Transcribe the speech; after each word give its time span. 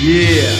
Yeah, 0.00 0.54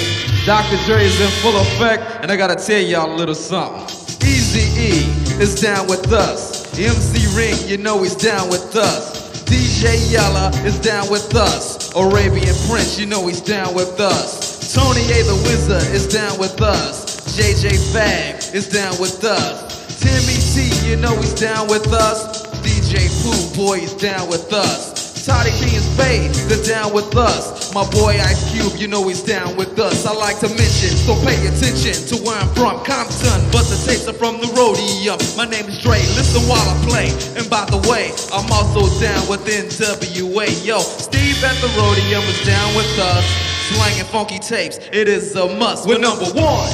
Dr. 0.44 0.76
Dre 0.84 1.04
is 1.04 1.20
in 1.20 1.30
full 1.42 1.56
effect, 1.60 2.02
and 2.22 2.32
I 2.32 2.36
gotta 2.36 2.56
tell 2.56 2.80
y'all 2.80 3.14
a 3.14 3.14
little 3.14 3.36
something. 3.36 3.84
Easy 4.26 4.66
E 4.74 5.40
is 5.40 5.60
down 5.60 5.86
with 5.86 6.12
us. 6.12 6.76
MC 6.76 7.24
Ren, 7.38 7.68
you 7.68 7.78
know 7.78 8.02
he's 8.02 8.16
down 8.16 8.48
with 8.48 8.74
us. 8.74 9.44
DJ 9.44 10.10
Yella 10.10 10.50
is 10.66 10.80
down 10.80 11.08
with 11.08 11.36
us. 11.36 11.94
Arabian 11.94 12.52
Prince, 12.68 12.98
you 12.98 13.06
know 13.06 13.28
he's 13.28 13.40
down 13.40 13.76
with 13.76 14.00
us. 14.00 14.74
Tony 14.74 15.02
A 15.02 15.22
the 15.22 15.40
Wizard 15.46 15.94
is 15.94 16.08
down 16.08 16.36
with 16.40 16.60
us. 16.60 17.38
JJ 17.38 17.92
Fad 17.92 18.42
is 18.52 18.68
down 18.68 18.98
with 19.00 19.22
us. 19.22 20.00
Timmy 20.00 20.34
T, 20.34 20.88
you 20.90 20.96
know 20.96 21.14
he's 21.14 21.34
down 21.34 21.68
with 21.68 21.86
us. 21.92 22.44
DJ 22.66 23.06
Pooh 23.22 23.56
Boy 23.56 23.78
is 23.78 23.94
down 23.94 24.28
with 24.28 24.52
us. 24.52 24.97
Toddy 25.28 25.50
Tee 25.60 25.76
and 25.76 25.84
Spade, 25.84 26.32
they're 26.48 26.64
down 26.64 26.94
with 26.94 27.14
us. 27.14 27.72
My 27.74 27.84
boy 27.90 28.16
Ice 28.16 28.50
Cube, 28.50 28.80
you 28.80 28.88
know 28.88 29.06
he's 29.06 29.22
down 29.22 29.56
with 29.56 29.78
us. 29.78 30.06
I 30.06 30.14
like 30.14 30.40
to 30.40 30.48
mention, 30.48 30.96
so 30.96 31.14
pay 31.20 31.36
attention 31.46 31.92
to 32.08 32.16
where 32.24 32.40
I'm 32.40 32.48
from, 32.56 32.82
Compton. 32.82 33.36
But 33.52 33.68
the 33.68 33.76
tapes 33.84 34.08
are 34.08 34.16
from 34.16 34.40
the 34.40 34.48
Roadium. 34.56 35.20
My 35.36 35.44
name 35.44 35.66
is 35.68 35.82
Dre, 35.82 36.00
listen 36.16 36.40
while 36.48 36.64
I 36.64 36.74
play. 36.88 37.12
And 37.36 37.44
by 37.50 37.68
the 37.68 37.76
way, 37.92 38.08
I'm 38.32 38.50
also 38.50 38.88
down 39.04 39.28
with 39.28 39.44
NWA. 39.44 40.48
Yo, 40.64 40.80
Steve 40.80 41.44
at 41.44 41.60
the 41.60 41.68
Roadium 41.76 42.24
is 42.24 42.46
down 42.46 42.74
with 42.74 42.88
us. 42.98 43.24
Slanging 43.68 44.08
funky 44.08 44.38
tapes, 44.38 44.78
it 44.78 45.08
is 45.08 45.36
a 45.36 45.44
must. 45.58 45.86
We're 45.86 45.98
number 45.98 46.24
one. 46.24 46.72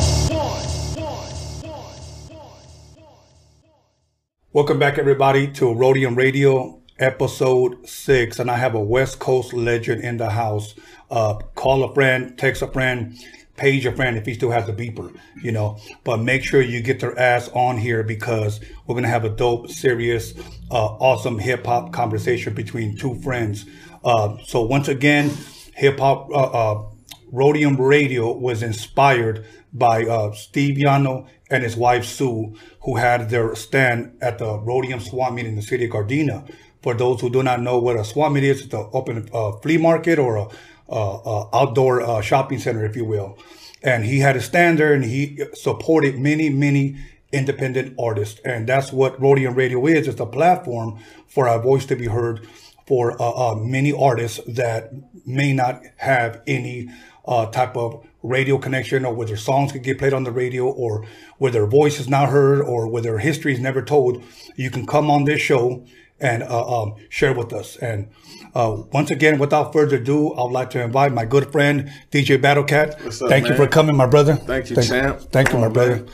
Welcome 4.52 4.78
back, 4.78 4.98
everybody, 4.98 5.50
to 5.54 5.64
Roadium 5.74 6.16
Radio, 6.16 6.83
episode 7.04 7.86
six. 7.86 8.38
And 8.38 8.50
I 8.50 8.56
have 8.56 8.74
a 8.74 8.80
West 8.80 9.18
Coast 9.18 9.52
legend 9.52 10.02
in 10.02 10.16
the 10.16 10.30
house. 10.30 10.74
Uh, 11.10 11.34
call 11.54 11.84
a 11.84 11.92
friend, 11.92 12.36
text 12.38 12.62
a 12.62 12.66
friend, 12.66 13.16
page 13.56 13.86
a 13.86 13.92
friend 13.92 14.16
if 14.16 14.26
he 14.26 14.34
still 14.34 14.50
has 14.50 14.68
a 14.68 14.72
beeper, 14.72 15.14
you 15.42 15.52
know. 15.52 15.78
But 16.02 16.18
make 16.18 16.42
sure 16.42 16.62
you 16.62 16.80
get 16.82 17.00
their 17.00 17.16
ass 17.18 17.48
on 17.50 17.76
here 17.76 18.02
because 18.02 18.60
we're 18.86 19.00
to 19.00 19.08
have 19.08 19.24
a 19.24 19.28
dope, 19.28 19.68
serious, 19.70 20.34
uh, 20.70 20.86
awesome 20.96 21.38
hip 21.38 21.66
hop 21.66 21.92
conversation 21.92 22.54
between 22.54 22.96
two 22.96 23.14
friends. 23.16 23.66
Uh, 24.02 24.38
so, 24.44 24.62
once 24.62 24.88
again, 24.88 25.30
hip 25.74 25.98
hop, 25.98 26.30
uh, 26.30 26.34
uh, 26.34 26.84
Roadium 27.32 27.78
Radio 27.78 28.32
was 28.32 28.62
inspired 28.62 29.44
by 29.72 30.04
uh, 30.04 30.32
Steve 30.32 30.76
Yano 30.76 31.26
and 31.50 31.62
his 31.62 31.76
wife 31.76 32.04
Sue, 32.04 32.54
who 32.82 32.96
had 32.96 33.28
their 33.28 33.54
stand 33.54 34.16
at 34.20 34.38
the 34.38 34.44
Roadium 34.44 35.00
Swap 35.02 35.32
Meet 35.32 35.46
in 35.46 35.56
the 35.56 35.62
city 35.62 35.84
of 35.86 35.90
Gardena. 35.90 36.48
For 36.84 36.92
those 36.92 37.22
who 37.22 37.30
do 37.30 37.42
not 37.42 37.62
know 37.62 37.78
what 37.78 37.96
a 37.96 38.04
swap 38.04 38.30
meet 38.32 38.44
is, 38.44 38.60
it's 38.60 38.74
an 38.74 38.86
open 38.92 39.26
uh, 39.32 39.52
flea 39.52 39.78
market 39.78 40.18
or 40.18 40.36
a, 40.36 41.48
outdoor 41.54 42.02
uh, 42.02 42.20
shopping 42.20 42.58
center, 42.58 42.84
if 42.84 42.94
you 42.94 43.06
will. 43.06 43.38
And 43.82 44.04
he 44.04 44.18
had 44.18 44.36
a 44.36 44.42
stand 44.42 44.78
there, 44.78 44.92
and 44.92 45.02
he 45.02 45.40
supported 45.54 46.18
many, 46.18 46.50
many 46.50 46.98
independent 47.32 47.96
artists, 47.98 48.38
and 48.44 48.68
that's 48.68 48.92
what 48.92 49.18
Roadium 49.18 49.56
Radio 49.56 49.86
is. 49.86 50.06
It's 50.06 50.20
a 50.20 50.26
platform 50.26 50.98
for 51.26 51.48
our 51.48 51.58
voice 51.58 51.86
to 51.86 51.96
be 51.96 52.06
heard 52.06 52.46
for 52.86 53.20
uh, 53.20 53.30
uh, 53.30 53.54
many 53.54 53.90
artists 53.90 54.40
that 54.46 54.92
may 55.24 55.54
not 55.54 55.80
have 55.96 56.42
any 56.46 56.90
uh, 57.24 57.46
type 57.46 57.78
of 57.78 58.06
radio 58.22 58.58
connection 58.58 59.06
or 59.06 59.14
where 59.14 59.26
their 59.26 59.38
songs 59.38 59.72
could 59.72 59.82
get 59.82 59.98
played 59.98 60.12
on 60.12 60.24
the 60.24 60.32
radio 60.32 60.66
or 60.66 61.06
where 61.38 61.50
their 61.50 61.66
voice 61.66 61.98
is 61.98 62.10
not 62.10 62.28
heard 62.28 62.60
or 62.60 62.86
where 62.88 63.00
their 63.00 63.18
history 63.20 63.54
is 63.54 63.60
never 63.60 63.80
told. 63.80 64.22
You 64.54 64.70
can 64.70 64.86
come 64.86 65.10
on 65.10 65.24
this 65.24 65.40
show 65.40 65.86
and 66.20 66.42
uh, 66.42 66.82
um, 66.82 66.94
share 67.08 67.32
with 67.34 67.52
us. 67.52 67.76
And 67.76 68.08
uh, 68.54 68.82
once 68.92 69.10
again, 69.10 69.38
without 69.38 69.72
further 69.72 69.96
ado, 69.96 70.32
I 70.34 70.42
would 70.44 70.52
like 70.52 70.70
to 70.70 70.82
invite 70.82 71.12
my 71.12 71.24
good 71.24 71.50
friend, 71.52 71.90
DJ 72.10 72.40
Battlecat. 72.40 73.02
What's 73.04 73.20
up, 73.20 73.28
Thank 73.28 73.48
you 73.48 73.54
for 73.56 73.66
coming, 73.66 73.96
my 73.96 74.06
brother. 74.06 74.36
Thank 74.36 74.70
you, 74.70 74.76
thank, 74.76 74.88
champ. 74.88 75.20
Thank 75.32 75.52
you, 75.52 75.58
my 75.58 75.66
on, 75.66 75.72
brother. 75.72 76.06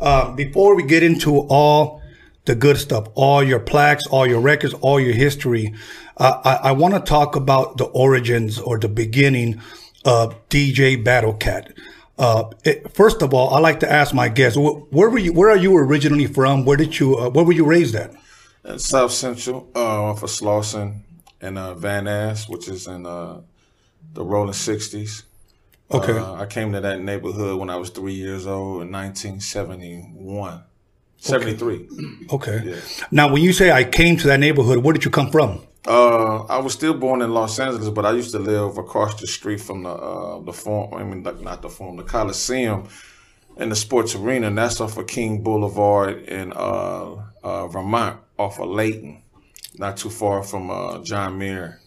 Uh, 0.00 0.32
before 0.32 0.74
we 0.74 0.82
get 0.82 1.02
into 1.02 1.38
all 1.48 2.02
the 2.44 2.54
good 2.54 2.76
stuff, 2.76 3.08
all 3.14 3.42
your 3.42 3.60
plaques, 3.60 4.06
all 4.06 4.26
your 4.26 4.40
records, 4.40 4.74
all 4.74 4.98
your 4.98 5.14
history, 5.14 5.74
uh, 6.16 6.40
I, 6.44 6.68
I 6.68 6.72
want 6.72 6.94
to 6.94 7.00
talk 7.00 7.36
about 7.36 7.76
the 7.76 7.84
origins 7.84 8.58
or 8.58 8.78
the 8.78 8.88
beginning 8.88 9.60
of 10.04 10.48
DJ 10.48 11.02
Battlecat. 11.02 11.72
Uh, 12.18 12.50
it, 12.64 12.92
first 12.94 13.22
of 13.22 13.32
all, 13.32 13.54
I 13.54 13.60
like 13.60 13.80
to 13.80 13.90
ask 13.90 14.14
my 14.14 14.28
guests, 14.28 14.56
wh- 14.58 14.92
where 14.92 15.08
were 15.08 15.18
you? 15.18 15.32
Where 15.32 15.50
are 15.50 15.56
you 15.56 15.76
originally 15.76 16.26
from? 16.26 16.64
Where 16.64 16.76
did 16.76 16.98
you? 16.98 17.16
Uh, 17.16 17.30
where 17.30 17.44
were 17.44 17.52
you 17.52 17.64
raised 17.64 17.94
at? 17.94 18.12
In 18.64 18.78
South 18.78 19.12
Central, 19.12 19.68
uh, 19.74 20.02
off 20.04 20.22
of 20.22 20.30
Slauson 20.30 21.00
and 21.40 21.58
uh, 21.58 21.74
Van 21.74 22.04
Ness, 22.04 22.48
which 22.48 22.68
is 22.68 22.86
in 22.86 23.06
uh, 23.06 23.40
the 24.12 24.24
rolling 24.24 24.52
60s. 24.52 25.24
Okay. 25.90 26.16
Uh, 26.16 26.34
I 26.34 26.46
came 26.46 26.72
to 26.72 26.80
that 26.80 27.00
neighborhood 27.00 27.58
when 27.58 27.68
I 27.68 27.76
was 27.76 27.90
three 27.90 28.14
years 28.14 28.46
old 28.46 28.82
in 28.82 28.92
1971. 28.92 30.62
73. 31.18 31.88
Okay. 32.32 32.62
Yeah. 32.64 32.76
Now, 33.10 33.32
when 33.32 33.42
you 33.42 33.52
say 33.52 33.70
I 33.70 33.84
came 33.84 34.16
to 34.18 34.26
that 34.28 34.40
neighborhood, 34.40 34.78
where 34.78 34.92
did 34.92 35.04
you 35.04 35.10
come 35.10 35.30
from? 35.30 35.60
Uh, 35.86 36.44
I 36.44 36.58
was 36.58 36.72
still 36.72 36.94
born 36.94 37.22
in 37.22 37.32
Los 37.32 37.58
Angeles, 37.58 37.88
but 37.90 38.06
I 38.06 38.12
used 38.12 38.30
to 38.32 38.38
live 38.38 38.78
across 38.78 39.20
the 39.20 39.26
street 39.26 39.60
from 39.60 39.82
the 39.82 39.90
uh, 39.90 40.40
the 40.40 40.52
forum. 40.52 40.94
I 40.94 41.02
mean, 41.02 41.22
not 41.42 41.60
the 41.62 41.68
forum, 41.68 41.96
the 41.96 42.04
Coliseum, 42.04 42.88
and 43.56 43.70
the 43.70 43.76
sports 43.76 44.14
arena, 44.14 44.46
and 44.46 44.58
that's 44.58 44.80
off 44.80 44.96
of 44.96 45.08
King 45.08 45.42
Boulevard 45.42 46.22
in 46.28 46.52
uh, 46.52 47.16
uh, 47.42 47.66
Vermont, 47.66 48.20
off 48.42 48.58
of 48.60 48.68
Layton, 48.68 49.22
not 49.78 49.96
too 49.96 50.10
far 50.10 50.42
from 50.42 50.70
uh, 50.70 50.98
John 51.02 51.38
Muir 51.38 51.80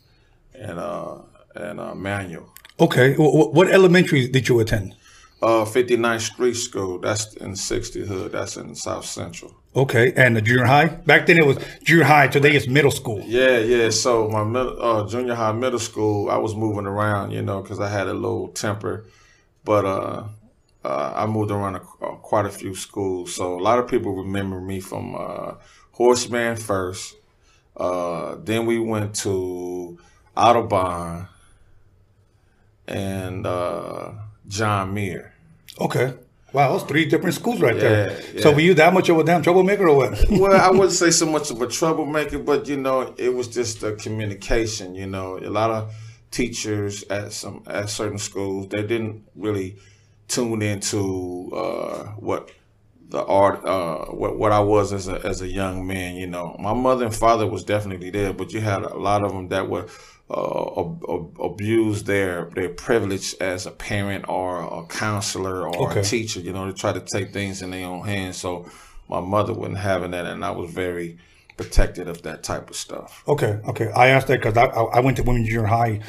and 0.54 0.80
uh, 0.80 1.16
and 1.56 1.80
uh, 1.80 1.96
Manual. 1.96 2.48
Okay. 2.80 3.14
Wh- 3.16 3.54
What 3.54 3.68
elementary 3.70 4.28
did 4.28 4.48
you 4.50 4.60
attend? 4.60 4.96
Uh, 5.42 5.64
59th 5.66 6.22
Street 6.22 6.56
School, 6.56 6.98
that's 7.00 7.36
in 7.36 7.56
60 7.56 8.06
Hood, 8.08 8.32
that's 8.32 8.58
in 8.58 8.74
South 8.76 9.06
Central. 9.06 9.52
Okay. 9.76 10.12
And 10.16 10.36
the 10.36 10.42
junior 10.42 10.66
high? 10.66 10.88
Back 11.06 11.26
then 11.28 11.38
it 11.38 11.46
was 11.46 11.58
junior 11.84 12.06
high. 12.06 12.28
Today 12.28 12.54
it's 12.56 12.68
middle 12.68 12.92
school. 12.92 13.22
Yeah, 13.28 13.60
yeah. 13.60 13.90
So 13.92 14.28
my 14.30 14.44
middle, 14.44 14.76
uh, 14.82 15.08
junior 15.08 15.36
high, 15.36 15.52
middle 15.52 15.80
school, 15.80 16.30
I 16.32 16.38
was 16.38 16.56
moving 16.56 16.86
around, 16.88 17.32
you 17.32 17.42
know, 17.42 17.62
because 17.62 17.80
I 17.80 17.90
had 17.90 18.08
a 18.08 18.14
little 18.14 18.48
temper. 18.50 19.06
But 19.64 19.84
uh, 19.86 20.24
uh, 20.84 21.14
I 21.16 21.26
moved 21.28 21.52
around 21.52 21.76
a, 21.76 21.82
uh, 22.06 22.16
quite 22.32 22.46
a 22.46 22.50
few 22.62 22.74
schools. 22.74 23.36
So 23.36 23.60
a 23.60 23.62
lot 23.62 23.78
of 23.80 23.88
people 23.88 24.14
remember 24.16 24.60
me 24.62 24.80
from 24.80 25.16
uh, 25.16 25.52
Horace 25.96 26.30
Mann 26.30 26.58
first. 26.58 27.16
Uh, 27.76 28.36
then 28.44 28.66
we 28.66 28.80
went 28.80 29.16
to 29.16 29.98
Audubon 30.36 31.28
and 32.86 33.46
uh, 33.48 34.12
John 34.46 34.94
Muir. 34.94 35.34
Okay. 35.80 36.14
Wow, 36.52 36.74
those 36.74 36.84
three 36.84 37.06
different 37.06 37.36
schools 37.36 37.62
right 37.62 37.78
there. 37.78 38.12
Yeah, 38.12 38.42
So 38.42 38.50
yeah. 38.50 38.56
were 38.56 38.62
you 38.62 38.74
that 38.76 38.94
much 38.94 39.08
of 39.08 39.18
a 39.18 39.24
damn 39.24 39.42
troublemaker 39.42 39.88
or 39.88 39.96
what? 39.96 40.24
well, 40.30 40.54
I 40.54 40.70
wouldn't 40.70 40.92
say 40.92 41.12
so 41.12 41.26
much 41.26 41.50
of 41.50 41.62
a 41.62 41.68
troublemaker, 41.68 42.40
but 42.40 42.68
you 42.68 42.78
know, 42.78 43.14
it 43.18 43.34
was 43.34 43.48
just 43.48 43.82
a 43.84 43.94
communication. 43.94 44.96
You 44.96 45.08
know, 45.08 45.38
a 45.38 45.50
lot 45.50 45.70
of 45.70 45.94
teachers 46.32 47.04
at 47.04 47.32
some 47.32 47.64
at 47.68 47.90
certain 47.90 48.18
schools 48.18 48.68
they 48.68 48.82
didn't 48.86 49.26
really 49.36 49.78
tune 50.28 50.62
into 50.62 51.50
uh, 51.56 52.04
what 52.18 52.52
the 53.10 53.24
art, 53.24 53.64
uh, 53.66 54.06
what 54.06 54.38
what 54.38 54.52
I 54.52 54.60
was 54.60 54.92
as 54.94 55.08
a 55.08 55.22
as 55.26 55.42
a 55.42 55.48
young 55.48 55.86
man. 55.88 56.16
You 56.16 56.28
know, 56.28 56.56
my 56.60 56.74
mother 56.74 57.06
and 57.06 57.16
father 57.16 57.48
was 57.48 57.64
definitely 57.64 58.10
there, 58.10 58.34
but 58.34 58.52
you 58.54 58.62
had 58.62 58.84
a 58.84 58.98
lot 58.98 59.24
of 59.24 59.32
them 59.32 59.48
that 59.50 59.70
were. 59.70 59.88
Uh, 60.28 60.82
ab- 60.82 61.04
ab- 61.08 61.40
abuse 61.40 62.02
their 62.06 62.50
their 62.56 62.70
privilege 62.70 63.36
as 63.40 63.68
a 63.68 63.72
parent 63.72 64.28
or 64.28 64.60
a 64.80 64.84
counselor 64.88 65.68
or 65.70 65.92
Okay. 65.92 66.00
a 66.00 66.04
teacher, 66.04 66.40
you 66.40 66.52
know, 66.52 66.66
to 66.66 66.74
try 66.74 66.92
to 66.92 67.00
take 67.00 67.32
things 67.32 67.62
in 67.62 67.70
their 67.70 67.86
own 67.86 68.04
hands. 68.04 68.38
So 68.38 68.68
my 69.08 69.20
mother 69.20 69.54
wasn't 69.54 69.78
having 69.78 70.10
that, 70.12 70.26
and 70.26 70.44
I 70.44 70.50
was 70.50 70.72
very 70.72 71.20
protected 71.58 72.08
of 72.08 72.24
that 72.24 72.42
type 72.42 72.72
of 72.72 72.76
stuff. 72.76 73.22
Okay, 73.28 73.60
okay. 73.70 73.92
I 73.92 74.08
asked 74.08 74.26
that 74.30 74.40
because 74.42 74.58
I, 74.58 74.66
I 74.66 75.00
went 75.02 75.18
to 75.18 75.24
women's 75.24 75.48
junior 75.48 75.68
high, 75.68 76.00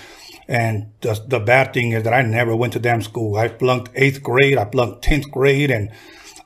and 0.49 0.87
the, 1.03 1.23
the 1.29 1.39
bad 1.39 1.75
thing 1.75 1.93
is 1.93 2.03
that 2.05 2.15
I 2.15 2.23
never 2.23 2.56
went 2.56 2.73
to 2.73 2.79
damn 2.79 3.03
school. 3.03 3.37
I 3.37 3.49
flunked 3.49 3.91
eighth 3.94 4.23
grade, 4.23 4.56
I 4.56 4.65
flunked 4.65 5.03
tenth 5.03 5.31
grade, 5.31 5.70
and 5.70 5.91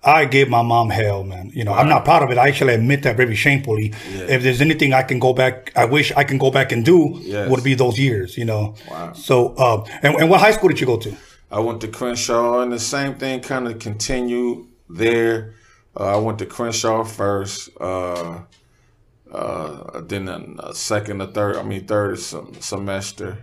I 0.03 0.25
gave 0.25 0.49
my 0.49 0.63
mom 0.63 0.89
hell, 0.91 1.25
man. 1.25 1.51
You 1.55 1.65
know, 1.65 1.75
I'm 1.75 1.89
not 1.89 2.05
proud 2.07 2.23
of 2.23 2.31
it. 2.31 2.39
I 2.39 2.49
actually 2.49 2.75
admit 2.75 3.03
that 3.03 3.17
very 3.19 3.35
shamefully. 3.35 3.93
If 4.35 4.43
there's 4.43 4.61
anything 4.63 4.95
I 4.95 5.03
can 5.03 5.19
go 5.19 5.33
back, 5.35 5.73
I 5.77 5.85
wish 5.85 6.11
I 6.17 6.25
can 6.25 6.39
go 6.39 6.51
back 6.51 6.73
and 6.73 6.83
do 6.85 7.19
Yes. 7.21 7.51
would 7.51 7.63
be 7.63 7.75
those 7.75 7.99
years. 7.99 8.39
You 8.39 8.47
know. 8.47 8.75
Wow. 8.91 9.13
So, 9.13 9.55
uh, 9.57 9.85
and, 10.03 10.15
and 10.17 10.31
what 10.31 10.41
high 10.41 10.53
school 10.53 10.69
did 10.71 10.81
you 10.81 10.87
go 10.87 10.97
to? 10.99 11.15
I 11.51 11.61
went 11.61 11.81
to 11.83 11.89
Crenshaw, 11.89 12.61
and 12.63 12.73
the 12.73 12.79
same 12.79 13.15
thing 13.17 13.41
kind 13.41 13.67
of 13.69 13.79
continued 13.79 14.67
there. 14.89 15.55
Uh, 15.99 16.15
I 16.17 16.19
went 16.19 16.39
to 16.39 16.47
Crenshaw 16.47 17.05
first, 17.05 17.69
uh, 17.81 18.39
uh, 19.33 20.01
then 20.03 20.29
a, 20.29 20.69
a 20.71 20.75
second, 20.75 21.21
a 21.21 21.27
third, 21.27 21.57
I 21.57 21.63
mean 21.63 21.87
third 21.87 22.19
sem- 22.21 22.55
semester. 22.61 23.39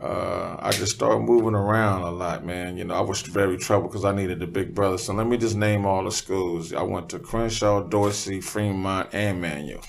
Uh, 0.00 0.56
I 0.60 0.72
just 0.72 0.94
started 0.96 1.20
moving 1.20 1.54
around 1.54 2.02
a 2.02 2.10
lot, 2.10 2.44
man. 2.44 2.76
You 2.76 2.84
know, 2.84 2.94
I 2.94 3.00
was 3.00 3.22
very 3.22 3.56
troubled 3.56 3.90
because 3.92 4.04
I 4.04 4.14
needed 4.14 4.42
a 4.42 4.46
big 4.46 4.74
brother. 4.74 4.98
So 4.98 5.14
let 5.14 5.26
me 5.26 5.38
just 5.38 5.56
name 5.56 5.86
all 5.86 6.04
the 6.04 6.12
schools. 6.12 6.72
I 6.74 6.82
went 6.82 7.08
to 7.10 7.18
Crenshaw, 7.18 7.82
Dorsey, 7.82 8.40
Fremont, 8.42 9.08
and 9.14 9.40
Manual. 9.40 9.82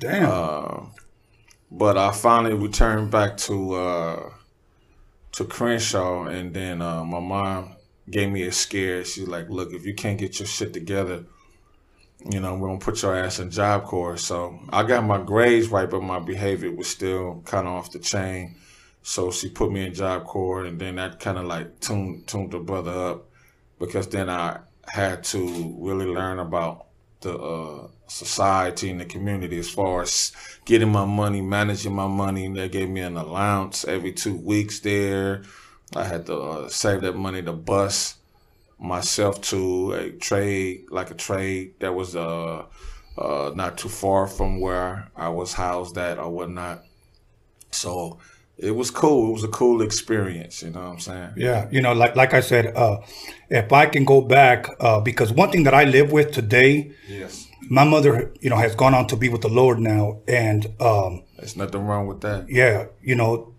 Damn. 0.00 0.30
Uh, 0.30 0.86
But 1.70 1.96
I 1.98 2.12
finally 2.12 2.54
returned 2.54 3.10
back 3.10 3.36
to 3.48 3.74
uh, 3.74 4.30
to 5.32 5.44
Crenshaw, 5.44 6.24
and 6.26 6.52
then 6.54 6.82
uh, 6.82 7.04
my 7.04 7.20
mom 7.20 7.76
gave 8.10 8.30
me 8.30 8.42
a 8.42 8.52
scare. 8.52 9.04
She's 9.04 9.28
like, 9.28 9.48
"Look, 9.50 9.72
if 9.72 9.86
you 9.86 9.94
can't 9.94 10.18
get 10.18 10.38
your 10.38 10.46
shit 10.46 10.72
together, 10.72 11.24
you 12.30 12.40
know, 12.40 12.54
we're 12.56 12.68
gonna 12.68 12.78
put 12.80 13.02
your 13.02 13.16
ass 13.16 13.38
in 13.38 13.50
Job 13.50 13.84
Corps." 13.84 14.16
So 14.18 14.58
I 14.70 14.82
got 14.84 15.04
my 15.04 15.18
grades 15.22 15.68
right, 15.68 15.88
but 15.90 16.02
my 16.02 16.18
behavior 16.20 16.72
was 16.72 16.88
still 16.88 17.42
kind 17.46 17.66
of 17.66 17.74
off 17.74 17.92
the 17.92 17.98
chain. 17.98 18.56
So 19.02 19.30
she 19.30 19.50
put 19.50 19.72
me 19.72 19.86
in 19.86 19.94
Job 19.94 20.24
Corps, 20.24 20.64
and 20.64 20.78
then 20.78 20.96
that 20.96 21.18
kind 21.18 21.38
of 21.38 21.44
like 21.44 21.80
tuned 21.80 22.26
tuned 22.26 22.52
the 22.52 22.60
brother 22.60 22.92
up 22.92 23.28
because 23.78 24.08
then 24.08 24.30
I 24.30 24.60
had 24.86 25.24
to 25.24 25.76
really 25.78 26.06
learn 26.06 26.38
about 26.38 26.86
the 27.20 27.36
uh, 27.36 27.88
society 28.06 28.90
and 28.90 29.00
the 29.00 29.04
community 29.04 29.58
as 29.58 29.70
far 29.70 30.02
as 30.02 30.32
getting 30.64 30.90
my 30.90 31.04
money, 31.04 31.40
managing 31.40 31.94
my 31.94 32.06
money. 32.06 32.48
They 32.48 32.68
gave 32.68 32.88
me 32.88 33.00
an 33.00 33.16
allowance 33.16 33.84
every 33.84 34.12
two 34.12 34.36
weeks 34.36 34.80
there. 34.80 35.42
I 35.94 36.04
had 36.04 36.26
to 36.26 36.36
uh, 36.36 36.68
save 36.68 37.02
that 37.02 37.16
money 37.16 37.42
to 37.42 37.52
bus 37.52 38.16
myself 38.78 39.40
to 39.42 39.92
a 39.92 40.10
trade, 40.12 40.86
like 40.90 41.10
a 41.10 41.14
trade 41.14 41.74
that 41.80 41.94
was 41.94 42.16
uh, 42.16 42.64
uh, 43.16 43.52
not 43.54 43.78
too 43.78 43.88
far 43.88 44.26
from 44.26 44.60
where 44.60 45.10
I 45.16 45.28
was 45.28 45.52
housed 45.52 45.96
at 45.98 46.18
or 46.18 46.30
whatnot. 46.30 46.82
So 47.70 48.18
it 48.62 48.74
was 48.80 48.90
cool. 48.90 49.30
It 49.30 49.32
was 49.32 49.44
a 49.44 49.48
cool 49.48 49.82
experience. 49.82 50.62
You 50.62 50.70
know 50.70 50.80
what 50.82 50.92
I'm 50.92 51.00
saying? 51.00 51.30
Yeah, 51.36 51.68
you 51.70 51.80
know, 51.82 51.92
like 51.92 52.14
like 52.16 52.32
I 52.34 52.40
said, 52.40 52.64
uh, 52.76 52.98
if 53.50 53.72
I 53.72 53.86
can 53.86 54.04
go 54.04 54.20
back, 54.20 54.66
uh, 54.80 55.00
because 55.00 55.32
one 55.32 55.50
thing 55.50 55.64
that 55.64 55.74
I 55.74 55.84
live 55.84 56.12
with 56.12 56.30
today, 56.32 56.92
Yes. 57.08 57.48
my 57.68 57.84
mother, 57.84 58.32
you 58.40 58.50
know, 58.50 58.56
has 58.56 58.74
gone 58.74 58.94
on 58.94 59.06
to 59.08 59.16
be 59.16 59.28
with 59.28 59.42
the 59.42 59.48
Lord 59.60 59.78
now, 59.78 60.20
and 60.28 60.66
um, 60.80 61.22
There's 61.36 61.56
nothing 61.56 61.82
wrong 61.86 62.06
with 62.06 62.20
that. 62.22 62.48
yeah, 62.48 62.86
you 63.02 63.14
know, 63.14 63.54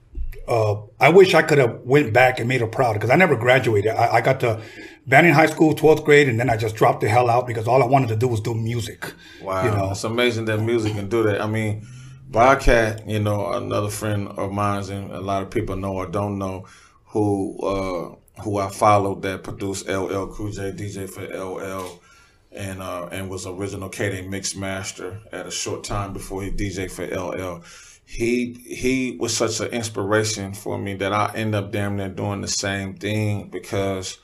uh, 0.48 0.76
I 1.00 1.10
wish 1.10 1.34
I 1.34 1.42
could 1.42 1.58
have 1.58 1.82
went 1.86 2.12
back 2.14 2.40
and 2.40 2.48
made 2.50 2.62
her 2.62 2.68
proud 2.68 2.94
because 2.94 3.10
I 3.10 3.16
never 3.16 3.36
graduated. 3.36 3.92
I, 3.96 4.16
I 4.18 4.22
got 4.22 4.40
to 4.42 4.62
Banning 5.08 5.34
High 5.34 5.48
School, 5.48 5.74
twelfth 5.74 6.04
grade, 6.06 6.28
and 6.30 6.40
then 6.40 6.50
I 6.50 6.58
just 6.58 6.76
dropped 6.76 7.02
the 7.02 7.10
hell 7.10 7.30
out 7.30 7.46
because 7.48 7.68
all 7.68 7.82
I 7.84 7.86
wanted 7.88 8.10
to 8.10 8.16
do 8.16 8.28
was 8.28 8.42
do 8.42 8.54
music. 8.54 9.14
Wow, 9.42 9.64
you 9.66 9.72
know, 9.72 9.92
it's 9.92 10.04
amazing 10.04 10.46
that 10.46 10.60
music 10.62 10.94
can 10.96 11.08
do 11.10 11.24
that. 11.24 11.42
I 11.42 11.48
mean, 11.48 11.86
Bobcat, 12.34 13.08
you 13.08 13.20
know, 13.20 13.54
another 13.54 13.90
friend 13.90 14.28
of 14.28 14.52
mine, 14.52 14.90
and 14.90 15.12
a 15.12 15.22
lot 15.22 15.44
of 15.44 15.52
people 15.52 15.76
know 15.76 15.94
or 15.94 16.08
don't 16.08 16.40
know, 16.40 16.66
who 17.06 17.60
uh, 17.62 18.42
who 18.42 18.58
I 18.58 18.70
followed 18.72 19.22
that 19.22 19.44
produced 19.44 19.88
LL 19.88 20.26
Cool 20.26 20.50
J, 20.50 20.72
DJ 20.72 21.08
for 21.08 21.22
LL, 21.22 22.02
and 22.52 22.82
uh, 22.82 23.06
and 23.12 23.30
was 23.30 23.46
original 23.46 23.88
KD 23.88 24.28
mix 24.28 24.56
master 24.56 25.20
at 25.32 25.46
a 25.46 25.52
short 25.52 25.84
time 25.84 26.12
before 26.12 26.42
he 26.42 26.50
DJ 26.50 26.90
for 26.90 27.06
LL. 27.06 27.64
He 28.04 28.54
he 28.66 29.16
was 29.20 29.38
such 29.38 29.60
an 29.60 29.68
inspiration 29.68 30.56
for 30.56 30.80
me 30.80 30.96
that 30.96 31.14
I 31.14 31.32
end 31.36 31.54
up 31.54 31.72
damn 31.72 31.98
near 31.98 32.10
doing 32.10 32.42
the 32.42 32.48
same 32.48 32.96
thing 32.96 33.50
because. 33.50 34.18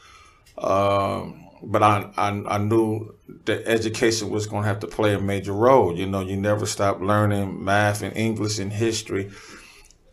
Um, 0.57 1.48
but 1.63 1.83
I, 1.83 2.09
I 2.17 2.29
I 2.55 2.57
knew 2.57 3.13
that 3.45 3.67
education 3.67 4.29
was 4.29 4.47
going 4.47 4.63
to 4.63 4.67
have 4.67 4.79
to 4.79 4.87
play 4.87 5.13
a 5.13 5.19
major 5.19 5.53
role. 5.53 5.97
You 5.97 6.05
know, 6.07 6.21
you 6.21 6.37
never 6.37 6.65
stop 6.65 7.01
learning 7.01 7.63
math 7.63 8.01
and 8.01 8.15
English 8.15 8.59
and 8.59 8.71
history. 8.71 9.31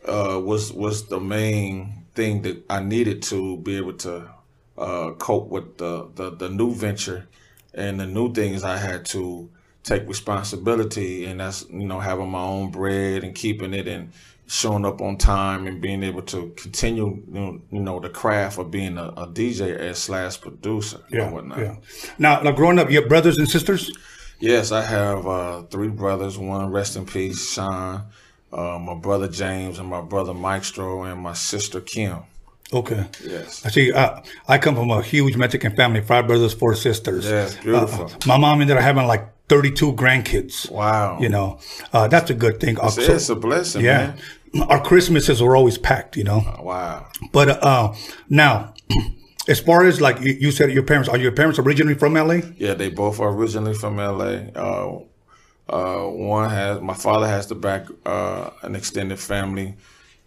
Uh, 0.07 0.41
was 0.43 0.73
was 0.73 1.09
the 1.09 1.21
main 1.21 2.05
thing 2.15 2.43
that 2.43 2.65
I 2.71 2.81
needed 2.81 3.23
to 3.25 3.59
be 3.59 3.77
able 3.77 3.95
to 3.95 4.31
uh, 4.79 5.13
cope 5.13 5.49
with 5.49 5.79
the, 5.79 6.09
the 6.15 6.31
the 6.31 6.49
new 6.49 6.73
venture 6.75 7.29
and 7.75 8.01
the 8.01 8.07
new 8.07 8.33
things 8.33 8.63
I 8.65 8.77
had 8.77 9.05
to 9.07 9.51
take 9.83 10.09
responsibility, 10.09 11.25
and 11.27 11.41
that's 11.41 11.67
you 11.71 11.87
know 11.87 12.01
having 12.01 12.31
my 12.31 12.43
own 12.43 12.71
bread 12.71 13.25
and 13.25 13.35
keeping 13.35 13.75
it 13.75 13.89
and 13.89 14.13
showing 14.47 14.85
up 14.85 15.01
on 15.01 15.17
time 15.17 15.67
and 15.67 15.81
being 15.81 16.03
able 16.03 16.23
to 16.23 16.53
continue 16.57 17.23
you 17.27 17.41
know, 17.41 17.61
you 17.73 17.81
know 17.81 17.99
the 17.99 18.09
craft 18.09 18.59
of 18.59 18.71
being 18.71 18.97
a, 18.97 19.09
a 19.09 19.27
DJ 19.27 19.77
as 19.77 19.99
slash 19.99 20.41
producer 20.41 21.01
yeah, 21.11 21.25
and 21.25 21.35
whatnot. 21.35 21.59
yeah. 21.59 21.77
Now, 22.19 22.41
now, 22.43 22.53
growing 22.53 22.79
up, 22.79 22.91
you 22.91 23.01
have 23.01 23.09
brothers 23.09 23.39
and 23.39 23.49
sisters. 23.49 23.91
Yes, 24.39 24.71
I 24.71 24.83
have 24.83 25.27
uh, 25.27 25.63
three 25.63 25.89
brothers. 25.89 26.39
One 26.39 26.71
rest 26.71 26.97
in 26.97 27.07
peace, 27.07 27.53
Sean. 27.55 28.05
Uh, 28.53 28.79
my 28.79 28.95
brother 28.95 29.29
James 29.29 29.79
and 29.79 29.89
my 29.89 30.01
brother 30.01 30.33
Maestro 30.33 31.03
and 31.03 31.21
my 31.21 31.33
sister 31.33 31.81
Kim. 31.81 32.19
Okay. 32.73 33.07
Yes. 33.25 33.65
I 33.65 33.71
see. 33.71 33.93
Uh, 33.93 34.21
I 34.49 34.59
come 34.59 34.75
from 34.75 34.91
a 34.91 35.03
huge 35.03 35.37
Mexican 35.37 35.75
family: 35.75 36.01
five 36.03 36.27
brothers, 36.27 36.53
four 36.53 36.75
sisters. 36.75 37.25
Yes, 37.25 37.57
beautiful. 37.57 38.07
Uh, 38.07 38.11
my 38.27 38.39
mom 38.39 38.61
ended 38.61 38.77
up 38.77 38.83
having 38.83 39.07
like 39.07 39.33
32 39.49 39.93
grandkids. 39.93 40.71
Wow. 40.71 41.19
You 41.21 41.29
know, 41.29 41.61
uh, 41.93 42.09
that's 42.09 42.31
a 42.31 42.35
good 42.35 42.61
thing. 42.61 42.77
It's, 42.83 42.95
so- 42.95 43.03
it's 43.03 43.29
a 43.29 43.37
blessing, 43.37 43.85
yeah. 43.85 43.99
man. 43.99 44.19
Our 44.63 44.83
Christmases 44.83 45.43
were 45.43 45.57
always 45.57 45.79
packed, 45.79 46.17
you 46.17 46.25
know. 46.25 46.43
Wow. 46.61 47.09
But 47.33 47.63
uh, 47.63 47.95
now, 48.29 48.75
as 49.49 49.61
far 49.61 49.85
as 49.85 50.01
like 50.01 50.21
you, 50.21 50.33
you 50.33 50.51
said, 50.51 50.73
your 50.73 50.83
parents 50.83 51.09
are 51.09 51.19
your 51.19 51.33
parents 51.33 51.59
originally 51.59 51.95
from 51.95 52.15
LA? 52.15 52.41
Yeah, 52.57 52.75
they 52.75 52.91
both 52.91 53.21
are 53.21 53.31
originally 53.31 53.75
from 53.75 53.97
LA. 53.97 54.51
Uh, 54.55 55.01
uh, 55.69 56.05
one 56.05 56.51
has 56.51 56.81
my 56.81 56.95
father 56.95 57.27
has 57.27 57.47
the 57.49 57.55
back 57.55 57.87
uh, 58.05 58.51
an 58.63 58.77
extended 58.77 59.19
family 59.19 59.75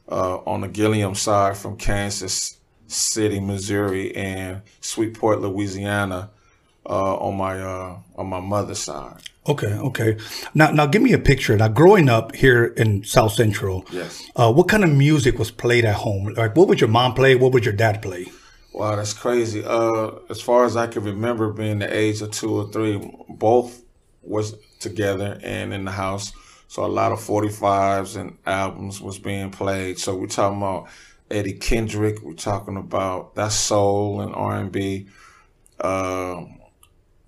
uh, 0.09 0.37
on 0.39 0.61
the 0.61 0.67
Gilliam 0.67 1.15
side 1.15 1.57
from 1.57 1.77
Kansas 1.77 2.57
City, 2.87 3.39
Missouri, 3.39 4.15
and 4.15 4.61
Shreveport, 4.81 5.41
Louisiana, 5.41 6.31
uh, 6.85 7.15
on 7.17 7.37
my 7.37 7.59
uh, 7.59 7.99
on 8.15 8.27
my 8.27 8.39
mother's 8.39 8.79
side. 8.79 9.21
Okay, 9.50 9.74
okay. 9.74 10.18
Now, 10.54 10.69
now, 10.72 10.86
give 10.86 11.01
me 11.01 11.13
a 11.13 11.18
picture. 11.18 11.57
Now, 11.57 11.69
growing 11.69 12.07
up 12.07 12.36
here 12.36 12.66
in 12.66 13.04
South 13.04 13.34
Central, 13.34 13.84
Yes. 13.92 14.24
uh, 14.36 14.54
what 14.54 14.68
kind 14.68 14.84
of 14.84 14.92
music 14.92 15.40
was 15.40 15.50
played 15.50 15.86
at 15.86 15.96
home? 15.96 16.34
Like, 16.38 16.56
what 16.56 16.68
would 16.68 16.80
your 16.80 16.90
mom 16.90 17.16
play? 17.16 17.34
What 17.36 17.51
would 17.54 17.66
your 17.66 17.74
dad 17.74 18.01
play? 18.01 18.28
Wow, 18.74 18.96
that's 18.96 19.13
crazy. 19.13 19.63
Uh, 19.66 20.12
as 20.30 20.40
far 20.40 20.66
as 20.66 20.78
I 20.78 20.86
can 20.86 21.04
remember, 21.04 21.51
being 21.51 21.80
the 21.80 21.92
age 21.92 22.22
of 22.22 22.30
two 22.31 22.51
or 22.60 22.72
three, 22.72 23.01
both 23.28 23.81
was 24.22 24.56
together 24.80 25.40
and 25.44 25.74
in 25.74 25.86
the 25.86 25.92
house. 25.92 26.31
So 26.68 26.86
a 26.86 26.88
lot 26.88 27.12
of 27.12 27.19
45s 27.19 28.16
and 28.16 28.38
albums 28.46 29.01
was 29.01 29.18
being 29.18 29.50
played. 29.50 29.98
So 29.98 30.16
we're 30.16 30.28
talking 30.28 30.60
about 30.60 30.88
Eddie 31.31 31.54
Kendrick. 31.54 32.22
We're 32.22 32.34
talking 32.34 32.78
about 32.78 33.34
that 33.34 33.51
soul 33.51 34.22
and 34.22 34.36
R&B. 34.36 35.07
Uh, 35.80 36.44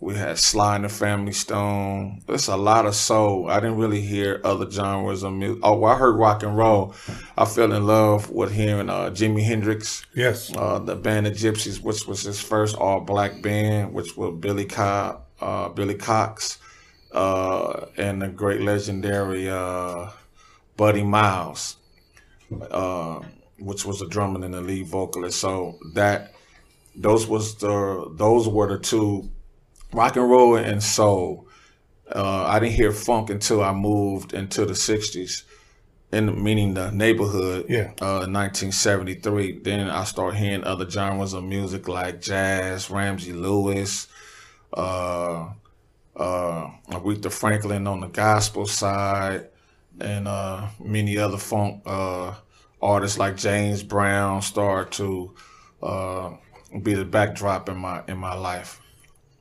we 0.02 0.16
had 0.16 0.40
Sly 0.40 0.78
and 0.78 0.86
the 0.86 0.90
Family 0.90 1.32
Stone. 1.32 2.24
There's 2.26 2.48
a 2.48 2.58
lot 2.58 2.88
of 2.88 2.96
soul. 2.96 3.48
I 3.50 3.60
didn't 3.60 3.78
really 3.78 4.02
hear 4.02 4.42
other 4.44 4.70
genres 4.70 5.22
of 5.22 5.32
music. 5.34 5.60
Oh, 5.62 5.78
well, 5.78 5.94
I 5.94 5.98
heard 5.98 6.18
rock 6.18 6.42
and 6.42 6.58
roll. 6.58 6.96
I 7.38 7.46
fell 7.46 7.72
in 7.72 7.86
love 7.86 8.32
with 8.32 8.52
hearing 8.52 8.90
uh, 8.90 9.12
Jimi 9.12 9.44
Hendrix 9.44 10.04
Yes. 10.16 10.52
uh, 10.58 10.80
the 10.80 10.96
band 10.96 11.28
of 11.28 11.34
Gypsies, 11.34 11.82
which 11.82 12.08
was 12.08 12.24
his 12.24 12.42
first 12.42 12.76
all 12.76 13.02
black 13.02 13.44
band, 13.44 13.94
which 13.94 14.18
was 14.18 14.36
Billy 14.40 14.66
Co- 14.66 15.22
uh, 15.40 15.70
Billy 15.70 15.96
Cox, 15.96 16.58
uh, 17.12 17.86
and 17.96 18.24
the 18.24 18.28
great 18.28 18.62
legendary 18.62 19.50
uh, 19.50 20.10
Buddy 20.78 21.04
Miles, 21.04 21.78
uh, 22.72 23.20
which 23.60 23.86
was 23.86 24.02
a 24.02 24.08
drummer 24.08 24.44
and 24.44 24.54
the 24.56 24.62
lead 24.62 24.88
vocalist. 24.88 25.40
So 25.40 25.78
that 25.94 26.34
those 26.96 27.28
was 27.28 27.56
the 27.56 28.12
those 28.16 28.48
were 28.48 28.68
the 28.68 28.80
two 28.80 29.30
rock 29.94 30.16
and 30.16 30.30
roll 30.30 30.56
and 30.56 30.82
soul. 30.82 31.48
Uh, 32.14 32.44
I 32.46 32.60
didn't 32.60 32.76
hear 32.76 32.92
funk 32.92 33.30
until 33.30 33.64
I 33.64 33.74
moved 33.74 34.34
into 34.34 34.66
the 34.66 34.74
'60s, 34.74 35.44
in 36.12 36.44
meaning 36.44 36.74
the 36.74 36.92
neighborhood. 36.92 37.66
Yeah. 37.70 37.94
Uh, 38.02 38.28
1973. 38.28 39.60
Then 39.60 39.90
I 39.90 40.04
started 40.04 40.38
hearing 40.38 40.64
other 40.64 40.90
genres 40.90 41.34
of 41.34 41.44
music 41.44 41.88
like 41.88 42.22
jazz, 42.22 42.90
Ramsey 42.90 43.32
Lewis, 43.34 44.08
uh, 44.74 45.50
uh, 46.16 46.70
Aretha 46.90 47.32
Franklin 47.32 47.88
on 47.88 48.02
the 48.02 48.08
gospel 48.08 48.66
side, 48.66 49.48
and 50.02 50.28
uh, 50.28 50.68
many 50.84 51.18
other 51.18 51.38
funk 51.38 51.82
uh, 51.86 52.36
artists 52.82 53.18
like 53.18 53.38
James 53.38 53.84
Brown 53.84 54.42
started 54.42 54.92
to 54.94 55.34
uh, 55.82 56.32
be 56.82 56.94
the 56.94 57.06
backdrop 57.06 57.70
in 57.70 57.78
my 57.78 58.04
in 58.10 58.18
my 58.18 58.34
life 58.34 58.81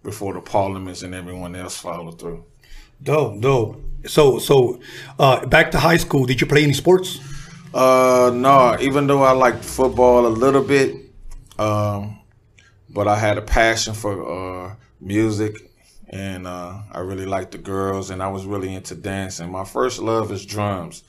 before 0.03 0.35
the 0.35 0.41
Parliaments 0.41 1.03
and 1.03 1.15
everyone 1.15 1.55
else 1.55 1.77
followed 1.77 2.19
through. 2.19 2.45
Dope, 3.03 3.41
dope. 3.41 3.83
So, 4.07 4.39
so 4.39 4.81
uh, 5.19 5.47
back 5.47 5.71
to 5.73 5.79
high 5.79 5.97
school. 5.97 6.27
Did 6.27 6.41
you 6.41 6.47
play 6.47 6.63
any 6.63 6.73
sports? 6.73 7.21
Uh, 7.73 8.31
no, 8.35 8.77
even 8.81 9.07
though 9.07 9.23
I 9.23 9.33
liked 9.33 9.65
football 9.65 10.27
a 10.27 10.29
little 10.29 10.63
bit, 10.63 10.97
um, 11.59 12.19
but 12.89 13.07
I 13.07 13.17
had 13.17 13.39
a 13.39 13.43
passion 13.43 13.95
for 13.95 14.69
uh, 14.69 14.75
music 15.01 15.71
and 16.09 16.47
uh, 16.47 16.81
I 16.91 17.01
really 17.01 17.27
liked 17.27 17.53
the 17.53 17.59
girls 17.59 18.11
and 18.11 18.23
I 18.23 18.29
was 18.29 18.45
really 18.45 18.75
into 18.75 18.97
dancing. 18.97 19.51
My 19.51 19.65
first 19.65 20.01
love 20.01 20.33
is 20.33 20.45
drums. 20.45 21.05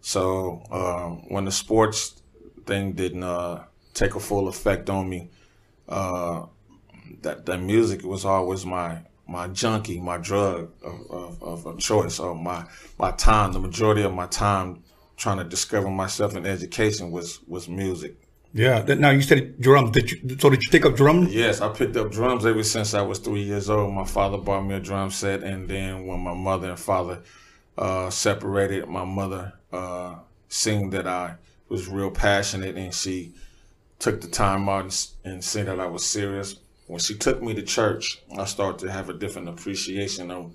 So 0.00 0.62
um, 0.70 1.28
when 1.28 1.44
the 1.44 1.52
sports 1.52 2.22
thing 2.64 2.92
didn't 2.92 3.24
uh, 3.24 3.64
take 3.92 4.14
a 4.14 4.20
full 4.20 4.46
effect 4.46 4.88
on 4.88 5.08
me, 5.08 5.30
uh, 5.88 6.46
that 7.22 7.46
that 7.46 7.60
music 7.60 8.02
was 8.04 8.24
always 8.24 8.64
my 8.66 9.00
my 9.28 9.48
junkie, 9.48 10.00
my 10.00 10.18
drug 10.18 10.70
of, 10.84 11.42
of, 11.42 11.66
of 11.66 11.78
choice, 11.78 12.18
or 12.20 12.34
my 12.34 12.64
my 12.98 13.10
time. 13.12 13.52
The 13.52 13.58
majority 13.60 14.02
of 14.02 14.12
my 14.14 14.26
time 14.26 14.82
trying 15.16 15.38
to 15.38 15.44
discover 15.44 15.88
myself 15.90 16.36
in 16.36 16.46
education 16.46 17.10
was 17.10 17.40
was 17.48 17.68
music. 17.68 18.16
Yeah. 18.52 18.80
That- 18.82 18.98
Now 19.00 19.10
you 19.10 19.22
said 19.22 19.60
drums. 19.60 19.90
Did 19.90 20.10
you? 20.10 20.36
So 20.38 20.48
did 20.50 20.62
you 20.62 20.70
take 20.70 20.86
up 20.86 20.96
drums? 20.96 21.34
Yes, 21.34 21.60
I 21.60 21.68
picked 21.68 21.96
up 21.96 22.10
drums 22.12 22.46
ever 22.46 22.62
since 22.62 22.94
I 22.94 23.02
was 23.02 23.18
three 23.18 23.42
years 23.42 23.68
old. 23.68 23.92
My 23.92 24.04
father 24.04 24.38
bought 24.38 24.62
me 24.62 24.74
a 24.76 24.80
drum 24.80 25.10
set, 25.10 25.42
and 25.42 25.68
then 25.68 26.06
when 26.06 26.20
my 26.20 26.34
mother 26.34 26.70
and 26.70 26.78
father 26.78 27.22
uh, 27.76 28.08
separated, 28.10 28.88
my 28.88 29.04
mother 29.04 29.52
uh, 29.72 30.14
seen 30.48 30.90
that 30.90 31.06
I 31.06 31.34
was 31.68 31.88
real 31.88 32.10
passionate, 32.10 32.76
and 32.76 32.94
she 32.94 33.34
took 33.98 34.20
the 34.20 34.28
time 34.28 34.68
out 34.68 34.82
and, 34.84 35.06
and 35.24 35.44
seen 35.44 35.66
that 35.66 35.80
I 35.80 35.86
was 35.86 36.04
serious. 36.06 36.56
When 36.86 37.00
she 37.00 37.16
took 37.16 37.42
me 37.42 37.54
to 37.54 37.62
church, 37.62 38.22
I 38.36 38.44
started 38.44 38.78
to 38.86 38.92
have 38.92 39.08
a 39.08 39.14
different 39.14 39.48
appreciation 39.48 40.30
of 40.30 40.54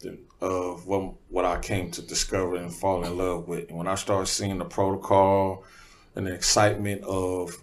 the, 0.00 0.18
of 0.40 0.86
what 0.86 1.14
what 1.28 1.44
I 1.44 1.58
came 1.58 1.90
to 1.92 2.02
discover 2.02 2.56
and 2.56 2.72
fall 2.72 3.04
in 3.04 3.16
love 3.16 3.48
with. 3.48 3.68
And 3.68 3.78
when 3.78 3.88
I 3.88 3.96
started 3.96 4.26
seeing 4.26 4.58
the 4.58 4.64
protocol 4.64 5.64
and 6.14 6.26
the 6.26 6.34
excitement 6.34 7.02
of 7.02 7.56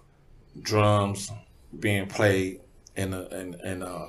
drums 0.62 1.32
being 1.80 2.08
played 2.08 2.62
in 2.96 3.14
a 3.14 3.24
in 3.28 3.56
in 3.64 3.82
a 3.82 4.08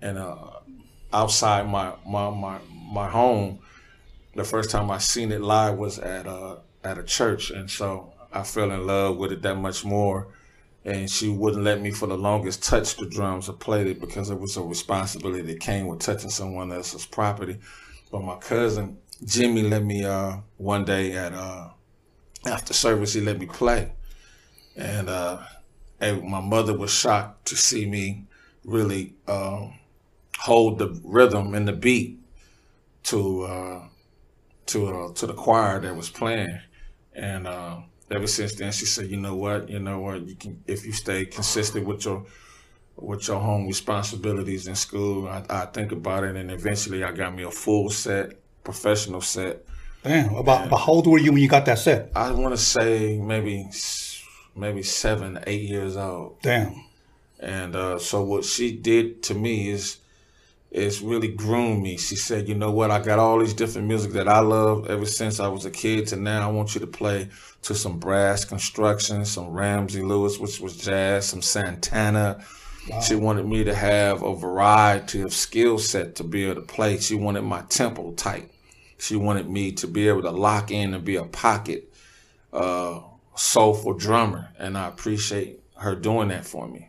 in 0.00 0.16
a 0.16 0.52
outside 1.12 1.68
my 1.68 1.94
my 2.06 2.30
my 2.30 2.58
my 2.92 3.08
home. 3.08 3.60
The 4.34 4.44
first 4.44 4.70
time 4.70 4.90
I 4.90 4.98
seen 4.98 5.30
it 5.30 5.40
live 5.40 5.76
was 5.76 5.98
at 5.98 6.26
a 6.26 6.60
at 6.84 6.98
a 6.98 7.02
church, 7.02 7.50
and 7.50 7.70
so 7.70 8.12
I 8.32 8.42
fell 8.42 8.70
in 8.70 8.86
love 8.86 9.16
with 9.16 9.32
it 9.32 9.42
that 9.42 9.56
much 9.56 9.84
more. 9.84 10.28
And 10.84 11.08
she 11.08 11.28
wouldn't 11.28 11.62
let 11.62 11.80
me 11.80 11.92
for 11.92 12.08
the 12.08 12.16
longest 12.16 12.64
touch 12.64 12.96
the 12.96 13.06
drums 13.06 13.48
or 13.48 13.52
play 13.52 13.88
it 13.90 14.00
because 14.00 14.30
it 14.30 14.40
was 14.40 14.56
a 14.56 14.62
responsibility 14.62 15.42
that 15.42 15.60
came 15.60 15.86
with 15.86 16.00
touching 16.00 16.30
someone 16.30 16.72
else's 16.72 17.06
property. 17.06 17.58
But 18.10 18.22
my 18.22 18.36
cousin 18.36 18.98
Jimmy 19.24 19.62
let 19.62 19.84
me 19.84 20.04
uh, 20.04 20.38
one 20.56 20.84
day 20.84 21.12
at 21.12 21.32
uh, 21.32 21.68
after 22.44 22.72
service 22.72 23.14
he 23.14 23.20
let 23.20 23.38
me 23.38 23.46
play, 23.46 23.92
and 24.76 25.08
uh, 25.08 25.38
my 26.00 26.40
mother 26.40 26.76
was 26.76 26.92
shocked 26.92 27.46
to 27.46 27.56
see 27.56 27.86
me 27.86 28.24
really 28.64 29.14
um, 29.28 29.74
hold 30.38 30.78
the 30.78 31.00
rhythm 31.04 31.54
and 31.54 31.68
the 31.68 31.72
beat 31.72 32.18
to 33.04 33.42
uh, 33.44 33.82
to 34.66 34.88
uh, 34.88 35.12
to 35.12 35.26
the 35.26 35.34
choir 35.34 35.80
that 35.80 35.94
was 35.94 36.10
playing, 36.10 36.60
and 37.14 37.46
uh, 37.46 37.78
ever 38.12 38.26
since 38.26 38.54
then 38.54 38.72
she 38.72 38.84
said, 38.84 39.10
you 39.10 39.16
know 39.16 39.34
what, 39.34 39.68
you 39.68 39.78
know 39.78 40.00
what, 40.00 40.26
you 40.26 40.34
can 40.34 40.62
if 40.66 40.84
you 40.86 40.92
stay 40.92 41.24
consistent 41.24 41.86
with 41.86 42.04
your 42.04 42.24
with 42.96 43.26
your 43.26 43.40
home 43.40 43.66
responsibilities 43.66 44.66
in 44.66 44.74
school, 44.74 45.26
I, 45.28 45.42
I 45.48 45.66
think 45.66 45.92
about 45.92 46.24
it, 46.24 46.36
and 46.36 46.50
eventually 46.50 47.02
I 47.02 47.12
got 47.12 47.34
me 47.34 47.42
a 47.42 47.50
full 47.50 47.90
set, 47.90 48.34
professional 48.62 49.20
set. 49.20 49.64
Damn. 50.04 50.34
About, 50.34 50.66
about 50.66 50.80
how 50.80 50.92
old 50.92 51.06
were 51.06 51.18
you 51.18 51.32
when 51.32 51.42
you 51.42 51.48
got 51.48 51.64
that 51.66 51.78
set? 51.78 52.10
I 52.14 52.32
want 52.32 52.54
to 52.54 52.60
say 52.60 53.18
maybe 53.18 53.68
maybe 54.54 54.82
seven, 54.82 55.38
eight 55.46 55.62
years 55.62 55.96
old. 55.96 56.40
Damn. 56.42 56.84
And 57.38 57.74
uh, 57.74 57.98
so 57.98 58.22
what 58.22 58.44
she 58.44 58.72
did 58.76 59.22
to 59.24 59.34
me 59.34 59.68
is 59.68 59.98
is 60.72 61.02
really 61.02 61.28
groomed 61.28 61.82
me. 61.82 61.98
She 61.98 62.16
said, 62.16 62.48
you 62.48 62.54
know 62.54 62.70
what, 62.70 62.90
I 62.90 62.98
got 62.98 63.18
all 63.18 63.38
these 63.38 63.52
different 63.52 63.88
music 63.88 64.12
that 64.12 64.26
I 64.26 64.40
love 64.40 64.88
ever 64.88 65.04
since 65.04 65.38
I 65.38 65.48
was 65.48 65.66
a 65.66 65.70
kid 65.70 66.06
to 66.08 66.16
now 66.16 66.48
I 66.48 66.52
want 66.52 66.74
you 66.74 66.80
to 66.80 66.86
play 66.86 67.28
to 67.62 67.74
some 67.74 67.98
brass 67.98 68.46
construction, 68.46 69.24
some 69.26 69.50
Ramsey 69.50 70.02
Lewis, 70.02 70.38
which 70.38 70.60
was 70.60 70.76
jazz, 70.76 71.28
some 71.28 71.42
Santana. 71.42 72.42
She 73.06 73.14
wanted 73.14 73.46
me 73.46 73.64
to 73.64 73.74
have 73.74 74.22
a 74.22 74.34
variety 74.34 75.20
of 75.20 75.32
skill 75.32 75.78
set 75.78 76.16
to 76.16 76.24
be 76.24 76.46
able 76.46 76.56
to 76.56 76.66
play. 76.66 76.98
She 76.98 77.14
wanted 77.14 77.42
my 77.42 77.62
tempo 77.68 78.12
tight. 78.12 78.50
She 78.98 79.14
wanted 79.14 79.48
me 79.48 79.72
to 79.72 79.86
be 79.86 80.08
able 80.08 80.22
to 80.22 80.30
lock 80.30 80.70
in 80.70 80.94
and 80.94 81.04
be 81.04 81.16
a 81.16 81.24
pocket 81.24 81.92
uh, 82.52 83.00
soulful 83.36 83.94
drummer. 83.94 84.48
And 84.58 84.76
I 84.76 84.88
appreciate 84.88 85.60
her 85.76 85.94
doing 85.94 86.28
that 86.28 86.46
for 86.46 86.66
me. 86.66 86.88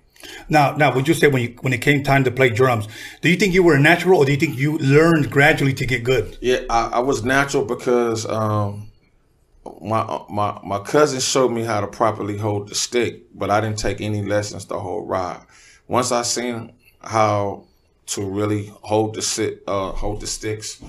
Now, 0.50 0.76
now, 0.76 0.94
would 0.94 1.08
you 1.08 1.14
say 1.14 1.28
when 1.28 1.42
you 1.42 1.56
when 1.62 1.74
it 1.74 1.82
came 1.82 2.04
time 2.04 2.24
to 2.24 2.32
play 2.32 2.50
drums, 2.50 2.88
do 3.22 3.30
you 3.30 3.36
think 3.36 3.54
you 3.54 3.64
were 3.64 3.76
a 3.76 3.80
natural, 3.80 4.20
or 4.20 4.26
do 4.26 4.32
you 4.32 4.38
think 4.38 4.58
you 4.58 4.78
learned 4.78 5.32
gradually 5.32 5.74
to 5.74 5.86
get 5.86 6.04
good? 6.04 6.38
Yeah, 6.42 6.62
I, 6.70 6.92
I 6.94 7.00
was 7.00 7.24
natural 7.24 7.66
because 7.66 8.26
um, 8.26 8.92
my 9.82 10.22
my 10.30 10.60
my 10.64 10.80
cousin 10.80 11.20
showed 11.20 11.50
me 11.50 11.64
how 11.64 11.82
to 11.82 11.88
properly 11.88 12.38
hold 12.38 12.70
the 12.70 12.76
stick, 12.76 13.24
but 13.34 13.50
I 13.50 13.62
didn't 13.62 13.80
take 13.80 14.02
any 14.02 14.24
lessons 14.24 14.66
the 14.66 14.80
whole 14.80 15.06
ride. 15.06 15.42
Once 15.88 16.12
I 16.12 16.22
seen 16.24 16.74
how 17.02 17.66
to 18.06 18.26
really 18.26 18.68
hold 18.82 19.16
the 19.16 19.22
sit, 19.22 19.64
uh, 19.68 19.92
hold 19.92 20.22
the 20.22 20.28
sticks, 20.28 20.82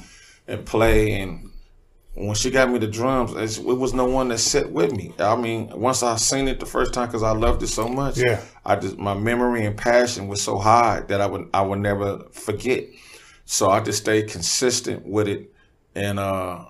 and 0.46 0.64
play, 0.64 1.20
and 1.20 1.50
when 2.14 2.34
she 2.34 2.50
got 2.50 2.70
me 2.70 2.78
the 2.78 2.86
drums, 2.86 3.32
it's- 3.32 3.58
it 3.58 3.64
was 3.64 3.92
no 3.92 4.04
one 4.04 4.28
that 4.28 4.38
sat 4.38 4.70
with 4.70 4.92
me. 4.92 5.12
I 5.18 5.36
mean, 5.36 5.70
once 5.74 6.02
I 6.02 6.16
seen 6.16 6.46
it 6.48 6.60
the 6.60 6.66
first 6.66 6.94
time, 6.94 7.06
because 7.08 7.22
I 7.22 7.32
loved 7.32 7.62
it 7.62 7.66
so 7.68 7.88
much, 7.88 8.16
Yeah. 8.18 8.40
I 8.64 8.76
just 8.76 8.98
my 8.98 9.14
memory 9.14 9.64
and 9.66 9.76
passion 9.76 10.28
was 10.28 10.40
so 10.40 10.58
high 10.58 11.02
that 11.08 11.20
I 11.20 11.26
would 11.26 11.48
I 11.52 11.62
would 11.62 11.80
never 11.80 12.24
forget. 12.32 12.84
So 13.46 13.68
I 13.70 13.80
just 13.80 13.98
stayed 14.02 14.28
consistent 14.30 15.06
with 15.06 15.28
it, 15.28 15.52
and 15.94 16.18
uh, 16.18 16.64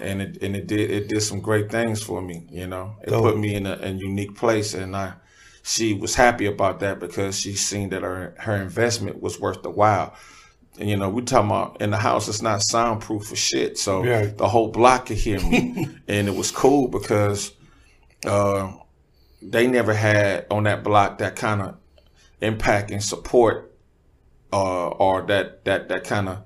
and 0.00 0.22
it 0.22 0.38
and 0.42 0.56
it 0.56 0.66
did 0.66 0.90
it 0.90 1.08
did 1.08 1.20
some 1.22 1.40
great 1.40 1.70
things 1.70 2.02
for 2.02 2.22
me. 2.22 2.46
You 2.50 2.66
know, 2.66 2.94
it 3.02 3.10
Dope. 3.10 3.22
put 3.24 3.38
me 3.38 3.54
in 3.54 3.66
a, 3.66 3.78
a 3.82 3.90
unique 3.90 4.36
place, 4.36 4.74
and 4.74 4.96
I 4.96 5.14
she 5.62 5.92
was 5.94 6.14
happy 6.14 6.46
about 6.46 6.80
that 6.80 7.00
because 7.00 7.38
she 7.38 7.54
seen 7.54 7.88
that 7.90 8.02
her 8.02 8.34
her 8.38 8.56
investment 8.56 9.20
was 9.20 9.40
worth 9.40 9.62
the 9.62 9.70
while. 9.70 10.14
And 10.78 10.88
you 10.88 10.96
know, 10.96 11.08
we 11.08 11.22
talking 11.22 11.50
about 11.50 11.80
in 11.80 11.90
the 11.90 11.96
house, 11.96 12.28
it's 12.28 12.42
not 12.42 12.62
soundproof 12.62 13.26
for 13.26 13.36
shit. 13.36 13.78
So 13.78 14.02
Yeah. 14.04 14.26
the 14.26 14.48
whole 14.48 14.68
block 14.68 15.06
could 15.06 15.16
hear 15.18 15.40
me, 15.40 15.88
and 16.08 16.28
it 16.28 16.34
was 16.34 16.50
cool 16.50 16.88
because 16.88 17.52
uh, 18.26 18.72
they 19.40 19.66
never 19.66 19.94
had 19.94 20.46
on 20.50 20.64
that 20.64 20.82
block 20.82 21.18
that 21.18 21.36
kind 21.36 21.62
of 21.62 21.76
impact 22.40 22.90
and 22.90 23.02
support 23.02 23.72
uh, 24.52 24.88
or 24.88 25.22
that 25.22 25.64
that 25.64 25.88
that 25.88 26.04
kind 26.04 26.28
of 26.28 26.38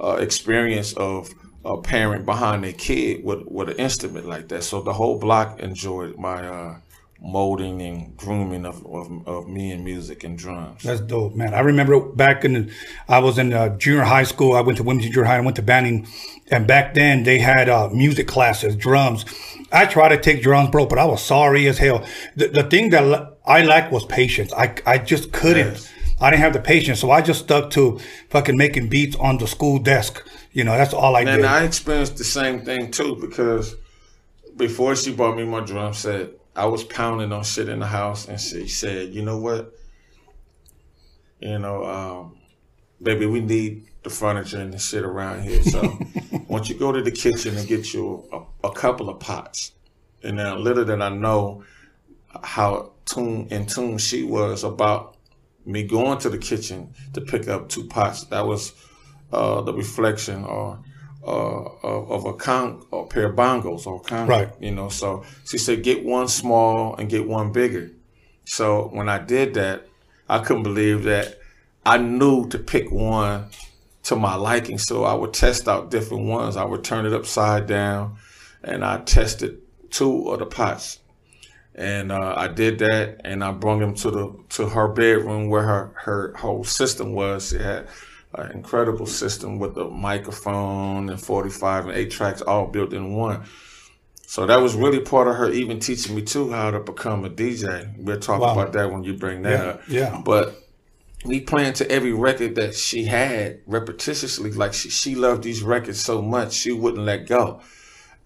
uh, 0.00 0.16
experience 0.20 0.92
of 0.94 1.30
a 1.64 1.78
parent 1.80 2.26
behind 2.26 2.62
their 2.64 2.72
kid 2.72 3.24
with 3.24 3.42
with 3.46 3.70
an 3.70 3.76
instrument 3.76 4.26
like 4.26 4.48
that. 4.48 4.62
So 4.62 4.82
the 4.82 4.92
whole 4.92 5.18
block 5.18 5.60
enjoyed 5.60 6.16
my 6.18 6.46
uh, 6.46 6.76
molding 7.24 7.80
and 7.80 8.16
grooming 8.16 8.66
of, 8.66 8.84
of 8.86 9.26
of 9.26 9.48
me 9.48 9.72
and 9.72 9.82
music 9.84 10.24
and 10.24 10.36
drums. 10.38 10.82
That's 10.82 11.00
dope, 11.00 11.34
man. 11.34 11.54
I 11.54 11.60
remember 11.60 11.98
back 12.00 12.44
in, 12.44 12.70
I 13.08 13.18
was 13.20 13.38
in 13.38 13.52
uh, 13.52 13.76
junior 13.78 14.02
high 14.04 14.24
school. 14.24 14.52
I 14.54 14.60
went 14.60 14.76
to 14.78 14.84
Wilmington 14.84 15.12
Junior 15.12 15.26
High. 15.26 15.38
I 15.38 15.40
went 15.40 15.56
to 15.56 15.62
Banning, 15.62 16.06
and 16.50 16.66
back 16.66 16.94
then 16.94 17.24
they 17.24 17.38
had 17.38 17.68
uh, 17.68 17.88
music 17.88 18.28
classes, 18.28 18.76
drums. 18.76 19.24
I 19.72 19.86
tried 19.86 20.10
to 20.10 20.20
take 20.20 20.42
drums, 20.42 20.70
bro, 20.70 20.86
but 20.86 20.98
I 20.98 21.06
was 21.06 21.22
sorry 21.22 21.66
as 21.66 21.78
hell. 21.78 22.06
The, 22.36 22.48
the 22.48 22.62
thing 22.64 22.90
that 22.90 23.38
I 23.46 23.64
lacked 23.64 23.90
was 23.90 24.04
patience. 24.04 24.52
I 24.52 24.74
I 24.86 24.98
just 24.98 25.32
couldn't. 25.32 25.72
Yes. 25.72 25.90
I 26.20 26.30
didn't 26.30 26.42
have 26.42 26.52
the 26.52 26.60
patience, 26.60 27.00
so 27.00 27.10
I 27.10 27.22
just 27.22 27.40
stuck 27.40 27.70
to 27.70 27.98
fucking 28.30 28.56
making 28.56 28.88
beats 28.88 29.16
on 29.16 29.38
the 29.38 29.46
school 29.48 29.78
desk. 29.80 30.24
You 30.52 30.62
know, 30.62 30.76
that's 30.76 30.94
all 30.94 31.16
I 31.16 31.22
And 31.22 31.42
did. 31.42 31.44
I 31.44 31.64
experienced 31.64 32.16
the 32.18 32.24
same 32.24 32.60
thing 32.64 32.92
too 32.92 33.16
because 33.20 33.74
before 34.56 34.94
she 34.94 35.12
bought 35.12 35.36
me 35.36 35.44
my 35.44 35.60
drum 35.60 35.92
set, 35.92 36.30
I 36.56 36.66
was 36.66 36.84
pounding 36.84 37.32
on 37.32 37.44
shit 37.44 37.68
in 37.68 37.80
the 37.80 37.86
house, 37.86 38.28
and 38.28 38.40
she 38.40 38.68
said, 38.68 39.12
"You 39.14 39.22
know 39.22 39.38
what? 39.38 39.74
You 41.40 41.58
know, 41.58 41.84
um, 41.84 42.38
baby, 43.02 43.26
we 43.26 43.40
need 43.40 43.88
the 44.02 44.10
furniture 44.10 44.60
and 44.60 44.72
the 44.72 44.78
shit 44.78 45.04
around 45.04 45.42
here. 45.42 45.62
So, 45.62 45.98
once 46.48 46.68
you 46.68 46.76
go 46.76 46.92
to 46.92 47.02
the 47.02 47.10
kitchen 47.10 47.56
and 47.56 47.66
get 47.66 47.92
you 47.92 48.28
a, 48.32 48.68
a 48.68 48.72
couple 48.72 49.08
of 49.08 49.18
pots, 49.18 49.72
and 50.22 50.36
now 50.36 50.56
little 50.56 50.84
did 50.84 51.00
I 51.00 51.08
know 51.08 51.64
how 52.42 52.92
tune 53.04 53.48
in 53.50 53.66
tune 53.66 53.98
she 53.98 54.22
was 54.22 54.64
about 54.64 55.16
me 55.66 55.82
going 55.82 56.18
to 56.18 56.28
the 56.28 56.38
kitchen 56.38 56.94
to 57.14 57.20
pick 57.20 57.48
up 57.48 57.68
two 57.68 57.84
pots. 57.84 58.24
That 58.24 58.46
was 58.46 58.72
uh, 59.32 59.62
the 59.62 59.74
reflection 59.74 60.44
or 60.44 60.78
uh, 61.26 61.64
of, 61.82 62.10
of 62.10 62.24
a 62.26 62.34
con 62.34 62.84
or 62.90 63.06
pair 63.06 63.30
of 63.30 63.36
bongos 63.36 63.86
or 63.86 64.00
con. 64.00 64.26
Right. 64.26 64.50
You 64.60 64.72
know, 64.72 64.88
so 64.88 65.24
she 65.46 65.58
said 65.58 65.82
get 65.82 66.04
one 66.04 66.28
small 66.28 66.96
and 66.96 67.08
get 67.08 67.26
one 67.26 67.52
bigger. 67.52 67.90
So 68.44 68.88
when 68.92 69.08
I 69.08 69.18
did 69.18 69.54
that, 69.54 69.88
I 70.28 70.38
couldn't 70.38 70.62
believe 70.62 71.04
that 71.04 71.38
I 71.84 71.98
knew 71.98 72.48
to 72.48 72.58
pick 72.58 72.90
one 72.90 73.46
to 74.04 74.16
my 74.16 74.34
liking. 74.34 74.78
So 74.78 75.04
I 75.04 75.14
would 75.14 75.34
test 75.34 75.68
out 75.68 75.90
different 75.90 76.26
ones. 76.26 76.56
I 76.56 76.64
would 76.64 76.84
turn 76.84 77.06
it 77.06 77.12
upside 77.12 77.66
down, 77.66 78.16
and 78.62 78.84
I 78.84 78.98
tested 78.98 79.60
two 79.90 80.28
of 80.30 80.38
the 80.38 80.46
pots. 80.46 81.00
And 81.74 82.12
uh, 82.12 82.34
I 82.36 82.48
did 82.48 82.78
that, 82.78 83.22
and 83.24 83.42
I 83.42 83.50
brought 83.50 83.82
him 83.82 83.94
to 83.96 84.10
the 84.10 84.34
to 84.50 84.68
her 84.68 84.88
bedroom 84.88 85.48
where 85.48 85.62
her 85.62 85.92
her 85.96 86.34
whole 86.36 86.64
system 86.64 87.14
was. 87.14 87.48
She 87.48 87.58
had 87.58 87.88
an 88.36 88.52
incredible 88.52 89.06
system 89.06 89.58
with 89.58 89.76
a 89.76 89.88
microphone 89.88 91.08
and 91.08 91.20
45 91.20 91.86
and 91.88 91.96
eight 91.96 92.10
tracks 92.10 92.40
all 92.42 92.66
built 92.66 92.92
in 92.92 93.14
one. 93.14 93.44
So 94.26 94.46
that 94.46 94.60
was 94.60 94.74
really 94.74 95.00
part 95.00 95.28
of 95.28 95.36
her 95.36 95.50
even 95.50 95.78
teaching 95.78 96.14
me 96.16 96.22
too 96.22 96.50
how 96.50 96.70
to 96.70 96.80
become 96.80 97.24
a 97.24 97.30
DJ. 97.30 97.94
We'll 97.98 98.18
talk 98.18 98.40
Wow. 98.40 98.52
about 98.52 98.72
that 98.72 98.90
when 98.90 99.04
you 99.04 99.14
bring 99.14 99.42
that 99.42 99.50
Yeah, 99.50 99.64
up. 99.70 99.80
yeah. 99.88 100.22
But 100.24 100.60
me 101.24 101.40
playing 101.40 101.74
to 101.74 101.90
every 101.90 102.12
record 102.12 102.54
that 102.56 102.74
she 102.74 103.04
had 103.04 103.64
repetitiously, 103.66 104.54
like 104.56 104.74
she, 104.74 104.90
she 104.90 105.14
loved 105.14 105.42
these 105.42 105.62
records 105.62 106.00
so 106.00 106.20
much, 106.20 106.52
she 106.52 106.72
wouldn't 106.72 107.04
let 107.04 107.26
go. 107.26 107.60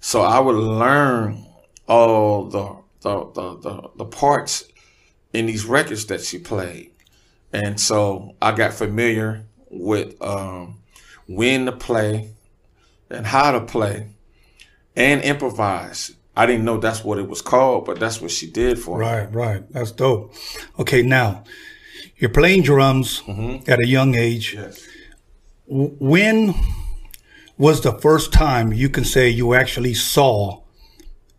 So 0.01 0.23
I 0.23 0.39
would 0.39 0.57
learn 0.57 1.45
all 1.89 2.45
the 2.49 2.77
the, 3.01 3.31
the, 3.33 3.57
the, 3.61 3.89
the 3.99 4.05
parts 4.05 4.65
in 5.33 5.47
these 5.47 5.65
records 5.65 6.07
that 6.07 6.21
she 6.21 6.39
played. 6.39 6.91
And 7.53 7.79
so 7.81 8.35
I 8.43 8.53
got 8.53 8.73
familiar 8.75 9.47
with 9.71 10.21
um, 10.23 10.81
when 11.27 11.67
to 11.67 11.73
play 11.73 12.31
and 13.11 13.27
how 13.27 13.53
to 13.53 13.61
play 13.61 14.09
and 14.97 15.23
improvise. 15.23 16.13
I 16.37 16.47
didn't 16.47 16.65
know 16.65 16.79
that's 16.79 17.03
what 17.03 17.19
it 17.19 17.29
was 17.29 17.43
called, 17.43 17.85
but 17.85 17.99
that's 17.99 18.21
what 18.21 18.31
she 18.31 18.49
did 18.49 18.79
for 18.79 18.99
me. 18.99 19.05
Right, 19.05 19.35
right. 19.35 19.73
That's 19.73 19.91
dope. 19.91 20.33
Okay, 20.79 21.03
now 21.03 21.45
you're 22.17 22.31
playing 22.31 22.63
drums 22.63 23.23
at 23.67 23.81
a 23.81 23.87
young 23.87 24.15
age. 24.15 24.55
Yes. 24.55 24.87
When 25.67 26.55
was 27.57 27.81
the 27.81 27.93
first 27.93 28.33
time 28.33 28.73
you 28.73 28.89
can 28.89 29.05
say 29.05 29.29
you 29.29 29.55
actually 29.55 29.95
saw 29.95 30.63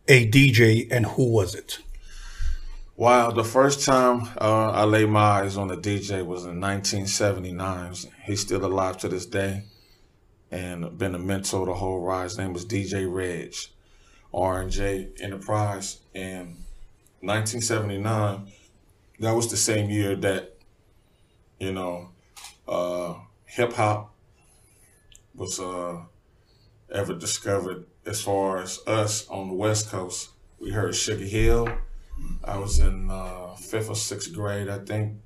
a 0.08 0.30
DJ 0.30 0.88
and 0.92 1.06
who 1.06 1.32
was 1.32 1.56
it? 1.56 1.80
Wow, 3.00 3.32
the 3.32 3.46
first 3.46 3.86
time 3.86 4.24
uh, 4.42 4.72
I 4.72 4.84
laid 4.84 5.08
my 5.08 5.22
eyes 5.22 5.56
on 5.56 5.72
a 5.72 5.78
DJ 5.78 6.18
was 6.26 6.44
in 6.44 6.60
1979. 6.60 7.94
He's 8.26 8.42
still 8.42 8.66
alive 8.66 8.98
to 8.98 9.08
this 9.08 9.26
day 9.26 9.64
and 10.52 10.98
been 10.98 11.16
a 11.16 11.18
mentor 11.18 11.66
the 11.66 11.76
whole 11.76 12.02
ride. 12.02 12.24
His 12.26 12.38
name 12.38 12.52
was 12.52 12.66
DJ 12.66 13.10
Reg, 13.10 13.56
R&J 14.34 15.12
Enterprise. 15.22 16.02
And 16.14 16.58
1979, 17.22 18.52
that 19.22 19.32
was 19.32 19.50
the 19.50 19.56
same 19.56 19.90
year 19.90 20.18
that, 20.18 20.58
you 21.58 21.72
know, 21.72 22.10
uh, 22.68 23.14
hip 23.46 23.72
hop 23.72 24.14
was 25.34 25.58
uh, 25.58 26.02
ever 26.92 27.14
discovered 27.14 27.86
as 28.06 28.22
far 28.22 28.58
as 28.58 28.82
us 28.86 29.26
on 29.30 29.48
the 29.48 29.54
West 29.54 29.90
Coast. 29.90 30.32
We 30.60 30.72
heard 30.72 30.96
Sugar 30.96 31.24
Hill. 31.24 31.70
I 32.44 32.58
was 32.58 32.80
in 32.80 33.10
uh, 33.10 33.56
fifth 33.56 33.90
or 33.90 33.96
sixth 33.96 34.34
grade, 34.34 34.70
I 34.70 34.80
think. 34.80 35.18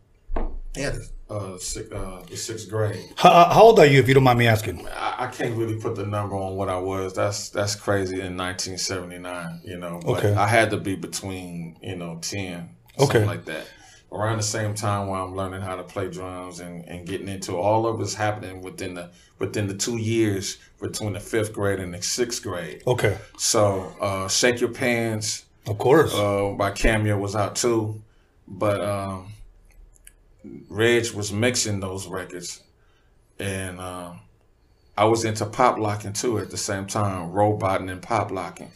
Yeah, 0.75 0.93
uh, 1.29 1.57
six, 1.59 1.91
uh, 1.91 2.23
the 2.27 2.35
sixth 2.35 2.67
grade. 2.69 3.05
How, 3.15 3.45
how 3.45 3.61
old 3.61 3.79
are 3.79 3.85
you, 3.85 3.99
if 3.99 4.07
you 4.07 4.15
don't 4.15 4.23
mind 4.23 4.39
me 4.39 4.47
asking? 4.47 4.87
I, 4.87 5.25
I 5.25 5.27
can't 5.27 5.55
really 5.55 5.79
put 5.79 5.95
the 5.95 6.05
number 6.05 6.35
on 6.35 6.55
what 6.55 6.67
I 6.69 6.77
was. 6.79 7.13
That's 7.13 7.49
that's 7.49 7.75
crazy 7.75 8.15
in 8.19 8.35
1979, 8.37 9.61
you 9.63 9.77
know. 9.77 9.99
But 10.03 10.17
Okay. 10.17 10.33
I 10.33 10.47
had 10.47 10.71
to 10.71 10.77
be 10.77 10.95
between, 10.95 11.77
you 11.81 11.95
know, 11.95 12.17
10, 12.21 12.69
Okay. 12.99 13.23
like 13.25 13.45
that. 13.45 13.67
Around 14.11 14.37
the 14.37 14.43
same 14.43 14.75
time 14.75 15.07
where 15.07 15.19
I'm 15.19 15.35
learning 15.35 15.61
how 15.61 15.75
to 15.75 15.83
play 15.83 16.07
drums 16.07 16.59
and, 16.59 16.87
and 16.87 17.05
getting 17.07 17.27
into 17.27 17.55
all 17.55 17.87
of 17.87 17.99
it's 18.01 18.13
happening 18.13 18.61
within 18.61 18.93
the 18.93 19.09
within 19.39 19.67
the 19.67 19.73
two 19.73 19.97
years 19.97 20.57
between 20.79 21.13
the 21.13 21.19
fifth 21.19 21.51
grade 21.53 21.79
and 21.79 21.93
the 21.93 22.01
sixth 22.01 22.43
grade. 22.43 22.83
Okay, 22.85 23.17
So 23.37 23.91
uh, 23.99 24.27
Shake 24.27 24.59
Your 24.61 24.69
Pants 24.69 25.45
of 25.67 25.77
course. 25.77 26.13
uh, 26.13 26.53
by 26.57 26.71
Cameo 26.71 27.17
was 27.17 27.35
out 27.35 27.55
too, 27.55 28.01
but 28.47 28.81
um, 28.81 29.33
Reg 30.69 31.11
was 31.11 31.31
mixing 31.31 31.79
those 31.79 32.07
records, 32.07 32.61
and 33.39 33.79
um, 33.79 34.19
I 34.97 35.05
was 35.05 35.25
into 35.25 35.45
pop 35.45 35.77
locking 35.77 36.13
too 36.13 36.39
at 36.39 36.49
the 36.49 36.57
same 36.57 36.85
time, 36.85 37.31
roboting 37.31 37.89
and 37.89 38.01
pop 38.01 38.31
locking. 38.31 38.71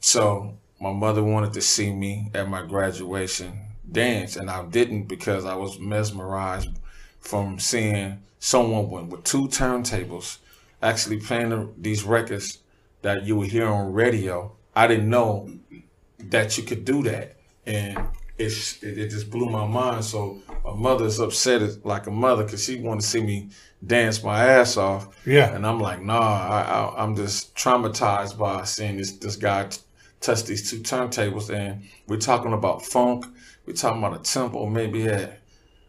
So 0.00 0.56
my 0.80 0.92
mother 0.92 1.22
wanted 1.22 1.52
to 1.54 1.60
see 1.60 1.92
me 1.92 2.30
at 2.34 2.48
my 2.48 2.62
graduation 2.62 3.60
dance, 3.90 4.36
and 4.36 4.50
I 4.50 4.64
didn't 4.64 5.04
because 5.04 5.44
I 5.44 5.54
was 5.54 5.78
mesmerized 5.78 6.70
from 7.20 7.58
seeing 7.58 8.22
someone 8.38 9.08
with, 9.08 9.24
two 9.24 9.46
turntables 9.48 10.38
actually 10.82 11.18
playing 11.18 11.50
the, 11.50 11.68
these 11.78 12.02
records 12.02 12.58
that 13.02 13.24
you 13.24 13.36
would 13.36 13.50
hear 13.50 13.68
on 13.68 13.92
radio. 13.92 14.52
I 14.74 14.86
didn't 14.86 15.10
know 15.10 15.50
that 16.30 16.56
you 16.58 16.64
could 16.64 16.84
do 16.84 17.02
that, 17.04 17.36
and 17.66 17.98
it's, 18.38 18.82
it, 18.82 18.98
it 18.98 19.08
just 19.10 19.30
blew 19.30 19.48
my 19.48 19.66
mind. 19.66 20.04
So 20.04 20.40
my 20.64 20.74
mother's 20.74 21.18
upset 21.20 21.84
like 21.84 22.06
a 22.06 22.10
mother 22.10 22.44
because 22.44 22.64
she 22.64 22.80
wanted 22.80 23.00
to 23.02 23.06
see 23.06 23.22
me 23.22 23.50
dance 23.84 24.22
my 24.22 24.44
ass 24.44 24.76
off. 24.76 25.08
Yeah. 25.26 25.54
and 25.54 25.66
I'm 25.66 25.80
like, 25.80 26.00
nah, 26.02 26.18
I, 26.18 26.60
I, 26.62 27.02
I'm 27.02 27.14
just 27.16 27.54
traumatized 27.54 28.38
by 28.38 28.64
seeing 28.64 28.96
this 28.96 29.12
this 29.12 29.36
guy 29.36 29.64
t- 29.68 29.80
touch 30.20 30.44
these 30.44 30.70
two 30.70 30.78
turntables, 30.80 31.50
and 31.54 31.82
we're 32.08 32.16
talking 32.18 32.52
about 32.52 32.84
funk. 32.84 33.26
We're 33.66 33.74
talking 33.74 34.02
about 34.02 34.18
a 34.20 34.22
tempo 34.22 34.66
maybe 34.66 35.06
at 35.08 35.40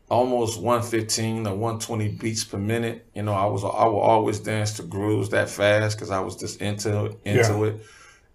almost 0.10 0.62
115 0.62 1.48
or 1.48 1.56
120 1.56 2.10
beats 2.10 2.44
per 2.44 2.58
minute. 2.58 3.08
You 3.16 3.24
know, 3.24 3.34
I 3.34 3.46
was 3.46 3.64
I 3.64 3.86
will 3.86 4.00
always 4.02 4.40
dance 4.40 4.74
to 4.78 4.84
grooves 4.84 5.30
that 5.30 5.50
fast 5.50 5.98
because 5.98 6.12
I 6.12 6.20
was 6.20 6.36
just 6.36 6.62
into 6.62 7.16
into 7.26 7.40
Yeah. 7.54 7.64
it, 7.66 7.82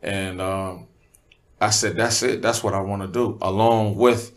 and 0.03 0.41
um, 0.41 0.87
I 1.61 1.71
said 1.71 1.97
that's 1.97 2.23
it. 2.23 2.43
That's 2.43 2.63
what 2.63 2.75
I 2.75 2.81
want 2.81 3.03
to 3.03 3.09
do, 3.09 3.39
along 3.43 3.97
with 3.97 4.33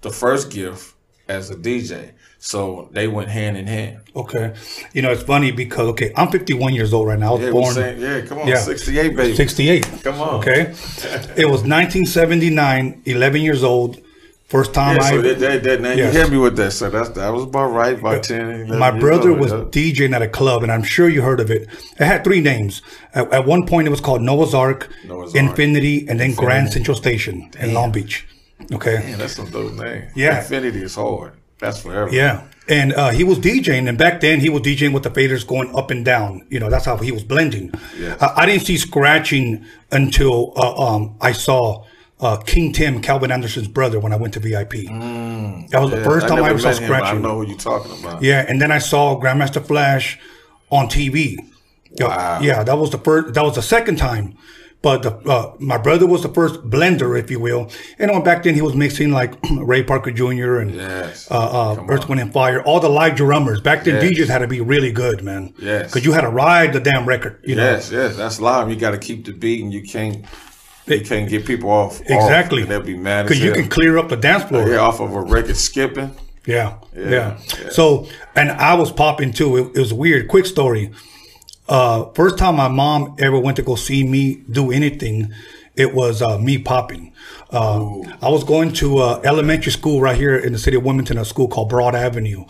the 0.00 0.10
first 0.10 0.50
gift 0.50 0.94
as 1.28 1.50
a 1.50 1.54
DJ. 1.56 2.12
So 2.38 2.88
they 2.92 3.06
went 3.06 3.28
hand 3.28 3.56
in 3.56 3.66
hand. 3.68 4.00
Okay, 4.16 4.54
you 4.92 5.00
know 5.02 5.12
it's 5.12 5.22
funny 5.22 5.52
because 5.52 5.88
okay, 5.90 6.12
I'm 6.16 6.30
51 6.30 6.74
years 6.74 6.92
old 6.92 7.06
right 7.06 7.18
now. 7.18 7.30
I 7.30 7.32
was 7.34 7.42
Yeah, 7.42 7.50
born 7.52 7.74
saying, 7.74 8.00
yeah, 8.00 8.20
come 8.22 8.38
on, 8.38 8.48
Yeah. 8.48 8.56
68 8.56 9.14
baby. 9.16 9.36
68. 9.36 9.86
Come 10.02 10.20
on. 10.20 10.34
Okay, 10.40 10.60
it 11.36 11.46
was 11.48 11.62
1979. 11.62 13.02
11 13.04 13.40
years 13.42 13.62
old. 13.62 14.00
First 14.52 14.74
time 14.74 14.96
Yeah, 14.96 15.02
I. 15.02 15.10
so 15.12 15.22
that, 15.22 15.38
that, 15.38 15.62
that, 15.62 15.80
now 15.80 15.92
Yes. 15.92 16.12
you 16.12 16.20
hit 16.20 16.30
me 16.30 16.36
with 16.36 16.56
that. 16.56 16.72
So 16.72 16.90
that's 16.90 17.08
that 17.10 17.32
was 17.32 17.44
about 17.44 17.68
right. 17.72 17.98
About 17.98 18.22
10, 18.22 18.78
my 18.78 18.90
brother 18.90 19.32
was. 19.32 19.50
DJing 19.50 20.14
at 20.14 20.20
a 20.20 20.28
club, 20.28 20.62
and 20.62 20.70
I'm 20.70 20.82
sure 20.82 21.08
you 21.08 21.22
heard 21.22 21.40
of 21.40 21.50
it. 21.50 21.62
It 21.98 22.04
had 22.04 22.22
three 22.22 22.42
names. 22.42 22.82
At, 23.14 23.32
at 23.32 23.46
one 23.46 23.66
point, 23.66 23.86
it 23.88 23.90
was 23.90 24.02
called 24.02 24.20
Noah's 24.20 24.52
Ark, 24.52 24.90
Noah's 25.06 25.34
Ark. 25.34 25.42
Infinity, 25.42 26.06
and 26.06 26.20
then 26.20 26.34
Grand 26.34 26.70
Central 26.70 26.94
Station 26.94 27.50
in 27.58 27.72
Long 27.72 27.92
Beach. 27.92 28.26
Okay. 28.70 29.14
That's 29.16 29.36
some 29.36 29.48
dope 29.50 29.72
name. 29.72 30.08
Yeah. 30.14 30.40
Infinity 30.40 30.82
is 30.82 30.96
hard. 30.96 31.32
That's 31.58 31.80
forever. 31.80 32.10
Yeah. 32.12 32.42
And 32.68 32.92
uh, 32.92 33.08
he 33.08 33.24
was 33.24 33.38
DJing, 33.38 33.88
and 33.88 33.96
back 33.96 34.20
then 34.20 34.38
he 34.40 34.50
was 34.50 34.60
DJing 34.60 34.92
with 34.92 35.02
the 35.04 35.10
faders 35.10 35.46
going 35.46 35.74
up 35.74 35.90
and 35.90 36.04
down. 36.04 36.46
You 36.50 36.60
know, 36.60 36.68
that's 36.68 36.84
how 36.84 36.98
he 36.98 37.10
was 37.10 37.24
blending. 37.24 37.72
Yeah. 37.98 38.16
I, 38.20 38.42
I 38.42 38.46
didn't 38.46 38.66
see 38.66 38.76
scratching 38.76 39.64
until 39.90 40.52
uh, 40.56 40.74
um, 40.94 41.16
I 41.22 41.32
saw 41.32 41.86
uh, 42.22 42.36
King 42.38 42.72
Tim, 42.72 43.02
Calvin 43.02 43.30
Anderson's 43.30 43.68
brother, 43.68 44.00
when 44.00 44.12
I 44.12 44.16
went 44.16 44.32
to 44.34 44.40
VIP. 44.40 44.70
that 45.70 45.80
was 45.80 45.90
the 45.90 45.98
Yeah, 45.98 46.04
first 46.04 46.28
time 46.28 46.42
I 46.42 46.48
ever 46.50 46.58
saw 46.58 46.72
but 46.88 47.02
I 47.02 47.12
know 47.18 47.40
who 47.42 47.48
you're 47.48 47.58
talking 47.58 47.92
about. 48.00 48.22
Yeah, 48.22 48.46
and 48.48 48.60
then 48.62 48.70
I 48.72 48.78
saw 48.78 49.20
Grandmaster 49.20 49.64
Flash 49.64 50.18
on 50.70 50.86
TV. 50.88 51.36
Yeah, 51.98 52.06
Wow. 52.08 52.40
Yeah, 52.40 52.62
that 52.62 52.78
was 52.78 52.90
the 52.90 52.98
first. 52.98 53.34
That 53.34 53.42
was 53.44 53.56
the 53.56 53.62
second 53.62 53.96
time. 53.98 54.36
But 54.80 55.02
the, 55.04 55.12
uh, 55.30 55.54
my 55.60 55.78
brother 55.78 56.06
was 56.08 56.22
the 56.22 56.28
first 56.28 56.54
blender, 56.68 57.16
if 57.16 57.30
you 57.30 57.38
will. 57.38 57.70
And 58.00 58.10
on 58.10 58.24
back 58.24 58.42
then, 58.42 58.54
he 58.56 58.62
was 58.62 58.74
mixing 58.74 59.12
like 59.12 59.32
Ray 59.52 59.84
Parker 59.84 60.10
Jr. 60.10 60.56
and 60.58 60.74
Yes. 60.74 61.30
uh, 61.30 61.34
uh, 61.78 61.84
Earth. 61.88 62.08
Wind, 62.08 62.20
and 62.20 62.32
Fire, 62.32 62.60
all 62.64 62.80
the 62.80 62.88
live 62.88 63.14
drummers. 63.14 63.60
Back 63.60 63.84
then, 63.84 64.02
Yes. 64.02 64.18
DJs 64.18 64.28
had 64.28 64.38
to 64.38 64.48
be 64.48 64.60
really 64.60 64.90
good, 64.90 65.22
man. 65.22 65.54
Yes. 65.60 65.86
Because 65.86 66.04
you 66.04 66.10
had 66.12 66.22
to 66.22 66.30
ride 66.30 66.72
the 66.72 66.80
damn 66.80 67.06
record. 67.06 67.40
You 67.44 67.54
know? 67.54 67.62
Yes, 67.62 67.92
yes, 67.92 68.16
that's 68.16 68.40
live. 68.40 68.70
You 68.70 68.74
got 68.76 68.90
to 68.90 68.98
keep 68.98 69.24
the 69.24 69.32
beat, 69.32 69.62
and 69.62 69.72
you 69.72 69.82
can't 69.84 70.24
you 70.86 71.00
can't 71.00 71.28
get 71.28 71.46
people 71.46 71.70
off. 71.70 72.00
off, 72.00 72.10
Exactly. 72.10 72.62
and 72.62 72.70
they'll 72.70 72.82
be 72.82 72.96
mad. 72.96 73.22
Because 73.24 73.40
you 73.42 73.52
can 73.52 73.68
clear 73.68 73.98
up 73.98 74.08
the 74.08 74.16
dance 74.16 74.44
floor. 74.44 74.68
yeah 74.68 74.78
off 74.78 75.00
of 75.00 75.14
a 75.14 75.20
record 75.20 75.56
skipping. 75.56 76.14
Yeah, 76.46 76.78
yeah. 76.96 77.10
yeah. 77.10 77.38
So, 77.70 78.08
and 78.34 78.50
I 78.50 78.74
was 78.74 78.90
popping 78.90 79.32
too. 79.32 79.56
It, 79.56 79.76
it 79.76 79.78
was 79.78 79.94
weird. 79.94 80.26
Quick 80.28 80.46
story. 80.46 80.90
Uh, 81.68 82.06
first 82.14 82.36
time 82.38 82.56
my 82.56 82.68
mom 82.68 83.14
ever 83.20 83.38
went 83.38 83.56
to 83.56 83.62
go 83.62 83.76
see 83.76 84.02
me 84.06 84.42
do 84.50 84.72
anything, 84.72 85.32
it 85.76 85.94
was 85.94 86.20
uh, 86.20 86.36
me 86.38 86.58
popping. 86.58 87.12
Uh, 87.50 88.00
I 88.20 88.28
was 88.28 88.42
going 88.44 88.72
to 88.74 88.98
uh, 88.98 89.20
elementary 89.24 89.70
school 89.72 90.00
right 90.00 90.16
here 90.16 90.36
in 90.36 90.52
the 90.52 90.58
city 90.58 90.76
of 90.76 90.82
Wilmington, 90.82 91.16
a 91.18 91.24
school 91.24 91.46
called 91.48 91.68
Broad 91.68 91.94
Avenue. 91.94 92.44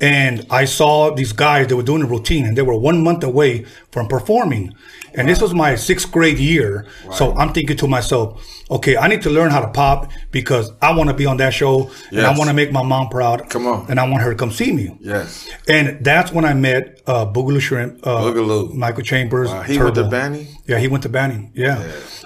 And 0.00 0.46
I 0.50 0.66
saw 0.66 1.14
these 1.14 1.32
guys, 1.32 1.68
they 1.68 1.74
were 1.74 1.82
doing 1.82 2.02
a 2.02 2.06
routine 2.06 2.44
and 2.44 2.56
they 2.56 2.62
were 2.62 2.76
one 2.76 3.02
month 3.02 3.24
away 3.24 3.64
from 3.90 4.08
performing. 4.08 4.74
And 5.14 5.26
this 5.26 5.40
was 5.40 5.54
my 5.54 5.76
sixth 5.76 6.12
grade 6.12 6.38
year. 6.38 6.86
So 7.12 7.34
I'm 7.36 7.54
thinking 7.54 7.76
to 7.78 7.88
myself, 7.88 8.44
okay, 8.70 8.98
I 8.98 9.08
need 9.08 9.22
to 9.22 9.30
learn 9.30 9.50
how 9.50 9.60
to 9.60 9.68
pop 9.68 10.10
because 10.30 10.70
I 10.82 10.94
want 10.94 11.08
to 11.08 11.14
be 11.14 11.24
on 11.24 11.38
that 11.38 11.54
show 11.54 11.90
and 12.10 12.20
I 12.20 12.36
want 12.36 12.50
to 12.50 12.54
make 12.54 12.70
my 12.72 12.82
mom 12.82 13.08
proud. 13.08 13.48
Come 13.48 13.66
on. 13.66 13.86
And 13.90 13.98
I 13.98 14.06
want 14.08 14.22
her 14.22 14.30
to 14.30 14.36
come 14.36 14.50
see 14.50 14.72
me. 14.72 14.94
Yes, 15.00 15.48
And 15.68 16.04
that's 16.04 16.30
when 16.32 16.44
I 16.44 16.52
met 16.52 17.00
uh, 17.06 17.24
Boogaloo 17.24 17.60
Shrimp, 17.60 18.06
uh, 18.06 18.20
Boogaloo. 18.20 18.74
Michael 18.74 19.02
Chambers. 19.04 19.48
Wow, 19.48 19.62
he 19.62 19.78
went 19.78 19.94
to 19.94 20.02
Turbo. 20.02 20.10
Banning? 20.10 20.46
Yeah, 20.66 20.78
he 20.78 20.88
went 20.88 21.02
to 21.04 21.08
Banning. 21.08 21.50
Yeah. 21.54 21.78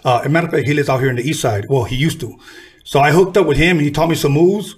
Uh, 0.04 0.18
as 0.20 0.26
a 0.26 0.28
matter 0.28 0.46
of 0.48 0.52
fact, 0.52 0.66
he 0.66 0.74
lives 0.74 0.88
out 0.88 0.98
here 0.98 1.10
in 1.10 1.16
the 1.16 1.22
east 1.28 1.40
side. 1.40 1.66
Well, 1.68 1.84
he 1.84 1.94
used 1.94 2.18
to. 2.20 2.36
So 2.82 2.98
I 2.98 3.12
hooked 3.12 3.36
up 3.36 3.46
with 3.46 3.58
him 3.58 3.76
and 3.76 3.82
he 3.86 3.92
taught 3.92 4.08
me 4.08 4.16
some 4.16 4.32
moves. 4.32 4.74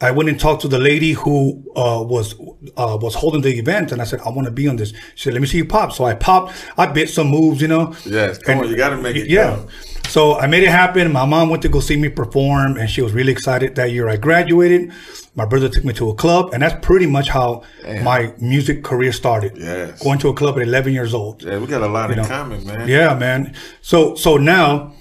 I 0.00 0.10
went 0.10 0.28
and 0.28 0.38
talked 0.38 0.60
to 0.62 0.68
the 0.68 0.78
lady 0.78 1.12
who 1.12 1.62
uh, 1.74 2.02
was 2.06 2.34
uh, 2.76 2.98
was 3.00 3.14
holding 3.14 3.40
the 3.40 3.54
event, 3.58 3.92
and 3.92 4.00
I 4.02 4.04
said, 4.04 4.20
"I 4.20 4.28
want 4.30 4.44
to 4.46 4.50
be 4.52 4.68
on 4.68 4.76
this." 4.76 4.90
She 5.14 5.24
said, 5.24 5.32
"Let 5.32 5.40
me 5.40 5.48
see 5.48 5.56
you 5.58 5.64
pop." 5.64 5.92
So 5.92 6.04
I 6.04 6.14
popped. 6.14 6.54
I 6.76 6.86
bit 6.86 7.08
some 7.08 7.28
moves, 7.28 7.60
you 7.62 7.68
know. 7.68 7.94
yes. 8.04 8.38
Come 8.38 8.56
And- 8.58 8.64
on, 8.66 8.70
you 8.70 8.76
got 8.76 8.90
to 8.90 8.96
make 8.98 9.16
it. 9.16 9.28
Yeah. 9.28 9.56
count. 9.56 9.70
So 10.08 10.38
I 10.38 10.46
made 10.46 10.62
it 10.62 10.68
happen. 10.68 11.10
My 11.12 11.24
mom 11.24 11.48
went 11.48 11.62
to 11.62 11.68
go 11.68 11.80
see 11.80 11.96
me 11.96 12.08
perform, 12.08 12.76
and 12.76 12.88
she 12.88 13.02
was 13.02 13.12
really 13.12 13.32
excited 13.32 13.74
that 13.76 13.90
year 13.90 14.08
I 14.08 14.16
graduated. 14.16 14.92
My 15.34 15.44
brother 15.44 15.68
took 15.68 15.84
me 15.84 15.92
to 15.94 16.10
a 16.10 16.14
club, 16.14 16.50
and 16.52 16.62
that's 16.62 16.76
pretty 16.86 17.06
much 17.06 17.28
how 17.28 17.62
my 18.02 18.32
music 18.38 18.84
career 18.84 19.12
started. 19.12 19.52
Yes. 19.56 20.02
Going 20.02 20.18
to 20.20 20.28
a 20.28 20.34
club 20.34 20.56
at 20.56 20.62
11 20.62 20.92
years 20.92 21.12
old. 21.12 21.42
Yeah, 21.42 21.58
we 21.58 21.66
got 21.66 21.82
a 21.82 21.88
lot 21.88 22.10
in 22.10 22.24
common, 22.24 22.64
man. 22.66 22.86
Yeah, 22.88 23.14
man. 23.14 23.54
So 23.82 24.14
so 24.14 24.36
now, 24.36 24.92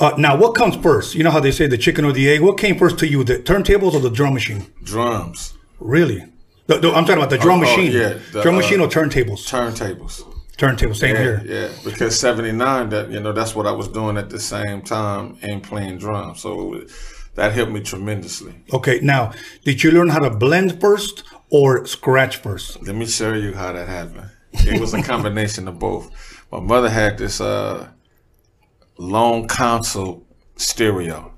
Uh, 0.00 0.12
now, 0.16 0.36
what 0.36 0.54
comes 0.54 0.76
first? 0.76 1.14
You 1.14 1.24
know 1.24 1.30
how 1.30 1.40
they 1.40 1.50
say 1.50 1.66
the 1.66 1.78
chicken 1.78 2.04
or 2.04 2.12
the 2.12 2.28
egg. 2.30 2.40
What 2.40 2.56
came 2.58 2.78
first 2.78 2.98
to 3.00 3.08
you, 3.08 3.24
the 3.24 3.38
turntables 3.38 3.94
or 3.94 4.00
the 4.00 4.10
drum 4.10 4.34
machine? 4.34 4.66
Drums, 4.82 5.54
Really? 5.80 6.24
The- 6.66 6.78
the- 6.78 6.88
I'm 6.92 7.04
talking 7.04 7.16
about 7.18 7.30
the 7.30 7.38
drum 7.38 7.60
Oh, 7.60 7.64
oh, 7.64 7.76
machine. 7.76 7.92
yeah, 7.92 8.14
the, 8.32 8.42
drum 8.42 8.54
uh, 8.56 8.58
machine 8.58 8.80
or 8.80 8.88
turntables? 8.88 9.46
turntables. 9.48 10.22
Turntable, 10.56 10.94
same 10.94 11.14
Yeah, 11.14 11.22
here. 11.22 11.42
yeah. 11.46 11.68
Because 11.84 12.18
'79, 12.18 12.88
that 12.90 13.10
you 13.10 13.20
know, 13.20 13.32
that's 13.32 13.54
what 13.54 13.66
I 13.66 13.72
was 13.72 13.88
doing 13.88 14.16
at 14.18 14.28
the 14.28 14.38
same 14.40 14.82
time 14.82 15.36
and 15.40 15.62
playing 15.62 15.98
drums. 15.98 16.40
So 16.40 16.82
that 17.36 17.52
helped 17.52 17.72
me 17.72 17.80
tremendously. 17.80 18.54
Okay, 18.72 18.98
now, 19.00 19.32
did 19.64 19.82
you 19.84 19.92
learn 19.92 20.08
how 20.08 20.18
to 20.18 20.30
blend 20.30 20.80
first 20.80 21.22
or 21.48 21.86
scratch 21.86 22.38
first? 22.38 22.82
Let 22.84 22.96
me 22.96 23.06
show 23.06 23.32
you 23.34 23.54
how 23.54 23.72
that 23.72 23.86
happened. 23.88 24.30
It 24.52 24.80
was 24.80 24.92
a 24.94 25.02
combination 25.12 25.68
of 25.68 25.78
both. 25.78 26.10
My 26.50 26.58
mother 26.60 26.90
had 26.90 27.18
this 27.18 27.40
uh, 27.40 27.86
long 28.98 29.46
console 29.46 30.26
stereo, 30.56 31.32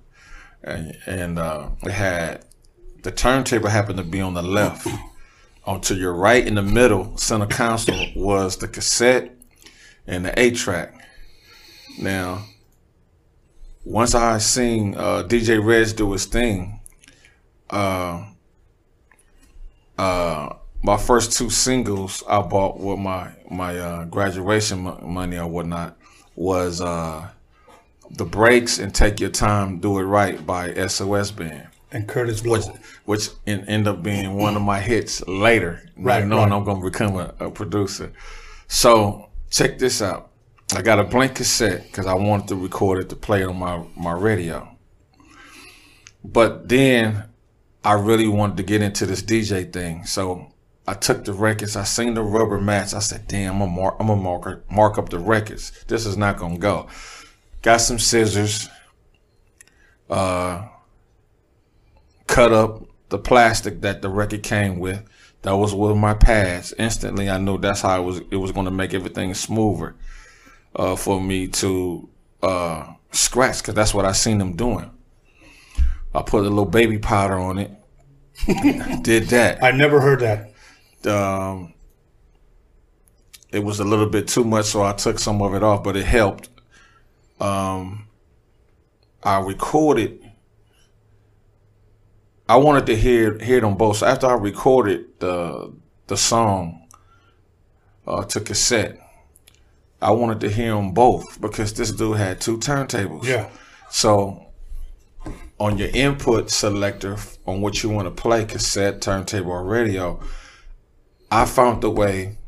and, 0.65 0.97
and 1.07 1.39
uh, 1.39 1.69
it 1.83 1.93
had 1.93 2.45
the 3.03 3.11
turntable 3.11 3.69
happened 3.69 3.99
to 3.99 4.05
be 4.05 4.21
on 4.21 4.35
the 4.35 4.43
left. 4.43 4.89
On 5.67 5.81
to 5.83 5.95
your 5.95 6.15
right 6.15 6.45
in 6.45 6.55
the 6.55 6.63
middle, 6.63 7.17
center 7.19 7.47
console 7.47 8.07
was 8.17 8.57
the 8.57 8.67
cassette 8.67 9.37
and 10.07 10.25
the 10.25 10.41
eight 10.41 10.57
track. 10.57 10.95
Now, 12.01 12.47
once 13.85 14.15
I 14.15 14.39
seen 14.39 14.95
uh, 14.97 15.23
DJ 15.23 15.65
Reg 15.65 15.97
do 15.97 16.13
his 16.13 16.25
thing, 16.25 16.81
uh, 17.69 18.27
uh, 19.99 20.55
my 20.83 20.97
first 20.97 21.37
two 21.37 21.51
singles 21.51 22.25
I 22.27 22.41
bought 22.41 22.81
with 22.81 22.99
my 22.99 23.33
my 23.51 23.79
uh, 23.79 24.05
graduation 24.07 24.81
mo- 24.81 24.99
money 25.03 25.37
or 25.37 25.47
whatnot 25.47 25.99
was 26.35 26.81
uh, 26.81 27.29
"The 28.11 28.25
Breaks" 28.25 28.79
and 28.79 28.95
"Take 28.95 29.21
Your 29.21 29.31
Time, 29.31 29.79
Do 29.79 29.99
It 29.99 30.03
Right" 30.05 30.45
by 30.47 30.73
SOS 30.87 31.31
Band, 31.31 31.69
And 31.93 32.09
Kurtis 32.09 32.43
Blow. 32.43 32.61
which 33.05 33.29
en- 33.47 33.65
ended 33.67 33.89
up 33.89 34.03
being 34.03 34.35
one 34.37 34.57
of 34.57 34.63
my 34.63 34.81
hits 34.81 35.27
later. 35.27 35.83
Right, 35.97 36.25
knowing 36.27 36.51
right. 36.51 36.57
I'm 36.57 36.65
going 36.65 36.81
to 36.81 36.91
become 36.91 37.17
a, 37.17 37.35
a 37.41 37.51
producer. 37.51 38.13
So 38.69 39.29
check 39.51 39.79
this 39.79 40.01
out. 40.03 40.31
I 40.75 40.83
got 40.83 41.01
a 41.01 41.05
blank 41.05 41.35
cassette 41.37 41.85
because 41.87 42.07
I 42.07 42.15
wanted 42.15 42.49
to 42.49 42.57
record 42.57 43.03
it 43.03 43.09
to 43.09 43.17
play 43.17 43.43
it 43.43 43.47
on 43.49 43.59
my 43.59 43.85
my 43.97 44.13
radio. 44.13 44.69
But 46.25 46.69
then 46.69 47.25
I 47.85 47.95
really 47.95 48.29
wanted 48.29 48.57
to 48.59 48.63
get 48.63 48.83
into 48.83 49.07
this 49.07 49.23
DJ 49.23 49.73
thing. 49.73 50.05
So 50.05 50.53
I 50.87 50.95
took 50.95 51.25
the 51.25 51.33
records. 51.33 51.77
I 51.77 51.85
seen 51.85 52.15
the 52.15 52.23
rubber 52.23 52.61
mats. 52.61 52.95
I 52.95 53.01
said, 53.01 53.27
"Damn, 53.27 53.55
I'm 53.55 53.59
gonna 53.61 53.73
mark, 53.73 53.97
I'm 54.01 54.07
gonna 54.09 54.21
mark, 54.21 54.71
mark 54.71 54.99
up 54.99 55.09
the 55.09 55.19
records. 55.19 55.73
This 55.89 56.07
is 56.07 56.17
not 56.17 56.37
gonna 56.37 56.59
go." 56.59 56.87
Got 57.63 57.79
some 57.79 57.99
scissors. 57.99 58.69
Uh, 60.09 60.67
cut 62.27 62.53
up 62.53 62.85
the 63.11 63.19
plastic 63.19 63.81
that 63.83 64.03
the 64.03 64.09
record 64.09 64.43
came 64.43 64.79
with. 64.79 65.05
That 65.43 65.57
was 65.57 65.75
with 65.75 65.97
my 65.97 66.15
pads. 66.15 66.73
Instantly, 66.79 67.31
I 67.31 67.39
knew 67.39 67.59
that's 67.59 67.83
how 67.83 68.01
it 68.01 68.05
was. 68.05 68.21
It 68.31 68.37
was 68.37 68.53
gonna 68.53 68.71
make 68.71 68.95
everything 68.95 69.35
smoother 69.35 69.95
uh, 70.75 70.97
for 70.97 71.21
me 71.21 71.49
to 71.49 72.09
uh, 72.43 72.93
scratch 73.13 73.59
because 73.59 73.75
that's 73.75 73.95
what 73.95 74.05
I 74.05 74.13
seen 74.13 74.39
them 74.39 74.55
doing. 74.55 74.91
I 76.15 76.23
put 76.23 76.41
a 76.41 76.49
little 76.49 76.65
baby 76.67 76.99
powder 76.99 77.39
on 77.39 77.59
it. 77.59 77.71
Did 79.03 79.29
that. 79.29 79.63
I 79.63 79.71
never 79.71 80.01
heard 80.01 80.21
that. 80.21 81.11
Um, 81.11 81.75
it 83.51 83.61
was 83.61 83.81
a 83.81 83.85
little 83.85 84.09
bit 84.09 84.29
too 84.29 84.45
much, 84.45 84.67
so 84.67 84.83
I 84.83 84.93
took 84.93 85.19
some 85.19 85.43
of 85.43 85.55
it 85.55 85.63
off, 85.63 85.83
but 85.83 85.97
it 85.97 86.05
helped. 86.05 86.49
Um, 87.41 88.07
I 89.23 89.41
recorded. 89.41 90.31
I 92.49 92.57
wanted 92.57 92.87
to 92.87 92.97
hear 92.97 93.39
hear 93.39 93.61
them 93.61 93.77
both. 93.77 93.99
So 93.99 94.07
after 94.07 94.27
I 94.27 94.35
recorded 94.35 95.21
the 95.21 95.73
the 96.07 96.17
song 96.17 96.89
uh, 98.07 98.25
to 98.25 98.41
cassette, 98.41 98.99
I 100.03 100.11
wanted 100.11 100.41
to 100.41 100.51
hear 100.51 100.75
them 100.75 100.93
both 100.93 101.41
because 101.41 101.73
this 101.75 101.93
dude 101.93 102.17
had 102.17 102.41
two 102.41 102.59
turntables. 102.59 103.25
Yeah. 103.25 103.49
So 103.91 104.47
on 105.59 105.77
your 105.77 105.91
input 105.93 106.51
selector 106.51 107.17
on 107.47 107.61
what 107.61 107.83
you 107.83 107.91
want 107.91 108.07
to 108.07 108.23
play, 108.23 108.45
cassette, 108.47 109.01
turntable, 109.03 109.53
or 109.53 109.65
radio, 109.65 110.19
I 111.31 111.45
found 111.45 111.83
the 111.83 111.91
way 111.91 112.39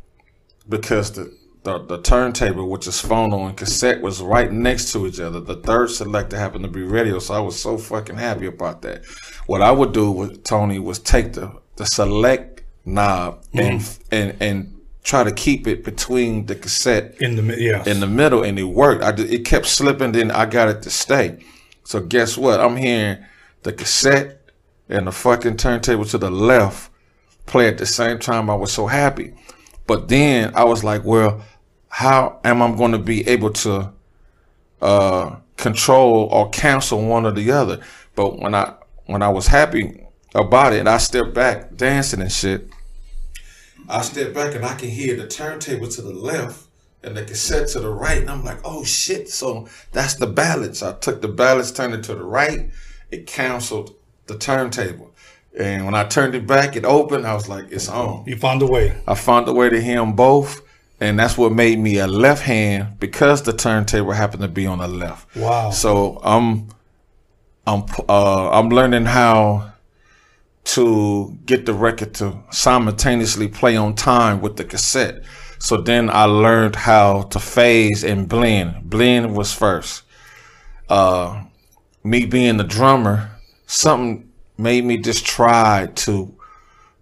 because 0.69 1.13
the, 1.13 1.37
the 1.63 1.79
the 1.79 2.01
turntable, 2.03 2.69
which 2.69 2.87
is 2.87 3.01
phono 3.01 3.49
and 3.49 3.57
cassette, 3.57 4.03
was 4.03 4.21
right 4.21 4.51
next 4.51 4.93
to 4.93 5.07
each 5.07 5.21
other. 5.21 5.41
The 5.41 5.57
third 5.57 5.91
selector 5.91 6.37
happened 6.37 6.65
to 6.65 6.71
be 6.71 6.83
radio, 6.83 7.19
so 7.19 7.35
I 7.35 7.41
was 7.41 7.61
so 7.61 7.79
fucking 7.79 8.17
happy 8.17 8.47
about 8.47 8.83
that. 8.83 9.05
What 9.47 9.63
I 9.63 9.71
would 9.71 9.93
do 9.93 10.11
with 10.11 10.45
Tony 10.45 10.79
was 10.79 10.99
take 10.99 11.35
the 11.35 11.61
the 11.77 11.87
select 11.87 12.63
knob 12.85 13.45
and 13.53 13.81
mm-hmm. 13.81 14.15
and 14.15 14.37
and 14.41 14.81
try 15.05 15.25
to 15.25 15.33
keep 15.33 15.67
it 15.67 15.85
between 15.85 16.47
the 16.47 16.55
cassette 16.55 17.17
In 17.21 17.35
the 17.37 17.61
yeah. 17.61 17.83
in 17.87 18.01
the 18.01 18.07
middle 18.07 18.43
and 18.43 18.59
it 18.59 18.65
worked. 18.65 19.03
I 19.03 19.11
it 19.23 19.45
kept 19.45 19.67
slipping, 19.67 20.13
then 20.13 20.31
I 20.31 20.47
got 20.47 20.69
it 20.69 20.83
to 20.83 20.91
stay. 20.91 21.45
So 21.85 22.01
guess 22.01 22.37
what? 22.37 22.61
I'm 22.61 22.77
hearing 22.77 23.25
the 23.63 23.73
cassette 23.73 24.41
and 24.89 25.07
the 25.07 25.13
fucking 25.13 25.57
turntable 25.57 26.05
to 26.07 26.19
the 26.19 26.31
left 26.31 26.91
play 27.47 27.69
at 27.69 27.79
the 27.79 27.87
same 27.87 28.19
time. 28.19 28.51
I 28.51 28.55
was 28.55 28.73
so 28.73 28.87
happy. 28.87 29.35
But 29.87 30.09
then 30.09 30.53
I 30.55 30.65
was 30.65 30.85
like, 30.85 31.05
well, 31.05 31.43
how 31.93 32.41
am 32.43 32.63
I 32.63 32.75
going 32.75 32.93
to 32.93 32.99
be 32.99 33.29
able 33.29 33.51
to 33.51 33.93
uh, 34.81 35.37
control 35.59 36.27
or 36.33 36.49
cancel 36.49 37.07
one 37.07 37.27
or 37.27 37.33
the 37.33 37.53
other? 37.53 37.83
But 38.15 38.39
when 38.39 38.55
I 38.55 38.73
when 39.05 39.23
I 39.23 39.29
was 39.29 39.47
happy 39.47 40.03
about 40.35 40.73
it, 40.73 40.87
I 40.87 40.97
stepped 40.97 41.35
back 41.35 41.77
dancing 41.77 42.23
and 42.23 42.33
shit. 42.33 42.71
I 43.91 44.01
step 44.01 44.33
back 44.33 44.55
and 44.55 44.65
I 44.65 44.75
can 44.75 44.89
hear 44.89 45.17
the 45.17 45.29
turntable 45.29 45.87
to 45.89 46.01
the 46.01 46.15
left 46.15 46.67
and 47.03 47.15
the 47.15 47.25
cassette 47.25 47.69
to 47.69 47.81
the 47.81 47.91
right. 47.91 48.23
And 48.23 48.31
I'm 48.31 48.43
like, 48.43 48.61
oh 48.65 48.85
shit. 48.85 49.29
So 49.29 49.69
that's 49.93 50.15
the 50.15 50.27
balance. 50.27 50.83
I 50.83 50.95
took 50.95 51.21
the 51.21 51.29
balance, 51.29 51.73
turned 51.73 51.93
it 51.93 52.05
to 52.05 52.15
the 52.15 52.25
right. 52.25 52.71
It 53.11 53.27
canceled 53.27 53.95
the 54.29 54.39
turntable. 54.39 55.13
And 55.59 55.85
when 55.85 55.95
I 55.95 56.05
turned 56.05 56.35
it 56.35 56.47
back, 56.47 56.75
it 56.75 56.87
opened. 56.87 57.27
I 57.27 57.35
was 57.35 57.51
like, 57.51 57.71
it's 57.71 57.91
on. 57.91 58.25
you 58.27 58.37
found 58.37 58.63
a 58.63 58.67
way. 58.67 58.99
I 59.07 59.15
found 59.15 59.47
a 59.47 59.53
way 59.53 59.69
to 59.69 59.79
hear 59.79 59.97
them 59.97 60.15
both. 60.15 60.63
And 61.03 61.19
that's 61.19 61.37
what 61.37 61.51
made 61.51 61.81
me 61.81 61.99
a 61.99 62.07
left 62.07 62.43
hand 62.43 63.01
because 63.01 63.43
the 63.43 63.53
turntable 63.53 64.13
happened 64.13 64.43
to 64.43 64.49
be 64.49 64.69
on 64.69 64.79
the 64.79 64.87
left. 64.87 65.35
Wow. 65.35 65.71
So 65.71 66.21
I'm, 66.23 66.69
I'm, 67.67 67.85
uh, 68.09 68.51
I'm 68.51 68.69
learning 68.69 69.07
how 69.07 69.73
to 70.65 71.37
get 71.45 71.67
the 71.67 71.75
record 71.75 72.15
to 72.15 72.39
simultaneously 72.53 73.49
play 73.49 73.77
on 73.77 73.97
time 73.97 74.41
with 74.41 74.57
the 74.57 74.63
cassette. 74.63 75.25
So 75.59 75.77
then 75.77 76.09
I 76.09 76.27
learned 76.27 76.77
how 76.77 77.23
to 77.23 77.41
phase 77.41 78.05
and 78.05 78.29
blend. 78.29 78.89
Blend 78.89 79.35
was 79.35 79.53
first. 79.53 80.05
Uh, 80.89 81.43
me 82.05 82.27
being 82.27 82.59
the 82.59 82.65
drummer, 82.65 83.29
something 83.67 84.31
made 84.57 84.85
me 84.85 84.99
just 84.99 85.27
try 85.27 85.89
to 85.97 86.33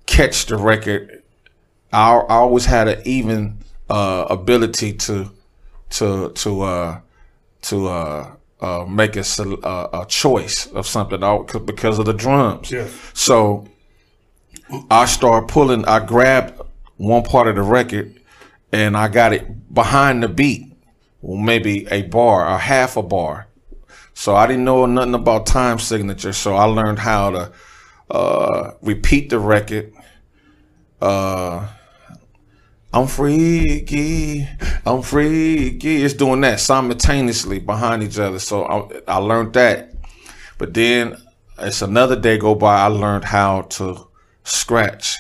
catch 0.06 0.46
the 0.46 0.56
record. 0.56 1.22
I, 1.92 2.14
I 2.14 2.34
always 2.36 2.64
had 2.64 2.88
an 2.88 3.02
even 3.04 3.60
uh, 3.90 4.26
ability 4.31 4.94
to 4.94 5.31
to 5.90 6.31
to 6.31 6.62
uh, 6.62 7.00
to 7.62 7.88
uh, 7.88 8.35
uh, 8.61 8.85
make 8.88 9.16
a, 9.16 9.24
a 9.92 10.07
choice 10.09 10.66
of 10.72 10.87
something 10.87 11.22
out 11.22 11.66
because 11.66 11.98
of 11.98 12.07
the 12.07 12.12
drums. 12.12 12.70
Yes. 12.70 12.90
So 13.14 13.68
I 14.90 15.07
start 15.07 15.48
pulling. 15.48 15.85
I 15.87 16.05
grabbed 16.05 16.61
one 16.96 17.22
part 17.22 17.48
of 17.48 17.57
the 17.57 17.62
record 17.62 18.20
and 18.72 18.96
I 18.96 19.09
got 19.09 19.33
it 19.33 19.72
behind 19.74 20.22
the 20.22 20.29
beat, 20.29 20.72
well, 21.22 21.38
maybe 21.38 21.87
a 21.90 22.03
bar 22.03 22.48
or 22.48 22.59
half 22.59 22.96
a 22.96 23.03
bar. 23.03 23.46
So 24.14 24.37
I 24.37 24.46
didn't 24.46 24.64
know 24.64 24.87
nothing 24.87 25.14
about 25.14 25.46
time 25.46 25.79
signature. 25.79 26.33
So 26.33 26.55
I 26.55 26.64
learned 26.64 26.98
how 26.98 27.31
to 27.31 27.53
uh, 28.11 28.72
repeat 28.83 29.31
the 29.31 29.38
record. 29.38 29.92
Uh, 31.00 31.68
I'm 32.92 33.07
freaky, 33.07 34.48
I'm 34.85 35.03
freaky. 35.03 36.03
It's 36.03 36.14
doing 36.14 36.40
that 36.40 36.59
simultaneously 36.61 37.61
behind 37.61 38.03
each 38.03 38.18
other. 38.18 38.38
So 38.40 38.64
I, 38.64 39.14
I 39.14 39.16
learned 39.18 39.53
that. 39.55 39.92
But 40.59 40.74
then 40.74 41.16
it's 41.59 41.83
another 41.83 42.16
day 42.18 42.37
go 42.38 42.55
by. 42.55 42.81
I 42.81 42.87
learned 42.87 43.24
how 43.24 43.62
to 43.62 44.09
scratch 44.42 45.16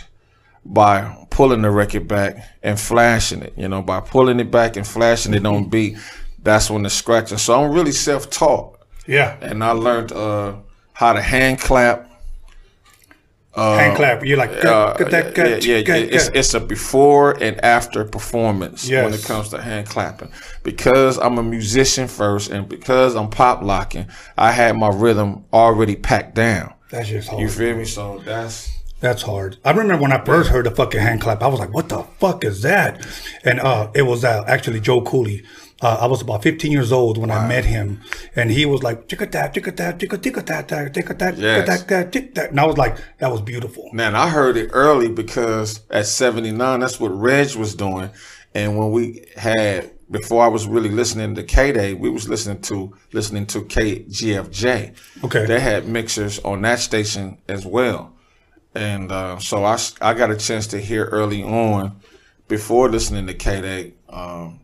by 0.64 1.26
pulling 1.30 1.62
the 1.62 1.70
record 1.70 2.08
back 2.08 2.36
and 2.62 2.78
flashing 2.78 3.42
it. 3.42 3.54
You 3.56 3.68
know, 3.68 3.82
by 3.82 4.00
pulling 4.00 4.40
it 4.40 4.50
back 4.50 4.76
and 4.76 4.86
flashing 4.86 5.32
it 5.34 5.46
on 5.46 5.68
beat, 5.68 5.96
that's 6.42 6.70
when 6.70 6.82
the 6.82 6.90
scratching. 6.90 7.38
So 7.38 7.62
I'm 7.62 7.70
really 7.70 7.92
self-taught 7.92 8.80
Yeah. 9.06 9.36
and 9.40 9.62
I 9.62 9.70
learned 9.72 10.10
uh, 10.12 10.56
how 10.92 11.12
to 11.12 11.22
hand 11.22 11.60
clap, 11.60 12.09
hand 13.54 13.96
clap. 13.96 14.24
You're 14.24 14.38
like, 14.38 14.64
Uh, 14.64 14.94
"Get 14.94 15.10
that, 15.10 15.36
yeah, 15.36 15.56
yeah, 15.76 15.80
get- 15.82 16.12
it's, 16.14 16.28
it's 16.34 16.54
a 16.54 16.60
before 16.60 17.32
and 17.42 17.62
after 17.64 18.04
performance 18.04 18.88
when 18.88 19.12
it 19.12 19.24
comes 19.24 19.48
to 19.50 19.60
hand 19.60 19.88
clapping. 19.88 20.30
Because 20.62 21.18
I'm 21.18 21.38
a 21.38 21.42
musician 21.42 22.06
first, 22.08 22.50
and 22.50 22.68
because 22.68 23.14
I'm 23.16 23.28
pop 23.30 23.62
locking, 23.62 24.06
I 24.38 24.52
had 24.52 24.76
my 24.76 24.88
rhythm 24.88 25.44
already 25.52 25.96
packed 25.96 26.34
down. 26.34 26.74
That's 26.90 27.08
just 27.08 27.28
hard. 27.28 27.42
You 27.42 27.48
feel 27.48 27.76
me? 27.76 27.84
So 27.84 28.20
that's 28.24 28.68
That's 29.00 29.22
hard. 29.22 29.56
I 29.64 29.70
remember 29.70 29.96
when 30.02 30.12
I 30.12 30.22
first 30.24 30.50
heard 30.50 30.66
the 30.66 30.70
fucking 30.72 31.00
hand 31.00 31.22
clap, 31.22 31.42
I 31.42 31.46
was 31.46 31.58
like, 31.58 31.72
"What 31.72 31.88
the 31.88 32.02
fuck 32.18 32.44
is 32.44 32.60
that?" 32.62 33.00
And 33.44 33.58
uh, 33.58 33.88
it 33.94 34.02
was 34.02 34.24
uh, 34.24 34.44
actually 34.46 34.80
Joe 34.80 35.00
Cooley. 35.00 35.42
Uh, 35.82 35.96
I 36.00 36.06
was 36.06 36.20
about 36.20 36.42
15 36.42 36.70
years 36.70 36.92
old 36.92 37.16
when 37.16 37.30
I 37.30 37.48
met 37.48 37.64
him, 37.64 38.00
and 38.36 38.50
he 38.50 38.66
was 38.66 38.82
like, 38.82 39.08
"Chicka 39.08 39.30
that, 39.32 39.54
chicka 39.54 39.74
that, 39.76 39.98
chicka 39.98 40.18
chicka 40.18 40.44
that, 40.46 40.68
chicka 40.68 41.18
that, 41.18 41.34
chicka 41.36 41.38
Yes. 41.38 41.82
that, 41.84 42.12
chick 42.12 42.34
that," 42.34 42.50
and 42.50 42.60
I 42.60 42.66
was 42.66 42.76
like, 42.76 42.98
"That 43.18 43.32
was 43.32 43.40
beautiful." 43.40 43.88
Man, 43.92 44.14
I 44.14 44.28
heard 44.28 44.56
it 44.58 44.70
early 44.72 45.08
because 45.08 45.80
at 45.90 46.06
79, 46.06 46.80
that's 46.80 47.00
what 47.00 47.08
Reg 47.08 47.54
was 47.56 47.74
doing. 47.74 48.10
And 48.54 48.76
when 48.76 48.90
we 48.90 49.24
had, 49.36 49.90
before 50.10 50.44
I 50.44 50.48
was 50.48 50.66
really 50.66 50.88
listening 50.90 51.34
to 51.36 51.42
K 51.44 51.72
Day, 51.72 51.94
we 51.94 52.10
was 52.10 52.28
listening 52.28 52.60
to, 52.62 52.92
listening 53.12 53.46
to 53.46 53.62
KGFJ. 53.62 54.92
Okay. 55.24 55.46
They 55.46 55.60
had 55.60 55.88
mixers 55.88 56.38
on 56.40 56.62
that 56.62 56.80
station 56.80 57.38
as 57.48 57.64
well. 57.64 58.12
And 58.74 59.10
uh, 59.10 59.38
so 59.38 59.64
I 59.64 60.14
got 60.14 60.30
a 60.30 60.36
chance 60.36 60.66
to 60.68 60.78
hear 60.80 61.06
early 61.06 61.42
on, 61.42 62.00
before 62.48 62.88
listening 62.90 63.26
to 63.28 63.34
K 63.34 63.60
Day, 63.60 63.94
um, 64.08 64.59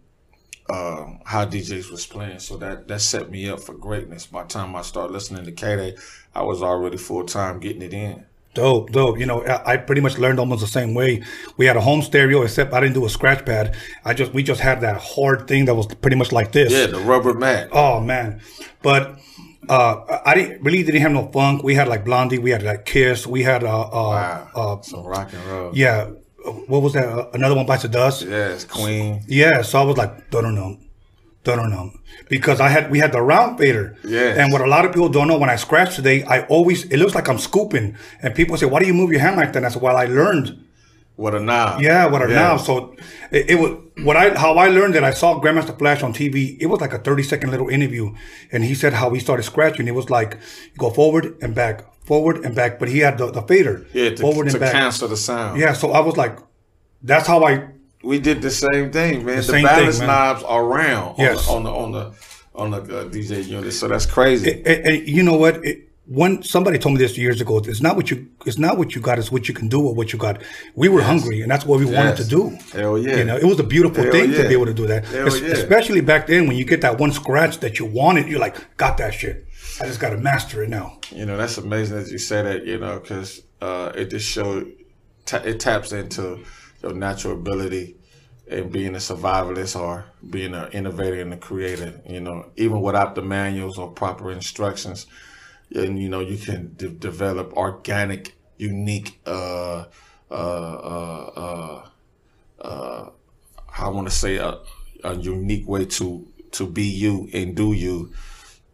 uh, 0.69 1.07
how 1.25 1.45
DJs 1.47 1.91
was 1.91 2.07
playing. 2.07 2.39
So 2.41 2.57
that, 2.59 2.89
that 2.89 3.01
set 3.01 3.31
me 3.31 3.49
up 3.49 3.61
for 3.61 3.75
greatness. 3.75 4.27
By 4.27 4.43
the 4.43 4.49
time 4.49 4.75
I 4.77 4.83
started 4.83 5.13
listening 5.13 5.45
to 5.45 5.53
K 5.53 5.77
Day, 5.77 5.97
I 6.35 6.43
was 6.43 6.63
already 6.63 6.97
full 6.97 7.25
time 7.25 7.61
getting 7.61 7.83
it 7.83 7.93
in. 7.93 8.25
Dope, 8.55 8.91
dope. 8.91 9.19
You 9.19 9.27
know, 9.27 9.43
I, 9.45 9.73
I 9.73 9.77
pretty 9.77 10.01
much 10.01 10.17
learned 10.17 10.39
almost 10.39 10.63
the 10.63 10.67
same 10.67 10.95
way. 10.95 11.23
We 11.59 11.67
had 11.67 11.77
a 11.77 11.81
home 11.83 12.01
stereo, 12.01 12.41
except 12.43 12.73
I 12.73 12.81
didn't 12.81 12.95
do 12.95 13.05
a 13.05 13.11
scratch 13.11 13.45
pad. 13.45 13.77
I 14.05 14.15
just 14.15 14.33
we 14.33 14.43
just 14.43 14.61
had 14.63 14.81
that 14.81 14.97
hard 15.01 15.47
thing 15.47 15.67
that 15.67 15.75
was 15.75 15.87
pretty 15.87 16.17
much 16.17 16.33
like 16.33 16.53
this. 16.53 16.73
Yeah, 16.73 16.87
the 16.87 17.01
rubber 17.01 17.35
mat. 17.35 17.69
Oh 17.73 18.01
man, 18.01 18.41
but 18.83 19.19
uh, 19.69 20.21
I 20.25 20.35
didn't 20.35 20.63
really 20.63 20.83
didn't 20.85 21.03
have 21.03 21.13
no 21.13 21.31
funk. 21.33 21.65
We 21.65 21.75
had 21.75 21.87
like 21.87 22.05
Blondie, 22.07 22.39
we 22.39 22.51
had 22.51 22.63
like 22.63 22.87
Kiss, 22.87 23.27
we 23.27 23.43
had 23.43 23.63
uh, 23.63 23.83
uh, 23.83 23.91
Wow. 23.93 24.49
uh 24.55 24.81
Some 24.83 25.05
rock 25.05 25.33
and 25.35 25.45
roll. 25.45 25.73
yeah. 25.77 26.11
What 26.69 26.83
was 26.83 26.93
that? 26.95 27.09
Uh, 27.09 27.29
another 27.35 27.55
one 27.55 27.67
bites 27.67 27.83
the 27.83 27.89
dust. 27.89 28.23
Yes, 28.23 28.65
Queen. 28.65 29.23
Yeah, 29.27 29.63
so 29.63 29.81
I 29.81 29.85
was 29.85 29.97
like, 29.97 30.31
don't 30.31 30.55
know, 30.55 30.79
don't 31.45 31.71
know, 31.71 31.93
because 32.29 32.61
I 32.61 32.69
had 32.69 32.91
we 32.91 32.99
had 32.99 33.13
the 33.13 33.23
round 33.23 33.59
fader. 33.59 33.97
Yes. 34.05 34.39
And 34.39 34.53
what 34.53 34.61
a 34.61 34.67
lot 34.67 34.85
of 34.85 34.93
people 34.93 35.09
don't 35.09 35.29
know 35.29 35.39
when 35.39 35.51
I 35.51 35.57
scratch 35.57 35.97
today, 35.97 36.23
I 36.25 36.43
always 36.47 36.85
it 36.85 36.97
looks 36.99 37.15
like 37.15 37.29
I'm 37.29 37.39
scooping, 37.39 37.97
and 38.23 38.35
people 38.35 38.57
say, 38.57 38.67
why 38.67 38.81
do 38.81 38.87
you 38.87 38.95
move 38.95 39.11
your 39.11 39.21
hand 39.21 39.37
like 39.37 39.53
that? 39.53 39.59
And 39.59 39.67
I 39.67 39.69
said, 39.71 39.83
well, 39.83 39.97
I 39.97 40.07
learned. 40.07 40.63
What 41.17 41.35
a 41.35 41.41
knob. 41.41 41.81
Yeah, 41.81 42.07
what 42.09 42.21
a 42.21 42.29
Yes. 42.29 42.35
now? 42.35 42.57
So 42.59 42.95
it, 43.31 43.51
it 43.53 43.55
was 43.59 43.73
what 44.05 44.19
I 44.19 44.39
how 44.39 44.59
I 44.59 44.69
learned 44.69 44.95
that 44.97 45.03
I 45.05 45.13
saw 45.13 45.41
Grandmaster 45.41 45.77
Flash 45.79 46.03
on 46.03 46.13
TV. 46.13 46.59
It 46.61 46.67
was 46.67 46.83
like 46.83 46.93
a 46.93 46.99
thirty 46.99 47.23
second 47.23 47.51
little 47.53 47.69
interview, 47.71 48.15
and 48.53 48.63
he 48.65 48.75
said 48.75 48.93
how 48.93 49.09
he 49.11 49.19
started 49.21 49.45
scratching. 49.45 49.89
It 49.89 49.95
was 49.95 50.11
like 50.11 50.39
go 50.77 50.91
forward 50.91 51.39
and 51.41 51.55
back, 51.55 51.87
forward 52.07 52.45
and 52.45 52.55
back, 52.55 52.79
but 52.79 52.89
he 52.89 52.99
had 53.01 53.19
the, 53.19 53.31
the 53.31 53.43
fader 53.43 53.85
Yeah, 53.93 54.11
to, 54.11 54.17
forward 54.17 54.47
to 54.47 54.53
and 54.53 54.61
back. 54.61 54.73
cancel 54.73 55.09
the 55.09 55.17
sound. 55.17 55.61
Yeah, 55.61 55.73
so 55.73 55.91
I 55.93 56.01
was 56.01 56.17
like, 56.17 56.39
that's 57.03 57.27
how 57.27 57.45
I 57.45 57.69
We 58.03 58.19
did 58.21 58.41
the 58.43 58.51
same 58.51 58.91
thing, 58.93 59.25
man. 59.25 59.37
The, 59.39 59.43
same 59.43 59.65
balance 59.65 59.99
thing, 59.99 60.07
knobs 60.07 60.43
are 60.45 60.65
round 60.65 61.19
Yes. 61.19 61.49
on 61.49 61.65
the 61.65 61.71
on 61.83 61.93
the 61.93 62.05
on 62.55 62.71
the, 62.71 62.79
on 62.81 62.87
the 62.89 62.99
uh, 63.01 63.05
DJ 63.15 63.47
unit. 63.47 63.73
So 63.73 63.89
that's 63.89 64.07
crazy. 64.07 64.63
and, 64.65 64.87
and 64.87 65.09
you 65.09 65.23
know 65.23 65.37
what? 65.37 65.57
It, 65.65 65.83
when 66.21 66.41
somebody 66.45 66.79
told 66.79 66.95
me 66.95 67.01
this 67.01 67.19
years 67.19 67.41
ago, 67.41 67.59
it's 67.59 67.81
not 67.83 67.97
what 67.97 68.13
you 68.13 68.29
it's 68.49 68.59
not 68.59 68.79
what 68.79 68.95
you 68.95 69.01
got, 69.03 69.19
it's 69.19 69.33
what 69.33 69.49
you 69.49 69.55
can 69.55 69.67
do 69.69 69.81
or 69.89 69.93
what 69.93 70.13
you 70.13 70.19
got. 70.21 70.41
We 70.77 70.89
were 70.89 71.03
hungry, 71.03 71.43
and 71.43 71.51
that's 71.51 71.67
what 71.67 71.81
we 71.81 71.87
wanted 71.87 72.17
to 72.19 72.25
do. 72.25 72.57
Hell 72.73 72.97
yeah. 72.97 73.17
You 73.17 73.25
know, 73.25 73.37
it 73.37 73.43
was 73.53 73.59
a 73.59 73.65
beautiful 73.65 74.05
Hell 74.05 74.13
thing 74.13 74.31
to 74.31 74.43
be 74.47 74.55
able 74.59 74.67
to 74.67 74.75
do 74.83 74.87
that. 74.87 75.05
Hell 75.05 75.27
Es- 75.27 75.41
yeah. 75.41 75.49
Especially 75.49 76.01
back 76.01 76.29
then, 76.29 76.47
when 76.47 76.57
you 76.57 76.65
get 76.65 76.81
that 76.83 76.99
one 77.01 77.11
scratch 77.11 77.59
that 77.59 77.81
you 77.81 77.87
wanted, 77.87 78.29
you're 78.29 78.39
like, 78.39 78.77
got 78.77 78.99
that 78.99 79.15
shit. 79.15 79.49
I 79.81 79.87
just 79.87 80.01
got 80.01 80.11
to 80.11 80.17
master 80.19 80.63
it 80.63 80.71
now. 80.71 80.99
you 81.11 81.27
know, 81.27 81.37
that's 81.37 81.59
amazing 81.59 81.99
that 81.99 82.11
you 82.11 82.19
say 82.19 82.43
that. 82.43 82.65
You 82.67 82.79
know, 82.79 82.99
because 82.99 83.43
uh, 83.61 83.93
it 83.95 84.11
just 84.11 84.29
showed 84.29 84.73
ta- 85.27 85.43
it 85.45 85.61
taps 85.61 85.93
into 85.93 86.45
your 86.83 86.95
natural 86.95 87.35
ability 87.35 87.97
and 88.49 88.73
being 88.73 88.95
a 88.95 88.99
survivalist 88.99 89.79
or 89.79 90.07
being 90.31 90.55
an 90.55 90.71
innovator 90.73 91.21
and 91.21 91.35
a 91.35 91.37
creator. 91.37 92.01
You 92.09 92.21
know, 92.21 92.51
even 92.57 92.81
without 92.81 93.15
the 93.15 93.23
manuals 93.23 93.79
or 93.79 93.91
proper 93.91 94.31
instructions, 94.31 95.07
and 95.75 95.99
you 95.99 96.09
know, 96.09 96.21
you 96.21 96.39
can 96.39 96.75
de- 96.77 96.89
develop 96.89 97.53
organic, 97.55 98.35
unique. 98.57 99.21
Uh, 99.27 99.85
uh, 100.31 100.35
uh, 100.35 101.31
uh, 101.37 101.89
uh, 102.61 103.11
I 103.79 103.89
want 103.89 104.09
to 104.09 104.15
say 104.15 104.37
a, 104.37 104.59
a 105.05 105.15
unique 105.15 105.69
way 105.69 105.85
to 105.85 106.27
to 106.53 106.67
be 106.67 106.85
you 106.85 107.29
and 107.35 107.55
do 107.55 107.73
you 107.73 108.13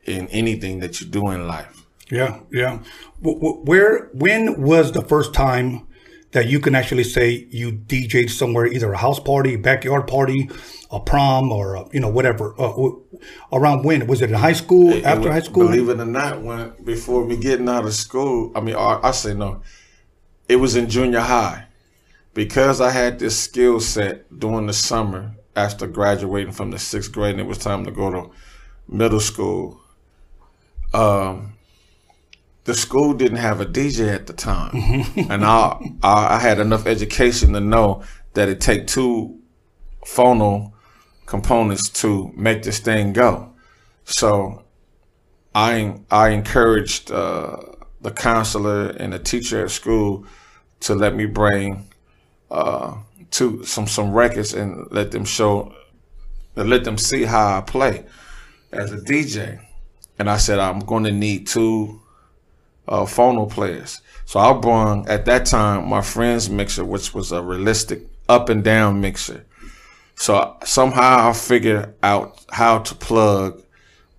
in 0.05 0.29
anything 0.29 0.81
that 0.81 1.01
you 1.01 1.07
do 1.07 1.31
in 1.31 1.47
life. 1.47 1.85
Yeah, 2.11 2.41
yeah. 2.51 2.79
Wh- 3.25 3.39
wh- 3.41 3.65
Where, 3.67 4.09
when 4.13 4.61
was 4.63 4.93
the 4.93 5.03
first 5.03 5.33
time 5.33 5.87
that 6.33 6.47
you 6.49 6.61
can 6.61 6.75
actually 6.75 7.05
say 7.05 7.47
you 7.51 7.73
DJ'd 7.73 8.31
somewhere, 8.31 8.67
either 8.67 8.93
a 8.93 8.99
house 8.99 9.21
party, 9.21 9.57
backyard 9.57 10.07
party, 10.07 10.51
a 10.91 10.99
prom, 11.01 11.53
or 11.53 11.77
uh, 11.77 11.89
you 11.93 12.01
know 12.01 12.09
whatever? 12.09 12.55
Uh, 12.61 12.91
around 13.53 13.85
when 13.85 14.07
was 14.07 14.21
it 14.23 14.31
in 14.31 14.35
high 14.37 14.53
school? 14.55 14.93
It 14.93 15.05
after 15.05 15.29
was- 15.29 15.33
high 15.33 15.41
school? 15.41 15.67
Believe 15.69 15.89
it 15.89 16.01
or 16.01 16.05
not, 16.07 16.43
when 16.43 16.73
before 16.85 17.25
me 17.25 17.37
getting 17.37 17.69
out 17.69 17.85
of 17.85 17.95
school, 17.95 18.51
I 18.55 18.61
mean, 18.61 18.77
I, 18.77 18.99
I 19.03 19.11
say 19.13 19.35
no, 19.35 19.63
it 20.49 20.57
was 20.57 20.75
in 20.77 20.89
junior 20.89 21.21
high 21.21 21.67
because 22.35 22.81
I 22.81 22.91
had 22.91 23.19
this 23.19 23.39
skill 23.39 23.79
set 23.81 24.39
during 24.39 24.67
the 24.67 24.73
summer 24.73 25.35
after 25.55 25.87
graduating 25.87 26.53
from 26.53 26.71
the 26.71 26.79
sixth 26.79 27.13
grade, 27.13 27.33
and 27.33 27.41
it 27.41 27.47
was 27.47 27.59
time 27.59 27.85
to 27.85 27.91
go 27.91 28.11
to 28.11 28.31
middle 28.89 29.21
school. 29.21 29.79
Um, 30.95 31.55
the 32.65 32.75
school 32.75 33.15
didn't 33.15 33.39
have 33.39 33.61
a 33.61 33.67
DJ 33.67 34.15
at 34.15 34.27
the 34.27 34.33
time, 34.33 34.71
and 35.31 35.45
I, 35.45 35.79
I 36.03 36.37
I 36.37 36.39
had 36.39 36.61
enough 36.61 36.87
education 36.87 37.53
to 37.55 37.61
know 37.61 38.03
that 38.35 38.49
it 38.49 38.61
take 38.61 38.87
two 38.87 39.39
phono 40.07 40.73
components 41.27 41.89
to 41.89 42.33
make 42.37 42.63
this 42.63 42.79
thing 42.79 43.13
go. 43.13 43.53
So 44.05 44.65
I 45.55 46.01
I 46.11 46.29
encouraged 46.31 47.11
uh, 47.11 47.57
the 48.01 48.11
counselor 48.11 48.89
and 48.91 49.13
the 49.13 49.19
teacher 49.19 49.65
at 49.65 49.71
school 49.71 50.27
to 50.81 50.95
let 50.95 51.15
me 51.15 51.27
bring 51.27 51.89
uh, 52.51 52.97
to 53.33 53.65
some 53.65 53.87
some 53.87 54.13
records 54.13 54.55
and 54.55 54.87
let 54.91 55.11
them 55.11 55.25
show, 55.25 55.75
and 56.57 56.69
let 56.71 56.85
them 56.85 56.99
see 56.99 57.25
how 57.25 57.59
I 57.59 57.61
play 57.63 58.05
as 58.73 58.93
a 58.93 58.99
DJ. 58.99 59.61
And 60.19 60.31
I 60.31 60.37
said 60.37 60.59
I'm 60.59 60.81
going 60.81 61.05
to 61.05 61.13
need 61.13 61.47
two 61.47 62.01
uh, 62.89 63.03
phono 63.03 63.51
players. 63.51 64.01
So 64.25 64.41
I 64.41 64.53
brought 64.53 65.09
at 65.09 65.25
that 65.27 65.47
time 65.47 65.89
my 65.89 66.03
friend's 66.03 66.49
mixer, 66.49 66.85
which 66.85 67.15
was 67.15 67.33
a 67.33 67.43
realistic 67.43 68.03
up 68.29 68.49
and 68.49 68.63
down 68.63 69.01
mixer. 69.01 69.45
So 70.15 70.57
somehow 70.65 71.31
I 71.31 71.33
figured 71.33 71.95
out 72.03 72.45
how 72.51 72.79
to 72.79 72.95
plug 72.95 73.63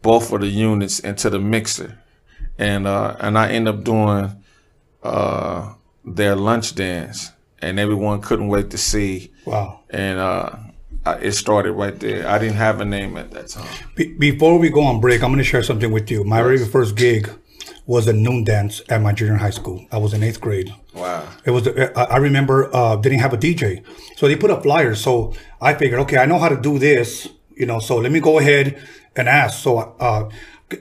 both 0.01 0.31
of 0.33 0.41
the 0.41 0.47
units 0.47 0.99
into 0.99 1.29
the 1.29 1.39
mixer, 1.39 1.97
and 2.57 2.85
uh, 2.85 3.15
and 3.19 3.37
I 3.37 3.49
end 3.51 3.67
up 3.67 3.83
doing 3.83 4.43
uh, 5.01 5.73
their 6.03 6.35
lunch 6.35 6.75
dance, 6.75 7.31
and 7.59 7.79
everyone 7.79 8.21
couldn't 8.21 8.49
wait 8.49 8.69
to 8.71 8.77
see. 8.77 9.31
wow. 9.45 9.79
And 9.89 10.19
uh, 10.19 10.55
it 11.05 11.33
started 11.33 11.73
right 11.73 11.97
there. 11.99 12.27
I 12.27 12.37
didn't 12.37 12.55
have 12.55 12.79
a 12.79 12.85
name 12.85 13.17
at 13.17 13.31
that 13.31 13.47
time. 13.49 13.67
Be- 13.95 14.13
before 14.13 14.57
we 14.57 14.69
go 14.69 14.81
on 14.81 15.01
break, 15.01 15.21
I'm 15.21 15.29
going 15.29 15.37
to 15.37 15.43
share 15.43 15.63
something 15.63 15.91
with 15.91 16.09
you. 16.09 16.23
My 16.23 16.41
very 16.41 16.63
first 16.65 16.95
gig 16.95 17.29
was 17.85 18.07
a 18.07 18.13
noon 18.13 18.43
dance 18.43 18.81
at 18.89 19.01
my 19.01 19.11
junior 19.11 19.35
high 19.35 19.49
school. 19.49 19.85
I 19.91 19.97
was 19.97 20.13
in 20.13 20.23
eighth 20.23 20.39
grade. 20.39 20.73
Wow. 20.93 21.27
It 21.45 21.51
was. 21.51 21.67
I 21.67 22.03
I 22.03 22.17
remember 22.17 22.73
uh, 22.73 22.95
didn't 22.95 23.19
have 23.19 23.33
a 23.33 23.37
DJ, 23.37 23.83
so 24.17 24.27
they 24.27 24.35
put 24.35 24.51
up 24.51 24.63
flyers. 24.63 25.01
So 25.01 25.33
I 25.61 25.73
figured, 25.73 25.99
okay, 26.01 26.17
I 26.17 26.25
know 26.25 26.39
how 26.39 26.49
to 26.49 26.59
do 26.59 26.79
this, 26.79 27.27
you 27.55 27.65
know. 27.65 27.79
So 27.79 27.97
let 27.97 28.11
me 28.11 28.19
go 28.19 28.39
ahead 28.39 28.81
and 29.15 29.27
ask. 29.27 29.61
So 29.61 29.77
uh, 29.79 30.29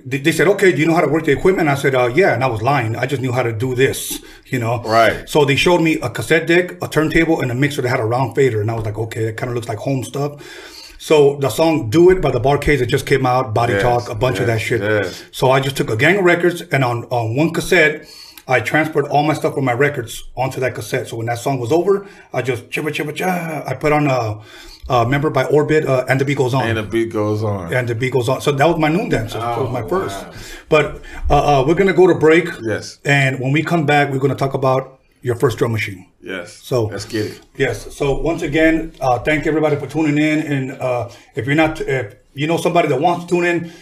they 0.07 0.33
said, 0.33 0.49
okay, 0.49 0.73
do 0.73 0.79
you 0.79 0.87
know 0.87 0.95
how 0.95 1.03
to 1.03 1.09
work 1.09 1.25
the 1.27 1.33
equipment? 1.33 1.69
I 1.69 1.75
said, 1.75 1.95
uh, 1.95 2.07
yeah, 2.07 2.33
and 2.33 2.43
I 2.43 2.47
was 2.47 2.63
lying. 2.63 2.97
I 2.97 3.05
just 3.07 3.21
knew 3.21 3.33
how 3.33 3.43
to 3.43 3.53
do 3.53 3.75
this, 3.75 4.23
you 4.47 4.59
know. 4.59 4.83
Right. 4.83 5.29
So 5.29 5.45
they 5.45 5.57
showed 5.57 5.83
me 5.83 5.99
a 6.01 6.09
cassette 6.09 6.47
deck, 6.47 6.83
a 6.83 6.89
turntable, 6.89 7.41
and 7.43 7.51
a 7.51 7.55
mixer 7.55 7.83
that 7.83 7.89
had 7.89 8.01
a 8.01 8.05
round 8.05 8.35
fader, 8.35 8.61
and 8.61 8.71
I 8.71 8.75
was 8.75 8.85
like, 8.85 8.97
okay, 8.99 9.25
it 9.25 9.37
kind 9.37 9.51
of 9.51 9.55
looks 9.55 9.69
like 9.69 9.79
home 9.79 10.03
stuff. 10.05 10.41
So 10.99 11.37
the 11.37 11.51
song 11.51 11.91
"Do 11.91 12.11
It" 12.11 12.21
by 12.23 12.31
the 12.31 12.39
Bar-Kays 12.39 12.81
it 12.81 12.87
just 12.87 13.07
came 13.07 13.27
out, 13.27 13.53
Body 13.53 13.73
Yes, 13.73 13.83
Talk, 13.83 14.09
a 14.09 14.15
bunch 14.15 14.39
of 14.39 14.47
that 14.47 14.61
shit. 14.61 14.81
yes. 14.81 15.25
So 15.33 15.51
I 15.51 15.59
just 15.59 15.77
took 15.77 15.91
a 15.91 15.97
gang 15.97 16.19
of 16.19 16.25
records 16.25 16.63
and 16.63 16.85
on, 16.85 17.05
on 17.07 17.35
one 17.35 17.53
cassette, 17.53 18.09
I 18.47 18.61
transferred 18.61 19.07
all 19.09 19.25
my 19.25 19.35
stuff 19.35 19.55
from 19.55 19.65
my 19.65 19.73
records 19.73 20.23
onto 20.37 20.61
that 20.61 20.77
cassette. 20.77 21.09
So 21.09 21.17
when 21.17 21.27
that 21.27 21.39
song 21.39 21.59
was 21.59 21.73
over, 21.73 22.07
I 22.33 22.43
just 22.43 22.71
chibba 22.71 22.91
chibba 22.91 23.15
cha. 23.17 23.65
I 23.67 23.75
put 23.75 23.93
on 23.93 24.07
a, 24.07 24.41
a 24.89 25.07
member 25.07 25.31
by 25.31 25.45
Orbit 25.47 25.87
uh, 25.87 26.05
and 26.09 26.21
the 26.21 26.25
beat 26.25 26.39
goes 26.39 26.55
on. 26.55 26.67
And 26.69 26.77
the 26.79 26.83
beat 26.83 27.11
goes 27.11 27.43
on. 27.45 27.73
and 27.73 27.89
the 27.89 27.95
beat 27.95 28.13
goes 28.13 28.29
on. 28.29 28.41
So 28.41 28.53
that 28.53 28.67
was 28.67 28.79
my 28.79 28.89
noon 28.89 29.09
dance. 29.09 29.33
that 29.35 29.59
was 29.59 29.71
my 29.71 29.83
Oh, 29.83 29.89
first. 29.89 30.23
wow. 30.27 30.33
But 30.69 31.03
uh, 31.31 31.61
uh, 31.61 31.65
we're 31.67 31.75
gonna 31.75 31.93
go 31.93 32.07
to 32.07 32.15
break. 32.15 32.49
Yes. 32.63 32.99
And 33.05 33.39
when 33.41 33.53
we 33.53 33.63
come 33.63 33.87
back, 33.87 34.11
we're 34.11 34.19
gonna 34.19 34.35
talk 34.35 34.55
about 34.55 35.01
your 35.23 35.37
first 35.37 35.59
drum 35.59 35.73
machine. 35.73 36.07
Yes. 36.21 36.53
So- 36.63 36.87
let's 36.87 37.05
get 37.05 37.27
it. 37.27 37.41
Yes. 37.57 37.95
So 37.95 38.19
once 38.19 38.43
again, 38.43 38.93
uh, 39.01 39.19
thank 39.21 39.47
everybody 39.47 39.77
for 39.77 39.87
tuning 39.87 40.19
in. 40.19 40.41
And 40.41 40.73
uh, 40.73 41.09
if 41.37 41.47
you're 41.47 41.55
not, 41.55 41.81
if 41.81 42.17
you 42.35 42.47
know 42.47 42.57
somebody 42.57 42.89
that 42.89 43.01
wants 43.01 43.27
to 43.27 43.31
tune 43.31 43.45
in, 43.45 43.73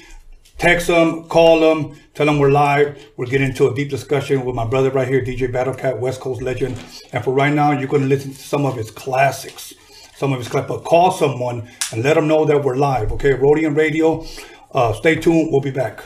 text 0.58 0.88
them, 0.88 1.24
call 1.28 1.60
them, 1.60 1.96
tell 2.14 2.26
them 2.26 2.38
we're 2.38 2.50
live. 2.50 3.02
We're 3.16 3.26
getting 3.26 3.48
into 3.48 3.68
a 3.68 3.74
deep 3.74 3.88
discussion 3.88 4.44
with 4.44 4.54
my 4.54 4.66
brother 4.66 4.90
right 4.90 5.08
here, 5.08 5.22
DJ 5.24 5.50
Battlecat, 5.50 5.98
West 5.98 6.20
Coast 6.20 6.42
legend. 6.42 6.76
And 7.12 7.24
for 7.24 7.32
right 7.32 7.52
now, 7.54 7.72
you're 7.72 7.88
going 7.88 8.02
to 8.02 8.08
listen 8.08 8.32
to 8.32 8.38
some 8.38 8.66
of 8.66 8.76
his 8.76 8.90
classics, 8.90 9.72
some 10.20 10.35
of 10.35 10.38
his 10.38 10.48
classics. 10.48 10.68
But 10.68 10.85
call 10.85 11.11
someone 11.11 11.66
and 11.92 12.04
let 12.04 12.14
them 12.14 12.28
know 12.28 12.44
that 12.44 12.62
we're 12.62 12.76
live. 12.76 13.11
Okay, 13.12 13.33
Roadium 13.33 13.74
Radio. 13.74 14.26
Uh, 14.70 14.92
stay 14.92 15.14
tuned. 15.16 15.48
We'll 15.50 15.62
be 15.62 15.70
back. 15.70 16.02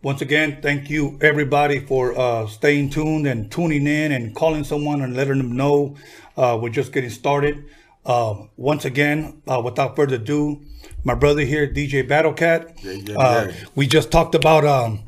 Once 0.00 0.22
again, 0.22 0.58
thank 0.62 0.88
you 0.88 1.18
everybody 1.20 1.80
for 1.80 2.16
uh, 2.16 2.46
staying 2.46 2.90
tuned 2.90 3.26
and 3.26 3.50
tuning 3.50 3.88
in 3.88 4.12
and 4.12 4.32
calling 4.34 4.62
someone 4.62 5.02
and 5.02 5.16
letting 5.16 5.38
them 5.38 5.56
know 5.56 5.96
uh, 6.36 6.56
we're 6.60 6.68
just 6.68 6.92
getting 6.92 7.10
started. 7.10 7.64
Uh, 8.06 8.44
once 8.56 8.84
again, 8.84 9.42
uh, 9.48 9.60
without 9.64 9.96
further 9.96 10.16
ado, 10.16 10.62
my 11.02 11.14
brother 11.14 11.40
here, 11.42 11.66
DJ 11.66 12.06
Battlecat. 12.06 12.84
Yeah, 12.84 12.92
yeah, 12.92 13.18
uh, 13.18 13.46
yeah. 13.48 13.54
We 13.74 13.88
just 13.88 14.12
talked 14.12 14.36
about 14.36 14.64
um, 14.64 15.00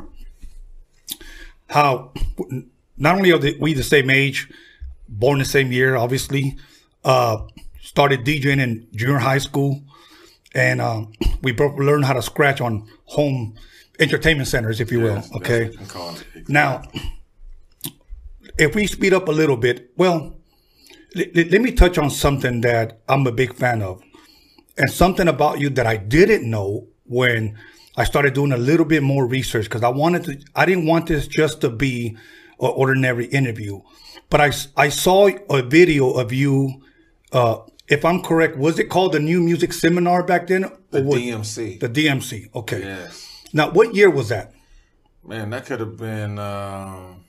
how 1.68 2.12
not 2.96 3.16
only 3.16 3.30
are 3.30 3.40
we 3.60 3.74
the 3.74 3.84
same 3.84 4.10
age, 4.10 4.50
born 5.08 5.38
the 5.38 5.44
same 5.44 5.70
year, 5.70 5.94
obviously, 5.94 6.56
uh, 7.04 7.46
started 7.86 8.24
DJing 8.24 8.60
in 8.60 8.88
junior 8.94 9.18
high 9.18 9.38
school, 9.38 9.80
and 10.54 10.80
um, 10.80 11.12
we 11.42 11.52
both 11.52 11.78
learned 11.78 12.04
how 12.04 12.14
to 12.14 12.22
scratch 12.22 12.60
on 12.60 12.88
home 13.04 13.54
entertainment 14.00 14.48
centers, 14.48 14.80
if 14.80 14.90
you 14.90 15.00
will. 15.00 15.14
Yes, 15.14 15.32
okay. 15.36 15.64
what 15.64 15.72
you 15.72 15.78
can 15.78 15.86
call 15.86 16.14
it. 16.16 16.48
Now, 16.48 16.82
if 18.58 18.74
we 18.74 18.86
speed 18.88 19.14
up 19.14 19.28
a 19.28 19.32
little 19.32 19.56
bit, 19.56 19.92
well, 19.96 20.34
l- 21.16 21.22
l- 21.36 21.44
let 21.50 21.60
me 21.60 21.70
touch 21.70 21.96
on 21.96 22.10
something 22.10 22.60
that 22.62 23.00
I'm 23.08 23.24
a 23.26 23.32
big 23.32 23.54
fan 23.54 23.82
of, 23.82 24.02
and 24.76 24.90
something 24.90 25.28
about 25.28 25.60
you 25.60 25.70
that 25.70 25.86
I 25.86 25.96
didn't 25.96 26.50
know 26.50 26.88
when 27.04 27.56
I 27.96 28.02
started 28.04 28.34
doing 28.34 28.52
a 28.52 28.58
little 28.58 28.84
bit 28.84 29.04
more 29.04 29.26
research 29.26 29.66
because 29.66 29.84
I 29.84 29.90
wanted 29.90 30.24
to. 30.24 30.38
I 30.56 30.66
didn't 30.66 30.86
want 30.86 31.06
this 31.06 31.28
just 31.28 31.60
to 31.60 31.70
be 31.70 32.16
an 32.60 32.72
ordinary 32.74 33.26
interview, 33.26 33.80
but 34.28 34.40
I 34.40 34.50
I 34.76 34.88
saw 34.88 35.30
a 35.48 35.62
video 35.62 36.10
of 36.10 36.32
you. 36.32 36.82
Uh, 37.30 37.58
if 37.88 38.04
I'm 38.04 38.22
correct, 38.22 38.56
was 38.56 38.78
it 38.78 38.88
called 38.88 39.12
the 39.12 39.20
New 39.20 39.40
Music 39.40 39.72
Seminar 39.72 40.22
back 40.22 40.46
then? 40.48 40.70
the 40.90 41.00
Or 41.00 41.04
was- 41.04 41.20
DMC. 41.20 41.78
The 41.80 41.88
DMC. 41.88 42.50
Okay. 42.54 42.80
yes. 42.80 43.44
Now, 43.52 43.70
what 43.70 43.94
year 43.94 44.10
was 44.10 44.28
that? 44.30 44.52
Man, 45.24 45.50
that 45.50 45.66
could 45.66 45.80
have 45.80 45.96
been. 45.96 46.38
Um, 46.38 47.24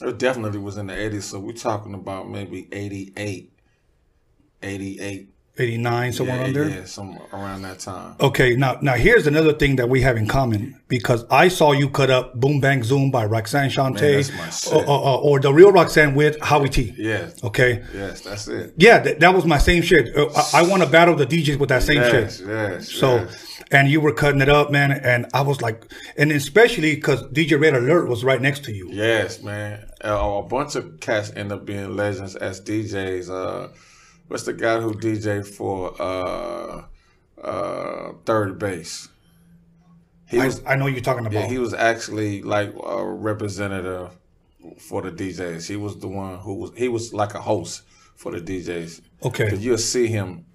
it 0.00 0.18
definitely 0.18 0.58
was 0.58 0.76
in 0.76 0.86
the 0.88 0.98
eighties. 1.00 1.24
So 1.26 1.38
we're 1.38 1.52
talking 1.52 1.94
about 1.94 2.28
maybe 2.28 2.68
88, 2.72 3.52
88. 4.62 5.28
89, 5.56 6.12
somewhere 6.12 6.36
yeah, 6.36 6.42
around 6.42 6.52
there. 6.54 6.68
Yeah, 6.68 6.84
somewhere 6.84 7.26
around 7.32 7.62
that 7.62 7.78
time. 7.78 8.16
Okay, 8.20 8.56
now 8.56 8.76
now 8.82 8.94
here's 8.94 9.26
another 9.28 9.52
thing 9.52 9.76
that 9.76 9.88
we 9.88 10.00
have 10.00 10.16
in 10.16 10.26
common 10.26 10.80
because 10.88 11.24
I 11.30 11.46
saw 11.48 11.70
you 11.70 11.88
cut 11.88 12.10
up 12.10 12.34
"Boom 12.40 12.60
Bang 12.60 12.82
Zoom" 12.82 13.10
by 13.12 13.24
Roxanne 13.24 13.70
Shante, 13.70 14.72
or, 14.72 14.84
or, 14.88 15.18
or 15.20 15.40
the 15.40 15.52
real 15.52 15.70
Roxanne 15.70 16.14
with 16.16 16.40
Howie 16.40 16.68
T. 16.68 16.92
Yes. 16.96 17.42
Okay, 17.44 17.84
Yes, 17.94 18.22
that's 18.22 18.48
it. 18.48 18.74
yeah, 18.78 18.98
that, 18.98 19.20
that 19.20 19.32
was 19.34 19.44
my 19.44 19.58
same 19.58 19.82
shit. 19.82 20.16
Uh, 20.16 20.26
I, 20.52 20.60
I 20.60 20.62
want 20.68 20.82
to 20.82 20.88
battle 20.88 21.14
the 21.14 21.26
DJs 21.26 21.58
with 21.58 21.68
that 21.68 21.84
same 21.84 21.98
Yes, 21.98 22.38
shit. 22.38 22.48
yes. 22.48 22.88
So, 22.92 23.16
yes. 23.16 23.62
and 23.70 23.88
you 23.88 24.00
were 24.00 24.12
cutting 24.12 24.40
it 24.40 24.48
up, 24.48 24.72
man, 24.72 24.90
and 24.90 25.26
I 25.34 25.42
was 25.42 25.62
like, 25.62 25.84
and 26.16 26.32
especially 26.32 26.96
because 26.96 27.22
DJ 27.28 27.60
Red 27.60 27.74
Alert 27.74 28.08
was 28.08 28.24
right 28.24 28.42
next 28.42 28.64
to 28.64 28.72
you. 28.72 28.88
Yes, 28.90 29.40
man. 29.40 29.88
Uh, 30.04 30.40
a 30.44 30.48
bunch 30.48 30.74
of 30.74 30.98
cats 31.00 31.32
end 31.36 31.52
up 31.52 31.64
being 31.64 31.94
legends 31.96 32.34
as 32.34 32.60
DJs. 32.60 33.30
Uh, 33.30 33.68
what's 34.34 34.42
the 34.42 34.52
guy 34.52 34.80
who 34.80 34.92
DJ 34.94 35.46
for 35.46 35.94
uh, 36.02 36.84
uh, 37.40 38.12
Third 38.26 38.58
Bass? 38.58 39.08
He 40.26 40.40
I, 40.40 40.46
was 40.46 40.60
I 40.66 40.74
know 40.74 40.88
you're 40.88 41.02
talking 41.02 41.24
about. 41.24 41.38
yeah, 41.42 41.46
he 41.46 41.58
was 41.58 41.72
actually 41.72 42.42
like 42.42 42.74
a 42.84 43.06
representative 43.06 44.10
for 44.80 45.02
the 45.02 45.12
DJs. 45.12 45.68
He 45.68 45.76
was 45.76 46.00
the 46.00 46.08
one 46.08 46.38
who 46.38 46.54
was 46.54 46.72
he 46.76 46.88
was 46.88 47.14
like 47.14 47.34
a 47.34 47.40
host 47.40 47.82
for 48.16 48.32
the 48.32 48.40
DJs. 48.40 49.02
Okay. 49.22 49.50
Cause 49.50 49.60
you'll 49.60 49.78
see 49.78 50.08
him 50.08 50.46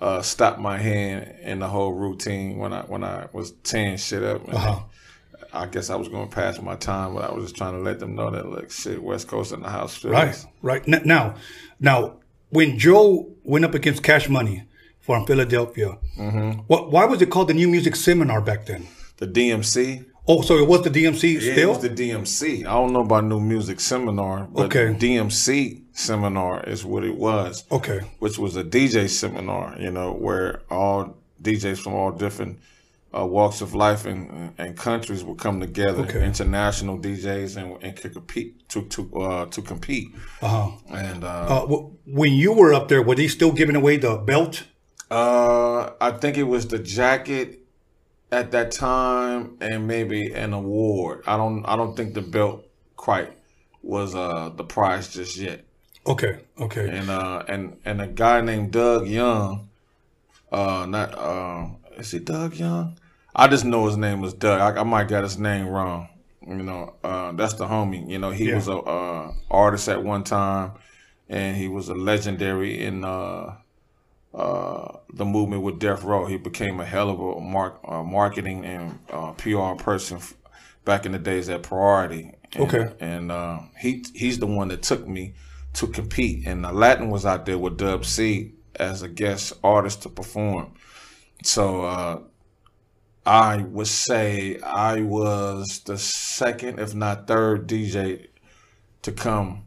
uh, 0.00 0.22
stop 0.22 0.60
my 0.60 0.78
hand 0.78 1.34
in 1.42 1.58
the 1.58 1.66
whole 1.66 1.92
routine 1.92 2.58
when 2.58 2.72
I 2.72 2.82
when 2.82 3.02
I 3.02 3.26
was 3.32 3.50
tearing 3.64 3.96
shit 3.96 4.22
up. 4.22 4.48
Uh-huh. 4.48 4.80
I 5.52 5.66
guess 5.66 5.90
I 5.90 5.96
was 5.96 6.08
going 6.08 6.28
to 6.28 6.34
pass 6.34 6.60
my 6.60 6.76
time, 6.76 7.14
but 7.14 7.28
I 7.28 7.32
was 7.32 7.46
just 7.46 7.56
trying 7.56 7.72
to 7.72 7.80
let 7.80 7.98
them 7.98 8.14
know 8.14 8.30
that 8.30 8.48
look, 8.48 8.70
shit, 8.70 9.02
West 9.02 9.26
Coast 9.26 9.52
in 9.52 9.60
the 9.60 9.68
house. 9.68 10.04
Right, 10.04 10.46
right. 10.62 10.86
Now, 10.86 11.36
now, 11.78 12.16
when 12.54 12.78
Joe 12.78 13.30
went 13.42 13.64
up 13.64 13.74
against 13.74 14.02
Cash 14.02 14.28
Money 14.28 14.64
from 15.00 15.26
Philadelphia, 15.26 15.98
Mm-hmm. 16.18 16.50
what, 16.70 16.90
why 16.92 17.04
was 17.04 17.20
it 17.20 17.28
called 17.30 17.48
the 17.48 17.54
New 17.54 17.68
Music 17.68 17.94
Seminar 17.96 18.40
back 18.40 18.66
then? 18.66 18.86
The 19.16 19.26
DMC. 19.26 20.04
Oh, 20.26 20.40
so 20.42 20.56
it 20.56 20.66
was 20.66 20.82
the 20.82 20.90
DMC 20.90 21.34
Yeah, 21.34 21.52
still? 21.52 21.70
it 21.70 21.72
was 21.74 21.82
the 21.82 21.90
DMC. 21.90 22.60
I 22.60 22.72
don't 22.78 22.92
know 22.92 23.00
about 23.02 23.24
New 23.24 23.40
Music 23.40 23.78
Seminar, 23.80 24.48
but 24.50 24.66
Okay. 24.66 24.86
DMC 24.94 25.82
Seminar 25.92 26.62
is 26.64 26.84
what 26.84 27.04
it 27.04 27.16
was. 27.16 27.64
okay, 27.70 28.00
which 28.20 28.38
was 28.38 28.56
a 28.56 28.64
DJ 28.64 29.08
seminar, 29.08 29.76
you 29.78 29.90
know, 29.90 30.12
where 30.12 30.62
all 30.70 31.16
DJs 31.42 31.78
from 31.82 31.92
all 31.94 32.10
different 32.12 32.58
uh, 33.16 33.24
walks 33.24 33.60
of 33.60 33.74
life 33.74 34.04
and, 34.06 34.52
and 34.58 34.76
countries 34.76 35.22
would 35.24 35.38
come 35.38 35.60
together, 35.60 36.02
Okay. 36.02 36.24
international 36.24 36.98
DJs, 36.98 37.56
and, 37.56 37.82
and 37.82 37.96
could 37.96 38.12
compete 38.12 38.68
to 38.70 38.82
to 38.94 39.00
uh, 39.24 39.46
to 39.46 39.62
compete. 39.62 40.08
uh-huh. 40.42 40.70
And 40.90 41.22
uh, 41.24 41.46
Uh, 41.54 41.60
w- 41.60 41.96
when 42.06 42.32
you 42.32 42.52
were 42.52 42.72
up 42.74 42.88
there, 42.88 43.02
were 43.02 43.14
they 43.14 43.28
still 43.28 43.52
giving 43.52 43.76
away 43.76 43.96
the 43.98 44.16
belt? 44.16 44.64
uh, 45.10 45.90
I 46.00 46.10
think 46.20 46.36
it 46.36 46.44
was 46.54 46.66
the 46.68 46.78
jacket 46.78 47.60
at 48.32 48.50
that 48.50 48.72
time, 48.72 49.56
and 49.60 49.86
maybe 49.86 50.32
an 50.32 50.52
award. 50.52 51.22
I 51.26 51.36
don't 51.36 51.64
I 51.66 51.76
don't 51.76 51.94
think 51.96 52.14
the 52.14 52.22
belt 52.22 52.64
quite 52.96 53.30
was 53.82 54.14
uh, 54.14 54.48
the 54.56 54.64
prize 54.64 55.12
just 55.14 55.36
yet. 55.36 55.60
Okay, 56.06 56.40
okay, 56.58 56.88
and 56.98 57.08
uh 57.10 57.44
and 57.48 57.76
and 57.84 58.00
a 58.00 58.06
guy 58.08 58.40
named 58.40 58.72
Doug 58.72 59.06
Young, 59.06 59.68
uh 60.52 60.84
not 60.88 61.14
uh 61.14 61.66
is 61.98 62.10
he 62.10 62.18
Doug 62.18 62.54
Young? 62.56 62.98
I 63.34 63.48
just 63.48 63.64
know 63.64 63.86
his 63.86 63.96
name 63.96 64.20
was 64.20 64.34
Doug. 64.34 64.60
I, 64.60 64.80
I 64.80 64.84
might 64.84 65.08
got 65.08 65.24
his 65.24 65.38
name 65.38 65.66
wrong. 65.68 66.08
You 66.46 66.54
know, 66.62 66.94
uh 67.02 67.32
that's 67.32 67.54
the 67.54 67.66
homie. 67.66 68.08
You 68.08 68.18
know, 68.18 68.30
he 68.30 68.50
Yeah. 68.50 68.56
was 68.56 68.68
a 68.68 68.76
uh 68.76 69.32
artist 69.50 69.88
at 69.88 70.02
one 70.04 70.24
time 70.24 70.72
and 71.28 71.56
he 71.56 71.68
was 71.68 71.88
a 71.88 71.94
legendary 71.94 72.84
in 72.84 73.04
uh 73.04 73.56
uh, 74.32 74.98
the 75.12 75.24
movement 75.24 75.62
with 75.62 75.78
Death 75.78 76.02
Row. 76.02 76.26
He 76.26 76.36
became 76.36 76.80
a 76.80 76.84
hell 76.84 77.08
of 77.10 77.20
a 77.20 77.40
mark, 77.40 77.78
uh, 77.86 78.02
marketing 78.02 78.64
and 78.64 78.98
uh, 79.10 79.32
PR 79.32 79.74
person 79.76 80.16
f- 80.16 80.34
back 80.84 81.06
in 81.06 81.12
the 81.12 81.18
days 81.18 81.48
at 81.48 81.62
Priority. 81.62 82.32
And, 82.52 82.62
Okay. 82.64 82.92
And 83.00 83.30
uh, 83.32 83.60
he 83.80 84.04
he's 84.14 84.38
the 84.40 84.46
one 84.46 84.68
that 84.68 84.82
took 84.82 85.06
me 85.06 85.34
to 85.74 85.86
compete. 85.86 86.46
And 86.46 86.64
the 86.64 86.72
Latin 86.72 87.10
was 87.10 87.24
out 87.24 87.46
there 87.46 87.58
with 87.58 87.76
Dub 87.76 88.04
C 88.04 88.54
as 88.76 89.02
a 89.02 89.08
guest 89.08 89.52
artist 89.62 90.02
to 90.02 90.08
perform. 90.08 90.74
So 91.44 91.84
uh, 91.84 92.18
I 93.26 93.62
would 93.62 93.86
say 93.86 94.58
I 94.60 95.00
was 95.00 95.80
the 95.86 95.96
second, 95.96 96.78
if 96.78 96.94
not 96.94 97.26
third, 97.26 97.66
DJ 97.66 98.26
to 99.02 99.12
come 99.12 99.64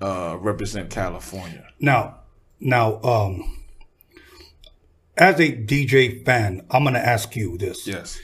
uh, 0.00 0.36
represent 0.40 0.90
California. 0.90 1.66
Now, 1.80 2.20
now, 2.60 3.00
um, 3.02 3.64
as 5.16 5.38
a 5.40 5.52
DJ 5.52 6.24
fan, 6.24 6.64
I'm 6.70 6.84
gonna 6.84 6.98
ask 6.98 7.36
you 7.36 7.58
this. 7.58 7.86
Yes. 7.86 8.18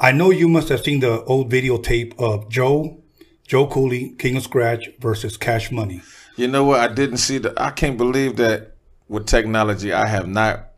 I 0.00 0.12
know 0.12 0.30
you 0.30 0.48
must 0.48 0.68
have 0.68 0.82
seen 0.82 1.00
the 1.00 1.22
old 1.24 1.50
videotape 1.50 2.18
of 2.18 2.48
Joe, 2.48 3.02
Joe 3.46 3.66
Cooley, 3.66 4.10
King 4.18 4.36
of 4.36 4.44
Scratch 4.44 4.88
versus 5.00 5.36
Cash 5.36 5.72
Money. 5.72 6.02
You 6.36 6.46
know 6.46 6.64
what? 6.64 6.80
I 6.80 6.92
didn't 6.92 7.16
see 7.18 7.38
the. 7.38 7.52
I 7.60 7.70
can't 7.70 7.96
believe 7.96 8.36
that 8.36 8.74
with 9.08 9.26
technology, 9.26 9.92
I 9.92 10.06
have 10.06 10.28
not 10.28 10.70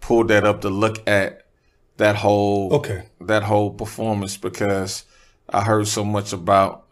pulled 0.00 0.28
that 0.28 0.44
up 0.44 0.62
to 0.62 0.70
look 0.70 1.06
at 1.06 1.47
that 1.98 2.16
whole 2.16 2.72
Okay. 2.74 3.04
that 3.20 3.42
whole 3.42 3.70
performance 3.70 4.36
because 4.36 5.04
I 5.48 5.62
heard 5.62 5.86
so 5.86 6.04
much 6.04 6.32
about 6.32 6.84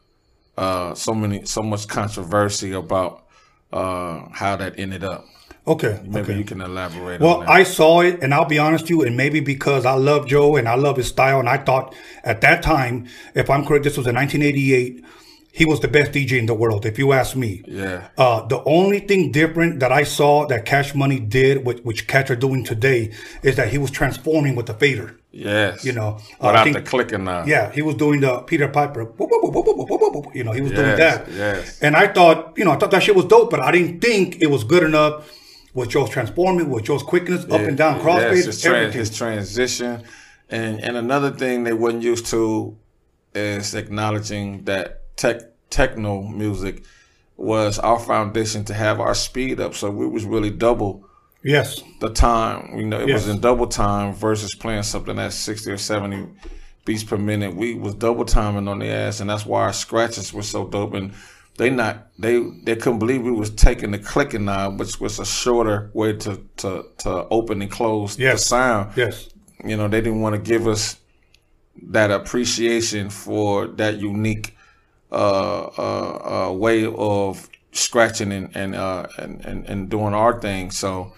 uh, 0.57 0.95
so 0.95 1.15
many 1.15 1.45
so 1.45 1.63
much 1.63 1.89
controversy 1.89 2.73
about 2.73 3.25
uh, 3.73 4.29
how 4.33 4.57
that 4.57 4.79
ended 4.79 5.05
up. 5.05 5.25
Okay. 5.67 6.01
Maybe 6.05 6.31
okay. 6.31 6.39
you 6.39 6.45
can 6.45 6.61
elaborate. 6.61 7.21
Well, 7.21 7.39
on 7.39 7.47
that. 7.47 7.51
I 7.51 7.63
saw 7.65 8.01
it, 8.01 8.23
and 8.23 8.33
I'll 8.33 8.45
be 8.45 8.59
honest 8.59 8.85
with 8.85 8.91
you, 8.91 9.03
and 9.03 9.17
maybe 9.17 9.41
because 9.41 9.85
I 9.85 9.95
love 9.95 10.27
Joe 10.29 10.55
and 10.57 10.69
I 10.69 10.77
love 10.77 10.97
his 10.97 11.09
style, 11.09 11.41
and 11.41 11.49
I 11.49 11.59
thought 11.59 11.95
at 12.23 12.41
that 12.43 12.63
time, 12.63 13.09
if 13.35 13.51
I'm 13.51 13.67
correct, 13.67 13.83
this 13.85 13.97
was 13.97 14.07
in 14.07 14.15
1988, 14.15 15.05
he 15.59 15.65
was 15.71 15.79
the 15.81 15.89
best 15.97 16.13
DJ 16.13 16.33
in 16.39 16.47
the 16.53 16.55
world, 16.63 16.83
if 16.91 16.97
you 16.99 17.07
ask 17.21 17.35
me. 17.45 17.53
yeah, 17.67 17.99
Uh, 18.25 18.39
the 18.55 18.61
only 18.79 19.01
thing 19.09 19.23
different 19.41 19.81
that 19.83 19.91
I 20.01 20.05
saw 20.19 20.47
that 20.51 20.61
Cash 20.73 20.95
Money 21.03 21.19
did, 21.39 21.55
which, 21.67 21.79
which 21.89 22.01
Catch 22.13 22.29
are 22.31 22.41
doing 22.47 22.63
today, 22.73 23.01
is 23.43 23.55
that 23.57 23.69
he 23.75 23.79
was 23.79 23.91
transforming 23.91 24.55
with 24.59 24.67
the 24.67 24.75
fader. 24.75 25.09
Yes. 25.33 25.85
You 25.87 25.93
know, 25.99 26.11
uh, 26.41 26.47
I 26.47 26.47
without 26.49 26.65
think- 26.65 26.77
the 26.77 26.83
clicking 26.93 27.25
now. 27.25 27.41
Yeah, 27.47 27.65
he 27.79 27.83
was 27.89 27.95
doing 28.05 28.21
the 28.21 28.33
Peter 28.51 28.69
Piper. 28.69 29.03
whoop, 29.05 29.31
whoop, 29.31 29.55
whoop, 29.55 30.27
You 30.39 30.45
know, 30.45 30.53
he 30.53 30.61
was 30.67 30.73
doing 30.73 30.97
that. 31.05 31.19
yes. 31.43 31.79
And 31.85 31.93
I 31.97 32.07
thought, 32.17 32.39
you 32.59 32.65
know, 32.67 32.73
I 32.75 32.77
thought 32.79 32.91
that 32.91 33.03
shit 33.03 33.17
was 33.17 33.25
dope, 33.35 33.49
but 33.51 33.61
I 33.61 33.71
didn't 33.77 34.01
think 34.07 34.27
it 34.45 34.51
was 34.57 34.63
good 34.73 34.83
enough 34.91 35.15
with 35.75 35.89
Joe's 35.91 36.11
transforming, 36.11 36.69
with 36.71 36.85
Joe's 36.85 37.03
quickness, 37.13 37.45
up 37.45 37.61
and 37.71 37.77
down, 37.83 37.95
Yes, 37.97 38.05
crossfade, 38.05 38.45
his, 38.47 38.63
tran- 38.63 38.75
everything. 38.75 38.99
his 39.01 39.11
transition, 39.21 39.93
and 40.59 40.73
and 40.87 40.95
another 41.05 41.31
thing 41.31 41.65
they 41.65 41.73
wasn't 41.85 42.03
used 42.13 42.27
to 42.35 42.77
is 43.35 43.75
acknowledging 43.75 44.65
that 44.65 45.03
tech 45.17 45.41
techno 45.71 46.23
music 46.23 46.85
was 47.37 47.79
our 47.79 47.99
foundation 47.99 48.65
to 48.65 48.75
have 48.75 49.01
our 49.01 49.15
speed 49.15 49.61
up. 49.61 49.75
So 49.75 49.91
we 49.91 50.07
was 50.07 50.25
really 50.25 50.51
double 50.51 51.05
yes, 51.43 51.83
the 52.01 52.11
time. 52.11 52.79
You 52.79 52.87
know, 52.87 53.01
it 53.01 53.13
was 53.13 53.29
in 53.29 53.41
double 53.41 53.67
time 53.67 54.15
versus 54.15 54.55
playing 54.55 54.85
something 54.85 55.19
at 55.19 55.33
sixty 55.33 55.71
or 55.71 55.79
seventy 55.79 56.27
beats 56.85 57.05
per 57.05 57.17
minute. 57.17 57.55
We 57.55 57.75
was 57.75 57.95
double 57.95 58.25
timing 58.25 58.69
on 58.69 58.79
the 58.79 58.87
ass, 58.89 59.21
and 59.21 59.29
that's 59.29 59.45
why 59.45 59.63
our 59.63 59.73
scratches 59.73 60.33
were 60.33 60.43
so 60.43 60.67
dope. 60.67 60.95
And 60.95 61.13
they 61.59 61.69
not 61.71 62.07
they 62.19 62.39
they 62.65 62.77
couldn't 62.77 62.99
believe 63.01 63.23
we 63.23 63.33
was 63.33 63.51
taking 63.51 63.91
the 63.91 63.99
clicking 63.99 64.45
knob, 64.47 64.79
which 64.79 65.01
was 65.01 65.19
a 65.19 65.27
shorter 65.27 65.91
way 65.95 66.13
to 66.15 66.41
to 66.59 66.85
to 66.99 67.27
open 67.31 67.61
and 67.63 67.71
close 67.71 68.19
Yes. 68.19 68.43
the 68.45 68.49
sound. 68.49 68.93
yes, 68.97 69.29
You 69.65 69.77
know, 69.77 69.89
they 69.89 70.01
didn't 70.01 70.21
want 70.21 70.35
to 70.37 70.41
give 70.41 70.67
us 70.67 70.97
that 71.89 72.11
appreciation 72.11 73.11
for 73.11 73.67
that 73.67 73.97
unique 73.99 74.56
uh, 75.13 75.71
uh, 75.79 76.49
uh, 76.49 76.53
way 76.53 76.85
of 76.87 77.49
scratching 77.73 78.33
and 78.33 78.55
and, 78.57 78.75
uh, 78.75 79.07
and 79.19 79.45
and 79.45 79.65
and 79.67 79.89
doing 79.89 80.15
our 80.15 80.41
thing. 80.41 80.71
So 80.71 81.13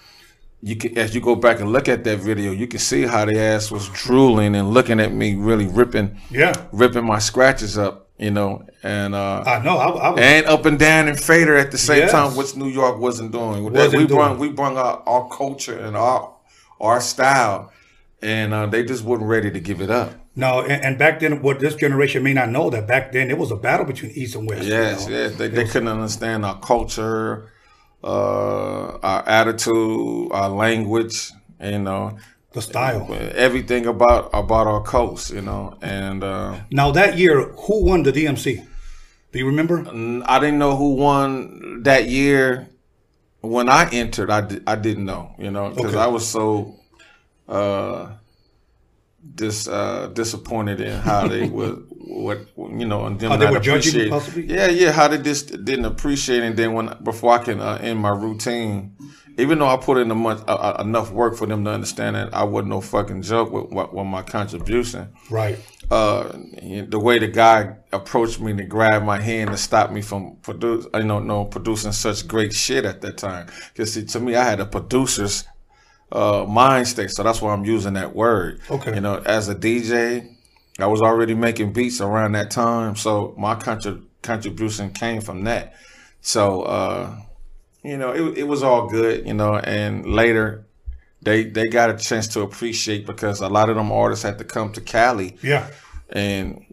you 0.60 0.76
can, 0.76 0.98
as 0.98 1.14
you 1.14 1.20
go 1.20 1.36
back 1.36 1.60
and 1.60 1.72
look 1.72 1.88
at 1.88 2.04
that 2.04 2.18
video, 2.18 2.50
you 2.50 2.66
can 2.66 2.80
see 2.80 3.02
how 3.02 3.24
the 3.24 3.38
ass 3.38 3.70
was 3.70 3.88
drooling 3.90 4.56
and 4.56 4.70
looking 4.70 4.98
at 5.00 5.12
me, 5.12 5.36
really 5.36 5.66
ripping, 5.68 6.20
yeah. 6.30 6.52
ripping 6.72 7.04
my 7.04 7.18
scratches 7.20 7.78
up. 7.78 8.06
You 8.20 8.32
know, 8.32 8.66
and 8.82 9.14
uh, 9.14 9.44
I 9.46 9.62
know. 9.62 9.76
I, 9.76 9.88
I 9.90 10.10
was, 10.10 10.20
and 10.20 10.46
up 10.46 10.66
and 10.66 10.76
down 10.76 11.06
and 11.06 11.16
fader 11.16 11.56
at 11.56 11.70
the 11.70 11.78
same 11.78 11.98
Yes. 12.00 12.10
time, 12.10 12.34
which 12.34 12.56
New 12.56 12.66
York 12.66 12.98
wasn't 12.98 13.30
doing. 13.30 13.62
Wasn't 13.62 13.92
we 13.92 13.98
doing. 13.98 14.08
brought 14.08 14.38
we 14.40 14.48
brought 14.48 14.76
our, 14.76 15.02
our 15.06 15.28
culture 15.28 15.78
and 15.78 15.96
our 15.96 16.34
our 16.80 17.00
style, 17.00 17.70
and 18.20 18.52
uh, 18.52 18.66
they 18.66 18.82
just 18.82 19.04
wasn't 19.04 19.28
ready 19.28 19.52
to 19.52 19.60
give 19.60 19.80
it 19.80 19.88
up. 19.90 20.10
No, 20.38 20.62
and, 20.62 20.84
and 20.84 20.98
back 20.98 21.20
then, 21.20 21.42
what 21.42 21.58
this 21.60 21.74
generation 21.74 22.22
may 22.22 22.32
not 22.32 22.48
know 22.48 22.70
that 22.70 22.86
back 22.86 23.12
then 23.12 23.30
it 23.30 23.36
was 23.36 23.50
a 23.50 23.56
battle 23.56 23.84
between 23.84 24.12
East 24.12 24.34
and 24.36 24.48
West. 24.48 24.62
you 24.62 24.68
Yes, 24.70 25.06
know? 25.08 25.14
yes, 25.14 25.34
they, 25.36 25.48
they 25.48 25.64
couldn't 25.64 25.88
understand 25.88 26.44
our 26.46 26.58
culture, 26.60 27.52
uh, 28.04 28.98
our 29.02 29.28
attitude, 29.28 30.30
our 30.32 30.48
language, 30.48 31.30
you 31.62 31.80
know, 31.80 32.16
the 32.52 32.62
style. 32.62 33.06
everything 33.34 33.86
about 33.86 34.30
about 34.32 34.66
our 34.66 34.82
coast, 34.82 35.32
you 35.32 35.42
know, 35.42 35.76
and. 35.82 36.24
Uh, 36.24 36.56
Now 36.70 36.90
that 36.92 37.18
year, 37.18 37.48
who 37.64 37.84
won 37.84 38.02
the 38.04 38.12
DMC? 38.12 38.66
Do 39.32 39.38
you 39.38 39.46
remember? 39.46 39.76
I 40.26 40.38
didn't 40.38 40.58
know 40.58 40.74
who 40.76 40.94
won 40.94 41.82
that 41.82 42.08
year. 42.08 42.68
When 43.40 43.68
I 43.68 43.88
entered, 43.92 44.30
I, 44.30 44.40
di- 44.40 44.60
I 44.66 44.74
didn't 44.76 45.04
know, 45.04 45.34
you 45.38 45.50
know, 45.50 45.68
because 45.70 45.94
Okay. 45.94 45.98
I 46.04 46.06
was 46.08 46.26
so 46.26 46.76
uh, 47.48 48.12
dis 49.38 49.66
uh, 49.68 50.08
disappointed 50.12 50.80
in 50.80 50.92
how 51.08 51.26
they 51.32 51.48
were, 51.58 51.76
what 52.24 52.38
you 52.80 52.86
know, 52.86 53.06
and 53.06 53.18
them 53.18 53.30
How 53.30 53.36
they 53.38 53.46
not 53.46 53.54
were 53.54 53.60
judging, 53.60 54.10
possibly? 54.10 54.44
Yeah, 54.46 54.68
yeah, 54.68 54.92
how 54.92 55.08
they 55.08 55.18
just 55.18 55.64
didn't 55.64 55.86
appreciate, 55.86 56.42
it. 56.42 56.46
and 56.46 56.56
then 56.56 56.70
when 56.74 56.86
before 57.02 57.32
I 57.38 57.38
can 57.46 57.60
uh, 57.60 57.78
end 57.80 57.98
my 58.00 58.10
routine, 58.10 58.96
even 59.38 59.58
though 59.58 59.68
I 59.68 59.76
put 59.76 59.98
in 59.98 60.10
a 60.10 60.14
much, 60.14 60.40
uh, 60.48 60.52
uh, 60.78 60.82
enough 60.86 61.10
work 61.12 61.36
for 61.36 61.46
them 61.46 61.64
to 61.64 61.70
understand 61.70 62.16
that 62.16 62.34
I 62.34 62.42
wasn't 62.44 62.70
no 62.70 62.80
fucking 62.80 63.22
joke 63.22 63.52
with, 63.52 63.66
with, 63.70 63.92
with 63.92 64.06
my 64.06 64.22
contribution 64.22 65.08
Right. 65.30 65.56
uh, 65.90 66.32
the 66.94 66.98
way 66.98 67.18
the 67.20 67.28
guy 67.28 67.76
approached 67.92 68.40
me 68.40 68.52
to 68.56 68.64
grab 68.64 69.04
my 69.04 69.20
hand 69.20 69.50
to 69.50 69.56
stop 69.56 69.92
me 69.92 70.02
from 70.02 70.36
produce, 70.42 70.86
you 70.92 71.04
know, 71.04 71.20
no 71.20 71.44
producing 71.44 71.92
such 71.92 72.26
great 72.26 72.52
shit 72.52 72.84
at 72.84 73.00
that 73.02 73.16
time. 73.16 73.46
Because 73.72 73.90
to 74.12 74.18
me, 74.20 74.34
I 74.34 74.44
had 74.44 74.58
a 74.60 74.66
producer's 74.66 75.44
uh, 76.12 76.44
mind 76.48 76.88
state, 76.88 77.10
so 77.10 77.22
that's 77.22 77.40
why 77.42 77.52
I'm 77.52 77.64
using 77.64 77.94
that 77.94 78.14
word. 78.14 78.60
Okay. 78.70 78.94
You 78.94 79.00
know, 79.00 79.16
as 79.24 79.48
a 79.48 79.54
DJ, 79.54 80.34
I 80.78 80.86
was 80.86 81.00
already 81.02 81.34
making 81.34 81.72
beats 81.72 82.00
around 82.00 82.32
that 82.32 82.50
time, 82.50 82.96
so 82.96 83.34
my 83.36 83.54
contra- 83.54 84.00
contribution 84.22 84.90
came 84.90 85.20
from 85.20 85.44
that. 85.44 85.74
So, 86.20 86.62
uh, 86.62 87.16
you 87.84 87.96
know, 87.96 88.12
it, 88.12 88.38
it 88.38 88.42
was 88.44 88.62
all 88.62 88.88
good, 88.88 89.26
you 89.26 89.34
know, 89.34 89.56
and 89.56 90.06
later. 90.06 90.64
They, 91.20 91.42
they 91.44 91.66
got 91.66 91.90
a 91.90 91.96
chance 91.96 92.28
to 92.28 92.42
appreciate 92.42 93.04
because 93.04 93.40
a 93.40 93.48
lot 93.48 93.68
of 93.70 93.74
them 93.74 93.90
artists 93.90 94.22
had 94.22 94.38
to 94.38 94.44
come 94.44 94.72
to 94.74 94.80
Cali 94.80 95.36
Yeah. 95.42 95.68
and 96.10 96.64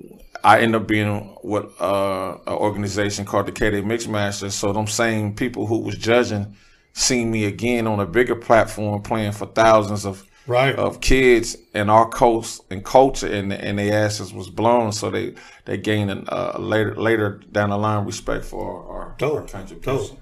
I 0.44 0.60
ended 0.60 0.84
up 0.84 0.88
being 0.88 1.36
with 1.44 1.66
uh, 1.82 2.38
an 2.46 2.54
organization 2.54 3.26
called 3.26 3.48
the 3.48 3.52
KDAY 3.52 3.84
Mixmasters. 3.84 4.52
So 4.52 4.72
them 4.72 4.86
same 4.86 5.34
people 5.34 5.66
who 5.66 5.80
was 5.80 5.98
judging 5.98 6.56
seen 6.96 7.30
me 7.30 7.44
again 7.46 7.86
on 7.88 8.00
a 8.00 8.06
bigger 8.06 8.36
platform 8.36 9.02
playing 9.02 9.34
for 9.34 9.46
thousands 9.46 10.06
of 10.06 10.26
Right. 10.48 10.76
of 10.76 11.02
kids 11.02 11.58
in 11.74 11.90
our 11.90 12.08
coast 12.08 12.62
and 12.70 12.86
culture, 12.86 13.26
and 13.26 13.52
and 13.52 13.80
their 13.80 14.06
asses 14.06 14.32
was 14.32 14.48
blown. 14.48 14.92
So 14.92 15.10
they 15.10 15.34
they 15.66 15.76
gained 15.78 16.12
a 16.12 16.18
uh, 16.32 16.60
later 16.60 16.96
later 16.96 17.42
down 17.52 17.72
the 17.72 17.78
line 17.78 18.06
respect 18.06 18.46
for 18.46 18.64
our, 18.64 18.88
our, 18.88 19.02
our 19.10 19.16
Dope. 19.18 19.50
contribution. 19.50 20.16
Dope. 20.18 20.20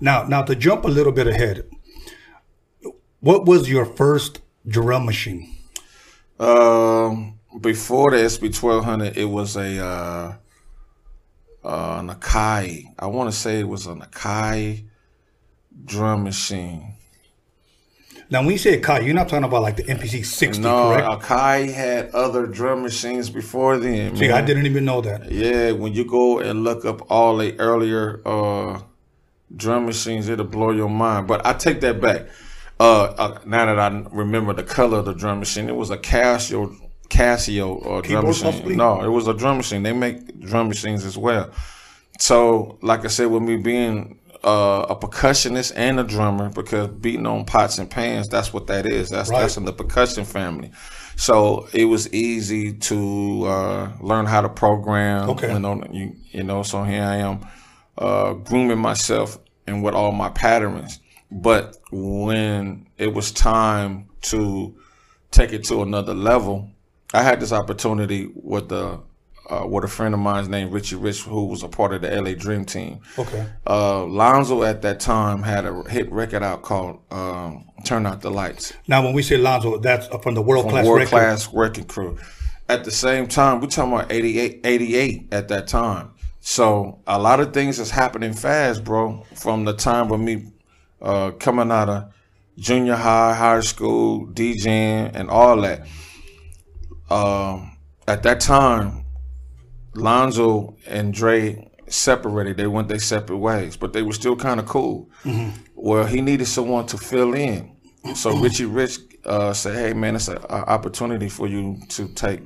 Now, 0.00 0.22
now 0.28 0.42
to 0.42 0.54
jump 0.54 0.84
a 0.84 0.88
little 0.88 1.10
bit 1.12 1.26
ahead, 1.26 1.68
what 3.18 3.46
was 3.46 3.68
your 3.68 3.84
first 3.84 4.40
drum 4.64 5.06
machine? 5.06 5.56
Um, 6.38 7.40
before 7.60 8.12
the 8.12 8.30
SP 8.30 8.54
twelve 8.54 8.84
hundred, 8.84 9.16
it 9.16 9.24
was 9.24 9.56
a 9.56 9.84
uh, 9.84 10.34
uh, 11.64 12.00
Nakai. 12.00 12.84
I 12.96 13.06
want 13.06 13.28
to 13.32 13.36
say 13.36 13.58
it 13.58 13.68
was 13.68 13.86
a 13.88 13.94
Nakai 13.94 14.84
drum 15.84 16.24
machine. 16.24 16.94
Now, 18.30 18.40
when 18.40 18.52
you 18.52 18.58
say 18.58 18.80
Kai, 18.80 19.00
you're 19.00 19.14
not 19.14 19.28
talking 19.28 19.44
about 19.44 19.62
like 19.62 19.76
the 19.76 19.84
MPC 19.84 20.24
60, 20.24 20.62
No, 20.62 20.94
correct? 20.94 21.22
Akai 21.22 21.72
had 21.72 22.10
other 22.10 22.46
drum 22.46 22.82
machines 22.82 23.28
before 23.30 23.78
then. 23.78 24.16
See, 24.16 24.28
man. 24.28 24.42
I 24.42 24.44
didn't 24.44 24.66
even 24.66 24.84
know 24.84 25.00
that. 25.02 25.30
Yeah, 25.30 25.72
when 25.72 25.92
you 25.92 26.04
go 26.04 26.38
and 26.38 26.64
look 26.64 26.84
up 26.84 27.10
all 27.10 27.36
the 27.36 27.58
earlier 27.60 28.20
uh, 28.26 28.80
drum 29.54 29.86
machines, 29.86 30.28
it'll 30.28 30.46
blow 30.46 30.70
your 30.70 30.88
mind. 30.88 31.28
But 31.28 31.44
I 31.46 31.52
take 31.52 31.80
that 31.82 32.00
back. 32.00 32.26
Uh, 32.80 33.04
uh, 33.04 33.38
now 33.46 33.66
that 33.66 33.78
I 33.78 34.04
remember 34.10 34.52
the 34.52 34.64
color 34.64 34.98
of 34.98 35.04
the 35.04 35.14
drum 35.14 35.38
machine, 35.38 35.68
it 35.68 35.76
was 35.76 35.90
a 35.90 35.98
Casio 35.98 36.74
Casio 37.08 37.98
uh, 37.98 38.00
drum 38.00 38.24
machine. 38.26 38.50
possibly? 38.50 38.76
No, 38.76 39.02
it 39.02 39.08
was 39.08 39.28
a 39.28 39.34
drum 39.34 39.58
machine. 39.58 39.82
They 39.82 39.92
make 39.92 40.40
drum 40.40 40.68
machines 40.68 41.04
as 41.04 41.16
well. 41.16 41.50
So, 42.18 42.78
like 42.82 43.04
I 43.04 43.08
said, 43.08 43.26
with 43.26 43.42
me 43.42 43.56
being 43.56 44.18
uh, 44.44 44.86
a 44.90 44.96
percussionist 44.96 45.72
and 45.74 45.98
a 45.98 46.04
drummer, 46.04 46.50
because 46.50 46.88
beating 46.88 47.26
on 47.26 47.44
pots 47.44 47.78
and 47.78 47.90
pans, 47.90 48.28
that's 48.28 48.52
what 48.52 48.66
that 48.66 48.86
is. 48.86 49.08
That's 49.10 49.30
Right. 49.30 49.40
that's 49.40 49.56
in 49.56 49.64
the 49.64 49.72
percussion 49.72 50.24
family. 50.24 50.70
So 51.16 51.68
it 51.72 51.84
was 51.86 52.12
easy 52.12 52.72
to 52.74 53.44
uh, 53.46 53.92
learn 54.00 54.26
how 54.26 54.40
to 54.42 54.48
program. 54.48 55.30
Okay. 55.30 55.52
You 55.52 55.58
know, 55.58 55.82
you, 55.90 56.16
you 56.30 56.42
know. 56.42 56.62
So 56.62 56.82
here 56.84 57.02
I 57.02 57.16
am, 57.16 57.46
uh, 57.96 58.34
grooming 58.34 58.78
myself 58.78 59.38
and 59.66 59.82
with 59.82 59.94
all 59.94 60.12
my 60.12 60.28
patterns. 60.30 61.00
But 61.30 61.76
when 61.90 62.86
it 62.98 63.14
was 63.14 63.32
time 63.32 64.08
to 64.22 64.74
take 65.30 65.52
it 65.52 65.64
to 65.64 65.82
another 65.82 66.14
level, 66.14 66.70
I 67.12 67.22
had 67.22 67.40
this 67.40 67.52
opportunity 67.52 68.30
with 68.34 68.68
the 68.68 69.00
uh, 69.50 69.66
with 69.66 69.84
a 69.84 69.88
friend 69.88 70.14
of 70.14 70.20
mine 70.20 70.50
named 70.50 70.72
Richie 70.72 70.96
Rich, 70.96 71.22
who 71.22 71.46
was 71.46 71.62
a 71.62 71.68
part 71.68 71.92
of 71.92 72.02
the 72.02 72.10
LA 72.10 72.32
Dream 72.32 72.64
Team. 72.64 73.00
Okay. 73.18 73.46
Uh, 73.66 74.04
Lonzo 74.04 74.62
at 74.62 74.82
that 74.82 75.00
time 75.00 75.42
had 75.42 75.66
a 75.66 75.82
hit 75.88 76.10
record 76.10 76.42
out 76.42 76.62
called 76.62 77.00
um, 77.10 77.66
"Turn 77.84 78.06
Out 78.06 78.22
the 78.22 78.30
Lights." 78.30 78.72
Now, 78.88 79.02
when 79.02 79.12
we 79.12 79.22
say 79.22 79.36
Lonzo, 79.36 79.78
that's 79.78 80.06
from 80.22 80.34
the 80.34 80.42
world 80.42 80.68
class 80.68 80.86
World 80.86 81.08
class 81.08 81.52
working 81.52 81.84
crew. 81.84 82.18
At 82.68 82.84
the 82.84 82.90
same 82.90 83.26
time, 83.26 83.60
we're 83.60 83.66
talking 83.66 83.92
about 83.92 84.10
88, 84.10 84.60
88 84.64 85.28
at 85.32 85.48
that 85.48 85.68
time. 85.68 86.12
So 86.40 87.00
a 87.06 87.18
lot 87.18 87.40
of 87.40 87.52
things 87.52 87.78
is 87.78 87.90
happening 87.90 88.32
fast, 88.32 88.84
bro. 88.84 89.24
From 89.34 89.64
the 89.64 89.74
time 89.74 90.10
of 90.10 90.20
me 90.20 90.52
uh, 91.02 91.32
coming 91.32 91.70
out 91.70 91.88
of 91.88 92.12
junior 92.56 92.94
high, 92.94 93.34
high 93.34 93.60
school, 93.60 94.26
DJing, 94.26 95.10
and 95.14 95.28
all 95.28 95.60
that. 95.60 95.86
Um, 97.10 97.76
at 98.06 98.22
that 98.22 98.40
time, 98.40 99.03
Lonzo 99.94 100.76
and 100.86 101.12
Dre 101.12 101.70
separated. 101.86 102.56
They 102.56 102.66
went 102.66 102.88
their 102.88 102.98
separate 102.98 103.38
ways, 103.38 103.76
but 103.76 103.92
they 103.92 104.02
were 104.02 104.12
still 104.12 104.36
kind 104.36 104.60
of 104.60 104.66
cool. 104.66 105.10
Well, 105.74 106.06
he 106.06 106.20
needed 106.20 106.46
someone 106.46 106.86
to 106.86 106.98
fill 106.98 107.34
in. 107.34 107.70
So 108.14 108.36
Richie 108.38 108.66
Rich 108.66 108.98
uh, 109.24 109.52
said, 109.52 109.74
"Hey 109.76 109.92
man, 109.94 110.16
it's 110.16 110.28
an 110.28 110.38
opportunity 110.38 111.28
for 111.28 111.46
you 111.46 111.80
to 111.90 112.08
take 112.08 112.40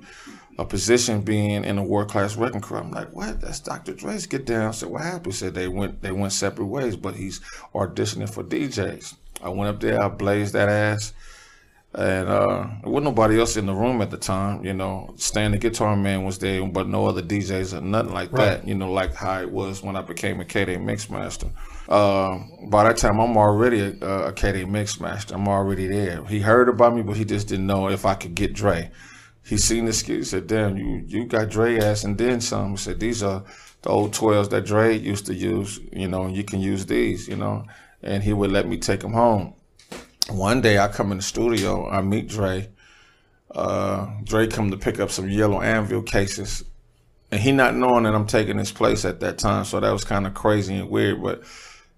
a 0.59 0.64
position 0.64 1.20
being 1.22 1.64
in 1.64 1.78
a 1.78 1.82
world 1.82 2.11
class 2.11 2.36
wrecking 2.36 2.61
crew." 2.61 2.78
I'm 2.78 2.90
like, 2.92 3.12
"What? 3.12 3.40
That's 3.40 3.61
Dr. 3.61 3.94
Dre's 3.94 4.26
get 4.26 4.44
down." 4.44 4.68
I 4.68 4.70
said, 4.70 4.88
"What 4.88 5.03
happened?" 5.03 5.26
He 5.26 5.32
said 5.32 5.55
they 5.55 5.68
went 5.68 6.01
they 6.03 6.12
went 6.12 6.32
separate 6.32 6.66
ways, 6.66 6.96
but 6.96 7.16
he's 7.16 7.40
auditioning 7.74 8.32
for 8.32 8.44
DJs. 8.44 9.14
I 9.42 9.49
went 9.51 9.68
up 9.74 9.80
there, 9.80 10.01
I 10.03 10.09
blazed 10.09 10.55
that 10.55 10.68
ass. 10.68 11.12
And 11.95 12.28
uh, 12.28 12.66
there 12.82 12.91
wasn't 12.93 13.05
nobody 13.05 13.39
else 13.39 13.57
in 13.57 13.64
the 13.64 13.74
room 13.74 14.03
at 14.03 14.11
the 14.11 14.18
time, 14.18 14.62
you 14.64 14.74
know. 14.74 15.14
Stan 15.16 15.53
the 15.53 15.59
guitar 15.59 15.97
man 15.97 16.22
was 16.24 16.39
there, 16.39 16.64
but 16.66 16.86
no 16.86 17.07
other 17.07 17.22
DJs 17.22 17.76
or 17.76 17.80
nothing 17.80 18.12
like 18.12 18.30
that, 18.32 18.68
you 18.68 18.74
know, 18.74 18.93
like 18.93 19.14
how 19.14 19.41
it 19.41 19.51
was 19.51 19.82
when 19.82 19.97
I 19.97 20.03
became 20.03 20.39
a 20.41 20.45
KDAY 20.45 20.76
Mixmaster. 20.76 21.51
Uh, 21.89 22.41
by 22.68 22.84
that 22.84 22.99
time, 22.99 23.18
I'm 23.18 23.36
already 23.39 23.80
a, 23.80 23.89
a 24.28 24.32
KDAY 24.32 24.66
Mixmaster. 24.66 25.32
I'm 25.32 25.49
already 25.49 25.86
there. 25.86 26.22
He 26.26 26.41
heard 26.41 26.68
about 26.68 26.95
me, 26.95 27.01
but 27.03 27.16
he 27.16 27.24
just 27.24 27.49
didn't 27.49 27.66
know 27.66 27.89
if 27.89 28.05
I 28.05 28.14
could 28.14 28.34
get 28.34 28.53
Dre. 28.53 28.91
He 29.43 29.57
seen 29.57 29.86
the 29.86 29.95
skit. 29.95 30.18
He 30.18 30.24
said, 30.24 30.47
"Damn, 30.47 30.76
you 30.76 31.03
you 31.07 31.24
got 31.24 31.49
Dre 31.49 31.78
ass 31.80 32.05
and 32.05 32.18
then 32.18 32.43
some." 32.43 32.72
He 32.72 32.76
said, 32.76 33.01
"These 33.01 33.22
are 33.22 33.45
the 33.80 33.89
old 33.89 34.12
12s 34.12 34.51
that 34.51 34.66
Dre 34.66 34.95
used 34.95 35.24
to 35.26 35.34
use. 35.34 35.80
You 35.91 36.07
know, 36.07 36.26
you 36.26 36.45
can 36.45 36.61
use 36.61 36.84
these. 36.84 37.26
You 37.28 37.36
know." 37.36 37.64
And 38.03 38.22
he 38.22 38.34
would 38.34 38.53
let 38.53 38.68
me 38.68 38.76
take 38.76 39.01
them 39.01 39.14
home. 39.14 39.55
One 40.29 40.61
day, 40.61 40.79
I 40.79 40.89
come 40.89 41.11
in 41.11 41.18
the 41.18 41.22
studio. 41.22 41.89
I 41.89 42.03
meet 42.03 42.29
Dre. 42.29 42.68
Uh, 43.51 44.09
Dre 44.24 44.47
come 44.47 44.70
to 44.70 44.76
pick 44.76 45.01
up 45.01 45.11
some 45.11 45.29
yellow 45.29 45.62
anvil 45.62 46.03
cases, 46.03 46.62
and 47.31 47.41
he 47.41 47.51
not 47.51 47.74
knowing 47.74 48.05
that 48.05 48.14
I'm 48.14 48.26
taking 48.26 48.59
his 48.59 48.70
place 48.70 49.05
at 49.05 49.20
that 49.20 49.39
time. 49.39 49.64
So 49.64 49.81
that 49.81 49.91
was 49.91 50.05
kind 50.05 50.26
of 50.26 50.35
crazy 50.35 50.76
and 50.76 50.91
weird, 50.91 51.22
but 51.22 51.43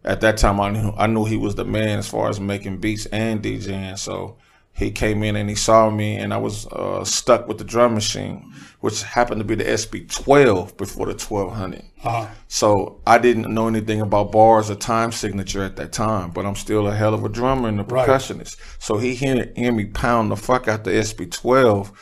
at 0.05 0.21
that 0.21 0.37
time 0.37 0.61
I 0.61 0.71
knew 0.71 0.93
I 0.97 1.07
knew 1.09 1.25
he 1.25 1.37
was 1.37 1.57
the 1.57 1.65
man 1.65 1.99
as 1.99 2.09
far 2.09 2.29
as 2.29 2.39
making 2.39 2.79
beats 2.79 3.07
and 3.07 3.43
DJing. 3.43 3.99
So 3.99 4.37
he 4.73 4.91
came 4.91 5.23
in 5.23 5.37
and 5.37 5.49
he 5.49 5.55
saw 5.57 5.91
me, 5.91 6.17
and 6.17 6.33
I 6.33 6.39
was 6.39 6.67
uh, 6.69 7.05
stuck 7.05 7.47
with 7.47 7.59
the 7.59 7.65
drum 7.65 7.95
machine, 7.95 8.53
which 8.81 9.03
happened 9.03 9.41
to 9.41 9.45
be 9.45 9.55
the 9.55 9.65
SP12 9.65 10.77
before 10.77 11.07
the 11.07 11.13
1200. 11.13 11.83
Uh-huh. 12.03 12.27
So 12.49 13.01
I 13.07 13.19
didn't 13.19 13.53
know 13.53 13.69
anything 13.69 14.01
about 14.01 14.33
bars 14.33 14.71
or 14.71 14.75
time 14.77 15.13
signature 15.13 15.63
at 15.63 15.77
that 15.77 15.93
time, 15.93 16.31
but 16.31 16.47
I'm 16.47 16.55
still 16.55 16.87
a 16.89 16.95
hell 16.95 17.13
of 17.13 17.25
a 17.25 17.29
drummer 17.29 17.69
and 17.69 17.79
a 17.81 17.85
Right. 17.85 18.09
percussionist. 18.09 18.57
So 18.79 18.97
he 18.97 19.15
hear, 19.15 19.53
hear 19.55 19.73
me 19.73 19.85
pound 19.87 20.31
the 20.31 20.37
fuck 20.37 20.67
out 20.67 20.85
the 20.85 20.93
SP12, 20.93 21.93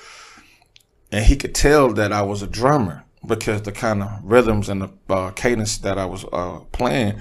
and 1.11 1.25
he 1.25 1.37
could 1.37 1.55
tell 1.55 1.93
that 1.95 2.13
I 2.13 2.23
was 2.23 2.43
a 2.43 2.47
drummer 2.47 3.05
because 3.27 3.63
the 3.63 3.73
kind 3.73 4.03
of 4.03 4.11
rhythms 4.23 4.69
and 4.69 4.83
the 4.83 4.91
uh, 5.09 5.31
cadence 5.33 5.79
that 5.79 5.99
I 5.99 6.05
was 6.05 6.25
uh, 6.33 6.61
playing 6.71 7.19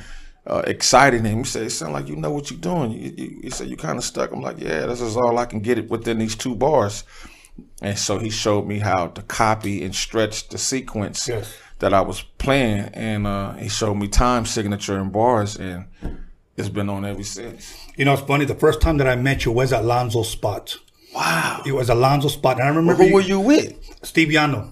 uh, 0.47 0.63
excited 0.65 1.23
him. 1.25 1.39
He 1.39 1.43
said, 1.43 1.63
"It 1.63 1.69
sound 1.71 1.93
like 1.93 2.07
you 2.07 2.15
know 2.15 2.31
what 2.31 2.49
you're 2.49 2.59
doing." 2.59 2.91
You, 2.91 3.13
you, 3.17 3.39
he 3.43 3.49
said, 3.49 3.67
"You 3.67 3.77
kind 3.77 3.97
of 3.97 4.03
stuck." 4.03 4.31
I'm 4.31 4.41
like, 4.41 4.59
"Yeah, 4.59 4.85
this 4.87 5.01
is 5.01 5.15
all 5.17 5.37
I 5.37 5.45
can 5.45 5.59
get 5.59 5.77
it 5.77 5.89
within 5.89 6.19
these 6.19 6.35
two 6.35 6.55
bars." 6.55 7.03
And 7.81 7.97
so 7.97 8.19
he 8.19 8.29
showed 8.29 8.67
me 8.67 8.79
how 8.79 9.07
to 9.07 9.21
copy 9.23 9.83
and 9.83 9.93
stretch 9.95 10.47
the 10.49 10.57
sequence 10.57 11.27
Yes. 11.27 11.55
that 11.79 11.93
I 11.93 12.01
was 12.01 12.21
playing, 12.37 12.89
and 12.93 13.25
uh, 13.27 13.53
he 13.53 13.67
showed 13.69 13.95
me 13.95 14.07
time 14.07 14.45
signature 14.45 14.97
and 14.97 15.11
bars, 15.11 15.55
and 15.57 15.85
it's 16.55 16.69
been 16.69 16.89
on 16.89 17.03
ever 17.05 17.23
since. 17.23 17.75
You 17.95 18.05
know, 18.05 18.13
it's 18.13 18.21
funny. 18.23 18.45
The 18.45 18.55
first 18.55 18.79
time 18.81 18.97
that 18.97 19.07
I 19.07 19.15
met 19.15 19.43
you 19.45 19.51
was 19.51 19.73
at 19.73 19.83
Lonzo's 19.85 20.29
spot. 20.29 20.77
Wow. 21.15 21.63
It 21.65 21.71
was 21.71 21.89
a 21.89 21.95
Lonzo 21.95 22.27
spot, 22.27 22.57
and 22.59 22.65
I 22.65 22.69
remember 22.69 22.93
Who 22.95 23.05
you- 23.09 23.13
were 23.13 23.21
you 23.21 23.39
with? 23.39 23.73
Steve 24.03 24.27
Yano. 24.29 24.71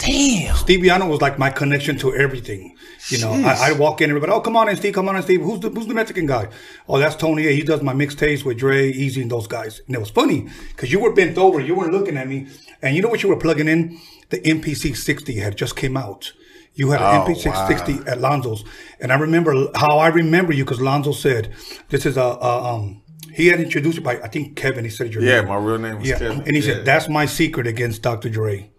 Damn. 0.00 0.56
Steve 0.56 0.80
Yano 0.80 1.08
was 1.08 1.20
like 1.20 1.38
my 1.38 1.50
connection 1.50 1.96
to 1.98 2.14
everything. 2.14 2.74
You 3.08 3.18
know, 3.18 3.32
I, 3.32 3.68
I'd 3.70 3.78
walk 3.78 4.00
in, 4.00 4.08
everybody, 4.10 4.32
oh, 4.32 4.40
come 4.40 4.56
on 4.56 4.68
in, 4.68 4.76
Steve, 4.76 4.94
come 4.94 5.08
on 5.08 5.16
in, 5.16 5.22
Steve. 5.22 5.40
Who's 5.42 5.60
the 5.60 5.68
who's 5.68 5.86
the 5.86 5.94
Mexican 5.94 6.26
guy? 6.26 6.48
Oh, 6.88 6.98
that's 6.98 7.16
Tony. 7.16 7.46
A. 7.46 7.50
He 7.50 7.62
does 7.62 7.82
my 7.82 7.92
mixtapes 7.92 8.44
with 8.44 8.58
Dre, 8.58 8.92
Eazy, 8.92 9.20
and 9.22 9.30
those 9.30 9.46
guys. 9.46 9.80
And 9.86 9.94
it 9.94 9.98
was 9.98 10.10
funny 10.10 10.48
because 10.70 10.90
you 10.90 11.00
were 11.00 11.12
bent 11.12 11.36
over, 11.38 11.60
you 11.60 11.74
weren't 11.74 11.92
looking 11.92 12.16
at 12.16 12.28
me, 12.28 12.46
and 12.82 12.96
you 12.96 13.02
know 13.02 13.08
what 13.08 13.22
you 13.22 13.28
were 13.28 13.36
plugging 13.36 13.68
in? 13.68 13.98
The 14.30 14.38
MPC 14.40 14.96
60 14.96 15.38
had 15.38 15.56
just 15.56 15.76
came 15.76 15.96
out. 15.96 16.32
You 16.74 16.90
had 16.92 17.00
an 17.02 17.22
Oh, 17.22 17.24
MPC 17.26 17.66
60 17.66 18.08
at 18.08 18.20
Lonzo's, 18.20 18.64
and 19.00 19.12
I 19.12 19.18
remember 19.18 19.54
how 19.74 19.98
I 19.98 20.08
remember 20.08 20.52
you 20.54 20.64
because 20.64 20.80
Lonzo 20.80 21.12
said, 21.12 21.52
"This 21.90 22.06
is 22.06 22.16
a, 22.16 22.22
a 22.22 22.74
um." 22.74 23.02
He 23.34 23.46
had 23.48 23.60
introduced 23.60 23.98
you 23.98 24.02
by 24.02 24.20
I 24.20 24.28
think 24.28 24.56
Kevin. 24.56 24.84
He 24.84 24.90
said 24.90 25.12
your 25.12 25.22
Yeah, 25.22 25.40
name. 25.40 25.48
my 25.48 25.56
real 25.56 25.78
name 25.78 25.98
was 25.98 26.08
yeah, 26.08 26.18
Kevin. 26.18 26.38
and 26.42 26.56
he 26.56 26.58
Yeah. 26.62 26.74
said 26.74 26.84
that's 26.84 27.08
my 27.08 27.26
secret 27.26 27.66
against 27.66 28.02
Dr. 28.02 28.28
Dre. 28.28 28.70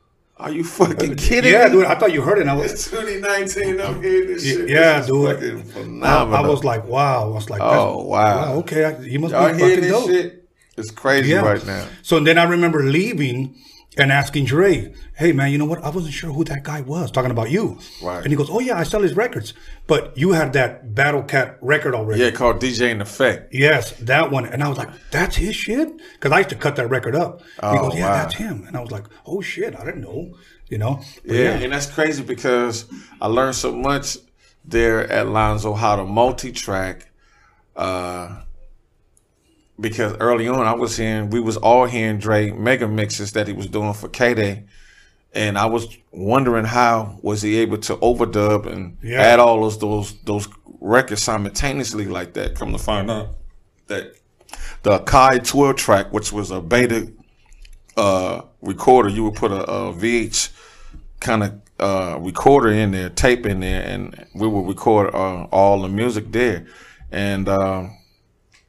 Are 0.42 0.52
you 0.52 0.64
fucking 0.64 1.16
kidding 1.16 1.52
Yeah, 1.54 1.66
me? 1.66 1.72
dude, 1.74 1.86
I 1.86 1.96
thought 1.96 2.12
you 2.12 2.22
heard 2.22 2.40
it. 2.40 2.48
I 2.48 2.54
was, 2.54 2.72
It's 2.74 2.90
2019. 2.90 3.80
I'm 3.80 4.02
hearing 4.02 4.28
this 4.28 4.44
shit. 4.44 4.68
yeah, 4.70 5.00
This 5.00 5.10
is 5.10 5.12
dude. 5.12 6.04
I. 6.04 6.24
I 6.24 6.42
was 6.42 6.64
like, 6.64 6.86
wow. 6.88 7.26
I 7.26 7.28
was 7.28 7.50
like, 7.50 7.62
Oh, 7.62 8.04
wow. 8.08 8.54
okay, 8.56 8.86
I, 8.86 9.00
you 9.02 9.20
must 9.20 9.34
y'all 9.34 9.54
be 9.54 9.60
fucking 9.60 9.90
dope. 9.90 10.10
shit? 10.10 10.50
It's 10.78 10.90
crazy 10.92 11.30
Yeah. 11.30 11.42
right 11.42 11.64
now. 11.66 11.86
So 12.02 12.20
then 12.20 12.38
I 12.38 12.44
remember 12.44 12.82
leaving 12.84 13.56
and 13.98 14.12
asking 14.12 14.46
Dre, 14.46 14.94
hey 15.16 15.34
man, 15.34 15.52
you 15.52 15.58
know 15.58 15.66
what? 15.66 15.84
I 15.84 15.90
wasn't 15.90 16.14
sure 16.14 16.32
who 16.32 16.44
that 16.46 16.64
guy 16.64 16.80
was. 16.82 17.12
Talking 17.12 17.32
about 17.32 17.52
you. 17.52 17.78
Right. 18.02 18.24
And 18.24 18.28
he 18.32 18.36
goes, 18.38 18.50
oh 18.50 18.60
yeah, 18.60 18.78
I 18.78 18.84
sell 18.84 19.02
his 19.02 19.16
records. 19.16 19.54
But 19.88 20.18
you 20.18 20.32
had 20.32 20.54
that 20.54 20.96
Battle 20.96 21.24
Cat 21.24 21.58
record 21.62 21.94
already. 21.94 22.22
Yeah, 22.24 22.32
called 22.32 22.62
DJ 22.62 22.90
in 22.92 23.02
Effect. 23.02 23.54
Yes, 23.54 23.92
that 24.00 24.32
one. 24.32 24.46
And 24.46 24.64
I 24.64 24.70
was 24.70 24.78
like, 24.78 24.90
that's 25.12 25.36
his 25.36 25.56
shit? 25.56 25.90
Because 26.14 26.32
I 26.32 26.38
used 26.40 26.50
to 26.50 26.56
cut 26.56 26.78
that 26.78 26.88
record 26.88 27.16
up. 27.16 27.42
Oh, 27.62 27.72
he 27.74 27.80
Oh, 27.80 27.90
goes, 27.90 27.98
yeah, 27.98 28.06
wow. 28.10 28.16
that's 28.24 28.36
him. 28.36 28.64
And 28.66 28.78
I 28.78 28.80
was 28.82 28.92
like, 28.92 29.06
oh 29.26 29.42
shit, 29.42 29.78
I 29.78 29.84
didn't 29.84 30.02
know. 30.02 30.36
You 30.70 30.78
know? 30.78 31.02
But 31.26 31.36
Yeah, 31.36 31.52
and 31.58 31.74
that's 31.74 31.88
crazy 31.92 32.24
because 32.24 32.86
I 33.20 33.28
learned 33.28 33.56
so 33.56 33.74
much 33.76 34.18
there 34.64 35.06
at 35.12 35.28
Lonzo 35.28 35.74
how 35.74 35.98
to 35.98 36.06
multi-track. 36.06 37.10
Uh, 37.76 38.42
because 39.82 40.16
early 40.20 40.48
on, 40.48 40.66
I 40.66 40.74
was 40.74 40.96
hearing 40.98 41.30
we 41.32 41.40
was 41.40 41.58
all 41.58 41.86
hearing 41.86 42.20
Dre 42.20 42.52
mega 42.52 42.88
mixes 42.88 43.32
that 43.34 43.48
he 43.48 43.54
was 43.54 43.68
doing 43.68 43.94
for 43.94 44.08
KDAY, 44.10 44.64
and 45.34 45.58
I 45.58 45.66
was 45.66 45.98
wondering 46.12 46.66
how 46.66 47.20
was 47.22 47.42
he 47.42 47.58
able 47.58 47.78
to 47.80 47.96
overdub 47.98 48.66
and 48.72 48.98
Yeah. 49.04 49.22
add 49.22 49.40
all 49.40 49.62
those 49.62 49.80
those 49.80 50.14
those 50.24 50.48
records 50.80 51.22
simultaneously 51.24 52.06
like 52.06 52.34
that. 52.34 52.56
Come 52.56 52.72
to 52.72 52.78
find 52.78 53.10
out 53.12 53.30
that 53.88 54.14
the 54.84 55.00
Kai 55.00 55.40
12 55.40 55.76
track, 55.76 56.14
which 56.14 56.32
was 56.32 56.52
a 56.52 56.62
beta 56.62 57.12
uh, 57.98 58.42
recorder, 58.62 59.10
you 59.10 59.24
would 59.26 59.36
put 59.36 59.52
a, 59.52 59.64
a 59.64 59.94
VH 59.94 60.50
kind 61.20 61.44
of 61.44 61.62
uh, 61.80 62.18
recorder 62.20 62.70
in 62.70 62.92
there, 62.92 63.10
tape 63.10 63.46
in 63.46 63.60
there, 63.60 63.84
and 63.84 64.26
we 64.34 64.48
would 64.48 64.68
record 64.68 65.14
uh, 65.14 65.44
all 65.52 65.82
the 65.82 65.88
music 65.90 66.32
there. 66.32 66.66
And 67.12 67.50
um, 67.50 67.98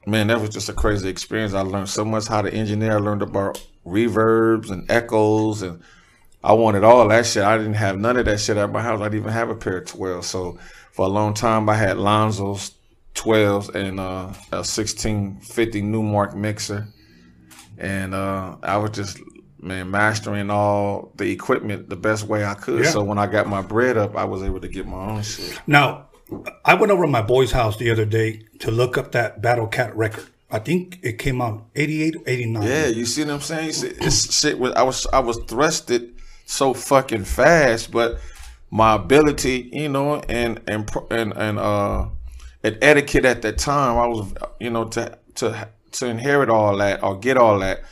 man, 0.07 0.26
that 0.28 0.40
was 0.40 0.50
just 0.50 0.68
a 0.68 0.72
crazy 0.72 1.09
experience. 1.09 1.55
I 1.55 1.61
learned 1.61 1.88
so 1.88 2.05
much 2.05 2.26
how 2.26 2.42
to 2.42 2.53
engineer. 2.53 2.92
I 2.92 3.00
learned 3.00 3.22
about 3.22 3.64
reverbs 3.86 4.70
and 4.70 4.90
echoes, 4.90 5.62
and 5.62 5.82
I 6.42 6.53
wanted 6.53 6.84
all 6.84 7.07
that 7.09 7.26
shit. 7.26 7.44
I 7.44 7.57
didn't 7.57 7.74
have 7.74 7.98
none 7.98 8.16
of 8.16 8.24
that 8.26 8.40
shit 8.40 8.57
at 8.57 8.70
my 8.70 8.82
house. 8.82 9.00
I 9.00 9.05
didn't 9.05 9.20
even 9.20 9.32
have 9.32 9.50
a 9.50 9.55
pair 9.55 9.78
of 9.78 9.86
12. 9.86 10.24
So 10.24 10.59
for 10.92 11.07
a 11.07 11.09
long 11.09 11.34
time, 11.34 11.68
I 11.68 11.76
had 11.76 11.98
Lonzo's 11.98 12.72
12s 13.14 13.74
and 13.74 14.00
uh, 14.00 14.32
a 14.53 14.64
1650 14.64 15.82
Numark 15.82 16.34
mixer 16.34 16.88
and 17.82 18.14
uh, 18.14 18.57
I 18.62 18.76
was 18.76 18.92
just 18.92 19.20
man 19.61 19.90
mastering 19.90 20.50
all 20.50 21.12
the 21.16 21.30
equipment 21.30 21.88
the 21.88 21.96
best 21.96 22.24
way 22.24 22.44
I 22.44 22.55
could. 22.55 22.84
Yeah. 22.84 22.90
So 22.90 23.03
when 23.03 23.18
I 23.18 23.26
got 23.26 23.48
my 23.48 23.61
bread 23.61 23.96
up, 23.96 24.16
I 24.16 24.24
was 24.24 24.42
able 24.42 24.61
to 24.61 24.68
get 24.68 24.86
my 24.86 24.96
own 24.96 25.22
shit. 25.22 25.61
Now, 25.66 26.09
I 26.64 26.74
went 26.74 26.93
over 26.93 27.05
to 27.05 27.11
my 27.11 27.22
boy's 27.22 27.53
house 27.53 27.76
the 27.76 27.91
other 27.91 28.05
day 28.05 28.43
to 28.61 28.70
look 28.70 28.97
up 28.97 29.12
that 29.12 29.43
Battle 29.43 29.66
Cat 29.66 29.95
record. 29.97 30.26
I 30.51 30.59
think 30.59 30.99
it 31.03 31.18
came 31.18 31.41
out 31.41 31.64
88 31.74 32.16
or 32.16 32.22
89. 32.26 32.62
Yeah, 32.62 32.87
you 32.87 33.07
see 33.07 33.24
what 33.24 33.35
I'm 33.35 33.41
saying? 33.41 33.70
It's 33.70 34.39
shit. 34.39 34.59
Was, 34.59 34.72
I 34.74 34.83
was 34.83 35.07
I 35.12 35.20
was 35.20 35.39
thrusted 35.39 36.12
so 36.45 36.74
fucking 36.74 37.24
fast, 37.24 37.91
but 37.91 38.20
my 38.70 38.95
ability, 38.95 39.70
you 39.72 39.89
know, 39.89 40.16
and 40.28 40.61
and 40.68 40.91
and 41.11 41.33
and 41.33 41.59
uh, 41.59 42.07
and 42.62 42.78
etiquette 42.83 43.24
at 43.24 43.43
that 43.43 43.59
time, 43.59 43.99
I 43.99 44.07
was, 44.07 44.35
you 44.61 44.70
know, 44.70 44.85
to 44.89 45.18
to 45.37 45.68
to 45.93 46.07
inherit 46.07 46.51
all 46.51 46.76
that 46.78 47.03
or 47.03 47.18
get 47.18 47.37
all 47.37 47.59
that 47.61 47.83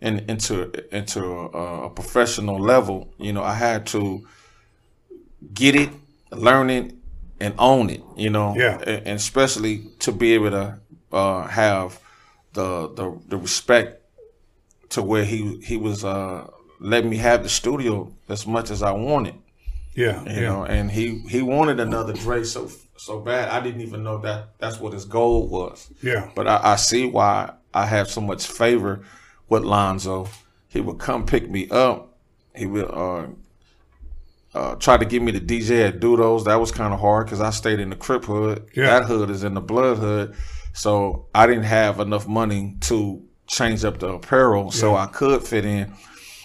in, 0.00 0.18
into 0.28 0.72
into 0.94 1.24
a, 1.24 1.86
a 1.86 1.90
professional 1.90 2.58
level, 2.58 3.12
you 3.18 3.32
know, 3.32 3.42
I 3.42 3.54
had 3.54 3.86
to 3.88 4.26
get 5.52 5.74
it, 5.74 5.90
learn 6.32 6.70
it, 6.70 6.94
and 7.40 7.54
own 7.58 7.90
it. 7.90 8.02
You 8.16 8.30
know, 8.30 8.54
Yeah. 8.56 8.78
and, 8.86 9.08
especially 9.18 9.84
to 10.00 10.12
be 10.12 10.34
able 10.34 10.50
to 10.50 10.78
uh, 11.12 11.46
have 11.46 11.98
the, 12.52 12.88
the 12.94 13.18
the 13.28 13.36
respect 13.36 14.02
to 14.90 15.02
where 15.02 15.24
he 15.24 15.58
he 15.64 15.76
was 15.76 16.04
uh, 16.04 16.46
letting 16.80 17.10
me 17.10 17.16
have 17.18 17.42
the 17.42 17.48
studio 17.48 18.12
as 18.28 18.46
much 18.46 18.70
as 18.70 18.82
I 18.82 18.92
wanted. 18.92 19.34
Yeah. 19.94 20.22
You 20.24 20.32
yeah. 20.32 20.40
know, 20.48 20.64
and 20.64 20.90
he 20.90 21.18
he 21.28 21.42
wanted 21.42 21.80
another 21.80 22.12
Dre 22.12 22.44
so 22.44 22.70
so 22.96 23.20
bad. 23.20 23.48
I 23.48 23.60
didn't 23.60 23.80
even 23.80 24.02
know 24.02 24.18
that 24.18 24.58
that's 24.58 24.78
what 24.78 24.92
his 24.92 25.04
goal 25.04 25.48
was. 25.48 25.90
Yeah. 26.02 26.30
But 26.34 26.46
I, 26.46 26.60
I 26.72 26.76
see 26.76 27.06
why 27.06 27.52
I 27.72 27.86
have 27.86 28.08
so 28.10 28.20
much 28.20 28.46
favor 28.46 29.02
with 29.48 29.62
Lonzo. 29.64 30.28
He 30.68 30.80
would 30.80 30.98
come 30.98 31.26
pick 31.26 31.50
me 31.50 31.68
up. 31.70 32.14
He 32.54 32.66
would 32.66 32.84
uh, 32.90 33.26
uh, 34.54 34.74
try 34.76 34.96
to 34.96 35.04
get 35.04 35.22
me 35.22 35.32
to 35.32 35.40
DJ 35.40 35.86
at 35.88 36.00
Dudos. 36.00 36.44
That 36.44 36.56
was 36.60 36.72
kind 36.72 36.92
of 36.92 37.00
hard 37.00 37.26
because 37.26 37.40
I 37.40 37.50
stayed 37.50 37.80
in 37.80 37.90
the 37.90 37.96
Crip 37.96 38.24
hood. 38.24 38.68
Yeah. 38.74 38.86
That 38.98 39.04
hood 39.06 39.30
is 39.30 39.44
in 39.44 39.54
the 39.54 39.60
Blood 39.60 39.98
hood. 39.98 40.34
So 40.72 41.26
I 41.34 41.46
didn't 41.46 41.64
have 41.64 42.00
enough 42.00 42.26
money 42.28 42.76
to 42.82 43.22
change 43.46 43.84
up 43.84 43.98
the 43.98 44.08
apparel 44.14 44.70
so 44.70 44.94
I 44.96 45.06
could 45.06 45.42
fit 45.42 45.64
in. 45.64 45.92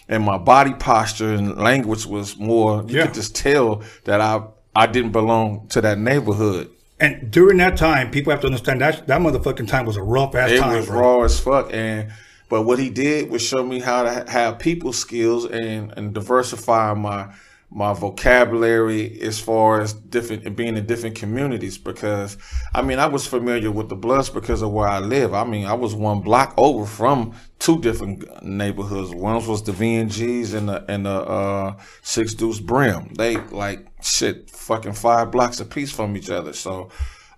And 0.07 0.23
my 0.23 0.37
body 0.37 0.73
posture 0.73 1.33
and 1.33 1.57
language 1.57 2.05
was 2.05 2.37
more, 2.37 2.83
you 2.87 2.97
Yeah. 2.97 3.05
could 3.05 3.15
just 3.15 3.35
tell 3.35 3.81
that 4.03 4.21
I, 4.21 4.41
I 4.75 4.85
didn't 4.87 5.11
belong 5.11 5.67
to 5.69 5.81
that 5.81 5.97
neighborhood. 5.97 6.69
And 6.99 7.29
during 7.31 7.57
that 7.57 7.75
time, 7.77 8.11
people 8.11 8.31
have 8.31 8.41
to 8.41 8.47
understand 8.47 8.81
that 8.81 9.07
that 9.07 9.19
motherfucking 9.19 9.67
time 9.67 9.85
was 9.85 9.97
a 9.97 10.03
rough 10.03 10.33
ass 10.35 10.51
It 10.51 10.59
time. 10.59 10.73
It 10.75 10.77
was 10.77 10.85
bro. 10.87 10.99
raw 10.99 11.23
as 11.23 11.39
fuck, 11.39 11.73
and 11.73 12.11
But 12.49 12.61
what 12.63 12.77
he 12.79 12.89
did 12.91 13.29
was 13.31 13.41
show 13.41 13.63
me 13.65 13.79
how 13.79 14.03
to 14.03 14.25
have 14.31 14.59
people 14.59 14.93
skills 14.93 15.45
and 15.45 15.91
and 15.97 16.13
diversify 16.13 16.93
my 16.93 17.33
my 17.69 17.93
vocabulary 17.93 19.19
as 19.21 19.39
far 19.39 19.81
as 19.81 19.93
different 19.93 20.55
being 20.55 20.77
in 20.77 20.85
different 20.85 21.15
communities 21.15 21.77
because 21.77 22.37
I 22.73 22.81
mean 22.81 22.99
I 22.99 23.07
was 23.07 23.27
familiar 23.27 23.71
with 23.71 23.89
the 23.89 23.95
Bloods 23.95 24.29
because 24.29 24.61
of 24.61 24.71
where 24.71 24.87
I 24.87 24.99
live. 24.99 25.33
I 25.33 25.43
mean 25.43 25.65
I 25.65 25.73
was 25.73 25.93
one 25.93 26.21
block 26.21 26.53
over 26.57 26.85
from 26.85 27.33
two 27.59 27.81
different 27.81 28.43
neighborhoods. 28.43 29.11
One 29.11 29.45
was 29.45 29.63
the 29.63 29.71
VNGs 29.71 30.53
and 30.53 30.69
the 30.69 30.85
and 30.89 31.05
the 31.05 31.21
uh, 31.21 31.75
Six 32.01 32.33
Deuce 32.33 32.59
Brim. 32.59 33.13
They 33.15 33.37
like 33.37 33.85
shit 34.01 34.49
fucking 34.49 34.93
five 34.93 35.31
blocks 35.31 35.59
apiece 35.59 35.91
from 35.91 36.15
each 36.15 36.29
other. 36.29 36.53
So 36.53 36.89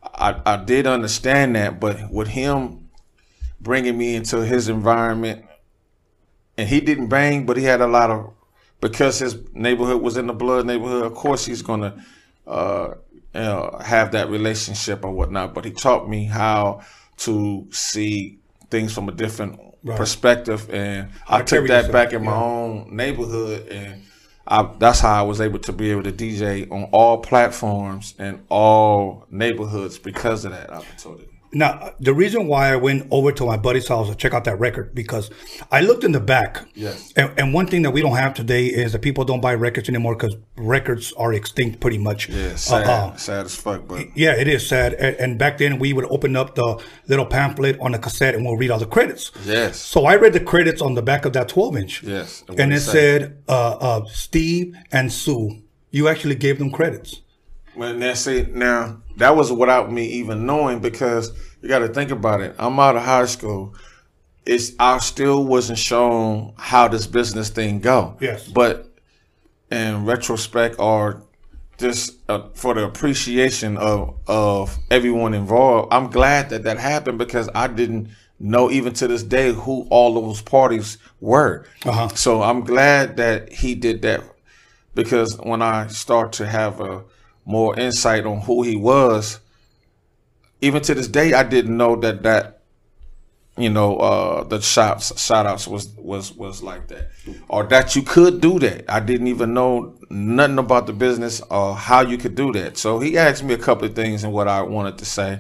I 0.04 0.40
I 0.46 0.58
did 0.58 0.86
understand 0.86 1.56
that, 1.56 1.80
but 1.80 2.12
with 2.12 2.28
him 2.28 2.90
bringing 3.60 3.98
me 3.98 4.16
into 4.16 4.46
his 4.46 4.70
environment 4.70 5.46
and 6.58 6.68
he 6.68 6.82
didn't 6.82 7.08
bang, 7.08 7.46
but 7.46 7.58
he 7.58 7.64
had 7.64 7.82
a 7.82 7.88
lot 7.88 8.10
of 8.12 8.34
because 8.82 9.20
his 9.20 9.38
neighborhood 9.54 10.02
was 10.02 10.18
in 10.18 10.28
the 10.28 10.34
blood 10.34 10.66
neighborhood. 10.66 11.06
Of 11.06 11.14
course, 11.14 11.46
he's 11.46 11.62
gonna 11.62 12.04
uh, 12.46 12.94
you 13.34 13.42
know, 13.42 13.78
have 13.84 14.12
that 14.12 14.30
relationship 14.30 15.04
or 15.04 15.12
whatnot. 15.12 15.54
But 15.54 15.66
he 15.66 15.72
taught 15.72 16.10
me 16.10 16.26
how 16.26 16.82
to 17.18 17.68
see 17.72 18.40
things 18.70 18.94
from 18.94 19.10
a 19.10 19.12
different 19.12 19.60
Right. 19.84 19.98
perspective, 19.98 20.70
and 20.74 21.12
I 21.30 21.40
to 21.40 21.46
took 21.46 21.68
that 21.68 21.86
yourself, 21.86 21.92
back 21.94 22.12
in 22.12 22.26
my 22.26 22.32
yeah. 22.32 22.44
own 22.44 22.96
neighborhood, 22.96 23.68
and 23.70 24.04
I, 24.46 24.70
that's 24.80 25.00
how 25.00 25.20
I 25.20 25.22
was 25.22 25.40
able 25.40 25.60
to 25.60 25.72
be 25.72 25.92
able 25.92 26.04
to 26.04 26.12
DJ 26.12 26.70
on 26.70 26.86
all 26.92 27.20
platforms 27.20 28.14
and 28.18 28.44
all 28.50 29.26
neighborhoods 29.30 29.98
because 29.98 30.46
of 30.46 30.52
that 30.52 30.72
opportunity. 30.72 31.37
Now, 31.54 31.94
the 32.00 32.14
reason 32.14 32.48
why 32.48 32.72
I 32.72 32.76
went 32.76 33.08
over 33.10 33.32
to 33.32 33.46
my 33.46 33.56
buddy's 33.58 33.88
house 33.88 34.10
to 34.10 34.16
check 34.16 34.34
out 34.34 34.44
that 34.44 34.60
record 34.60 34.94
because 34.94 35.30
I 35.72 35.82
looked 35.82 36.04
in 36.04 36.12
the 36.12 36.20
back. 36.20 36.66
Yes. 36.76 37.14
And, 37.16 37.32
and 37.40 37.54
one 37.54 37.68
thing 37.68 37.84
that 37.84 37.92
we 37.92 38.02
don't 38.02 38.16
have 38.18 38.34
today 38.34 38.66
is 38.68 38.92
that 38.92 39.02
people 39.02 39.24
don't 39.24 39.40
buy 39.42 39.54
records 39.56 39.88
anymore 39.90 40.16
because 40.16 40.36
records 40.58 41.14
are 41.14 41.32
extinct 41.34 41.80
pretty 41.80 41.98
much. 41.98 42.28
Yeah, 42.30 42.50
Uh, 42.52 42.56
sad, 42.58 42.88
uh, 42.88 43.16
sad 43.16 43.46
as 43.46 43.56
fuck, 43.56 43.88
but 43.88 44.06
yeah, 44.16 44.34
it 44.36 44.48
is 44.48 44.68
sad. 44.68 44.94
And, 44.96 45.16
and 45.18 45.38
back 45.40 45.58
then, 45.58 45.80
we 45.80 45.94
would 45.94 46.06
open 46.06 46.36
up 46.36 46.56
the 46.56 46.84
little 47.08 47.26
pamphlet 47.26 47.80
on 47.80 47.94
the 47.94 48.00
cassette 48.00 48.36
and 48.36 48.46
we'll 48.46 48.58
read 48.58 48.70
all 48.72 48.80
the 48.80 48.86
credits. 48.86 49.32
yes, 49.46 49.80
So 49.80 50.06
I 50.06 50.16
read 50.18 50.34
the 50.34 50.40
credits 50.42 50.82
on 50.82 50.96
the 50.96 51.02
back 51.02 51.26
of 51.26 51.34
that 51.34 51.48
12 51.50 51.78
inch. 51.78 52.04
yes. 52.04 52.44
And 52.58 52.74
it 52.74 52.82
said 52.82 53.42
uh, 53.48 53.78
uh, 53.80 54.06
Steve 54.08 54.76
and 54.92 55.12
Sue. 55.12 55.62
You 55.92 56.10
actually 56.10 56.36
gave 56.36 56.60
them 56.60 56.72
credits. 56.72 57.22
Well, 57.76 57.94
now 57.94 58.14
see, 58.16 58.46
now 58.52 59.02
that 59.18 59.36
was 59.36 59.52
without 59.52 59.92
me 59.92 60.06
even 60.06 60.46
knowing 60.46 60.80
because 60.80 61.32
you 61.62 61.70
got 61.70 61.80
to 61.80 61.88
think 61.88 62.12
about 62.12 62.42
it. 62.42 62.56
I'm 62.58 62.80
out 62.80 62.96
of 62.96 63.04
high 63.04 63.26
school. 63.26 63.76
It's 64.46 64.72
I 64.80 65.00
still 65.00 65.44
wasn't 65.46 65.80
shown 65.80 66.54
how 66.58 66.88
this 66.88 67.06
business 67.06 67.50
thing 67.50 67.80
go. 67.80 68.16
Yes. 68.22 68.48
But 68.48 68.90
in 69.70 70.06
retrospect, 70.06 70.80
or 70.80 71.24
just 71.78 72.18
uh, 72.30 72.48
for 72.54 72.74
the 72.74 72.84
appreciation 72.84 73.78
of 73.78 74.18
of 74.28 74.78
everyone 74.90 75.34
involved, 75.34 75.94
I'm 75.94 76.10
glad 76.10 76.50
that 76.52 76.64
that 76.64 76.78
happened 76.78 77.18
because 77.18 77.50
I 77.54 77.68
didn't 77.68 78.10
know 78.40 78.70
even 78.70 78.94
to 78.94 79.08
this 79.08 79.24
day 79.24 79.52
who 79.52 79.88
all 79.90 80.14
those 80.14 80.42
parties 80.42 80.98
were. 81.20 81.66
Uh-huh. 81.86 82.08
So 82.10 82.44
I'm 82.44 82.62
glad 82.62 83.18
that 83.18 83.52
he 83.52 83.76
did 83.76 84.04
that 84.04 84.24
because 84.94 85.38
when 85.38 85.62
I 85.62 85.88
start 85.88 86.34
to 86.34 86.46
have 86.46 86.80
a 86.80 87.04
more 87.48 87.80
insight 87.80 88.26
on 88.26 88.42
who 88.42 88.62
he 88.62 88.76
was, 88.76 89.40
even 90.60 90.82
to 90.84 90.94
this 90.94 91.08
day, 91.08 91.34
I 91.34 91.44
didn't 91.44 91.78
know 91.78 91.96
that 91.96 92.24
that 92.24 92.60
you 93.58 93.70
know 93.70 93.98
uh, 93.98 94.44
the 94.44 94.62
shots 94.62 95.20
shout 95.20 95.46
outs 95.46 95.68
was 95.68 95.88
was 95.98 96.34
was 96.34 96.62
like 96.62 96.88
that, 96.90 97.10
or 97.48 97.64
that 97.68 97.96
you 97.96 98.02
could 98.02 98.42
do 98.42 98.60
that. 98.60 98.86
I 98.92 99.00
didn't 99.00 99.28
even 99.28 99.54
know 99.54 99.96
nothing 100.10 100.60
about 100.60 100.88
the 100.88 100.94
business 100.94 101.42
or 101.50 101.76
how 101.76 102.02
you 102.02 102.18
could 102.18 102.36
do 102.36 102.52
that. 102.54 102.78
So 102.78 103.00
he 103.00 103.18
asked 103.18 103.44
me 103.44 103.54
a 103.54 103.58
couple 103.58 103.88
of 103.88 103.96
things 103.96 104.24
and 104.24 104.34
what 104.34 104.48
I 104.48 104.62
wanted 104.62 104.98
to 104.98 105.06
say, 105.06 105.40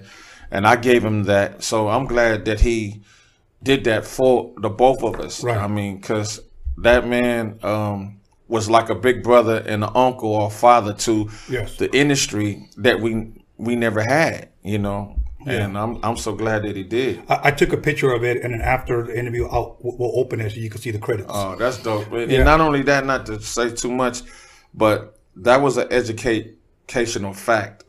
and 0.49 0.65
I 0.65 0.77
gave 0.77 1.03
him 1.03 1.23
that. 1.23 1.61
So 1.61 1.89
I'm 1.89 2.05
glad 2.05 2.45
that 2.45 2.61
he 2.61 3.01
did 3.61 3.83
that 3.83 4.05
for 4.05 4.53
the 4.57 4.69
both 4.69 5.03
of 5.03 5.19
us. 5.19 5.43
Right. 5.43 5.57
I 5.57 5.67
mean, 5.67 5.97
because 5.97 6.39
that 6.77 7.05
man 7.05 7.59
um, 7.63 8.21
was 8.47 8.69
like 8.69 8.89
a 8.89 8.95
big 8.95 9.23
brother 9.23 9.57
and 9.67 9.83
an 9.83 9.89
uncle 9.95 10.29
or 10.29 10.49
father 10.51 10.93
to 10.93 11.29
Yes. 11.49 11.75
the 11.77 11.93
industry 11.95 12.69
that 12.77 12.99
we 13.01 13.33
we 13.57 13.75
never 13.75 14.01
had, 14.01 14.49
you 14.63 14.77
know. 14.77 15.15
And 15.45 15.77
I'm 15.77 15.99
I'm 16.03 16.17
so 16.17 16.33
glad 16.33 16.63
that 16.63 16.75
he 16.75 16.83
did. 16.83 17.23
I, 17.29 17.39
I 17.45 17.51
took 17.51 17.71
a 17.71 17.77
picture 17.77 18.11
of 18.11 18.23
it, 18.23 18.43
and 18.43 18.53
then 18.53 18.61
after 18.61 19.03
the 19.03 19.17
interview, 19.17 19.47
I'll, 19.47 19.77
we'll 19.81 19.97
we'll 19.97 20.19
open 20.19 20.41
it 20.41 20.51
so 20.51 20.57
you 20.59 20.69
can 20.69 20.81
see 20.81 20.91
the 20.91 20.99
credits. 20.99 21.29
Oh, 21.33 21.55
that's 21.55 21.77
dope. 21.81 22.11
And 22.11 22.29
Yeah. 22.31 22.43
not 22.43 22.59
only 22.59 22.81
that, 22.83 23.05
not 23.05 23.25
to 23.27 23.39
say 23.41 23.69
too 23.71 23.91
much, 23.91 24.21
but 24.73 25.19
that 25.37 25.61
was 25.61 25.77
an 25.77 25.87
educational 25.91 27.33
fact 27.33 27.83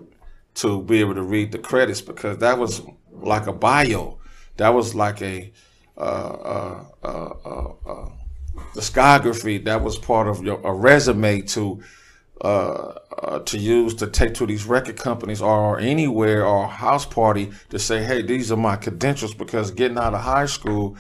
to 0.54 0.82
be 0.82 1.00
able 1.00 1.14
to 1.14 1.22
read 1.22 1.50
the 1.52 1.59
credits 1.59 2.00
because 2.00 2.38
that 2.38 2.59
was 2.59 2.82
like 3.11 3.46
a 3.48 3.52
bio. 3.52 4.18
That 4.56 4.70
was 4.70 4.94
like 4.94 5.20
a 5.22 5.52
uh, 5.96 6.00
uh, 6.00 6.84
uh, 7.02 7.09
uh, 7.44 7.72
uh, 7.86 8.09
discography. 8.74 9.64
That 9.64 9.82
was 9.82 9.98
part 9.98 10.28
of 10.28 10.42
your 10.42 10.61
a 10.64 10.72
resume 10.72 11.42
to 11.42 11.82
uh, 12.40 12.94
uh, 13.18 13.38
to 13.40 13.59
use 13.59 13.94
to 13.94 14.06
take 14.06 14.34
to 14.34 14.46
these 14.46 14.64
record 14.64 14.96
companies 14.96 15.42
or 15.42 15.78
anywhere 15.80 16.46
or 16.46 16.68
house 16.68 17.04
party 17.04 17.50
to 17.70 17.78
say, 17.78 18.04
hey, 18.04 18.22
these 18.22 18.52
are 18.52 18.56
my 18.56 18.76
credentials 18.76 19.34
because 19.34 19.70
getting 19.72 19.98
out 19.98 20.14
of 20.14 20.20
high 20.20 20.46
school, 20.46 20.96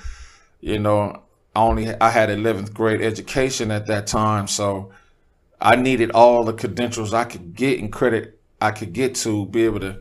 you 0.60 0.78
know, 0.78 1.22
I 1.54 1.60
only 1.60 1.94
I 2.00 2.10
had 2.10 2.28
11th 2.28 2.74
grade 2.74 3.00
education 3.00 3.70
at 3.70 3.86
that 3.86 4.06
time, 4.06 4.48
so 4.48 4.90
I 5.60 5.76
needed 5.76 6.10
all 6.10 6.44
the 6.44 6.52
credentials 6.52 7.14
I 7.14 7.24
could 7.24 7.54
get 7.54 7.78
and 7.80 7.92
credit 7.92 8.40
I 8.60 8.72
could 8.72 8.92
get 8.92 9.14
to 9.16 9.46
be 9.46 9.64
able 9.64 9.80
to 9.80 10.00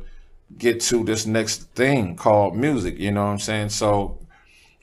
get 0.58 0.80
to 0.82 1.04
this 1.04 1.26
next 1.26 1.64
thing 1.76 2.16
called 2.16 2.56
music. 2.56 2.98
You 2.98 3.12
know 3.12 3.26
what 3.26 3.32
I'm 3.32 3.40
saying? 3.40 3.70
So, 3.70 4.20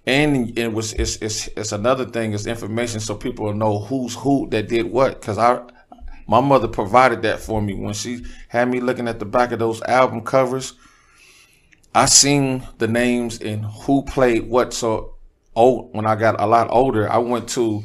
and 0.06 0.56
it 0.58 0.72
was 0.72 0.92
it's 0.94 1.16
it's, 1.16 1.48
it's 1.56 1.72
another 1.72 2.04
thing 2.04 2.32
is 2.32 2.46
information 2.46 3.00
so 3.00 3.14
people 3.14 3.52
know 3.54 3.78
who's 3.80 4.14
who 4.14 4.48
that 4.50 4.68
did 4.68 4.90
what 4.90 5.20
because 5.20 5.38
I. 5.38 5.62
My 6.26 6.40
mother 6.40 6.68
provided 6.68 7.20
that 7.22 7.38
for 7.40 7.60
me 7.60 7.74
when 7.74 7.92
she 7.92 8.24
had 8.48 8.70
me 8.70 8.80
looking 8.80 9.08
at 9.08 9.18
the 9.18 9.26
back 9.26 9.52
of 9.52 9.58
those 9.58 9.82
album 9.82 10.22
covers. 10.22 10.72
I 11.94 12.06
seen 12.06 12.66
the 12.78 12.88
names 12.88 13.40
and 13.42 13.64
who 13.66 14.02
played 14.04 14.48
what. 14.48 14.72
So, 14.72 15.16
oh, 15.54 15.90
when 15.92 16.06
I 16.06 16.16
got 16.16 16.40
a 16.40 16.46
lot 16.46 16.68
older, 16.70 17.10
I 17.12 17.18
went 17.18 17.50
to 17.50 17.84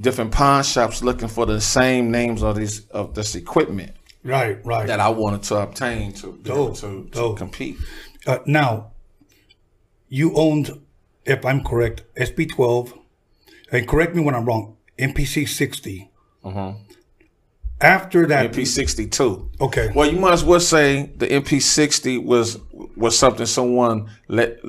different 0.00 0.32
pawn 0.32 0.64
shops 0.64 1.02
looking 1.02 1.28
for 1.28 1.44
the 1.44 1.60
same 1.60 2.10
names 2.10 2.42
of 2.42 2.56
these 2.56 2.86
of 2.88 3.14
this 3.14 3.34
equipment 3.34 3.92
right, 4.24 4.64
right. 4.64 4.86
that 4.86 5.00
I 5.00 5.08
wanted 5.10 5.42
to 5.44 5.56
obtain 5.56 6.12
to 6.14 6.32
be 6.32 6.50
able 6.50 6.68
Dope, 6.68 6.76
to, 6.78 7.04
to 7.04 7.10
dope. 7.10 7.36
compete. 7.38 7.76
Uh, 8.26 8.38
now, 8.46 8.92
you 10.08 10.32
owned, 10.34 10.70
if 11.26 11.44
I'm 11.44 11.62
correct, 11.64 12.02
SP12, 12.16 12.98
and 13.72 13.86
correct 13.88 14.14
me 14.14 14.22
when 14.22 14.34
I'm 14.34 14.44
wrong, 14.44 14.76
MPC 14.98 15.48
60. 15.48 16.10
After 17.78 18.26
that, 18.28 18.52
MP 18.52 18.66
sixty 18.66 19.06
two. 19.06 19.50
okay, 19.60 19.90
Well, 19.94 20.10
you 20.10 20.18
might 20.18 20.32
as 20.32 20.42
well 20.42 20.60
say 20.60 21.10
the 21.14 21.26
MP 21.26 21.60
sixty 21.60 22.16
was 22.16 22.58
was 22.96 23.18
something 23.18 23.44
someone 23.44 24.08
let 24.28 24.60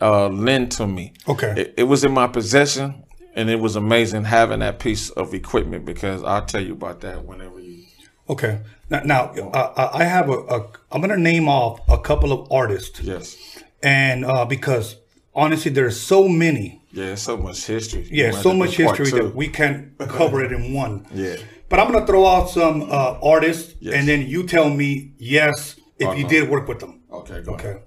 uh, 0.00 0.28
lend 0.28 0.72
to 0.72 0.86
me. 0.86 1.12
Okay. 1.28 1.52
it, 1.58 1.74
it 1.76 1.82
was 1.82 2.04
in 2.04 2.12
my 2.12 2.26
possession, 2.26 3.04
and 3.34 3.50
it 3.50 3.60
was 3.60 3.76
amazing 3.76 4.24
having 4.24 4.60
that 4.60 4.78
piece 4.78 5.10
of 5.10 5.34
equipment 5.34 5.84
because 5.84 6.22
I'll 6.22 6.46
tell 6.46 6.62
you 6.62 6.72
about 6.72 7.02
that 7.02 7.26
whenever 7.26 7.60
you. 7.60 7.84
okay. 8.30 8.60
Now, 8.88 9.00
now 9.00 9.24
uh, 9.52 9.90
I 9.92 10.04
have 10.04 10.30
a, 10.30 10.32
a, 10.32 10.60
I'm 10.90 11.02
going 11.02 11.10
to 11.10 11.20
name 11.20 11.48
off 11.50 11.80
a 11.88 11.98
couple 11.98 12.32
of 12.32 12.50
artists, 12.50 12.98
Yes. 13.00 13.36
and 13.82 14.24
uh, 14.24 14.46
because 14.46 14.96
honestly, 15.34 15.70
there's 15.70 15.98
so 16.00 16.28
many, 16.28 16.82
Yeah, 16.92 17.14
so 17.16 17.36
much 17.36 17.64
history. 17.66 18.08
yeah, 18.10 18.30
so 18.30 18.52
much 18.54 18.76
history 18.76 19.06
two. 19.10 19.16
that 19.22 19.34
we 19.34 19.48
can't 19.48 19.96
cover 19.98 20.42
it 20.44 20.52
in 20.52 20.72
one. 20.82 21.06
Yeah. 21.12 21.36
But 21.68 21.80
I'm 21.80 21.90
going 21.90 22.00
to 22.00 22.06
throw 22.06 22.26
out 22.26 22.50
some 22.50 22.82
uh, 22.82 23.18
artists, 23.22 23.74
Yes. 23.80 23.94
and 23.94 24.06
then 24.08 24.26
you 24.28 24.44
tell 24.46 24.68
me 24.70 25.12
yes 25.18 25.76
if 25.98 26.08
Or 26.08 26.16
you 26.16 26.26
did 26.28 26.48
work 26.50 26.68
with 26.68 26.78
them. 26.80 27.00
Okay. 27.10 27.40
Go 27.42 27.54
Okay. 27.54 27.68
Ahead. 27.70 27.82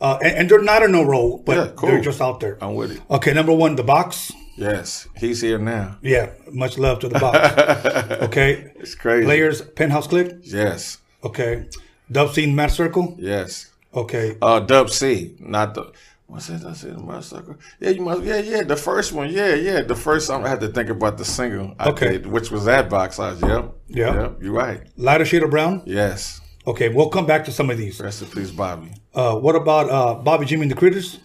Uh, 0.00 0.18
and, 0.24 0.36
and 0.38 0.50
they're 0.50 0.62
not 0.62 0.82
in 0.82 0.94
a 0.94 1.04
row, 1.04 1.40
but 1.46 1.56
Yeah, 1.56 1.68
cool. 1.76 1.88
they're 1.90 2.00
just 2.00 2.20
out 2.20 2.40
there. 2.40 2.58
I'm 2.60 2.74
with 2.74 2.92
it. 2.92 3.00
Okay, 3.08 3.32
number 3.32 3.52
one, 3.52 3.76
the 3.76 3.84
box. 3.84 4.32
Yes, 4.56 5.06
he's 5.16 5.40
here 5.40 5.58
now. 5.58 5.96
Yeah, 6.02 6.30
much 6.50 6.76
love 6.76 6.98
to 7.00 7.08
the 7.08 7.18
box. 7.20 7.38
okay, 8.28 8.72
It's 8.76 8.94
crazy. 8.96 9.24
Players, 9.24 9.62
Penthouse 9.62 10.06
Clique. 10.08 10.32
Yes. 10.42 10.98
Okay, 11.22 11.68
Dub 12.10 12.32
Scene 12.34 12.54
Maad 12.56 12.70
Circle. 12.70 13.14
Yes. 13.18 13.70
Okay, 13.94 14.36
Uh, 14.42 14.58
Dub 14.60 14.90
C, 14.90 15.36
not 15.38 15.74
the. 15.74 15.92
What's 16.32 16.46
that? 16.46 16.64
I 16.64 16.72
said 16.72 16.96
my 16.98 17.20
sucker. 17.20 17.58
Yeah, 17.78 17.90
you 17.90 18.00
must. 18.00 18.22
Yeah, 18.22 18.38
yeah. 18.38 18.62
The 18.62 18.74
first 18.76 19.12
one. 19.12 19.30
Yeah, 19.30 19.54
yeah. 19.54 19.82
The 19.82 19.94
first 19.94 20.26
song. 20.26 20.46
I 20.46 20.48
had 20.48 20.60
to 20.60 20.68
think 20.68 20.88
about 20.88 21.18
the 21.18 21.26
single. 21.26 21.74
I 21.78 21.90
Okay. 21.90 22.12
did, 22.12 22.26
which 22.26 22.50
was 22.50 22.64
that 22.64 22.88
box 22.88 23.16
size. 23.16 23.38
Yep. 23.42 23.74
Yeah. 23.88 24.14
Yep. 24.22 24.38
You're 24.42 24.54
right. 24.54 24.80
Lighter 24.96 25.26
Shade 25.26 25.42
of 25.42 25.50
Brown. 25.50 25.82
Yes. 25.84 26.40
Okay, 26.66 26.88
we'll 26.88 27.10
come 27.10 27.26
back 27.26 27.44
to 27.44 27.52
some 27.52 27.68
of 27.68 27.76
these. 27.76 28.00
Rest 28.00 28.22
in 28.22 28.28
peace, 28.28 28.50
Bobby. 28.50 28.94
Uh, 29.14 29.36
what 29.36 29.56
about 29.56 29.90
uh, 29.90 30.14
Bobby 30.14 30.46
Jimmy 30.46 30.62
and 30.62 30.70
the 30.70 30.74
Critters? 30.76 31.18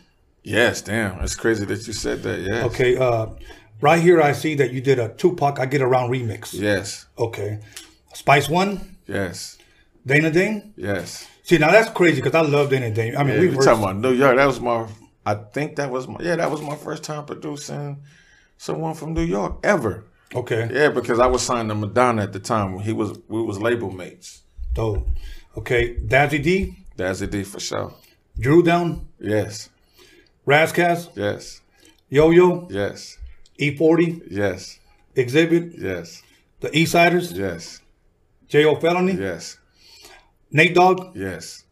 Yes, 0.43 0.81
damn. 0.81 1.21
It's 1.21 1.35
crazy 1.35 1.63
that 1.63 1.87
you 1.87 1.93
said 1.93 2.21
that. 2.23 2.41
Yes. 2.41 2.65
Okay, 2.65 2.97
uh, 2.97 3.27
right 3.79 4.01
here 4.01 4.21
I 4.21 4.33
see 4.33 4.55
that 4.55 4.71
you 4.73 4.81
did 4.81 4.99
a 4.99 5.07
Tupac 5.13 5.57
I 5.59 5.67
Get 5.67 5.81
Around 5.81 6.09
remix. 6.09 6.53
Yes. 6.53 7.05
Okay. 7.17 7.59
Spice 8.13 8.49
One, 8.49 8.97
Yes. 9.07 9.57
Dana 10.05 10.31
Dane. 10.31 10.73
Yes. 10.75 11.27
See, 11.47 11.57
now 11.57 11.71
that's 11.71 11.89
crazy 11.91 12.17
because 12.21 12.35
I 12.35 12.41
loved 12.41 12.71
Dane. 12.71 12.83
I 13.15 13.23
mean, 13.23 13.35
Yeah, 13.35 13.39
we 13.39 13.47
we 13.47 13.55
were 13.55 13.63
talking 13.63 13.81
about 13.81 13.95
New 13.95 14.11
York. 14.11 14.35
That 14.35 14.45
was 14.47 14.59
my. 14.59 14.85
I 15.25 15.35
think 15.35 15.77
that 15.77 15.89
was 15.89 16.05
my. 16.05 16.17
Yeah, 16.19 16.35
that 16.35 16.51
was 16.51 16.61
my 16.61 16.75
first 16.75 17.03
time 17.03 17.23
producing 17.25 18.03
someone 18.57 18.93
from 18.95 19.13
New 19.13 19.21
York 19.23 19.59
ever. 19.63 20.03
okay. 20.35 20.69
Yeah, 20.73 20.89
because 20.89 21.19
I 21.19 21.27
was 21.27 21.41
signed 21.43 21.69
to 21.69 21.75
Madonna 21.75 22.23
at 22.23 22.33
the 22.33 22.39
time. 22.41 22.79
He 22.79 22.91
was. 22.91 23.17
We 23.29 23.41
was 23.41 23.59
label 23.61 23.89
mates. 23.91 24.41
Dope. 24.73 25.07
Okay, 25.57 25.95
Dazzy 25.95 26.43
D, 26.43 26.75
That's 26.97 27.21
D 27.21 27.43
for 27.43 27.61
sure. 27.61 27.93
Drew 28.37 28.61
Down, 28.61 29.07
Yes. 29.19 29.69
Razzcast, 30.45 31.15
Yes. 31.15 31.61
Yo 32.09 32.29
Yo, 32.31 32.67
Yes. 32.69 33.17
E40, 33.59 34.21
Yes. 34.29 34.79
Xzibit, 35.15 35.73
Yes. 35.81 36.21
the 36.59 36.69
Eastsidaz, 36.71 37.33
Yes. 37.35 37.81
Jayo 38.49 38.79
Felony, 38.81 39.13
Yes. 39.13 39.57
Nate 40.51 40.75
Dogg, 40.75 41.15
Yes. 41.15 41.63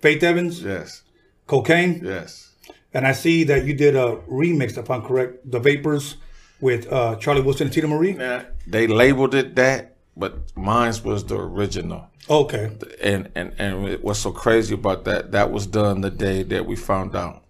Faith 0.00 0.22
Evans, 0.22 0.62
Yes. 0.62 1.02
Kokane, 1.48 2.02
Yes. 2.02 2.52
and 2.94 3.06
I 3.06 3.12
see 3.12 3.44
that 3.44 3.64
you 3.64 3.74
did 3.74 3.94
a 3.96 4.16
remix, 4.28 4.76
if 4.78 4.90
I'm 4.90 5.02
correct, 5.02 5.50
The 5.50 5.58
Vapors 5.60 6.16
with 6.60 6.90
uh, 6.92 7.16
Charlie 7.16 7.42
Wilson 7.42 7.66
and 7.68 7.74
Teena 7.76 7.88
Marie. 7.88 8.12
Now 8.14 8.44
they 8.66 8.86
labeled 8.86 9.34
it 9.34 9.54
that, 9.56 9.96
but 10.16 10.56
mine 10.56 10.94
was 11.04 11.24
the 11.24 11.36
original. 11.38 12.08
Okay. 12.28 12.72
and 13.00 13.28
and 13.36 13.52
and 13.58 14.02
what's 14.02 14.18
so 14.18 14.32
crazy 14.32 14.74
about 14.74 15.04
that? 15.04 15.30
That 15.32 15.52
was 15.52 15.66
done 15.66 16.00
the 16.00 16.10
day 16.10 16.42
that 16.44 16.66
we 16.66 16.74
found 16.74 17.14
out 17.14 17.44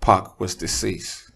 Pac 0.00 0.38
was 0.38 0.54
deceased. 0.54 1.30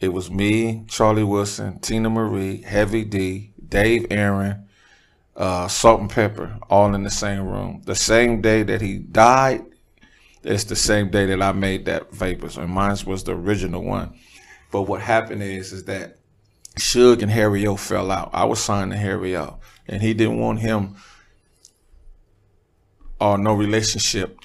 It 0.00 0.12
was 0.12 0.28
me, 0.30 0.84
Charlie 0.88 1.22
Wilson, 1.22 1.78
Teena 1.78 2.10
Marie, 2.10 2.62
Heavy 2.62 3.04
D, 3.04 3.52
Dave 3.68 4.06
Aron, 4.10 4.66
uh, 5.36 5.68
Salt-N-Pepa, 5.68 6.60
all 6.68 6.94
in 6.94 7.02
the 7.02 7.10
same 7.10 7.46
room. 7.46 7.82
The 7.84 7.94
same 7.94 8.40
day 8.40 8.62
that 8.62 8.80
he 8.80 8.98
died, 8.98 9.64
it's 10.42 10.64
the 10.64 10.76
same 10.76 11.10
day 11.10 11.26
that 11.26 11.42
I 11.42 11.52
made 11.52 11.86
that 11.86 12.12
Vapors, 12.12 12.56
and 12.56 12.70
mine 12.70 12.96
was 13.06 13.24
the 13.24 13.32
original 13.32 13.82
one. 13.82 14.18
But 14.70 14.82
what 14.82 15.00
happened 15.00 15.42
is, 15.42 15.72
is 15.72 15.84
that 15.84 16.18
Suge 16.78 17.22
and 17.22 17.30
Harry 17.30 17.66
O 17.66 17.76
fell 17.76 18.10
out. 18.10 18.30
I 18.32 18.44
was 18.44 18.60
signed 18.60 18.92
to 18.92 18.96
Harry 18.96 19.36
O, 19.36 19.58
and 19.86 20.02
he 20.02 20.14
didn't 20.14 20.38
want 20.38 20.60
him 20.60 20.96
or 23.20 23.38
no 23.38 23.54
relationship 23.54 24.38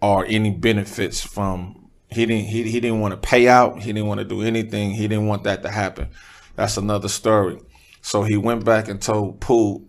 or 0.00 0.24
any 0.26 0.50
benefits 0.50 1.20
from 1.20 1.90
he 2.08 2.24
didn't 2.24 2.46
he, 2.46 2.62
he 2.62 2.80
didn't 2.80 3.00
want 3.00 3.12
to 3.12 3.28
pay 3.28 3.46
out 3.46 3.80
he 3.82 3.92
didn't 3.92 4.06
want 4.08 4.18
to 4.18 4.24
do 4.24 4.40
anything 4.40 4.92
he 4.92 5.06
didn't 5.06 5.26
want 5.26 5.44
that 5.44 5.62
to 5.62 5.70
happen 5.70 6.08
that's 6.56 6.78
another 6.78 7.08
story 7.08 7.60
so 8.04 8.22
he 8.22 8.36
went 8.36 8.66
back 8.66 8.88
and 8.88 9.00
told 9.00 9.40
Pooh 9.40 9.82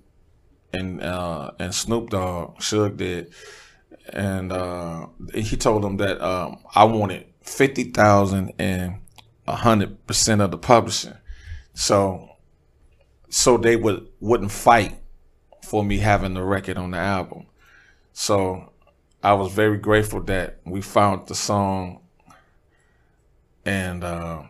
and 0.72 1.04
uh 1.04 1.52
and 1.60 1.76
Snoop 1.76 2.12
Dogg 2.12 2.60
Suge 2.60 2.96
did. 2.96 3.34
And 4.08 4.54
uh 4.54 5.08
he 5.34 5.58
told 5.58 5.84
him 5.84 5.98
that 5.98 6.22
um 6.22 6.60
I 6.74 6.86
wanted 6.86 7.26
50,000 7.42 8.54
and 8.58 9.02
100% 9.46 10.42
of 10.42 10.52
the 10.52 10.58
publishing. 10.58 11.18
So 11.74 12.30
so 13.28 13.58
they 13.58 13.76
would 13.76 14.08
wouldn't 14.22 14.54
fight 14.54 14.96
for 15.62 15.84
me 15.84 15.98
having 15.98 16.36
the 16.36 16.44
record 16.44 16.78
on 16.78 16.92
the 16.92 16.98
album. 16.98 17.48
So 18.14 18.72
I 19.22 19.34
was 19.34 19.52
very 19.52 19.78
grateful 19.78 20.22
that 20.22 20.62
we 20.66 20.82
found 20.82 21.28
the 21.28 21.36
song, 21.36 22.00
and 23.66 24.06
uh, 24.06 24.44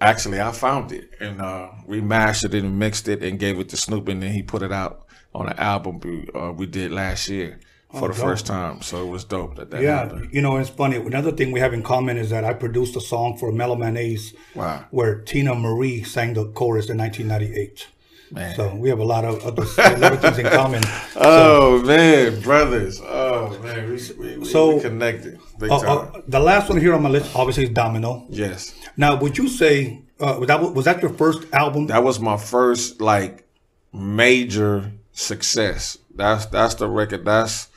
actually 0.00 0.40
I 0.40 0.52
found 0.52 0.92
it 0.92 1.10
and 1.20 1.40
uh, 1.40 1.68
remastered 1.88 2.54
it 2.54 2.64
and 2.64 2.78
mixed 2.78 3.08
it 3.08 3.22
and 3.22 3.38
gave 3.38 3.58
it 3.58 3.68
to 3.70 3.76
Snoop, 3.76 4.08
and 4.08 4.22
then 4.22 4.32
he 4.32 4.42
put 4.42 4.62
it 4.62 4.72
out 4.72 5.06
on 5.34 5.48
an 5.48 5.58
album 5.58 6.00
we, 6.00 6.28
uh, 6.34 6.52
we 6.52 6.66
did 6.66 6.90
last 6.90 7.28
year 7.28 7.58
for 7.92 8.08
the 8.08 8.14
dope. 8.14 8.16
first 8.16 8.46
time. 8.46 8.82
So 8.82 9.02
it 9.02 9.10
was 9.10 9.24
dope 9.24 9.56
that 9.56 9.70
that 9.70 9.82
Yeah, 9.82 10.04
happened. 10.04 10.28
you 10.32 10.40
know, 10.42 10.56
it's 10.56 10.70
funny. 10.70 10.96
Another 10.96 11.32
thing 11.32 11.52
we 11.52 11.60
have 11.60 11.72
in 11.72 11.82
common 11.82 12.16
is 12.16 12.30
that 12.30 12.44
I 12.44 12.52
produced 12.54 12.96
a 12.96 13.00
song 13.00 13.36
for 13.38 13.52
Mellow 13.52 13.76
Man 13.76 13.96
Ace 13.96 14.34
Wow, 14.54 14.84
where 14.90 15.20
Teena 15.22 15.58
Marie 15.58 16.02
sang 16.02 16.34
the 16.34 16.46
chorus 16.52 16.88
in 16.90 16.98
1998. 16.98 17.86
Man. 18.30 18.54
So 18.56 18.74
we 18.74 18.88
have 18.88 18.98
a 18.98 19.04
lot 19.04 19.24
of, 19.24 19.44
other, 19.44 19.64
things 19.64 20.38
in 20.38 20.46
common. 20.46 20.82
oh 21.16 21.82
man, 21.82 22.40
brothers. 22.40 23.00
Oh 23.02 23.58
man, 23.62 23.90
we, 23.90 24.00
we, 24.18 24.38
we, 24.38 24.44
So- 24.44 24.76
we 24.76 24.80
connected 24.80 25.38
Uh, 25.60 25.76
uh, 25.76 26.20
the 26.28 26.38
last 26.40 26.68
one 26.68 26.78
here 26.78 26.94
on 26.94 27.02
my 27.02 27.08
list, 27.08 27.34
obviously, 27.34 27.64
is 27.64 27.70
Domino. 27.70 28.26
yes. 28.30 28.74
Now, 28.96 29.16
would 29.20 29.36
you 29.38 29.48
say 29.48 30.02
uh, 30.20 30.36
was 30.38 30.46
that 30.48 30.60
was 30.74 30.84
that 30.84 31.00
your 31.02 31.12
first 31.12 31.42
album? 31.52 31.86
that 31.86 32.02
was 32.02 32.18
my 32.20 32.36
first 32.36 33.00
like 33.00 33.44
major 33.92 34.92
success. 35.12 35.98
That's 36.14 36.46
that's 36.46 36.74
the 36.74 36.88
record. 36.88 37.24
That's 37.24 37.68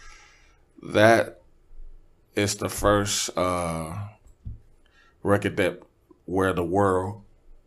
that 0.84 1.41
is 2.36 2.56
the 2.56 2.70
first 2.70 3.30
uh 3.38 3.93
record 5.24 5.58
that 5.58 5.80
where 6.26 6.54
the 6.54 6.64
world 6.64 7.22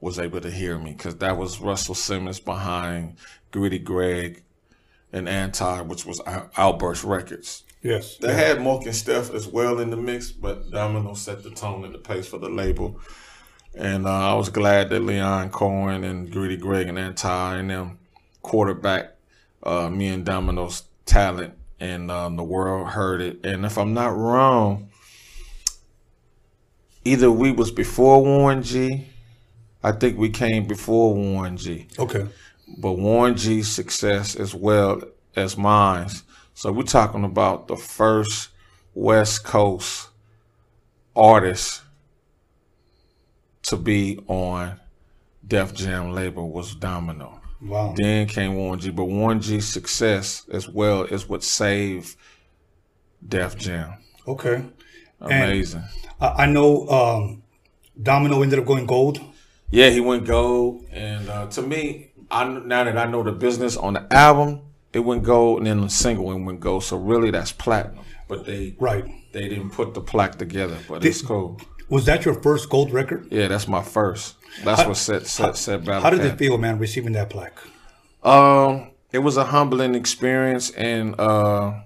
was 0.04 0.18
able 0.18 0.38
to 0.38 0.50
hear 0.50 0.78
me 0.78 0.92
because 0.92 1.16
that 1.16 1.38
was 1.38 1.62
Russell 1.62 1.94
Simmons 1.94 2.38
behind 2.38 3.16
Greedy 3.50 3.78
Greg 3.78 4.42
and 5.14 5.26
Anti, 5.26 5.80
which 5.80 6.04
was 6.04 6.20
Outburst 6.58 7.04
Records. 7.04 7.64
yes. 7.80 8.18
They 8.18 8.34
had 8.34 8.58
Mokenstef 8.58 9.34
as 9.34 9.46
well 9.46 9.78
in 9.80 9.88
the 9.88 9.96
mix, 9.96 10.30
but 10.30 10.70
Domino 10.70 11.14
set 11.14 11.42
the 11.42 11.50
tone 11.50 11.86
and 11.86 11.94
the 11.94 11.98
pace 11.98 12.28
for 12.28 12.38
the 12.38 12.50
label. 12.50 13.00
And 13.74 14.06
uh, 14.06 14.32
I 14.32 14.34
was 14.34 14.50
glad 14.50 14.90
that 14.90 15.00
Lyor 15.00 15.50
Cohen 15.50 16.04
and 16.04 16.30
Greedy 16.30 16.58
Greg 16.58 16.86
and 16.86 16.98
Anti 16.98 17.56
and 17.56 17.70
them 17.70 17.98
quarterback 18.42 19.16
uh, 19.62 19.88
me 19.88 20.08
and 20.08 20.26
Domino's 20.26 20.82
talent, 21.06 21.54
and 21.80 22.10
um, 22.10 22.36
the 22.36 22.44
world 22.44 22.88
heard 22.88 23.22
it. 23.22 23.46
And 23.46 23.64
if 23.64 23.78
I'm 23.78 23.94
not 23.94 24.14
wrong, 24.14 24.90
either 27.06 27.30
we 27.30 27.52
was 27.52 27.70
before 27.70 28.22
Warren 28.22 28.62
G. 28.62 29.06
I 29.84 29.92
think 29.92 30.18
we 30.18 30.30
came 30.30 30.66
before 30.66 31.14
Warren 31.14 31.56
G 31.58 31.86
Okay. 31.98 32.26
but 32.78 32.92
Warren 32.92 33.36
G's 33.36 33.68
success 33.70 34.34
as 34.34 34.54
well 34.54 35.02
as 35.36 35.56
mine. 35.56 36.08
So 36.54 36.72
we're 36.72 36.84
talking 36.84 37.22
about 37.24 37.68
the 37.68 37.76
first 37.76 38.48
West 38.94 39.44
Coast 39.44 40.08
artist 41.14 41.82
to 43.64 43.76
be 43.76 44.18
on 44.26 44.80
Def 45.46 45.74
Jam 45.74 46.12
label 46.12 46.50
was 46.50 46.74
Domino. 46.74 47.40
Wow. 47.60 47.94
Then 47.96 48.26
came 48.26 48.54
Warren 48.54 48.80
G, 48.80 48.90
but 48.90 49.04
Warren 49.04 49.40
G's 49.40 49.66
success 49.68 50.44
as 50.50 50.68
well 50.68 51.02
is 51.04 51.28
what 51.28 51.42
saved 51.42 52.16
Def 53.26 53.56
Jam. 53.56 53.94
Okay. 54.26 54.64
Amazing. 55.20 55.84
I, 56.20 56.44
I 56.44 56.46
know 56.46 56.88
um, 56.88 57.42
Domino 58.02 58.42
ended 58.42 58.58
up 58.58 58.66
going 58.66 58.86
gold. 58.86 59.20
Yeah, 59.74 59.90
he 59.90 59.98
went 59.98 60.24
gold, 60.24 60.86
and 60.92 61.28
uh, 61.28 61.46
to 61.48 61.60
me, 61.62 62.12
I 62.30 62.44
now 62.44 62.84
that 62.84 62.96
I 62.96 63.06
know 63.06 63.24
the 63.24 63.32
business 63.32 63.76
on 63.76 63.94
the 63.94 64.06
album, 64.12 64.60
it 64.92 65.00
went 65.00 65.24
gold, 65.24 65.58
and 65.58 65.66
then 65.66 65.80
the 65.80 65.90
single 65.90 66.30
it 66.30 66.38
went 66.38 66.60
gold. 66.60 66.84
So 66.84 66.96
really, 66.96 67.32
that's 67.32 67.50
platinum. 67.50 68.04
But 68.28 68.46
they 68.46 68.76
Right. 68.78 69.04
they 69.32 69.48
didn't 69.48 69.70
put 69.70 69.94
the 69.94 70.00
plaque 70.00 70.38
together, 70.38 70.78
but 70.88 71.04
it's 71.04 71.22
cool. 71.22 71.60
Was 71.88 72.04
that 72.04 72.24
your 72.24 72.34
first 72.40 72.70
gold 72.70 72.92
record? 72.92 73.26
Yeah, 73.32 73.48
that's 73.48 73.66
my 73.66 73.82
first. 73.82 74.36
That's 74.62 74.86
what 74.86 74.96
set 74.96 75.26
set 75.26 75.56
set 75.56 75.84
Battle 75.84 76.02
How 76.02 76.10
did 76.10 76.20
Cat. 76.20 76.34
it 76.34 76.38
feel, 76.38 76.56
man, 76.56 76.78
receiving 76.78 77.12
that 77.14 77.28
plaque? 77.30 77.58
Um, 78.22 78.92
it 79.10 79.18
was 79.18 79.36
a 79.36 79.44
humbling 79.46 79.96
experience, 79.96 80.70
and 80.70 81.18
uh, 81.18 81.80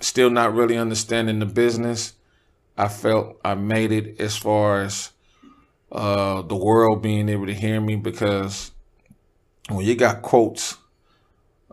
still 0.00 0.28
not 0.28 0.52
really 0.54 0.76
understanding 0.76 1.38
the 1.38 1.46
business. 1.46 2.14
I 2.76 2.88
felt 2.88 3.38
I 3.44 3.54
made 3.54 3.92
it 3.92 4.20
as 4.20 4.36
far 4.36 4.82
as 4.82 5.11
uh, 5.92 6.42
the 6.42 6.56
world 6.56 7.02
being 7.02 7.28
able 7.28 7.46
to 7.46 7.54
hear 7.54 7.80
me 7.80 7.96
because 7.96 8.72
when 9.68 9.84
you 9.84 9.94
got 9.94 10.22
quotes 10.22 10.78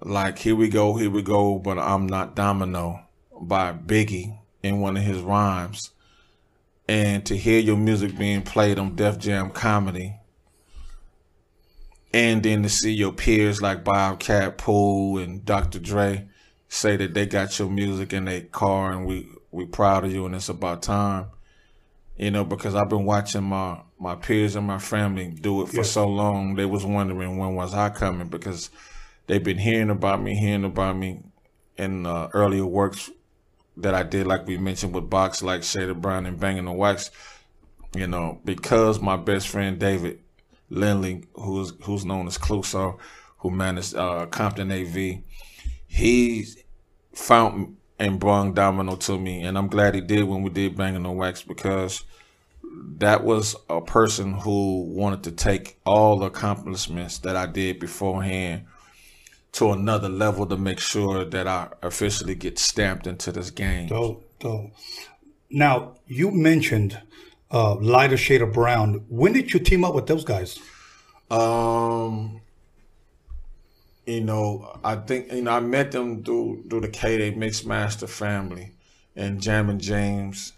like 0.01 0.37
"Here 0.37 0.55
we 0.55 0.69
go, 0.69 0.95
here 0.97 1.09
we 1.09 1.21
go," 1.21 1.57
but 1.57 1.79
I'm 1.79 2.05
not 2.05 2.35
Domino 2.35 3.01
by 3.41 3.73
Biggie 3.73 4.37
in 4.61 4.81
one 4.81 4.97
of 4.97 5.03
his 5.03 5.21
rhymes, 5.21 5.91
and 6.87 7.25
to 7.25 7.37
hear 7.37 7.59
your 7.59 7.77
music 7.77 8.17
being 8.17 8.41
played 8.41 8.77
on 8.77 8.95
Def 8.95 9.17
Jam 9.17 9.49
Comedy 9.49 10.19
and 12.13 12.43
then 12.43 12.63
to 12.63 12.69
see 12.69 12.91
your 12.91 13.11
peers 13.11 13.61
like 13.61 13.83
Bobcat 13.83 14.57
Pool 14.57 15.19
and 15.19 15.45
Dr. 15.45 15.79
Dre 15.79 16.27
say 16.67 16.97
that 16.97 17.13
they 17.13 17.25
got 17.25 17.57
your 17.59 17.69
music 17.69 18.13
in 18.13 18.25
their 18.25 18.41
car 18.41 18.91
and 18.91 19.05
we 19.05 19.27
we 19.51 19.65
proud 19.65 20.05
of 20.05 20.11
you 20.11 20.25
and 20.25 20.35
it's 20.35 20.49
about 20.49 20.83
time. 20.83 21.25
You 22.19 22.31
know, 22.31 22.43
because 22.43 22.75
I've 22.75 22.89
been 22.89 23.05
watching 23.05 23.43
my 23.43 23.81
my 23.97 24.15
peers 24.15 24.55
and 24.55 24.67
my 24.67 24.77
family 24.77 25.29
do 25.29 25.63
it 25.63 25.69
for 25.69 25.83
so 25.83 26.07
long. 26.07 26.55
They 26.55 26.65
was 26.65 26.85
wondering 26.85 27.37
when 27.37 27.55
was 27.55 27.73
I 27.73 27.89
coming 27.89 28.27
because 28.27 28.69
they've 29.27 29.43
been 29.43 29.57
hearing 29.57 29.89
about 29.89 30.21
me, 30.21 30.35
hearing 30.35 30.65
about 30.65 30.97
me 30.97 31.21
in 31.77 32.05
uh, 32.05 32.29
earlier 32.33 32.65
works 32.65 33.09
that 33.77 33.95
I 33.95 34.03
did, 34.03 34.27
like 34.27 34.45
we 34.45 34.57
mentioned 34.57 34.93
with 34.93 35.09
Box, 35.09 35.41
like 35.41 35.63
Shaded 35.63 36.01
Brown 36.01 36.25
and 36.25 36.39
Banging 36.39 36.65
the 36.65 36.73
Wax. 36.73 37.09
you 37.95 38.07
know, 38.07 38.39
because 38.45 38.99
my 39.01 39.17
best 39.17 39.47
friend 39.47 39.79
David 39.79 40.19
Lindley, 40.69 41.25
who's 41.33 41.73
who's 41.83 42.05
known 42.05 42.27
as 42.27 42.37
Cluso, 42.37 42.99
who 43.39 43.49
managed 43.49 43.95
uh, 43.95 44.25
Compton 44.27 44.71
AV, 44.71 45.23
he 45.87 46.45
found 47.13 47.77
and 47.99 48.19
brung 48.19 48.53
Domino 48.53 48.95
to 48.95 49.17
me, 49.17 49.43
and 49.43 49.57
I'm 49.57 49.67
glad 49.67 49.93
he 49.93 50.01
did 50.01 50.23
when 50.23 50.41
we 50.41 50.49
did 50.49 50.77
Banging 50.77 51.05
on 51.05 51.17
Wax 51.17 51.41
because 51.41 52.03
that 52.97 53.23
was 53.23 53.55
a 53.69 53.81
person 53.81 54.33
who 54.33 54.83
wanted 54.83 55.23
to 55.23 55.31
take 55.31 55.79
all 55.85 56.19
the 56.19 56.27
accomplishments 56.27 57.19
that 57.19 57.35
I 57.35 57.45
did 57.45 57.79
beforehand 57.79 58.65
to 59.53 59.71
another 59.71 60.09
level 60.09 60.45
to 60.45 60.57
make 60.57 60.79
sure 60.79 61.25
that 61.25 61.47
I 61.47 61.69
officially 61.81 62.35
get 62.35 62.59
stamped 62.59 63.07
into 63.07 63.31
this 63.31 63.49
game. 63.49 63.87
Dope, 63.87 64.23
dope. 64.39 64.71
Now 65.49 65.95
you 66.05 66.31
mentioned 66.31 67.01
uh, 67.51 67.75
lighter 67.75 68.17
shade 68.17 68.41
of 68.41 68.53
brown. 68.53 69.05
When 69.09 69.33
did 69.33 69.53
you 69.53 69.59
team 69.59 69.83
up 69.83 69.95
with 69.95 70.07
those 70.07 70.23
guys? 70.23 70.59
Um, 71.31 72.41
you 74.09 74.21
know, 74.21 74.79
I 74.83 74.95
think 74.95 75.31
you 75.31 75.43
know 75.43 75.51
I 75.51 75.59
met 75.59 75.91
them 75.91 76.23
through 76.23 76.65
through 76.69 76.81
the 76.81 76.89
KDAY 76.89 77.37
Mixmaster 77.37 78.09
family, 78.09 78.73
and 79.15 79.39
Jammin 79.39 79.79
James 79.79 80.53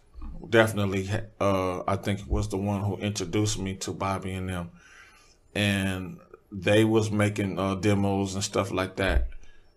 definitely. 0.50 1.10
Uh, 1.40 1.84
I 1.88 1.98
think 1.98 2.22
was 2.28 2.48
the 2.48 2.58
one 2.58 2.82
who 2.82 2.96
introduced 2.98 3.60
me 3.60 3.76
to 3.76 3.92
Bobby 3.92 4.32
and 4.34 4.50
them, 4.50 4.72
and 5.54 6.20
they 6.52 6.86
was 6.86 7.12
making 7.12 7.60
uh, 7.60 7.76
demos 7.76 8.36
and 8.36 8.44
stuff 8.44 8.72
like 8.72 8.96
that, 8.96 9.28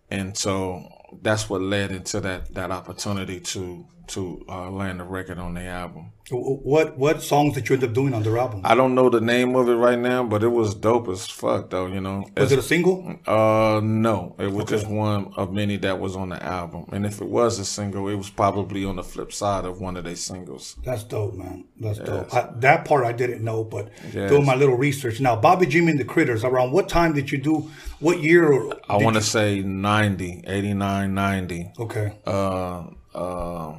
and 0.09 0.37
so 0.37 0.87
that's 1.21 1.49
what 1.49 1.61
led 1.61 1.91
into 1.91 2.21
that 2.21 2.53
that 2.53 2.71
opportunity 2.71 3.41
to 3.41 3.85
to 4.07 4.45
uh, 4.47 4.69
land 4.69 5.01
a 5.01 5.03
record 5.03 5.39
on 5.39 5.53
the 5.53 5.63
album. 5.63 6.11
What 6.31 6.97
what 6.97 7.21
songs 7.21 7.53
did 7.53 7.69
you 7.69 7.75
end 7.75 7.83
up 7.83 7.93
doing 7.93 8.15
on 8.15 8.23
the 8.23 8.35
album? 8.35 8.61
I 8.63 8.73
don't 8.73 8.95
know 8.95 9.11
the 9.11 9.21
name 9.21 9.55
of 9.55 9.69
it 9.69 9.75
right 9.75 9.99
now, 9.99 10.23
but 10.23 10.41
it 10.41 10.47
was 10.47 10.73
dope 10.73 11.07
as 11.07 11.27
fuck 11.27 11.69
though. 11.69 11.85
You 11.85 12.01
know, 12.01 12.25
was 12.35 12.51
it 12.51 12.57
a 12.57 12.63
single? 12.63 13.19
Uh, 13.27 13.79
no, 13.83 14.35
it 14.39 14.51
was 14.51 14.63
okay. 14.63 14.75
just 14.77 14.87
one 14.87 15.31
of 15.35 15.53
many 15.53 15.77
that 15.77 15.99
was 15.99 16.15
on 16.15 16.29
the 16.29 16.43
album. 16.43 16.85
And 16.91 17.05
if 17.05 17.21
it 17.21 17.27
was 17.27 17.59
a 17.59 17.65
single, 17.65 18.07
it 18.07 18.15
was 18.15 18.31
probably 18.31 18.85
on 18.85 18.95
the 18.95 19.03
flip 19.03 19.31
side 19.31 19.65
of 19.65 19.79
one 19.79 19.97
of 19.97 20.03
their 20.03 20.15
singles. 20.15 20.75
That's 20.83 21.03
dope, 21.03 21.35
man. 21.35 21.65
That's 21.79 21.99
yes. 21.99 22.07
dope. 22.07 22.33
I, 22.33 22.49
that 22.55 22.85
part 22.85 23.05
I 23.05 23.11
didn't 23.11 23.43
know, 23.43 23.63
but 23.63 23.89
yes. 24.11 24.31
doing 24.31 24.47
my 24.47 24.55
little 24.55 24.77
research 24.77 25.19
now. 25.19 25.35
Bobby 25.35 25.67
Jimmy 25.67 25.91
and 25.91 25.99
the 25.99 26.05
Critters. 26.05 26.43
Around 26.43 26.71
what 26.71 26.89
time 26.89 27.13
did 27.13 27.31
you 27.31 27.37
do? 27.37 27.69
What 27.99 28.23
year? 28.23 28.71
I 28.89 28.97
want 28.97 29.15
to 29.15 29.21
say 29.21 29.59
90, 29.59 30.43
89, 30.47 31.13
90. 31.13 31.71
Okay. 31.77 32.17
Uh, 32.25 32.85
uh 33.13 33.75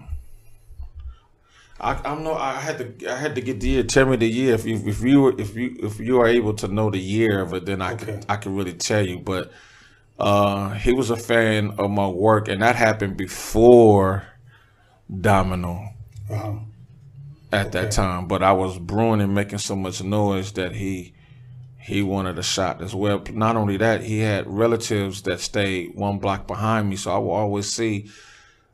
I, 1.79 2.01
I'm 2.05 2.25
no. 2.25 2.35
I 2.35 2.53
had 2.53 2.79
to. 2.79 3.13
I 3.13 3.17
had 3.17 3.35
to 3.35 3.41
get 3.41 3.61
the 3.61 3.69
year. 3.69 3.83
Tell 3.83 4.07
me 4.07 4.17
the 4.17 4.29
year. 4.29 4.55
If 4.55 4.65
you 4.65 4.77
if 4.87 5.03
you 5.03 5.21
were 5.21 5.35
if 5.39 5.55
you 5.55 5.77
if 5.83 6.01
you 6.01 6.21
are 6.21 6.27
able 6.27 6.55
to 6.55 6.69
know 6.69 6.91
the 6.91 6.99
year 6.99 7.41
of 7.41 7.53
it, 7.53 7.67
then 7.67 7.83
I 7.83 7.93
okay. 7.93 8.05
can 8.07 8.23
I 8.29 8.37
can 8.37 8.57
really 8.57 8.73
tell 8.73 9.07
you. 9.07 9.19
But 9.19 9.53
uh, 10.19 10.71
he 10.71 10.93
was 10.93 11.11
a 11.11 11.17
fan 11.17 11.75
of 11.79 11.91
my 11.91 12.09
work, 12.09 12.49
and 12.49 12.63
that 12.63 12.77
happened 12.77 13.17
before 13.17 14.27
Domino. 15.21 15.91
Uh-huh. 16.31 16.55
At 17.53 17.67
okay. 17.67 17.83
that 17.83 17.93
time, 17.93 18.27
but 18.27 18.43
I 18.43 18.53
was 18.53 18.77
brewing 18.79 19.21
and 19.21 19.33
making 19.33 19.59
so 19.59 19.77
much 19.77 20.03
noise 20.03 20.53
that 20.53 20.75
he 20.75 21.15
he 21.79 22.03
wanted 22.03 22.39
a 22.39 22.43
shot 22.43 22.83
as 22.83 22.95
well. 22.95 23.23
Not 23.33 23.55
only 23.55 23.77
that, 23.77 24.03
he 24.03 24.19
had 24.19 24.49
relatives 24.49 25.23
that 25.23 25.39
stayed 25.39 25.95
one 25.95 26.19
block 26.19 26.49
behind 26.49 26.91
me, 26.91 26.97
so 26.97 27.13
I 27.13 27.19
will 27.19 27.31
always 27.31 27.71
see 27.71 28.11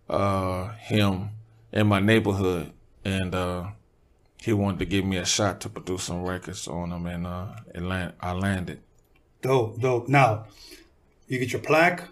uh, 0.08 0.68
him 0.76 1.30
in 1.70 1.86
my 1.86 2.00
neighborhood 2.00 2.72
and 3.04 3.34
uh, 3.34 3.66
he 4.40 4.52
wanted 4.52 4.78
to 4.80 4.86
give 4.86 5.04
me 5.04 5.16
a 5.16 5.24
shot 5.24 5.60
to 5.60 5.68
produce 5.68 6.04
some 6.04 6.22
records 6.22 6.66
on 6.68 6.90
him, 6.90 7.06
and 7.06 7.26
uh, 7.26 7.46
land, 7.74 8.14
I 8.20 8.32
landed. 8.32 8.80
Dope, 9.40 9.80
dope. 9.80 10.08
Now, 10.08 10.46
you 11.28 11.38
get 11.38 11.52
your 11.52 11.62
plaque. 11.62 12.08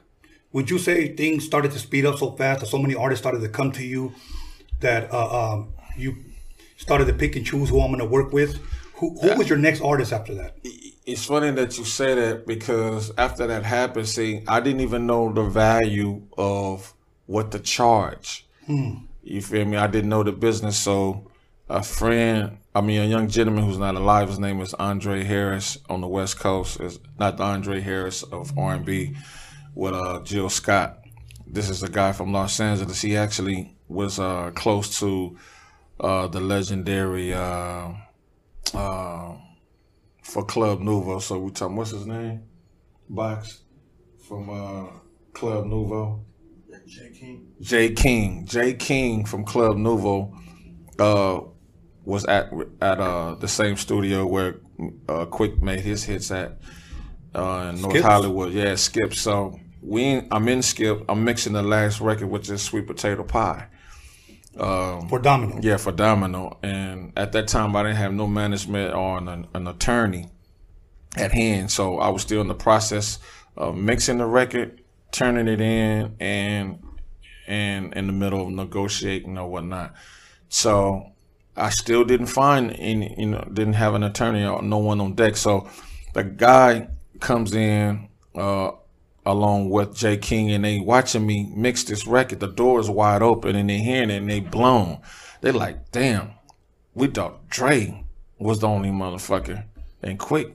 Would 0.53 0.71
you 0.71 0.79
say 0.79 1.15
things 1.15 1.45
started 1.45 1.71
to 1.73 1.79
speed 1.79 2.07
up 2.07 2.19
so 2.19 2.33
fast 2.33 2.61
that 2.61 2.67
so 2.67 2.79
many 2.79 2.95
artists 2.95 3.23
started 3.23 3.41
to 3.41 3.49
come 3.49 3.71
to 3.73 3.85
you 3.85 4.13
that 4.81 5.13
uh, 5.13 5.55
um, 5.55 5.73
you 5.97 6.17
started 6.77 7.07
to 7.07 7.13
pick 7.13 7.37
and 7.37 7.47
choose 7.47 7.69
who 7.69 7.81
I'm 7.81 7.89
going 7.89 8.01
to 8.01 8.05
work 8.05 8.33
with? 8.33 8.59
Who, 8.95 9.19
who 9.19 9.39
was 9.39 9.49
your 9.49 9.59
next 9.59 9.81
artist 9.81 10.13
after 10.13 10.35
that? 10.35 10.57
It's 11.07 11.25
funny 11.25 11.51
that 11.53 11.79
you 11.79 11.85
say 11.85 12.15
that 12.15 12.47
because 12.47 13.13
after 13.17 13.47
that 13.47 13.65
happened, 13.65 14.09
see, 14.09 14.43
I 14.47 14.61
didn't 14.61 14.81
even 14.81 15.07
know 15.07 15.33
the 15.33 15.45
value 15.45 16.23
of 16.37 16.93
what 17.27 17.53
to 17.53 17.61
charge. 17.61 18.47
Hmm. 18.67 18.97
You 19.23 19.43
feel 19.43 19.65
me? 19.65 19.77
I 19.77 19.87
didn't 19.87 20.11
know 20.11 20.23
the 20.23 20.33
business, 20.33 20.79
so 20.79 21.31
a 21.69 21.83
friend, 21.83 22.59
I 22.75 22.81
mean, 22.81 23.01
a 23.01 23.07
young 23.07 23.29
gentleman 23.29 23.65
who's 23.65 23.79
not 23.79 23.95
alive. 23.95 24.29
His 24.29 24.39
name 24.39 24.61
is 24.61 24.75
Andre 24.75 25.25
Harris 25.25 25.79
on 25.89 26.01
the 26.01 26.09
West 26.09 26.39
Coast. 26.39 26.81
Is 26.81 26.99
not 27.19 27.37
the 27.37 27.45
Andre 27.45 27.81
Harris 27.81 28.23
of 28.23 28.57
R 28.59 28.75
and 28.75 28.85
B 28.85 29.15
with 29.75 29.95
uh, 29.95 30.21
Jill 30.23 30.49
Scott. 30.49 30.99
This 31.47 31.69
is 31.69 31.83
a 31.83 31.89
guy 31.89 32.13
from 32.13 32.33
Los 32.33 32.59
Angeles. 32.61 33.03
He 33.03 33.17
actually 33.17 33.77
was 33.89 34.19
uh, 34.19 34.51
close 34.55 34.99
to 35.01 35.37
uh, 35.99 36.29
the 36.29 36.41
legendary 36.41 37.35
uh, 37.35 37.93
uh, 38.73 39.35
for 40.23 40.45
Club 40.45 40.81
Nouveau. 40.81 41.19
So 41.19 41.39
we 41.39 41.51
talking. 41.51 41.77
What's 41.77 41.91
his 41.91 42.07
name? 42.07 42.43
Box 43.09 43.61
from 44.27 44.49
uh, 44.49 44.91
Club 45.33 45.67
Nouveau. 45.67 46.25
Jay 46.91 47.11
King. 47.11 47.47
Jay 47.61 47.93
King. 47.93 48.47
Jay 48.47 48.75
King 48.75 49.25
from 49.25 49.45
Club 49.45 49.77
Nouveau 49.77 50.37
uh, 50.99 51.41
was 52.05 52.25
at 52.25 52.51
at 52.81 52.99
uh, 52.99 53.37
the 53.37 53.47
same 53.47 53.77
studio 53.77 54.27
where 54.27 54.57
uh, 55.09 55.27
Quik 55.27 55.63
made 55.63 55.81
his 55.81 56.03
hits 56.03 56.33
at 56.33 56.59
uh, 57.35 57.71
in 57.73 57.81
North 57.81 57.93
Skips. 57.95 58.05
Hollywood. 58.05 58.53
Yeah, 58.53 58.75
Skip. 58.75 59.15
So 59.15 59.61
we, 59.81 60.27
I'm 60.33 60.49
in 60.49 60.63
Skip. 60.63 61.05
I'm 61.09 61.23
mixing 61.23 61.53
the 61.53 61.63
last 61.63 62.01
record, 62.01 62.29
which 62.29 62.51
is 62.51 62.61
Sweet 62.61 62.89
Potato 62.89 63.23
Pie. 63.23 63.69
Um, 64.59 65.09
for 65.09 65.21
Domino. 65.21 65.61
Yeah, 65.63 65.77
for 65.77 65.93
Domino. 65.93 66.59
And 66.65 67.13
at 67.17 67.31
that 67.33 67.47
time, 67.47 67.77
I 67.77 67.85
didn't 67.85 67.99
have 67.99 68.13
no 68.13 68.27
management 68.27 68.95
or 68.95 69.19
an, 69.19 69.47
an 69.55 69.67
attorney 69.69 70.29
at 71.17 71.31
hand, 71.31 71.71
so 71.71 71.99
I 71.99 72.09
was 72.09 72.23
still 72.23 72.41
in 72.41 72.49
the 72.49 72.55
process 72.55 73.21
of 73.57 73.77
mixing 73.77 74.19
the 74.19 74.27
record 74.27 74.80
turning 75.13 75.49
it 75.49 75.61
in 75.61 76.17
and 76.21 76.83
and 77.47 77.93
in 77.95 78.07
the 78.07 78.13
middle 78.13 78.43
of 78.43 78.51
negotiating 78.51 79.37
or 79.37 79.49
whatnot. 79.51 79.95
So 80.49 81.13
I 81.57 81.71
still 81.71 82.05
didn't 82.05 82.27
find 82.27 82.75
any, 82.79 83.15
you 83.19 83.27
know, 83.27 83.47
didn't 83.53 83.75
have 83.75 83.95
an 83.95 84.03
attorney 84.03 84.45
or 84.45 84.63
no 84.63 84.79
one 84.79 85.01
on 85.01 85.15
deck. 85.15 85.37
So 85.37 85.69
the 86.15 86.25
guy 86.25 86.89
comes 87.19 87.55
in 87.55 88.09
uh, 88.35 88.71
along 89.27 89.71
with 89.71 89.97
Jay 89.97 90.17
King 90.17 90.51
and 90.53 90.65
they 90.65 90.79
watching 90.79 91.27
me 91.27 91.53
mix 91.55 91.85
this 91.85 92.07
record. 92.07 92.41
The 92.41 92.49
door 92.49 92.81
is 92.81 92.89
wide 92.89 93.23
open 93.23 93.57
and 93.57 93.69
they 93.69 93.79
hearing 93.79 94.11
it 94.11 94.19
and 94.19 94.31
they 94.31 94.41
blown. 94.41 95.01
They 95.41 95.53
like, 95.53 95.91
damn, 95.91 96.33
we 96.95 97.09
thought 97.09 97.49
Dre 97.49 98.05
was 98.39 98.61
the 98.61 98.69
only 98.69 98.91
motherfucker. 98.91 99.65
And 100.03 100.19
Quik, 100.19 100.53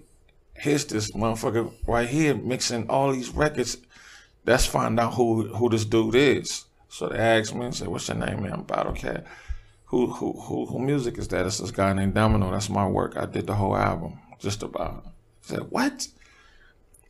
here's 0.56 0.86
this 0.86 1.12
motherfucker 1.12 1.72
right 1.88 2.08
here 2.08 2.36
mixing 2.36 2.90
all 2.90 3.12
these 3.12 3.30
records 3.30 3.78
let's 4.46 4.66
find 4.66 5.00
out 5.00 5.14
who 5.14 5.48
who 5.54 5.70
this 5.70 5.86
dude 5.86 6.16
is. 6.16 6.66
So 6.90 7.10
they 7.10 7.18
asked 7.18 7.56
me 7.56 7.66
and 7.66 7.76
said, 7.76 7.88
What's 7.88 8.08
your 8.08 8.18
name, 8.18 8.44
man? 8.44 8.54
I'm 8.54 8.64
Battle 8.64 8.94
Cat. 8.94 9.26
Who 9.86 10.08
who 10.08 10.34
who 10.34 10.66
who 10.66 10.80
music 10.80 11.18
is 11.18 11.28
that? 11.30 11.46
It's 11.46 11.60
this 11.60 11.72
guy 11.72 11.94
named 11.94 12.14
Domino. 12.14 12.52
That's 12.52 12.70
my 12.70 12.88
work. 12.88 13.18
I 13.18 13.26
did 13.26 13.48
the 13.48 13.56
whole 13.56 13.76
album. 13.76 14.20
Just 14.40 14.64
about. 14.64 15.06
I 15.06 15.10
said, 15.42 15.60
What? 15.70 16.08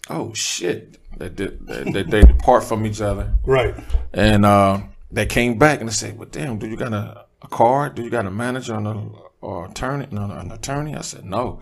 Oh 0.10 0.34
shit. 0.34 0.98
They 1.18 1.30
did 1.30 1.66
they, 1.66 1.84
they, 1.84 2.04
they 2.04 2.22
depart 2.22 2.64
from 2.64 2.86
each 2.86 3.02
other. 3.02 3.34
Right. 3.46 3.76
And 4.14 4.46
uh, 4.46 4.82
they 5.12 5.26
came 5.26 5.58
back 5.58 5.80
and 5.80 5.90
they 5.90 5.94
said, 5.94 6.18
Well 6.18 6.30
damn, 6.30 6.58
do 6.58 6.68
you 6.68 6.78
got 6.78 6.94
a, 6.94 7.26
a 7.42 7.48
card? 7.48 7.96
Do 7.96 8.04
you 8.04 8.10
got 8.10 8.26
a 8.26 8.32
manager 8.32 8.76
or, 8.76 8.86
a, 8.86 9.10
or 9.42 9.66
attorney? 9.68 10.08
No, 10.12 10.28
no, 10.28 10.36
an 10.36 10.52
attorney? 10.52 10.96
I 10.96 11.02
said, 11.02 11.26
No. 11.26 11.62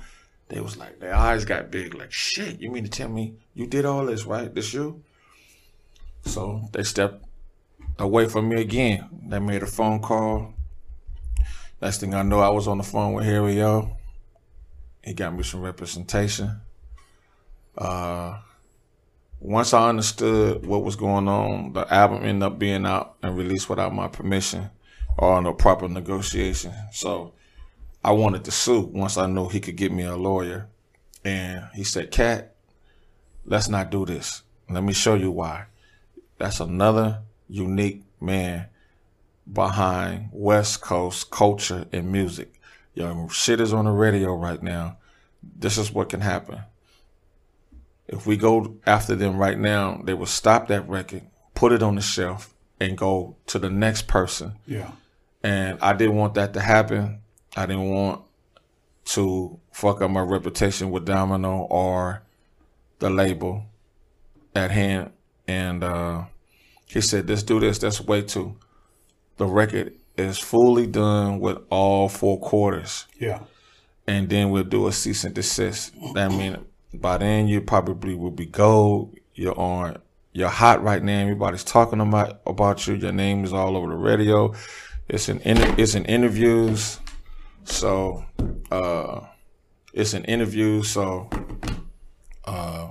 They 0.50 0.60
was 0.60 0.78
like 0.78 1.00
their 1.00 1.16
eyes 1.16 1.46
got 1.46 1.72
big, 1.72 1.96
like 1.96 2.12
shit, 2.12 2.60
you 2.60 2.70
mean 2.70 2.84
to 2.84 2.90
tell 2.90 3.10
me 3.10 3.36
you 3.54 3.66
did 3.66 3.86
all 3.86 4.06
this, 4.06 4.26
right? 4.26 4.54
This 4.54 4.74
you? 4.74 5.04
So 6.26 6.68
they 6.72 6.84
stepped 6.84 7.24
away 8.00 8.28
from 8.28 8.50
me 8.50 8.62
again. 8.62 9.08
They 9.28 9.40
made 9.40 9.64
a 9.64 9.68
phone 9.68 10.00
call. 10.00 10.54
Next 11.82 12.00
thing 12.00 12.14
I 12.14 12.22
know, 12.24 12.40
I 12.40 12.50
was 12.50 12.68
on 12.68 12.78
the 12.78 12.84
phone 12.84 13.14
with 13.14 13.26
Harry 13.26 13.62
O. 13.62 13.98
He 15.04 15.14
got 15.14 15.36
me 15.36 15.44
some 15.44 15.62
representation. 15.62 16.62
Uh, 17.78 18.38
once 19.40 19.74
I 19.74 19.90
understood 19.90 20.66
what 20.66 20.84
was 20.84 20.96
going 20.96 21.28
on, 21.28 21.74
the 21.74 21.94
album 21.94 22.24
ended 22.24 22.44
up 22.44 22.58
being 22.58 22.86
out 22.86 23.16
and 23.22 23.36
released 23.36 23.70
without 23.70 23.94
my 23.94 24.08
permission 24.08 24.70
or 25.18 25.42
no 25.42 25.54
proper 25.54 25.90
negotiation. 25.90 26.74
So 26.94 27.34
I 28.04 28.12
wanted 28.12 28.46
to 28.46 28.52
sue 28.52 28.82
once 28.82 29.18
I 29.18 29.28
knew 29.28 29.50
he 29.50 29.60
could 29.60 29.76
get 29.76 29.92
me 29.92 30.04
a 30.04 30.16
lawyer. 30.16 30.70
And 31.26 31.68
he 31.74 31.84
said, 31.84 32.12
Cat, 32.12 32.56
let's 33.46 33.68
not 33.68 33.90
do 33.92 34.06
this. 34.06 34.44
Let 34.70 34.84
me 34.84 34.94
show 34.94 35.16
you 35.16 35.32
why. 35.32 35.66
That's 36.44 36.60
another 36.60 37.22
unique 37.48 38.04
man 38.20 38.66
behind 39.50 40.28
West 40.34 40.82
Coast 40.82 41.32
culture 41.32 41.86
and 41.94 42.12
music. 42.12 42.60
Your 42.96 43.30
shit 43.30 43.62
is 43.62 43.72
on 43.72 43.86
the 43.86 43.92
radio 43.92 44.36
right 44.36 44.62
now. 44.62 44.98
This 45.42 45.78
is 45.78 45.94
what 45.94 46.10
can 46.10 46.20
happen. 46.20 46.60
If 48.10 48.28
we 48.28 48.36
go 48.36 48.76
after 48.86 49.16
them 49.16 49.38
right 49.38 49.58
now, 49.58 50.02
they 50.04 50.14
will 50.14 50.26
stop 50.26 50.68
that 50.68 50.90
record, 50.90 51.22
put 51.56 51.72
it 51.72 51.82
on 51.82 51.96
the 51.96 52.02
shelf, 52.02 52.54
and 52.78 52.98
go 52.98 53.38
to 53.48 53.58
the 53.58 53.70
next 53.70 54.08
person. 54.08 54.52
Yeah. 54.68 54.92
And 55.44 55.80
I 55.80 55.94
didn't 55.94 56.18
want 56.18 56.34
that 56.34 56.54
to 56.56 56.60
happen. 56.60 57.22
I 57.56 57.68
didn't 57.68 57.90
want 57.90 58.22
to 59.06 59.62
fuck 59.72 60.02
up 60.02 60.12
my 60.12 60.20
reputation 60.20 60.92
with 60.92 61.06
Domino 61.06 61.60
or 61.70 62.22
the 63.00 63.10
label 63.10 63.64
at 64.54 64.72
hand. 64.72 65.12
And 65.48 65.84
uh, 65.86 66.24
he 66.86 67.02
said, 67.02 67.30
let's 67.30 67.44
do 67.44 67.60
this. 67.60 67.80
That's 67.80 68.02
way 68.02 68.22
too. 68.22 68.56
The 69.38 69.48
record 69.48 69.94
is 70.18 70.38
fully 70.38 70.88
done 70.88 71.40
with 71.40 71.58
all 71.70 72.08
four 72.10 72.40
quarters. 72.40 73.08
Yeah. 73.20 73.40
And 74.08 74.30
then 74.30 74.50
we'll 74.50 74.64
do 74.64 74.88
a 74.88 74.92
cease 74.92 75.24
and 75.24 75.34
desist. 75.34 75.94
That 76.14 76.32
mean 76.32 76.58
by 76.94 77.18
then 77.18 77.48
you 77.48 77.62
probably 77.62 78.16
will 78.16 78.32
be 78.32 78.46
gold. 78.46 79.18
You're 79.34 79.58
on 79.58 79.98
you're 80.34 80.50
hot 80.50 80.84
right 80.84 81.02
now. 81.02 81.22
Everybody's 81.22 81.64
talking 81.64 82.00
about 82.00 82.42
about 82.46 82.86
you. 82.86 82.96
Your 82.96 83.12
name 83.12 83.44
is 83.44 83.54
all 83.54 83.76
over 83.76 83.88
the 83.88 83.96
radio. 83.96 84.54
It's 85.08 85.30
in 85.30 85.42
it's 85.44 85.96
in 85.96 86.06
interviews. 86.06 87.00
So 87.64 88.26
uh 88.72 89.22
it's 89.94 90.14
an 90.14 90.26
interview. 90.26 90.84
So 90.84 91.30
uh 92.46 92.90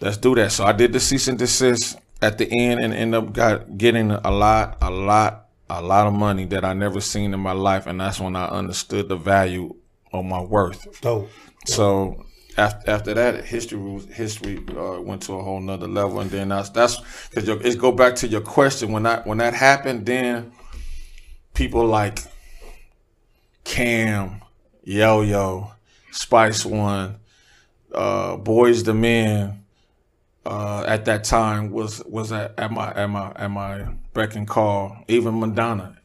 let's 0.00 0.16
do 0.16 0.34
that. 0.36 0.52
So 0.52 0.64
I 0.64 0.72
did 0.72 0.92
the 0.92 1.00
cease 1.00 1.28
and 1.28 1.38
desist 1.38 1.98
at 2.22 2.38
the 2.38 2.48
end 2.50 2.80
and 2.80 2.94
end 2.94 3.14
up 3.14 3.32
got 3.32 3.76
getting 3.76 4.12
a 4.12 4.30
lot, 4.30 4.78
a 4.80 4.90
lot, 4.90 5.48
a 5.68 5.82
lot 5.82 6.06
of 6.06 6.14
money 6.14 6.46
that 6.46 6.64
I 6.64 6.72
never 6.72 7.00
seen 7.00 7.34
in 7.34 7.40
my 7.40 7.52
life, 7.52 7.86
and 7.86 8.00
that's 8.00 8.20
when 8.20 8.36
I 8.36 8.46
understood 8.46 9.08
the 9.08 9.16
value 9.16 9.74
of 10.12 10.24
my 10.24 10.40
worth. 10.40 11.00
Dope. 11.00 11.28
So 11.66 12.24
after 12.56 12.90
after 12.90 13.14
that, 13.14 13.44
history 13.44 13.78
was 13.78 14.06
history 14.06 14.62
uh, 14.76 15.00
went 15.00 15.22
to 15.22 15.34
a 15.34 15.42
whole 15.42 15.60
nother 15.60 15.88
level, 15.88 16.20
and 16.20 16.30
then 16.30 16.48
that's 16.48 16.70
that's 16.70 17.00
because 17.30 17.48
it 17.48 17.78
go 17.78 17.90
back 17.92 18.14
to 18.16 18.28
your 18.28 18.40
question 18.40 18.92
when 18.92 19.02
that 19.02 19.26
when 19.26 19.38
that 19.38 19.54
happened. 19.54 20.06
Then 20.06 20.52
people 21.54 21.86
like 21.86 22.20
Cam, 23.64 24.42
Yo 24.84 25.22
Yo, 25.22 25.72
Spice 26.12 26.64
One, 26.64 27.16
uh, 27.92 28.36
Boys 28.36 28.84
the 28.84 28.94
Men, 28.94 29.61
uh, 30.44 30.84
at 30.86 31.04
that 31.06 31.24
time 31.24 31.70
was 31.70 32.02
was 32.04 32.32
at, 32.32 32.58
at 32.58 32.70
my 32.70 32.92
at 32.94 33.06
my 33.06 33.32
at 33.36 33.48
my 33.50 33.86
beck 34.14 34.34
and 34.34 34.46
call. 34.48 34.96
Even 35.08 35.38
Madonna, 35.40 35.98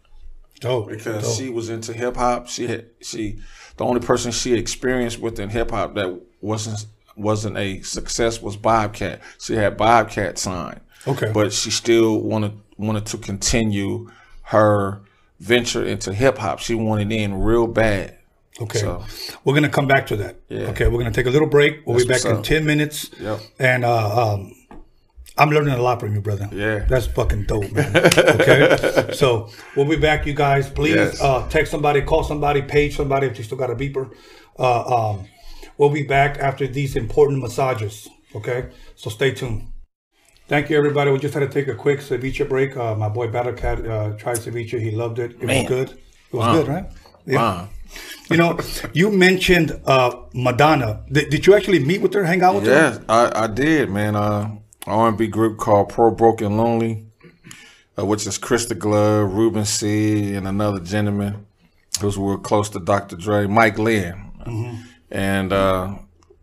Dope. 0.59 0.89
because 0.89 1.23
Dope. 1.23 1.35
she 1.37 1.49
was 1.49 1.69
into 1.69 1.93
hip 1.93 2.15
hop. 2.15 2.47
She 2.47 2.67
had 2.67 2.85
she 3.01 3.39
the 3.77 3.85
only 3.85 3.99
person 4.01 4.31
she 4.31 4.53
experienced 4.53 5.19
within 5.19 5.49
hip 5.49 5.71
hop 5.71 5.95
that 5.95 6.21
wasn't 6.41 6.85
wasn't 7.15 7.57
a 7.57 7.81
success 7.81 8.41
was 8.41 8.57
Bobcat. 8.57 9.21
She 9.39 9.55
had 9.55 9.75
Bobcat 9.77 10.37
signed, 10.37 10.81
Okay. 11.07 11.31
but 11.33 11.51
she 11.53 11.71
still 11.71 12.21
wanted 12.21 12.59
wanted 12.77 13.05
to 13.07 13.17
continue 13.17 14.09
her 14.43 15.01
venture 15.39 15.83
into 15.83 16.13
hip 16.13 16.37
hop. 16.37 16.59
She 16.59 16.75
wanted 16.75 17.11
in 17.11 17.39
real 17.41 17.67
bad. 17.67 18.16
Okay. 18.59 18.79
So- 18.79 19.03
We're 19.43 19.53
gonna 19.53 19.69
come 19.69 19.87
back 19.87 20.07
to 20.07 20.15
that. 20.17 20.37
Yeah. 20.49 20.69
Okay, 20.69 20.87
we're 20.87 20.97
gonna 20.99 21.11
take 21.11 21.27
a 21.27 21.29
little 21.29 21.47
break. 21.47 21.85
We'll 21.85 21.97
be 21.97 22.05
back 22.05 22.25
in 22.25 22.41
ten 22.43 22.65
minutes. 22.65 23.09
Yep. 23.19 23.39
And 23.59 23.85
uh, 23.85 24.33
um, 24.33 24.53
I'm 25.37 25.51
learning 25.51 25.75
a 25.75 25.81
lot 25.81 25.99
from 25.99 26.13
you, 26.15 26.21
brother. 26.21 26.49
Yeah. 26.51 26.79
That's 26.89 27.05
fucking 27.05 27.43
dope, 27.45 27.71
man. 27.71 27.95
okay. 28.17 29.11
so 29.13 29.49
we'll 29.75 29.87
be 29.87 29.95
back, 29.97 30.25
you 30.25 30.33
guys. 30.33 30.69
Please 30.69 30.95
Yes. 30.95 31.21
uh, 31.21 31.47
text 31.49 31.69
somebody, 31.71 32.01
call 32.01 32.23
somebody, 32.23 32.61
page 32.63 32.95
somebody 32.95 33.27
if 33.27 33.37
you 33.37 33.43
still 33.43 33.57
got 33.57 33.69
a 33.69 33.75
beeper. 33.75 34.11
Uh, 34.57 35.11
um, 35.11 35.25
we'll 35.77 35.91
be 35.91 36.03
back 36.03 36.39
after 36.39 36.65
these 36.67 36.95
important 36.95 37.41
massages. 37.41 38.07
Okay. 38.35 38.69
So 38.95 39.11
stay 39.11 39.31
tuned. 39.31 39.67
Thank 40.47 40.69
you, 40.69 40.77
everybody. 40.77 41.11
We 41.11 41.19
just 41.19 41.33
had 41.35 41.41
to 41.41 41.49
take 41.49 41.67
a 41.67 41.75
quick 41.75 41.99
ceviche 41.99 42.47
break. 42.49 42.75
Uh, 42.75 42.95
my 42.95 43.09
boy 43.09 43.27
Battlecat 43.27 43.87
uh, 43.87 44.17
tried 44.17 44.37
ceviche. 44.37 44.79
He 44.79 44.91
loved 44.91 45.19
it. 45.19 45.31
It 45.33 45.43
Man. 45.43 45.63
was 45.65 45.67
good. 45.69 45.89
It 45.91 46.33
was 46.33 46.39
Wow. 46.47 46.53
good, 46.53 46.67
right? 46.67 46.85
Yeah. 47.25 47.35
Wow. 47.35 47.69
You 48.29 48.37
know, 48.37 48.59
you 48.93 49.11
mentioned 49.11 49.79
uh, 49.85 50.15
Madonna. 50.33 51.03
Did, 51.11 51.29
did 51.29 51.45
you 51.45 51.55
actually 51.55 51.79
meet 51.79 52.01
with 52.01 52.13
her, 52.13 52.23
hang 52.23 52.41
out 52.41 52.55
with 52.55 52.65
her? 52.65 52.71
Yes, 52.71 52.99
I, 53.07 53.43
I 53.43 53.47
did, 53.47 53.89
man. 53.89 54.15
Uh, 54.15 54.57
R&B 54.85 55.27
group 55.27 55.57
called 55.57 55.89
Pro 55.89 56.11
Broken 56.11 56.57
Lonely, 56.57 57.05
uh, 57.97 58.05
which 58.05 58.25
is 58.27 58.37
Krista 58.37 58.77
Glove, 58.77 59.33
Ruben 59.33 59.65
C, 59.65 60.33
and 60.33 60.47
another 60.47 60.79
gentleman 60.79 61.45
who's 62.01 62.17
real 62.17 62.37
close 62.37 62.69
to 62.69 62.79
Dr. 62.79 63.15
Dre, 63.15 63.47
Mike 63.47 63.77
Lynn. 63.77 64.31
And 65.11 65.51
uh, 65.51 65.95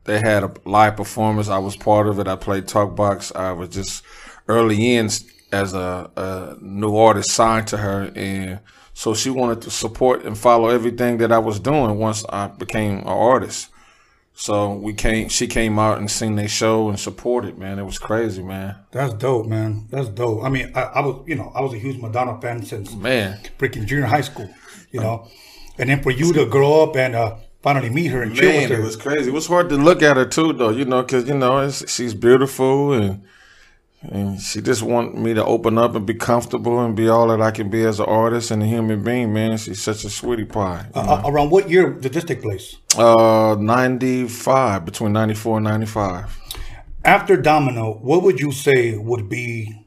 they 0.04 0.18
had 0.18 0.42
a 0.42 0.52
live 0.64 0.96
performance. 0.96 1.48
I 1.48 1.58
was 1.58 1.76
part 1.76 2.06
of 2.06 2.18
it. 2.18 2.28
I 2.28 2.36
played 2.36 2.66
Talkbox. 2.66 3.34
I 3.34 3.52
was 3.52 3.70
just 3.70 4.02
early 4.48 4.94
in 4.96 5.08
as 5.52 5.72
a, 5.72 6.10
a 6.16 6.56
new 6.60 6.96
artist 6.96 7.30
signed 7.30 7.68
to 7.68 7.76
her, 7.78 8.10
and 8.14 8.60
so 8.94 9.12
she 9.12 9.28
wanted 9.28 9.60
to 9.62 9.70
support 9.70 10.24
and 10.24 10.38
follow 10.38 10.68
everything 10.68 11.18
that 11.18 11.32
I 11.32 11.38
was 11.38 11.58
doing 11.58 11.98
once 11.98 12.24
I 12.28 12.46
became 12.46 12.98
an 12.98 13.04
artist. 13.04 13.68
So 14.36 14.74
we 14.74 14.94
came. 14.94 15.28
She 15.28 15.46
came 15.46 15.78
out 15.78 15.98
and 15.98 16.10
seen 16.10 16.34
their 16.34 16.48
show 16.48 16.88
and 16.88 16.98
supported. 16.98 17.56
Man, 17.56 17.78
it 17.78 17.84
was 17.84 17.98
crazy, 17.98 18.42
man. 18.42 18.76
That's 18.90 19.14
dope, 19.14 19.46
man. 19.46 19.86
That's 19.90 20.08
dope. 20.08 20.42
I 20.42 20.48
mean, 20.48 20.72
I, 20.74 20.82
I 20.82 21.00
was, 21.00 21.22
you 21.26 21.36
know, 21.36 21.52
I 21.54 21.60
was 21.60 21.72
a 21.72 21.78
huge 21.78 22.00
Madonna 22.00 22.40
fan 22.40 22.64
since 22.64 22.92
Man, 22.94 23.38
freaking 23.58 23.86
junior 23.86 24.06
high 24.06 24.22
school, 24.22 24.50
you 24.90 25.00
know, 25.00 25.28
and 25.78 25.88
then 25.88 26.02
for 26.02 26.10
you 26.10 26.32
to 26.32 26.46
grow 26.46 26.82
up 26.82 26.96
and 26.96 27.14
uh, 27.14 27.36
finally 27.62 27.90
meet 27.90 28.08
her 28.08 28.22
and 28.22 28.34
chill 28.34 28.48
man, 28.48 28.62
with 28.62 28.70
her. 28.70 28.82
it 28.82 28.84
was 28.84 28.96
crazy. 28.96 29.30
It 29.30 29.34
was 29.34 29.46
hard 29.46 29.68
to 29.68 29.76
look 29.76 30.02
at 30.02 30.16
her 30.16 30.26
too, 30.26 30.52
though. 30.52 30.70
You 30.70 30.84
know, 30.84 31.02
because 31.02 31.28
you 31.28 31.34
know 31.34 31.58
it's, 31.60 31.88
she's 31.92 32.14
beautiful 32.14 32.92
and 32.92 33.22
and 34.10 34.40
she 34.40 34.60
just 34.60 34.82
want 34.82 35.16
me 35.16 35.34
to 35.34 35.44
open 35.44 35.78
up 35.78 35.94
and 35.94 36.06
be 36.06 36.14
comfortable 36.14 36.80
and 36.80 36.94
be 36.94 37.08
all 37.08 37.28
that 37.28 37.40
I 37.40 37.50
can 37.50 37.70
be 37.70 37.82
as 37.84 38.00
an 38.00 38.06
artist 38.06 38.50
and 38.50 38.62
a 38.62 38.66
human 38.66 39.02
being. 39.02 39.32
Man, 39.32 39.56
she's 39.56 39.82
such 39.82 40.04
a 40.04 40.10
sweetie 40.10 40.44
pie. 40.44 40.86
Uh, 40.94 41.22
around 41.24 41.50
what 41.50 41.70
year 41.70 41.90
did 41.90 42.12
this 42.12 42.24
take 42.24 42.42
place? 42.42 42.76
Uh, 42.96 43.56
ninety 43.58 44.28
five 44.28 44.84
between 44.84 45.12
ninety 45.12 45.34
four 45.34 45.56
and 45.58 45.64
ninety 45.64 45.86
five. 45.86 46.38
After 47.04 47.36
Domino, 47.36 47.94
what 47.94 48.22
would 48.22 48.40
you 48.40 48.50
say 48.50 48.96
would 48.96 49.28
be, 49.28 49.84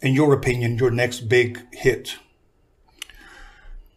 in 0.00 0.12
your 0.12 0.32
opinion, 0.32 0.76
your 0.76 0.90
next 0.90 1.20
big 1.28 1.62
hit? 1.72 2.16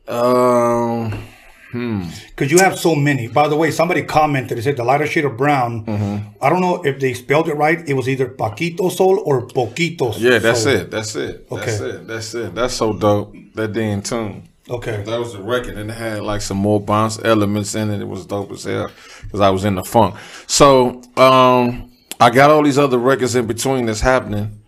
Um, 0.08 1.24
Because 1.72 2.52
you 2.52 2.58
have 2.60 2.78
so 2.80 2.96
many. 2.96 3.28
By 3.28 3.48
the 3.48 3.56
way, 3.56 3.70
somebody 3.72 4.02
commented, 4.04 4.58
they 4.58 4.62
said 4.62 4.78
the 4.78 4.84
lighter 4.84 5.06
shade 5.06 5.26
of 5.26 5.38
brown. 5.38 5.86
Mm-hmm. 5.86 6.44
I 6.44 6.50
don't 6.50 6.62
know 6.62 6.82
if 6.84 7.00
they 7.00 7.14
spelled 7.14 7.48
it 7.48 7.54
right. 7.56 7.88
It 7.88 7.94
was 7.94 8.10
either 8.10 8.28
Paquito 8.28 8.92
Sol 8.92 9.20
or 9.26 9.46
Poquito 9.48 10.12
Sol. 10.14 10.22
yeah, 10.22 10.40
that's 10.40 10.66
it. 10.66 10.90
That's 10.90 11.16
it. 11.16 11.48
That's 11.50 11.80
Okay. 11.82 11.90
it. 11.98 12.08
That's 12.08 12.34
it. 12.34 12.56
That's 12.56 12.74
so 12.74 12.94
dope. 12.94 13.36
That 13.54 13.74
damn 13.74 14.02
tune. 14.02 14.50
Okay. 14.70 15.04
That 15.04 15.20
was 15.20 15.34
the 15.34 15.42
record, 15.42 15.78
and 15.78 15.90
it 15.90 15.94
had 15.96 16.22
like 16.24 16.42
some 16.42 16.58
more 16.58 16.80
bounce 16.80 17.20
elements 17.24 17.76
in 17.76 17.90
it. 17.92 18.02
It 18.02 18.08
was 18.08 18.26
dope 18.26 18.52
as 18.52 18.64
hell 18.64 18.90
because 19.24 19.40
I 19.40 19.50
was 19.50 19.64
in 19.66 19.76
the 19.76 19.84
funk. 19.84 20.16
So 20.48 21.02
um, 21.18 21.92
I 22.20 22.30
got 22.30 22.50
all 22.52 22.64
these 22.64 22.78
other 22.78 22.98
records 22.98 23.36
in 23.36 23.48
between 23.48 23.86
that's 23.88 24.02
happening, 24.02 24.62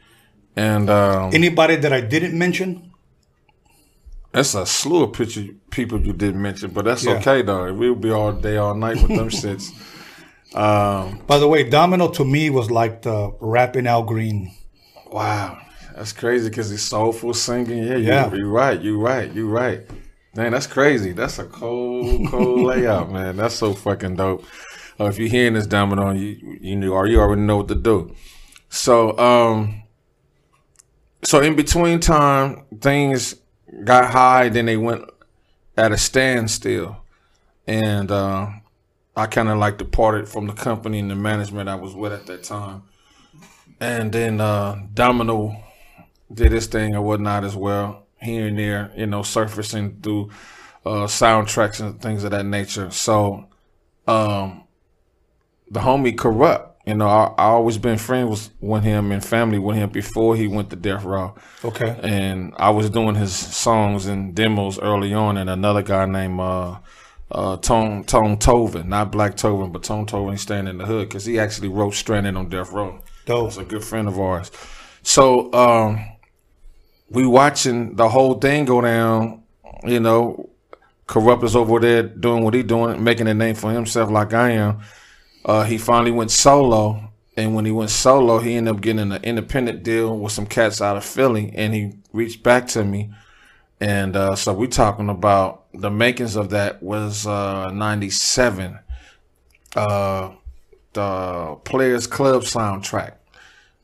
and 0.55 0.89
um, 0.89 1.31
Anybody 1.33 1.75
that 1.77 1.93
I 1.93 2.01
didn't 2.01 2.37
mention? 2.37 2.90
That's 4.31 4.55
a 4.55 4.65
slew 4.65 5.03
of 5.03 5.13
picture 5.13 5.47
people 5.69 5.99
you 6.01 6.13
didn't 6.13 6.41
mention, 6.41 6.71
but 6.71 6.85
that's 6.85 7.03
Yeah. 7.05 7.13
okay 7.13 7.41
though. 7.41 7.73
We'll 7.73 7.95
be 7.95 8.11
all 8.11 8.31
day, 8.31 8.57
all 8.57 8.75
night 8.75 9.01
with 9.01 9.09
them 9.15 9.29
shits. 9.41 9.71
By 10.53 11.37
the 11.37 11.47
way, 11.47 11.69
Domino 11.69 12.09
to 12.09 12.25
me 12.25 12.49
was 12.49 12.69
like 12.71 13.01
the 13.03 13.33
rapping 13.39 13.87
Al 13.87 14.03
Green. 14.03 14.51
Wow, 15.11 15.57
that's 15.95 16.13
crazy 16.13 16.49
because 16.49 16.69
he's 16.69 16.81
soulful 16.83 17.33
singing. 17.33 17.83
Yeah, 17.83 17.95
Yeah. 17.97 18.31
You, 18.31 18.37
you're 18.37 18.47
right. 18.49 18.81
You're 18.81 18.97
right. 18.99 19.31
You're 19.33 19.47
right. 19.47 19.81
Man, 20.35 20.53
that's 20.53 20.67
crazy. 20.67 21.11
That's 21.11 21.39
a 21.39 21.43
cold, 21.43 22.29
cold 22.29 22.61
layout, 22.67 23.11
man. 23.11 23.35
That's 23.35 23.55
so 23.55 23.73
fucking 23.73 24.15
dope. 24.15 24.45
Uh, 24.97 25.05
if 25.05 25.17
you're 25.19 25.27
hearing 25.27 25.55
this 25.55 25.67
domino, 25.67 26.11
you 26.11 26.57
you 26.61 26.75
know, 26.77 26.93
or 26.93 27.05
you 27.07 27.19
already 27.19 27.41
know 27.41 27.57
what 27.57 27.67
to 27.67 27.75
do. 27.75 28.15
So, 28.69 29.17
um, 29.19 29.83
so 31.23 31.41
in 31.41 31.55
between 31.57 31.99
time, 31.99 32.63
things 32.79 33.35
got 33.83 34.11
high, 34.11 34.49
then 34.49 34.65
they 34.65 34.77
went 34.77 35.05
at 35.77 35.91
a 35.91 35.97
standstill, 35.97 36.97
and 37.67 38.11
uh, 38.11 38.49
I 39.15 39.25
kind 39.27 39.49
of 39.49 39.57
like 39.57 39.77
departed 39.77 40.27
from 40.27 40.47
the 40.47 40.53
company 40.53 40.99
and 40.99 41.09
the 41.09 41.15
management 41.15 41.69
I 41.69 41.75
was 41.75 41.95
with 41.95 42.13
at 42.13 42.25
that 42.27 42.43
time. 42.43 42.83
And 43.79 44.11
then 44.11 44.39
uh, 44.39 44.79
Domino 44.93 45.55
did 46.31 46.51
his 46.51 46.67
thing 46.67 46.93
and 46.95 47.03
whatnot 47.03 47.43
as 47.43 47.55
well, 47.55 48.05
here 48.21 48.47
and 48.47 48.57
there, 48.57 48.91
you 48.95 49.07
know, 49.07 49.23
surfacing 49.23 50.01
through 50.01 50.29
uh, 50.85 51.07
soundtracks 51.07 51.79
and 51.79 52.01
things 52.01 52.23
of 52.23 52.31
that 52.31 52.45
nature. 52.45 52.91
So, 52.91 53.47
um, 54.07 54.63
the 55.69 55.79
homie 55.79 56.15
Kurupt 56.15 56.70
You 56.85 56.95
know, 56.95 57.07
I, 57.07 57.33
I 57.37 57.45
always 57.45 57.77
been 57.77 57.97
friends 57.97 58.49
with 58.59 58.83
him 58.83 59.11
and 59.11 59.23
family 59.23 59.59
with 59.59 59.77
him 59.77 59.89
before 59.89 60.35
he 60.35 60.47
went 60.47 60.69
to 60.71 60.75
Death 60.75 61.03
Row. 61.03 61.35
Okay. 61.63 61.99
And 62.01 62.53
I 62.57 62.71
was 62.71 62.89
doing 62.89 63.15
his 63.15 63.35
songs 63.35 64.07
and 64.07 64.33
demos 64.33 64.79
early 64.79 65.13
on, 65.13 65.37
and 65.37 65.49
another 65.49 65.83
guy 65.83 66.05
named 66.05 66.39
uh, 66.39 66.79
uh, 67.31 67.57
Tone 67.57 68.03
Tone 68.03 68.37
Tovin, 68.37 68.87
not 68.87 69.11
Black 69.11 69.35
Tovin, 69.35 69.71
but 69.71 69.83
Tone 69.83 70.05
Tovin, 70.05 70.39
staying 70.39 70.67
in 70.67 70.79
the 70.79 70.85
hood 70.85 71.07
because 71.07 71.25
he 71.25 71.39
actually 71.39 71.67
wrote 71.67 71.93
Stranded 71.93 72.35
on 72.35 72.49
Death 72.49 72.71
Row. 72.71 73.01
Dope. 73.25 73.49
He's 73.49 73.57
a 73.57 73.63
good 73.63 73.83
friend 73.83 74.07
of 74.07 74.19
ours. 74.19 74.51
So 75.03 75.51
um, 75.53 76.03
we 77.09 77.25
watching 77.25 77.95
the 77.95 78.09
whole 78.09 78.35
thing 78.35 78.65
go 78.65 78.81
down. 78.81 79.43
You 79.83 79.99
know, 79.99 80.49
Kurupt 81.07 81.43
is 81.43 81.55
over 81.55 81.79
there 81.79 82.03
doing 82.03 82.43
what 82.43 82.53
he 82.53 82.63
doing, 82.63 83.03
making 83.03 83.27
a 83.27 83.33
name 83.33 83.55
for 83.55 83.71
himself 83.71 84.09
like 84.09 84.33
I 84.33 84.51
am. 84.51 84.81
Uh, 85.43 85.63
he 85.63 85.77
finally 85.77 86.11
went 86.11 86.31
solo, 86.31 87.11
and 87.35 87.55
when 87.55 87.65
he 87.65 87.71
went 87.71 87.89
solo, 87.89 88.39
he 88.39 88.55
ended 88.55 88.75
up 88.75 88.81
getting 88.81 89.11
an 89.11 89.23
independent 89.23 89.83
deal 89.83 90.17
with 90.17 90.31
some 90.31 90.45
cats 90.45 90.81
out 90.81 90.97
of 90.97 91.03
Philly, 91.05 91.51
and 91.55 91.73
he 91.73 91.93
reached 92.13 92.43
back 92.43 92.67
to 92.67 92.83
me, 92.83 93.11
and 93.79 94.15
uh, 94.15 94.35
so 94.35 94.53
we're 94.53 94.67
talking 94.67 95.09
about 95.09 95.63
the 95.73 95.89
makings 95.89 96.35
of 96.35 96.49
that 96.51 96.83
was 96.83 97.25
uh, 97.25 97.71
'97, 97.71 98.77
uh, 99.75 100.31
the 100.93 101.57
Players 101.63 102.07
Club 102.07 102.43
soundtrack. 102.43 103.13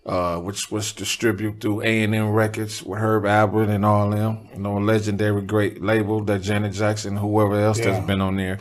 Uh, 0.05 0.39
which 0.39 0.71
was 0.71 0.93
distributed 0.93 1.59
through 1.59 1.81
A 1.81 2.03
and 2.03 2.15
M 2.15 2.29
Records 2.29 2.81
with 2.81 2.97
Herb 2.97 3.23
Alpert 3.25 3.67
and 3.67 3.83
all 3.83 4.09
them. 4.09 4.47
You 4.53 4.59
know, 4.59 4.77
a 4.77 4.79
legendary 4.79 5.41
great 5.41 5.81
label 5.83 6.23
that 6.23 6.43
Janet 6.43 6.71
Jackson, 6.71 7.17
whoever 7.17 7.59
else 7.59 7.77
Yeah. 7.77 7.91
that's 7.91 8.05
been 8.07 8.21
on 8.21 8.37
there. 8.37 8.59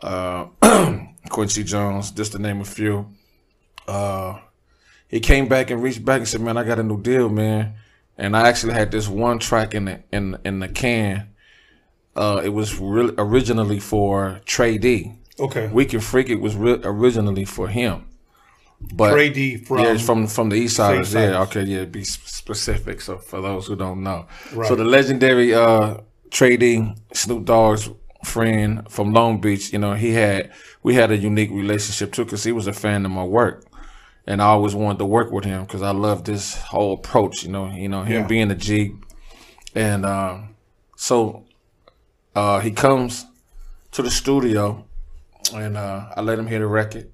Uh, 0.00 0.46
Quincy 1.30 1.64
Jones, 1.64 2.10
just 2.10 2.32
to 2.32 2.38
name 2.38 2.60
a 2.60 2.64
few. 2.64 3.06
Uh, 3.88 4.38
he 5.08 5.20
came 5.20 5.48
back 5.48 5.70
and 5.70 5.82
reached 5.82 6.04
back 6.04 6.18
and 6.18 6.28
said, 6.28 6.40
"Man, 6.40 6.56
I 6.56 6.64
got 6.64 6.78
a 6.78 6.82
new 6.82 7.00
deal, 7.00 7.28
man." 7.28 7.74
And 8.18 8.36
I 8.36 8.48
actually 8.48 8.74
had 8.74 8.90
this 8.90 9.08
one 9.08 9.38
track 9.38 9.74
in 9.74 9.86
the 9.86 10.02
in 10.12 10.36
in 10.44 10.60
the 10.60 10.68
can. 10.68 11.28
Uh, 12.14 12.42
it 12.44 12.50
was 12.50 12.78
really 12.78 13.14
originally 13.16 13.80
for 13.80 14.40
Tray 14.44 14.76
Deee. 14.78 15.18
Okay. 15.38 15.68
We 15.68 15.86
Can 15.86 16.00
Freak. 16.00 16.28
It 16.28 16.40
was 16.40 16.54
re- 16.54 16.80
originally 16.84 17.44
for 17.46 17.68
him. 17.68 18.06
But 18.94 19.12
Tray 19.12 19.30
Deee 19.30 19.56
from- 19.56 19.78
yeah, 19.78 19.96
from 19.98 20.26
from 20.26 20.48
the 20.50 20.56
East 20.56 20.76
Side. 20.76 21.06
Yeah, 21.08 21.42
okay, 21.42 21.62
yeah, 21.62 21.84
be 21.84 22.04
specific. 22.04 23.00
So 23.00 23.16
for 23.18 23.40
those 23.40 23.66
who 23.66 23.76
don't 23.76 24.02
know, 24.02 24.26
Right. 24.52 24.68
so 24.68 24.74
the 24.74 24.84
legendary 24.84 25.54
uh, 25.54 25.98
Tray 26.30 26.56
Deee, 26.56 26.94
Snoop 27.14 27.44
Dogg's 27.46 27.88
friend 28.24 28.90
from 28.90 29.12
Long 29.12 29.40
Beach, 29.40 29.72
you 29.72 29.78
know, 29.78 29.94
he 29.94 30.12
had 30.12 30.50
we 30.82 30.94
had 30.94 31.10
a 31.10 31.16
unique 31.16 31.50
relationship 31.50 32.12
too 32.12 32.24
because 32.24 32.44
he 32.44 32.52
was 32.52 32.66
a 32.66 32.72
fan 32.72 33.04
of 33.04 33.10
my 33.12 33.24
work, 33.24 33.64
and 34.26 34.40
I 34.42 34.46
always 34.46 34.74
wanted 34.74 34.98
to 34.98 35.06
work 35.06 35.30
with 35.30 35.44
him 35.44 35.62
because 35.64 35.82
I 35.82 35.90
love 35.90 36.24
this 36.24 36.56
whole 36.56 36.94
approach. 36.94 37.42
You 37.44 37.50
know, 37.50 37.70
you 37.70 37.88
know 37.88 38.02
him 38.02 38.22
Yeah. 38.22 38.26
being 38.26 38.50
a 38.50 38.54
G, 38.54 38.94
and 39.74 40.04
um, 40.06 40.54
so 40.96 41.44
uh, 42.34 42.60
he 42.60 42.70
comes 42.70 43.26
to 43.92 44.02
the 44.02 44.10
studio, 44.10 44.84
and 45.54 45.76
uh, 45.76 46.06
I 46.16 46.20
let 46.20 46.38
him 46.38 46.46
hear 46.46 46.60
the 46.60 46.66
record. 46.66 47.10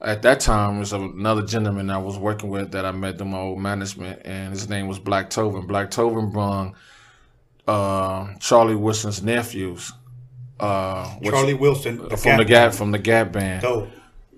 At 0.00 0.22
that 0.22 0.38
time, 0.38 0.74
there 0.74 0.80
was 0.80 0.92
another 0.92 1.44
gentleman 1.44 1.90
I 1.90 1.98
was 1.98 2.16
working 2.18 2.50
with 2.50 2.70
that 2.70 2.84
I 2.84 2.92
met 2.92 3.18
through 3.18 3.26
my 3.28 3.38
old 3.38 3.58
management, 3.58 4.22
and 4.24 4.52
his 4.52 4.68
name 4.68 4.86
was 4.86 4.98
Black 5.00 5.28
Tovin. 5.28 5.66
Black 5.66 5.90
Tovin 5.90 6.32
brung 6.32 6.76
uh, 7.66 8.34
Charlie 8.38 8.76
Wilson's 8.76 9.22
nephews, 9.22 9.92
uh, 10.60 11.18
Charlie 11.24 11.54
Wilson 11.54 12.08
the 12.08 12.16
from 12.16 12.36
the 12.38 12.44
Gap 12.44 12.72
from 12.74 12.90
the 12.90 12.98
Gap 12.98 13.32
band. 13.32 13.62
Dope. 13.62 13.88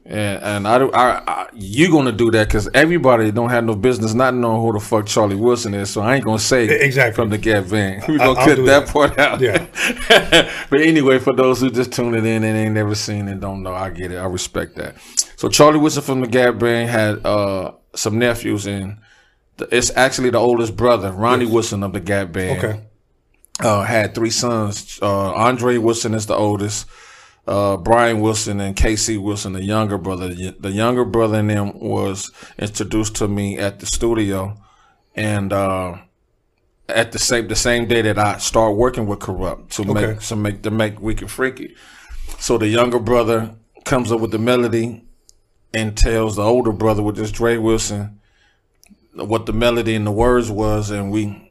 And, 0.07 0.43
and 0.43 0.69
I, 0.69 0.79
do- 0.79 0.91
I, 0.93 1.23
I, 1.25 1.49
you 1.55 1.89
gonna 1.91 2.11
do 2.11 2.33
that 2.33 2.49
because 2.49 2.69
everybody 2.75 3.31
don't 3.31 3.51
have 3.51 3.63
no 3.65 3.77
business 3.77 4.13
not 4.13 4.35
knowing 4.35 4.61
who 4.61 4.73
the 4.73 4.81
fuck 4.85 5.07
Charlie 5.07 5.37
Wilson 5.37 5.73
is. 5.73 5.91
So 5.91 6.01
I 6.01 6.17
ain't 6.17 6.25
gonna 6.25 6.39
say 6.41 6.65
Exactly. 6.69 7.15
from 7.15 7.29
the 7.31 7.39
Gap 7.39 7.69
band. 7.69 8.03
We 8.09 8.17
gonna 8.19 8.31
I'll 8.31 8.35
cut 8.47 8.57
that, 8.57 8.87
that. 8.87 8.89
part 8.89 9.19
out. 9.21 9.41
Yeah. 9.41 9.67
but 10.71 10.81
anyway, 10.81 11.21
for 11.21 11.33
those 11.33 11.61
who 11.61 11.71
just 11.71 11.93
tuned 11.93 12.17
it 12.17 12.25
in 12.25 12.43
and 12.43 12.57
ain't 12.57 12.75
never 12.75 12.95
seen 12.97 13.29
and 13.29 13.41
don't 13.41 13.63
know, 13.63 13.73
I 13.75 13.91
get 13.91 14.11
it. 14.11 14.17
I 14.17 14.25
respect 14.27 14.75
that. 14.77 14.97
So 15.37 15.49
Charlie 15.49 15.79
Wilson 15.79 16.03
from 16.03 16.23
the 16.23 16.27
Gap 16.27 16.59
band 16.59 16.91
had 16.91 17.25
uh, 17.25 17.73
some 17.95 18.19
nephews, 18.19 18.67
and 18.67 18.99
the, 19.59 19.69
it's 19.71 19.93
actually 19.97 20.31
the 20.31 20.39
oldest 20.39 20.77
brother, 20.77 21.13
Ronnie 21.13 21.47
Wilson 21.47 21.85
of 21.85 21.93
the 21.93 22.01
Gap 22.01 22.33
band 22.33 22.65
Okay. 22.65 22.81
Uh, 23.63 23.83
had 23.83 24.15
three 24.15 24.31
sons. 24.31 24.99
Uh, 25.03 25.33
Andre 25.35 25.77
Wilson 25.79 26.15
is 26.15 26.27
the 26.27 26.35
oldest. 26.35 26.87
Uh, 27.47 27.77
Brian 27.77 28.21
Wilson 28.21 28.61
and 28.61 28.77
Casey 28.77 29.17
Wilson, 29.17 29.55
the 29.55 29.63
younger 29.65 29.99
brother. 29.99 30.29
The 30.29 30.71
younger 30.71 31.05
brother 31.05 31.39
in 31.41 31.49
them 31.49 31.79
was 31.79 32.31
introduced 32.59 33.17
to 33.17 33.29
me 33.29 33.59
at 33.59 33.81
the 33.81 33.87
studio, 33.87 34.57
and 35.17 35.53
uh, 35.53 35.97
at 36.89 37.13
the 37.13 37.19
same 37.19 37.49
the 37.49 37.57
same 37.57 37.89
day 37.89 38.03
that 38.03 38.19
I 38.19 38.39
started 38.39 38.75
working 38.75 39.07
with 39.07 39.19
Kurupt 39.21 39.71
to 39.71 39.83
Okay. 39.83 40.07
make 40.13 40.21
to 40.21 40.37
make 40.37 40.63
to 40.63 40.71
make 40.71 41.01
and 41.01 41.31
Freaky. 41.31 41.75
So 42.39 42.57
the 42.59 42.69
younger 42.69 42.99
brother 43.01 43.55
comes 43.85 44.13
up 44.13 44.21
with 44.21 44.31
the 44.31 44.39
melody 44.39 45.05
and 45.75 45.97
tells 45.97 46.37
the 46.37 46.43
older 46.43 46.73
brother, 46.73 47.03
which 47.03 47.19
is 47.19 47.33
Dre 47.33 47.57
Wilson, 47.57 48.21
what 49.15 49.47
the 49.47 49.53
melody 49.53 49.95
and 49.95 50.07
the 50.07 50.13
words 50.13 50.51
was, 50.51 50.91
and 50.91 51.11
we 51.11 51.50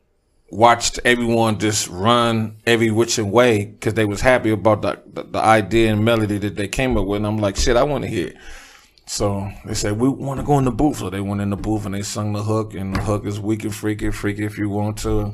watched 0.52 1.00
everyone 1.06 1.60
just 1.60 1.88
run 1.88 2.58
every 2.66 2.92
which 2.92 3.18
way 3.18 3.66
because 3.66 3.94
they 3.94 4.06
was 4.06 4.22
happy 4.22 4.50
about 4.52 4.82
the, 4.82 5.02
the 5.14 5.24
the 5.24 5.40
idea 5.40 5.92
and 5.94 6.04
melody 6.04 6.38
that 6.40 6.56
they 6.56 6.68
came 6.68 6.98
up 6.98 7.06
with. 7.06 7.18
And 7.18 7.28
I'm 7.28 7.38
like, 7.38 7.56
shit, 7.56 7.76
I 7.78 7.84
want 7.84 8.04
to 8.04 8.10
hear. 8.10 8.28
it. 8.30 8.38
So 9.06 9.50
they 9.66 9.74
said 9.74 10.00
we 10.00 10.08
want 10.10 10.40
to 10.40 10.46
go 10.46 10.58
in 10.60 10.66
the 10.66 10.72
booth. 10.72 10.98
So 10.98 11.10
they 11.10 11.20
went 11.22 11.42
in 11.42 11.50
the 11.50 11.58
booth 11.58 11.86
and 11.86 11.96
they 11.96 12.04
sung 12.04 12.34
the 12.34 12.44
hook, 12.44 12.74
and 12.74 12.96
the 12.96 13.02
hook 13.02 13.26
is 13.26 13.40
"Weak 13.40 13.64
and 13.64 13.74
Freaky, 13.76 14.12
Freaky 14.12 14.46
if 14.46 14.58
you 14.58 14.70
want 14.70 14.98
to." 15.00 15.34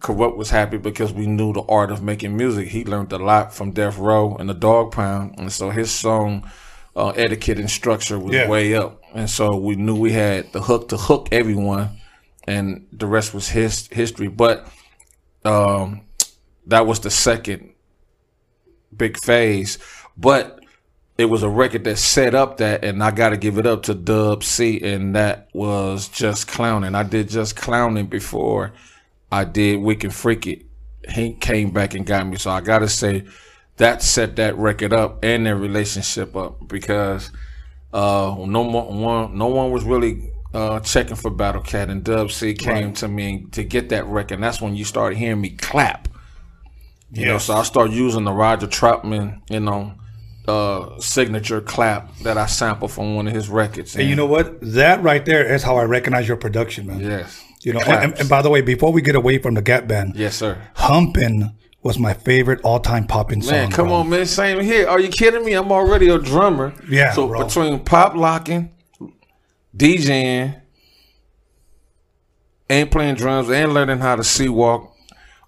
Kurupt 0.00 0.36
was 0.36 0.50
happy 0.50 0.76
because 0.76 1.12
we 1.12 1.26
knew 1.26 1.52
the 1.52 1.62
art 1.62 1.90
of 1.90 2.02
making 2.02 2.36
music. 2.36 2.68
He 2.68 2.84
learned 2.84 3.12
a 3.12 3.18
lot 3.18 3.52
from 3.52 3.72
Death 3.72 3.98
Row 3.98 4.36
and 4.36 4.48
the 4.48 4.54
Dog 4.54 4.92
Pound, 4.92 5.34
and 5.38 5.52
so 5.52 5.70
his 5.70 5.90
song 5.90 6.48
uh, 6.94 7.08
etiquette 7.10 7.58
and 7.58 7.68
structure 7.70 8.18
was 8.18 8.34
Yeah. 8.34 8.48
way 8.48 8.74
up. 8.74 9.00
And 9.14 9.28
so 9.28 9.56
we 9.56 9.74
knew 9.76 9.96
we 9.96 10.12
had 10.12 10.52
the 10.52 10.60
hook 10.60 10.88
to 10.90 10.96
hook 10.96 11.28
everyone, 11.32 11.90
and 12.48 12.86
the 12.92 13.06
rest 13.06 13.34
was 13.34 13.48
his 13.48 13.86
history. 13.88 14.28
But 14.28 14.66
um, 15.44 16.00
that 16.66 16.86
was 16.86 17.00
the 17.00 17.10
second 17.10 17.74
big 18.96 19.18
phase. 19.18 19.78
But 20.16 20.60
it 21.18 21.26
was 21.26 21.42
a 21.42 21.48
record 21.48 21.84
that 21.84 21.98
set 21.98 22.34
up 22.34 22.56
that, 22.56 22.84
and 22.84 23.04
I 23.04 23.10
got 23.10 23.30
to 23.30 23.36
give 23.36 23.58
it 23.58 23.66
up 23.66 23.82
to 23.84 23.94
Dub 23.94 24.42
C, 24.42 24.80
and 24.80 25.14
that 25.14 25.48
was 25.52 26.08
just 26.08 26.48
clowning. 26.48 26.94
I 26.94 27.02
did 27.02 27.28
just 27.28 27.54
clowning 27.54 28.06
before 28.06 28.72
I 29.30 29.44
did 29.44 29.80
We 29.80 29.94
Can 29.94 30.10
Freak 30.10 30.46
It. 30.46 30.64
He 31.10 31.34
came 31.34 31.70
back 31.70 31.94
and 31.94 32.06
got 32.06 32.26
me, 32.26 32.36
so 32.36 32.50
I 32.50 32.60
got 32.60 32.78
to 32.80 32.88
say 32.88 33.24
that 33.76 34.02
set 34.02 34.36
that 34.36 34.56
record 34.56 34.92
up 34.92 35.22
and 35.22 35.46
their 35.46 35.56
relationship 35.56 36.34
up 36.34 36.66
because 36.66 37.30
uh, 37.92 38.34
no 38.38 38.64
more, 38.64 38.92
one, 38.92 39.36
no 39.36 39.46
one 39.46 39.70
was 39.70 39.84
really 39.84 40.30
uh, 40.54 40.80
checking 40.80 41.16
for 41.16 41.30
Battle 41.30 41.62
Cat, 41.62 41.90
and 41.90 42.02
Dub 42.04 42.30
C 42.30 42.54
came 42.54 42.92
to 42.94 43.08
me 43.08 43.46
to 43.52 43.62
get 43.64 43.88
that 43.90 44.06
record. 44.06 44.34
And 44.36 44.42
that's 44.44 44.60
when 44.60 44.74
you 44.76 44.84
started 44.84 45.18
hearing 45.18 45.40
me 45.40 45.50
clap. 45.50 46.08
You 47.12 47.24
know, 47.24 47.38
so 47.38 47.54
I 47.54 47.62
started 47.62 47.94
using 47.94 48.24
the 48.24 48.32
Roger 48.32 48.66
Troutman, 48.66 49.40
you 49.48 49.60
know, 49.60 49.94
uh, 50.46 50.98
signature 51.00 51.60
clap 51.62 52.14
that 52.18 52.36
I 52.36 52.44
sampled 52.46 52.92
from 52.92 53.14
one 53.14 53.26
of 53.26 53.32
his 53.34 53.48
records. 53.48 53.96
And 53.96 54.08
you 54.08 54.14
know 54.14 54.26
what? 54.26 54.58
That 54.60 55.02
right 55.02 55.24
there 55.24 55.50
is 55.54 55.62
how 55.62 55.76
I 55.76 55.84
recognize 55.84 56.28
your 56.28 56.36
production, 56.36 56.86
man. 56.86 57.00
yes, 57.00 57.42
You 57.62 57.72
know, 57.72 57.80
and, 57.80 58.12
and, 58.12 58.20
and 58.20 58.28
by 58.28 58.42
the 58.42 58.50
way, 58.50 58.60
before 58.60 58.92
we 58.92 59.00
get 59.00 59.14
away 59.16 59.38
from 59.38 59.54
the 59.54 59.62
Gap 59.62 59.86
Band, 59.86 60.16
yes, 60.16 60.36
sir. 60.36 60.58
Humping 60.74 61.54
was 61.82 61.98
my 61.98 62.12
favorite 62.12 62.60
all-time 62.62 63.06
popping 63.06 63.40
song. 63.40 63.52
Man, 63.52 63.70
come 63.70 63.86
bro. 63.88 63.96
on, 63.96 64.10
man. 64.10 64.26
Same 64.26 64.60
here. 64.60 64.86
Are 64.88 65.00
you 65.00 65.08
kidding 65.08 65.44
me? 65.44 65.54
I'm 65.54 65.72
already 65.72 66.08
a 66.08 66.18
drummer. 66.18 66.74
Yeah, 66.90 67.12
So 67.14 67.26
bro. 67.28 67.44
between 67.44 67.80
pop 67.80 68.14
locking, 68.14 68.70
DJing, 69.76 70.60
and 72.68 72.90
playing 72.90 73.14
drums 73.14 73.50
and 73.50 73.72
learning 73.72 73.98
how 73.98 74.16
to 74.16 74.24
C-walk, 74.24 74.94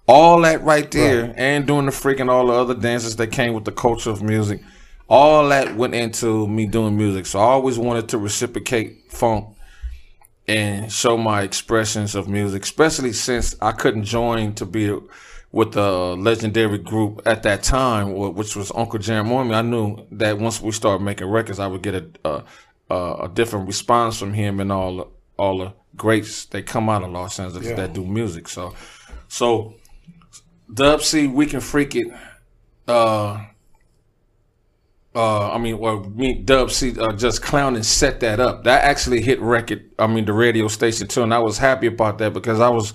all 0.07 0.41
that 0.41 0.63
right 0.63 0.89
there, 0.91 1.33
and 1.37 1.67
doing 1.67 1.85
the 1.85 1.91
freaking 1.91 2.29
all 2.29 2.47
the 2.47 2.53
other 2.53 2.73
dances 2.73 3.15
that 3.17 3.27
came 3.27 3.53
with 3.53 3.65
the 3.65 3.71
culture 3.71 4.09
of 4.09 4.21
music, 4.23 4.61
all 5.07 5.47
that 5.49 5.75
went 5.75 5.93
into 5.93 6.47
me 6.47 6.65
doing 6.65 6.97
music. 6.97 7.25
So 7.25 7.39
I 7.39 7.43
always 7.43 7.77
wanted 7.77 8.09
to 8.09 8.17
reciprocate 8.17 9.11
funk 9.11 9.55
and 10.47 10.91
show 10.91 11.17
my 11.17 11.43
expressions 11.43 12.15
of 12.15 12.27
music, 12.27 12.63
especially 12.63 13.13
since 13.13 13.55
I 13.61 13.71
couldn't 13.71 14.05
join 14.05 14.53
to 14.55 14.65
be 14.65 14.97
with 15.51 15.73
the 15.73 16.15
legendary 16.15 16.77
group 16.77 17.21
at 17.25 17.43
that 17.43 17.61
time, 17.61 18.13
which 18.13 18.55
was 18.55 18.71
Uncle 18.73 18.99
Jam 18.99 19.31
Army. 19.31 19.53
I 19.53 19.61
knew 19.61 20.05
that 20.11 20.39
once 20.39 20.61
we 20.61 20.71
started 20.71 21.03
making 21.03 21.27
records, 21.27 21.59
I 21.59 21.67
would 21.67 21.81
get 21.81 21.95
a 21.95 22.05
a, 22.23 22.43
a, 22.91 23.23
a 23.25 23.29
different 23.33 23.67
response 23.67 24.19
from 24.19 24.33
him 24.33 24.59
and 24.59 24.71
all 24.71 24.97
the, 24.97 25.05
all 25.37 25.57
the 25.59 25.73
greats 25.95 26.45
that 26.45 26.65
come 26.65 26.89
out 26.89 27.03
of 27.03 27.11
Los 27.11 27.39
Angeles 27.39 27.67
Yeah. 27.67 27.75
that 27.75 27.93
do 27.93 28.05
music. 28.05 28.47
So, 28.47 28.73
so 29.27 29.75
Dub 30.73 31.01
C, 31.01 31.27
we 31.27 31.45
can 31.45 31.59
freak 31.61 31.95
it. 31.95 32.07
Uh, 32.87 33.45
uh, 35.13 35.51
I 35.51 35.57
mean, 35.57 35.77
well, 35.77 35.99
me, 36.05 36.41
Dub 36.41 36.71
C, 36.71 36.97
uh, 36.97 37.11
just 37.13 37.41
clowning 37.41 37.83
set 37.83 38.21
that 38.21 38.39
up. 38.39 38.63
That 38.63 38.83
actually 38.83 39.21
hit 39.21 39.41
record. 39.41 39.89
I 39.99 40.07
mean, 40.07 40.25
the 40.25 40.33
radio 40.33 40.67
station 40.69 41.07
too, 41.07 41.23
and 41.23 41.33
I 41.33 41.39
was 41.39 41.57
happy 41.57 41.87
about 41.87 42.17
that 42.19 42.33
because 42.33 42.59
I 42.61 42.69
was 42.69 42.93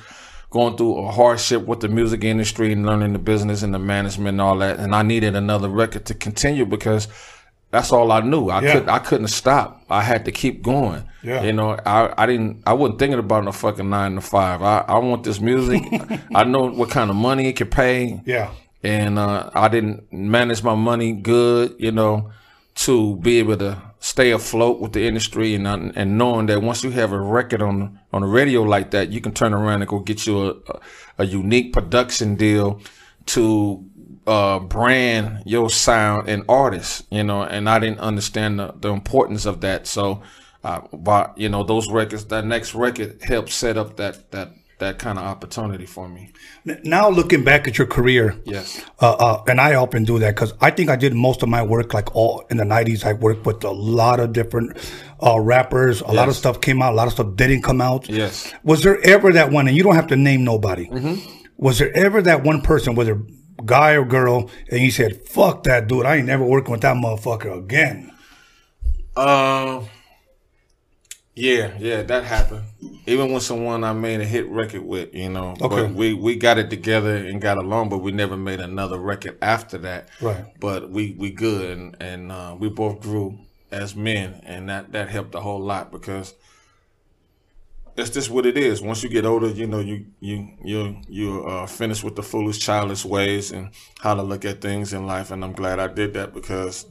going 0.48 0.76
through 0.76 0.96
a 1.06 1.10
hardship 1.12 1.66
with 1.66 1.80
the 1.80 1.88
music 1.88 2.24
industry 2.24 2.72
and 2.72 2.86
learning 2.86 3.12
the 3.12 3.18
business 3.18 3.62
and 3.62 3.74
the 3.74 3.78
management 3.78 4.28
and 4.28 4.40
all 4.40 4.56
that, 4.58 4.78
and 4.78 4.94
I 4.94 5.02
needed 5.02 5.34
another 5.34 5.68
record 5.68 6.06
to 6.06 6.14
continue 6.14 6.64
because 6.64 7.08
that's 7.76 7.92
all 7.92 8.10
I 8.10 8.20
knew. 8.20 8.48
I 8.48 8.60
Yeah. 8.62 8.72
could 8.72 8.88
I 8.88 8.98
couldn't 8.98 9.28
stop. 9.28 9.68
I 9.90 10.02
had 10.02 10.24
to 10.24 10.32
keep 10.32 10.62
going. 10.62 11.02
Yeah. 11.22 11.42
You 11.46 11.52
know, 11.52 11.76
I, 11.84 12.12
I 12.22 12.24
didn't 12.26 12.62
I 12.66 12.72
wasn't 12.72 12.98
thinking 12.98 13.18
about 13.18 13.44
no 13.44 13.52
fucking 13.52 13.88
nine 13.90 14.14
to 14.14 14.20
five. 14.20 14.62
I, 14.62 14.84
I 14.94 14.98
want 14.98 15.24
this 15.24 15.40
music. 15.40 15.82
I 16.34 16.44
know 16.44 16.70
what 16.70 16.90
kind 16.90 17.10
of 17.10 17.16
money 17.16 17.48
it 17.48 17.54
could 17.56 17.70
pay 17.70 18.20
Yeah. 18.24 18.50
and 18.82 19.18
uh, 19.18 19.50
I 19.54 19.68
didn't 19.68 20.10
manage 20.12 20.62
my 20.62 20.74
money 20.74 21.12
good, 21.12 21.74
you 21.78 21.92
know, 21.92 22.30
to 22.86 23.16
be 23.16 23.38
able 23.40 23.56
to 23.58 23.76
stay 24.00 24.30
afloat 24.30 24.80
with 24.80 24.92
the 24.92 25.02
industry 25.06 25.54
and 25.54 25.66
and 25.98 26.18
knowing 26.18 26.46
that 26.46 26.62
once 26.62 26.84
you 26.84 26.90
have 27.00 27.12
a 27.12 27.18
record 27.20 27.62
on 27.62 27.98
on 28.12 28.20
the 28.22 28.28
radio 28.40 28.62
like 28.62 28.90
that, 28.92 29.10
you 29.14 29.20
can 29.20 29.32
turn 29.32 29.52
around 29.54 29.82
and 29.82 29.88
go 29.90 29.98
get 30.00 30.26
you 30.26 30.34
a 30.46 30.50
a, 30.72 30.80
a 31.18 31.24
unique 31.26 31.72
production 31.72 32.36
deal 32.36 32.80
to 33.34 33.84
uh, 34.26 34.58
brand 34.58 35.42
your 35.46 35.70
sound 35.70 36.28
and 36.28 36.44
artist, 36.48 37.06
you 37.10 37.22
know. 37.24 37.42
And 37.42 37.68
I 37.68 37.78
didn't 37.78 38.00
understand 38.00 38.58
the, 38.58 38.74
the 38.78 38.90
importance 38.90 39.46
of 39.46 39.60
that, 39.62 39.86
so. 39.86 40.22
Uh, 40.64 40.80
but 40.92 41.38
you 41.38 41.48
know 41.48 41.62
those 41.62 41.88
records, 41.92 42.24
that 42.24 42.44
next 42.44 42.74
record 42.74 43.22
helped 43.22 43.50
set 43.50 43.76
up 43.76 43.96
that 43.96 44.32
that 44.32 44.52
that 44.78 44.98
kind 44.98 45.16
of 45.16 45.24
opportunity 45.24 45.86
for 45.86 46.08
me. 46.08 46.32
Now 46.82 47.08
looking 47.08 47.44
back 47.44 47.68
at 47.68 47.78
your 47.78 47.86
career, 47.86 48.34
Yes. 48.44 48.84
uh, 49.00 49.12
uh, 49.12 49.42
and 49.46 49.60
I 49.60 49.74
often 49.74 50.04
do 50.04 50.18
that 50.18 50.34
because 50.34 50.52
I 50.60 50.70
think 50.70 50.90
I 50.90 50.96
did 50.96 51.14
most 51.14 51.42
of 51.42 51.48
my 51.48 51.62
work 51.62 51.94
like 51.94 52.14
all 52.16 52.44
in 52.50 52.56
the 52.56 52.64
'90s. 52.64 53.04
I 53.04 53.12
worked 53.12 53.46
with 53.46 53.62
a 53.62 53.70
lot 53.70 54.18
of 54.18 54.32
different 54.32 54.76
uh, 55.24 55.38
rappers. 55.38 56.00
A 56.00 56.12
lot 56.12 56.28
of 56.28 56.34
stuff 56.34 56.60
came 56.60 56.82
out. 56.82 56.92
A 56.92 56.96
lot 56.96 57.06
of 57.06 57.12
stuff 57.12 57.36
didn't 57.36 57.62
come 57.62 57.80
out. 57.80 58.08
Yes. 58.08 58.52
Was 58.64 58.82
there 58.82 59.00
ever 59.04 59.32
that 59.34 59.52
one? 59.52 59.68
And 59.68 59.76
you 59.76 59.84
don't 59.84 59.94
have 59.94 60.08
to 60.08 60.16
name 60.16 60.42
nobody. 60.42 60.88
Mm-hmm. 60.88 61.44
Was 61.58 61.78
there 61.78 61.96
ever 61.96 62.20
that 62.22 62.42
one 62.42 62.60
person, 62.60 62.96
whether 62.96 63.22
guy 63.66 63.92
or 63.92 64.04
girl, 64.04 64.50
and 64.70 64.80
you 64.80 64.90
said, 64.90 65.22
"Fuck 65.22 65.64
that 65.64 65.88
dude! 65.88 66.06
I 66.06 66.16
ain't 66.16 66.26
never 66.26 66.44
working 66.44 66.72
with 66.72 66.82
that 66.82 66.96
motherfucker 66.96 67.56
again." 67.58 68.12
Um. 69.16 69.88
Yeah, 71.38 71.76
yeah, 71.78 72.00
that 72.02 72.24
happened. 72.24 72.64
Even 73.04 73.30
with 73.30 73.42
someone 73.42 73.84
I 73.84 73.92
made 73.92 74.22
a 74.22 74.24
hit 74.24 74.48
record 74.48 74.82
with, 74.86 75.14
you 75.14 75.28
know, 75.28 75.54
Okay. 75.60 75.82
but 75.82 75.92
we 75.92 76.14
we 76.14 76.34
got 76.34 76.56
it 76.56 76.70
together 76.70 77.14
and 77.14 77.42
got 77.42 77.58
along, 77.58 77.90
but 77.90 77.98
we 77.98 78.10
never 78.10 78.38
made 78.38 78.58
another 78.58 78.98
record 78.98 79.36
after 79.42 79.76
that. 79.78 80.08
Right. 80.22 80.46
But 80.58 80.88
we 80.90 81.14
we 81.18 81.30
good 81.30 81.76
and 81.76 81.96
and 82.00 82.32
uh, 82.32 82.56
we 82.58 82.70
both 82.70 83.00
grew 83.02 83.38
as 83.70 83.94
men, 83.94 84.40
and 84.46 84.70
that 84.70 84.92
that 84.92 85.10
helped 85.10 85.34
a 85.34 85.40
whole 85.40 85.60
lot 85.60 85.92
because 85.92 86.32
it's 87.96 88.10
just 88.10 88.30
what 88.30 88.46
it 88.46 88.56
is. 88.58 88.80
Once 88.82 89.02
you 89.02 89.08
get 89.08 89.24
older, 89.24 89.48
you 89.48 89.66
know, 89.66 89.80
you 89.80 90.06
you 90.20 90.48
you 90.64 90.96
you 91.08 91.44
uh, 91.46 91.66
finish 91.66 92.02
with 92.04 92.16
the 92.16 92.22
foolish, 92.22 92.58
childish 92.58 93.04
ways 93.04 93.52
and 93.52 93.70
how 94.00 94.14
to 94.14 94.22
look 94.22 94.44
at 94.44 94.60
things 94.60 94.92
in 94.92 95.06
life. 95.06 95.30
And 95.30 95.44
I'm 95.44 95.52
glad 95.52 95.78
I 95.78 95.86
did 95.88 96.14
that 96.14 96.32
because 96.34 96.86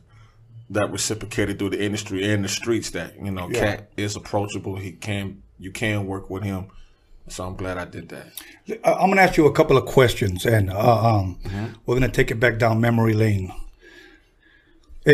that 0.70 0.92
reciprocated 0.92 1.60
through 1.60 1.70
the 1.72 1.84
industry 1.84 2.30
and 2.32 2.44
the 2.44 2.50
streets. 2.50 2.90
That 2.92 3.16
you 3.24 3.32
know, 3.32 3.50
Yeah. 3.50 3.60
Cat 3.78 3.90
is 3.98 4.16
approachable. 4.16 4.76
He 4.78 4.92
can 4.94 5.44
you 5.60 5.72
can 5.72 6.06
work 6.08 6.30
with 6.30 6.44
him. 6.44 6.68
So 7.28 7.44
I'm 7.44 7.56
glad 7.56 7.78
I 7.80 7.86
did 7.86 8.10
that. 8.10 8.28
I'm 8.84 9.08
going 9.08 9.16
to 9.16 9.22
ask 9.24 9.36
you 9.36 9.48
a 9.48 9.52
couple 9.52 9.78
of 9.78 9.86
questions, 9.88 10.46
and 10.46 10.70
uh, 10.72 10.78
um, 11.16 11.40
Mm-hmm. 11.44 11.66
we're 11.86 11.98
going 11.98 12.12
to 12.12 12.16
take 12.16 12.30
it 12.30 12.40
back 12.40 12.60
down 12.60 12.80
memory 12.80 13.14
lane. 13.14 13.52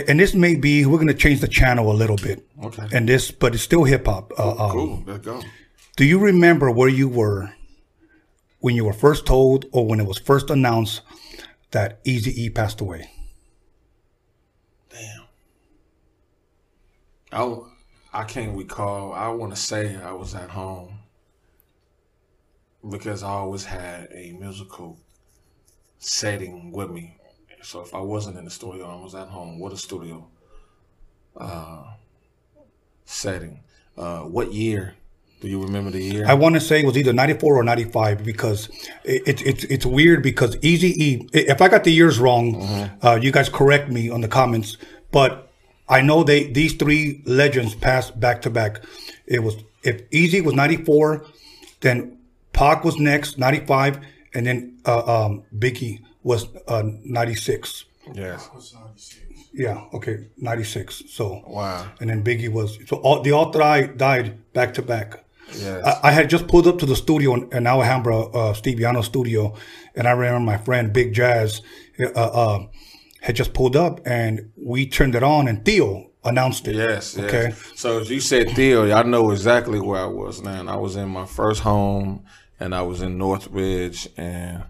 And 0.07 0.19
this 0.19 0.33
may 0.33 0.55
be 0.55 0.85
we're 0.85 0.97
going 0.97 1.07
to 1.07 1.13
change 1.13 1.39
the 1.41 1.47
channel 1.47 1.91
a 1.91 1.93
little 1.93 2.15
bit. 2.17 2.45
Okay. 2.63 2.87
And 2.93 3.07
this, 3.09 3.29
but 3.31 3.53
it's 3.53 3.63
still 3.63 3.83
hip 3.85 4.05
hop. 4.05 4.31
Uh, 4.37 4.51
um, 4.65 4.71
Cool. 4.71 5.03
Let's 5.05 5.25
go. 5.25 5.41
Do 6.01 6.07
you 6.07 6.17
remember 6.17 6.71
where 6.71 6.89
you 6.89 7.07
were 7.07 7.53
when 8.57 8.73
you 8.73 8.85
were 8.85 8.91
first 8.91 9.27
told, 9.27 9.67
or 9.71 9.85
when 9.85 9.99
it 9.99 10.07
was 10.07 10.17
first 10.17 10.49
announced 10.49 11.01
that 11.69 11.99
Easy 12.03 12.41
E 12.41 12.49
passed 12.49 12.81
away? 12.81 13.11
Damn. 14.89 15.25
I, 17.31 18.21
I 18.21 18.23
can't 18.23 18.57
recall. 18.57 19.13
I 19.13 19.27
want 19.27 19.53
to 19.53 19.61
say 19.61 19.95
I 19.95 20.11
was 20.13 20.33
at 20.33 20.49
home 20.49 20.97
because 22.89 23.21
I 23.21 23.29
always 23.29 23.63
had 23.63 24.09
a 24.11 24.31
musical 24.31 24.97
setting 25.99 26.71
with 26.71 26.89
me. 26.89 27.15
So 27.61 27.79
if 27.81 27.93
I 27.93 28.01
wasn't 28.01 28.39
in 28.39 28.45
the 28.45 28.49
studio, 28.49 28.87
I 28.87 28.99
was 29.03 29.13
at 29.13 29.27
home 29.27 29.59
with 29.59 29.73
a 29.73 29.77
studio 29.77 30.27
uh, 31.37 31.93
setting. 33.05 33.59
Uh, 33.95 34.21
what 34.21 34.51
year? 34.51 34.95
Do 35.41 35.47
you 35.47 35.61
remember 35.61 35.89
the 35.91 36.01
year? 36.03 36.25
I 36.27 36.35
want 36.35 36.53
to 36.55 36.61
say 36.61 36.81
it 36.81 36.85
was 36.85 36.97
either 36.97 37.13
94 37.13 37.55
or 37.57 37.63
95 37.63 38.23
because 38.23 38.69
it, 39.03 39.27
it, 39.27 39.41
it's 39.41 39.63
it's 39.65 39.85
weird 39.85 40.21
because 40.21 40.55
Easy 40.61 40.89
E, 41.03 41.29
if 41.33 41.61
I 41.61 41.67
got 41.67 41.83
the 41.83 41.91
years 41.91 42.19
wrong, 42.19 42.61
uh, 43.01 43.17
you 43.21 43.31
guys 43.31 43.49
correct 43.49 43.89
me 43.89 44.09
on 44.09 44.21
the 44.21 44.27
comments, 44.27 44.77
but 45.11 45.51
I 45.89 46.01
know 46.01 46.23
they 46.23 46.51
these 46.51 46.73
three 46.73 47.23
legends 47.25 47.73
passed 47.75 48.19
back 48.19 48.43
to 48.43 48.49
back. 48.51 48.83
It 49.25 49.39
was, 49.43 49.55
if 49.83 50.07
Eazy 50.11 50.43
was 50.43 50.53
94, 50.53 51.25
then 51.81 52.17
Pac 52.53 52.83
was 52.83 52.97
next, 52.99 53.37
95, 53.39 53.99
and 54.35 54.45
then 54.45 54.77
uh, 54.85 55.25
um, 55.25 55.43
Biggie 55.57 56.01
was 56.23 56.45
uh, 56.67 56.83
96. 57.03 57.85
yes. 58.13 58.47
Yeah, 59.53 59.83
okay, 59.93 60.27
96. 60.37 61.03
So, 61.09 61.43
Wow. 61.45 61.85
and 61.99 62.09
then 62.09 62.23
Biggie 62.23 62.47
was, 62.49 62.77
so 62.87 62.97
all, 62.97 63.21
they 63.21 63.31
all 63.31 63.51
three 63.51 63.87
died 63.97 64.37
back 64.53 64.73
to 64.75 64.81
back. 64.81 65.25
Yes. 65.55 65.83
I, 65.85 66.09
I 66.09 66.11
had 66.11 66.29
just 66.29 66.47
pulled 66.47 66.67
up 66.67 66.79
to 66.79 66.85
the 66.85 66.95
studio 66.95 67.33
in, 67.35 67.51
in 67.53 67.67
Alhambra, 67.67 68.19
uh, 68.27 68.53
Steve 68.53 68.79
Yano's 68.79 69.05
studio, 69.07 69.53
and 69.95 70.07
I 70.07 70.11
remember 70.11 70.39
my 70.51 70.57
friend 70.57 70.91
Big 70.93 71.13
Jazz 71.13 71.61
uh, 71.99 72.07
uh, 72.19 72.67
had 73.21 73.35
just 73.35 73.53
pulled 73.53 73.75
up, 73.75 73.99
and 74.05 74.51
we 74.55 74.87
turned 74.87 75.15
it 75.15 75.23
on, 75.23 75.47
and 75.47 75.63
Theo 75.65 76.11
announced 76.23 76.67
it. 76.67 76.75
Yes, 76.75 77.15
yes. 77.17 77.25
Okay. 77.25 77.53
So 77.75 77.99
as 77.99 78.09
you 78.09 78.19
said 78.19 78.51
Theo, 78.51 78.91
I 78.91 79.03
know 79.03 79.31
exactly 79.31 79.79
where 79.79 80.01
I 80.01 80.05
was 80.05 80.41
man. 80.41 80.69
I 80.69 80.75
was 80.75 80.95
in 80.95 81.09
my 81.09 81.25
first 81.25 81.61
home 81.61 82.23
and 82.59 82.75
I 82.75 82.83
was 82.83 83.01
in 83.01 83.17
Northridge 83.17 84.07
and 84.17 84.63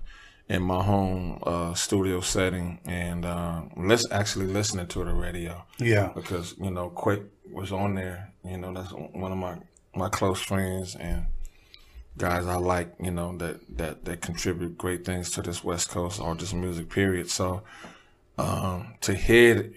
in 0.48 0.62
my 0.62 0.82
home 0.82 1.40
uh, 1.44 1.74
studio 1.74 2.22
setting 2.22 2.80
and 2.86 3.26
uh, 3.26 3.64
let's 3.76 4.10
actually 4.12 4.48
listening 4.48 4.88
to 4.88 5.04
the 5.04 5.12
radio 5.14 5.62
Yeah. 5.78 6.12
because 6.16 6.56
you 6.58 6.72
know 6.72 6.90
Quake 6.90 7.24
was 7.52 7.74
on 7.74 7.96
there. 7.96 8.32
You 8.46 8.58
know 8.58 8.74
that's 8.74 8.92
one 8.94 9.34
of 9.34 9.38
my 9.38 9.58
my 9.96 10.10
close 10.10 10.42
friends 10.42 10.96
and 10.96 11.26
guys 12.18 12.46
I 12.46 12.56
like. 12.56 12.94
You 13.00 13.12
know 13.12 13.38
that 13.38 13.78
that 13.78 14.06
that 14.06 14.22
contribute 14.22 14.78
great 14.78 15.06
things 15.06 15.32
to 15.32 15.42
this 15.42 15.64
West 15.64 15.90
Coast 15.90 16.20
or 16.20 16.36
this 16.36 16.54
music 16.54 16.90
period. 16.90 17.30
So 17.30 17.64
um, 18.38 18.96
to 19.02 19.14
hear 19.14 19.72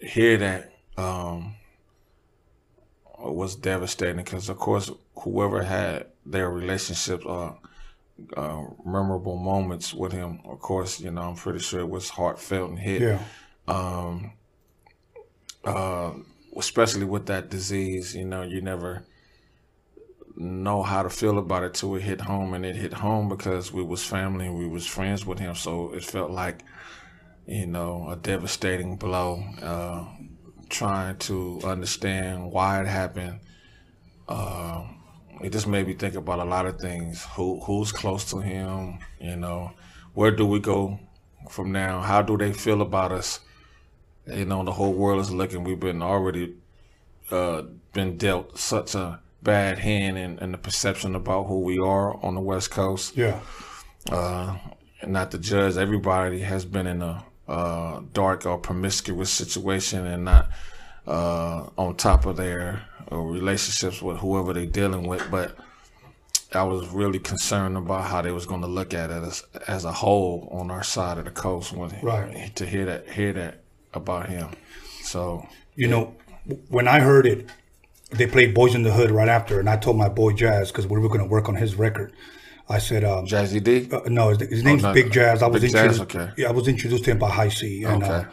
hear 0.00 0.36
that 0.38 0.72
um, 0.96 1.54
was 3.18 3.56
devastating 3.56 4.16
because 4.16 4.48
of 4.48 4.58
course 4.58 4.90
whoever 5.16 5.62
had 5.62 6.06
their 6.24 6.50
relationships 6.50 7.24
or 7.24 7.58
uh, 8.36 8.62
memorable 8.84 9.36
moments 9.36 9.92
with 9.92 10.12
him, 10.12 10.40
of 10.44 10.58
course, 10.60 11.00
you 11.00 11.10
know 11.10 11.22
I'm 11.22 11.36
pretty 11.36 11.58
sure 11.60 11.80
it 11.80 11.88
was 11.88 12.08
heartfelt 12.10 12.70
and 12.70 12.78
hit 12.78 13.02
Yeah. 13.02 13.20
uh, 15.64 16.12
especially 16.56 17.04
with 17.04 17.26
that 17.26 17.50
disease, 17.50 18.14
you 18.14 18.24
know, 18.24 18.42
you 18.42 18.60
never 18.60 19.04
know 20.36 20.82
how 20.82 21.02
to 21.02 21.10
feel 21.10 21.38
about 21.38 21.64
it 21.64 21.74
till 21.74 21.94
it 21.96 22.02
hit 22.02 22.20
home, 22.20 22.54
and 22.54 22.64
it 22.64 22.76
hit 22.76 22.92
home 22.92 23.28
because 23.28 23.72
we 23.72 23.82
was 23.82 24.04
family 24.04 24.46
and 24.46 24.58
we 24.58 24.66
was 24.66 24.86
friends 24.86 25.24
with 25.26 25.38
him, 25.38 25.54
so 25.54 25.92
it 25.92 26.04
felt 26.04 26.30
like, 26.30 26.64
you 27.46 27.66
know, 27.66 28.08
a 28.10 28.16
devastating 28.16 28.96
blow. 28.96 29.42
Uh, 29.62 30.04
trying 30.68 31.16
to 31.16 31.60
understand 31.64 32.50
why 32.50 32.80
it 32.80 32.86
happened, 32.86 33.38
uh, 34.28 34.84
it 35.40 35.50
just 35.50 35.68
made 35.68 35.86
me 35.86 35.94
think 35.94 36.16
about 36.16 36.40
a 36.40 36.44
lot 36.44 36.66
of 36.66 36.80
things. 36.80 37.24
Who 37.36 37.60
who's 37.60 37.92
close 37.92 38.24
to 38.30 38.40
him? 38.40 38.98
You 39.20 39.36
know, 39.36 39.72
where 40.14 40.30
do 40.30 40.46
we 40.46 40.60
go 40.60 40.98
from 41.50 41.72
now? 41.72 42.00
How 42.00 42.22
do 42.22 42.36
they 42.36 42.52
feel 42.52 42.82
about 42.82 43.12
us? 43.12 43.40
you 44.26 44.44
know 44.44 44.64
the 44.64 44.72
whole 44.72 44.92
world 44.92 45.20
is 45.20 45.30
looking 45.30 45.64
we've 45.64 45.80
been 45.80 46.02
already 46.02 46.54
uh, 47.30 47.62
been 47.92 48.16
dealt 48.16 48.58
such 48.58 48.94
a 48.94 49.20
bad 49.42 49.78
hand 49.78 50.16
and, 50.18 50.38
in 50.40 50.52
the 50.52 50.58
perception 50.58 51.14
about 51.14 51.44
who 51.44 51.60
we 51.60 51.78
are 51.78 52.16
on 52.24 52.34
the 52.34 52.40
west 52.40 52.70
coast 52.70 53.16
Yeah. 53.16 53.40
and 54.10 55.12
not 55.12 55.30
to 55.32 55.38
judge 55.38 55.76
everybody 55.76 56.40
has 56.40 56.64
been 56.64 56.86
in 56.86 57.02
a 57.02 57.24
uh, 57.48 58.00
dark 58.12 58.44
or 58.46 58.58
promiscuous 58.58 59.30
situation 59.30 60.04
and 60.06 60.24
not 60.24 60.48
uh, 61.06 61.68
on 61.78 61.94
top 61.96 62.26
of 62.26 62.36
their 62.36 62.82
uh, 63.12 63.16
relationships 63.16 64.02
with 64.02 64.16
whoever 64.18 64.52
they're 64.52 64.66
dealing 64.66 65.06
with 65.06 65.24
but 65.30 65.56
I 66.52 66.62
was 66.62 66.88
really 66.88 67.18
concerned 67.18 67.76
about 67.76 68.04
how 68.04 68.22
they 68.22 68.30
was 68.32 68.46
going 68.46 68.62
to 68.62 68.66
look 68.68 68.94
at 68.94 69.10
it 69.10 69.22
as, 69.22 69.44
as 69.68 69.84
a 69.84 69.92
whole 69.92 70.48
on 70.50 70.70
our 70.70 70.82
side 70.82 71.18
of 71.18 71.24
the 71.24 71.30
coast 71.30 71.72
when 71.72 71.90
Right. 72.02 72.54
to 72.56 72.66
hear 72.66 72.86
that 72.86 73.08
hear 73.10 73.32
that 73.34 73.62
about 73.94 74.28
him 74.28 74.50
So 75.02 75.46
You 75.76 75.88
know, 75.88 76.14
when 76.68 76.88
I 76.88 77.00
heard 77.00 77.26
it, 77.26 77.50
they 78.10 78.26
played 78.26 78.54
Boys 78.54 78.74
in 78.74 78.82
the 78.82 78.92
Hood 78.92 79.10
right 79.10 79.28
after, 79.28 79.58
and 79.60 79.68
I 79.68 79.76
told 79.76 79.96
my 79.96 80.08
boy 80.08 80.32
Jazz 80.32 80.70
because 80.70 80.86
we 80.86 80.98
were 80.98 81.08
going 81.08 81.20
to 81.20 81.26
work 81.26 81.48
on 81.48 81.56
his 81.56 81.74
record. 81.74 82.12
I 82.68 82.78
said, 82.78 83.04
um, 83.04 83.26
Jazzy 83.26 83.62
D. 83.62 83.88
uh, 83.92 84.00
no, 84.08 84.30
his, 84.30 84.38
his 84.48 84.64
name's 84.64 84.82
no, 84.82 84.92
Big 84.92 85.12
Jazz. 85.12 85.42
I 85.42 85.46
was 85.46 85.62
Big 85.62 85.70
introduced. 85.72 86.00
okay. 86.02 86.30
Yeah, 86.36 86.48
I 86.48 86.52
was 86.52 86.66
introduced 86.68 87.04
to 87.04 87.12
him 87.12 87.18
by 87.18 87.30
Hi-C, 87.30 87.84
and 87.84 88.02
uh, 88.02 88.06
Okay. 88.06 88.28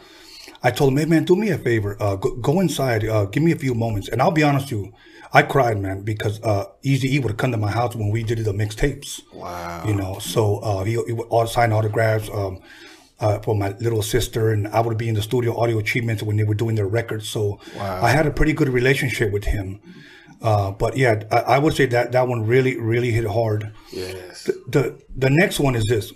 I 0.62 0.70
told 0.70 0.92
him, 0.92 0.98
"Hey 0.98 1.04
man, 1.04 1.24
do 1.24 1.36
me 1.36 1.50
a 1.50 1.58
favor. 1.58 1.96
Uh, 2.00 2.16
go, 2.16 2.34
go 2.36 2.60
inside. 2.60 3.04
Uh, 3.04 3.26
give 3.26 3.42
me 3.42 3.52
a 3.52 3.56
few 3.56 3.74
moments." 3.74 4.08
And 4.08 4.20
I'll 4.22 4.30
be 4.32 4.42
honest 4.42 4.72
with 4.72 4.86
you, 4.86 4.92
I 5.32 5.42
cried, 5.42 5.78
man, 5.78 6.02
because 6.02 6.42
uh, 6.42 6.64
Easy 6.82 7.14
E 7.14 7.18
would 7.20 7.30
have 7.32 7.36
come 7.36 7.52
to 7.52 7.56
my 7.58 7.70
house 7.70 7.94
when 7.94 8.10
we 8.10 8.22
did 8.24 8.38
the 8.38 8.52
mixtapes. 8.52 9.20
Wow. 9.32 9.84
You 9.86 9.94
know, 9.94 10.18
so 10.20 10.58
uh, 10.58 10.82
he, 10.84 10.92
he 11.06 11.12
would 11.12 11.28
all 11.28 11.46
sign 11.46 11.72
autographs 11.72 12.28
um, 12.32 12.60
uh, 13.20 13.38
for 13.40 13.54
my 13.54 13.70
little 13.80 14.02
sister, 14.02 14.50
and 14.50 14.68
I 14.68 14.80
would 14.80 14.98
be 14.98 15.08
in 15.08 15.14
the 15.14 15.22
studio 15.22 15.56
audio 15.56 15.78
achievements 15.78 16.22
when 16.22 16.36
they 16.36 16.44
were 16.44 16.54
doing 16.54 16.74
their 16.74 16.86
records. 16.86 17.28
So 17.28 17.60
I 17.78 18.10
had 18.10 18.26
a 18.26 18.30
pretty 18.30 18.52
good 18.52 18.68
relationship 18.68 19.32
with 19.32 19.44
him. 19.44 19.80
Uh, 20.42 20.72
but 20.72 20.96
yeah, 20.96 21.22
I, 21.30 21.38
I 21.38 21.58
would 21.58 21.74
say 21.74 21.86
that 21.86 22.12
that 22.12 22.28
one 22.28 22.44
really, 22.46 22.78
really 22.78 23.10
hit 23.10 23.26
hard. 23.26 23.72
Yes. 23.90 24.50
The 24.68 25.00
the 25.16 25.30
next 25.30 25.58
one 25.58 25.74
is 25.74 25.86
this: 25.88 26.12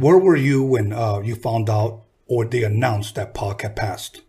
Where 0.00 0.18
were 0.18 0.36
you 0.36 0.62
when 0.62 0.92
uh, 0.92 1.20
you 1.20 1.34
found 1.34 1.68
out 1.68 2.04
or 2.26 2.44
they 2.44 2.64
announced 2.64 3.16
that 3.16 3.34
Pac 3.34 3.62
had 3.62 3.76
passed? 3.76 4.22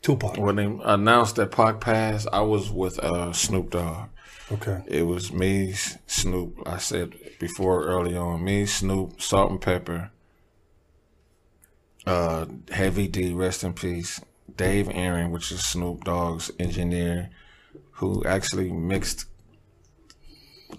Tupac. 0.00 0.36
When 0.36 0.56
they 0.56 0.64
announced 0.84 1.36
that 1.36 1.52
Pac 1.52 1.80
passed, 1.80 2.26
I 2.32 2.40
was 2.40 2.70
with 2.70 2.98
uh, 2.98 3.32
Snoop 3.32 3.70
Dogg. 3.70 4.08
Okay. 4.50 4.82
It 4.86 5.02
was 5.02 5.32
me, 5.32 5.74
Snoop. 6.06 6.58
I 6.66 6.78
said 6.78 7.14
before 7.38 7.84
early 7.84 8.16
on, 8.16 8.44
me, 8.44 8.66
Snoop, 8.66 9.22
Salt-N-Pepa, 9.22 10.10
uh, 12.06 12.46
Heavy 12.70 13.08
D, 13.08 13.32
rest 13.32 13.64
in 13.64 13.72
peace, 13.74 14.20
Dave 14.56 14.88
Aron, 14.92 15.30
which 15.30 15.50
is 15.52 15.64
Snoop 15.64 16.04
Dogg's 16.04 16.50
engineer, 16.58 17.30
who 17.92 18.24
actually 18.24 18.72
mixed 18.72 19.26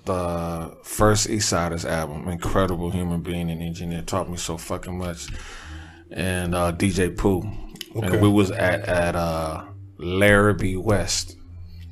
the 0.06 0.76
first 0.84 1.28
Eastsidaz 1.28 1.86
album. 1.90 2.28
Incredible 2.28 2.92
human 2.92 3.22
being 3.22 3.50
and 3.50 3.62
engineer, 3.62 4.02
taught 4.02 4.30
me 4.30 4.38
so 4.38 4.58
fucking 4.58 4.98
much. 4.98 5.28
And 6.12 6.54
uh, 6.54 6.72
DJ 6.74 7.16
Pooh, 7.18 7.44
Okay. 7.96 8.08
and 8.08 8.22
we 8.22 8.30
was 8.30 8.52
at 8.52 8.82
at 8.88 9.16
uh, 9.16 9.66
Larrabee 9.98 10.76
West. 10.78 11.38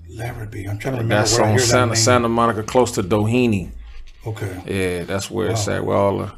Larrabee. 0.10 0.66
I'm 0.68 0.78
trying 0.78 0.96
to 0.96 1.02
remember 1.02 1.16
That's 1.16 1.40
on 1.40 1.50
hear 1.50 1.58
that 1.60 1.64
Santa. 1.66 1.96
Santa 1.96 2.30
Monica, 2.30 2.64
close 2.64 2.92
to 2.94 3.04
Doheny. 3.04 3.72
Okay. 4.28 4.62
Yeah, 5.00 5.04
that's 5.06 5.32
where 5.32 5.50
it's 5.52 5.68
at. 5.68 5.84
Where 5.86 5.96
all 5.98 6.18
the 6.20 6.32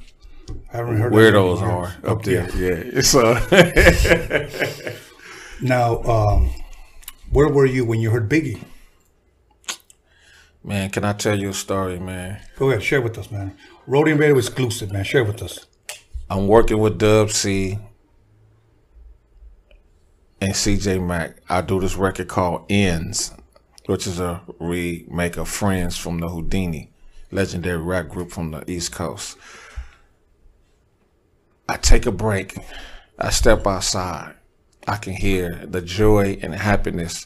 I 0.73 0.77
haven't 0.77 0.97
heard 0.97 1.13
weirdos 1.13 1.61
are 1.61 1.87
years. 1.87 1.93
up 2.05 2.23
there. 2.23 2.49
Yeah. 2.55 2.83
Yeah, 2.85 4.49
uh, 4.89 4.93
Now, 5.61 6.01
um, 6.03 6.49
where 7.31 7.47
were 7.49 7.65
you 7.65 7.85
when 7.85 7.99
you 8.01 8.09
heard 8.11 8.29
Biggie? 8.29 8.59
man. 10.63 10.89
Can 10.89 11.03
I 11.03 11.13
tell 11.13 11.37
you 11.37 11.49
a 11.49 11.53
story, 11.53 11.99
man? 11.99 12.39
Go 12.57 12.69
ahead, 12.69 12.83
share 12.83 13.01
with 13.01 13.17
us, 13.17 13.29
man. 13.31 13.55
Roadie 13.87 14.17
Radio 14.17 14.37
exclusive, 14.37 14.91
man. 14.91 15.03
Share 15.03 15.23
with 15.23 15.41
us. 15.41 15.65
I'm 16.29 16.47
working 16.47 16.79
with 16.79 16.97
Dub 16.97 17.29
C 17.31 17.77
and 20.41 20.53
CJ 20.53 21.05
Mac. 21.05 21.37
I 21.49 21.61
do 21.61 21.79
this 21.79 21.95
record 21.95 22.27
called 22.29 22.65
Ends, 22.69 23.33
which 23.87 24.07
is 24.07 24.19
a 24.19 24.41
remake 24.59 25.37
of 25.37 25.49
Friends 25.49 25.97
from 25.97 26.19
the 26.19 26.27
Whodini, 26.27 26.89
legendary 27.31 27.77
rap 27.77 28.07
group 28.07 28.31
from 28.31 28.51
the 28.51 28.69
East 28.69 28.91
Coast. 28.93 29.37
I 31.73 31.77
take 31.77 32.05
a 32.05 32.11
break. 32.11 32.55
I 33.17 33.31
step 33.31 33.65
outside. 33.65 34.35
I 34.87 34.97
can 34.97 35.13
hear 35.13 35.65
the 35.65 35.81
joy 35.81 36.37
and 36.39 36.53
happiness 36.53 37.25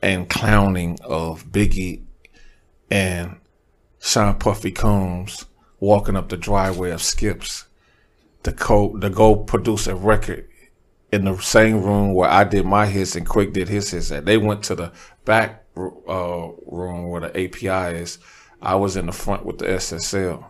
and 0.00 0.30
clowning 0.30 0.98
of 1.04 1.48
Biggie 1.48 2.04
and 2.90 3.36
Sean 4.00 4.38
Puffy 4.38 4.70
Combs 4.70 5.44
walking 5.78 6.16
up 6.16 6.30
the 6.30 6.38
driveway 6.38 6.90
of 6.90 7.02
Skips 7.02 7.66
to 8.44 8.52
co 8.52 8.96
to 8.96 9.10
go 9.10 9.36
produce 9.36 9.86
a 9.86 9.94
record 9.94 10.48
in 11.12 11.26
the 11.26 11.36
same 11.36 11.82
room 11.82 12.14
where 12.14 12.30
I 12.30 12.44
did 12.44 12.64
my 12.64 12.86
hits 12.86 13.14
and 13.14 13.28
Quik 13.28 13.52
did 13.52 13.68
his 13.68 13.90
hits 13.90 14.10
at. 14.10 14.24
They 14.24 14.38
went 14.38 14.62
to 14.64 14.74
the 14.74 14.92
back 15.26 15.66
uh, 15.76 16.48
room 16.64 17.10
where 17.10 17.20
the 17.20 17.28
API 17.38 17.98
is. 17.98 18.18
I 18.62 18.76
was 18.76 18.96
in 18.96 19.04
the 19.04 19.12
front 19.12 19.44
with 19.44 19.58
the 19.58 19.66
SSL 19.66 20.46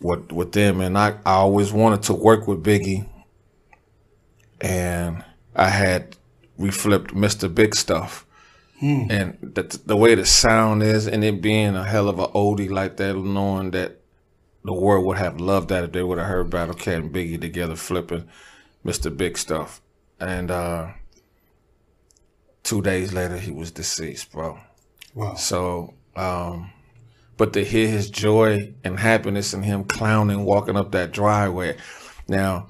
with 0.00 0.32
with 0.32 0.52
them, 0.52 0.80
and 0.80 0.96
I, 0.96 1.18
I 1.24 1.34
always 1.34 1.72
wanted 1.72 2.02
to 2.04 2.14
work 2.14 2.46
with 2.46 2.62
Biggie, 2.62 3.08
and 4.60 5.24
I 5.54 5.68
had 5.68 6.16
reflipped 6.58 7.08
Mr. 7.12 7.52
Big 7.52 7.74
Stuff. 7.74 8.26
And 8.82 9.36
the, 9.42 9.78
the 9.84 9.96
way 9.96 10.14
the 10.14 10.24
sound 10.24 10.82
is, 10.82 11.06
and 11.06 11.22
it 11.22 11.42
being 11.42 11.76
a 11.76 11.84
hell 11.84 12.08
of 12.08 12.18
a 12.18 12.28
oldie 12.28 12.70
like 12.70 12.96
that, 12.96 13.14
knowing 13.14 13.72
that 13.72 14.00
the 14.64 14.72
world 14.72 15.04
would 15.04 15.18
have 15.18 15.38
loved 15.38 15.68
that 15.68 15.84
if 15.84 15.92
they 15.92 16.02
would 16.02 16.16
have 16.16 16.26
heard 16.26 16.48
Battle 16.48 16.74
Cat 16.74 17.02
and 17.02 17.12
Biggie 17.12 17.40
together 17.40 17.76
flipping 17.76 18.26
Mr. 18.84 19.14
Big 19.14 19.36
Stuff. 19.36 19.82
And 20.18 20.50
uh, 20.50 20.92
two 22.62 22.80
days 22.80 23.12
later, 23.12 23.36
he 23.36 23.50
was 23.50 23.70
deceased, 23.70 24.32
bro. 24.32 24.58
Wow. 25.14 25.34
So, 25.34 25.94
um, 26.16 26.72
but 27.40 27.54
to 27.54 27.64
hear 27.64 27.88
his 27.88 28.10
joy 28.10 28.70
and 28.84 29.00
happiness 29.00 29.54
and 29.54 29.64
him 29.64 29.82
clowning, 29.82 30.44
walking 30.44 30.76
up 30.76 30.90
that 30.92 31.10
driveway. 31.10 31.74
Now, 32.28 32.66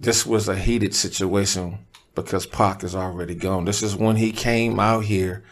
this 0.00 0.26
was 0.26 0.48
a 0.48 0.56
heated 0.56 0.92
situation 0.92 1.78
because 2.16 2.46
Pac 2.46 2.82
is 2.82 2.96
already 2.96 3.36
gone. 3.36 3.66
This 3.66 3.80
is 3.80 3.94
when 3.94 4.16
he 4.16 4.32
came 4.32 4.80
out 4.80 5.04
here 5.04 5.44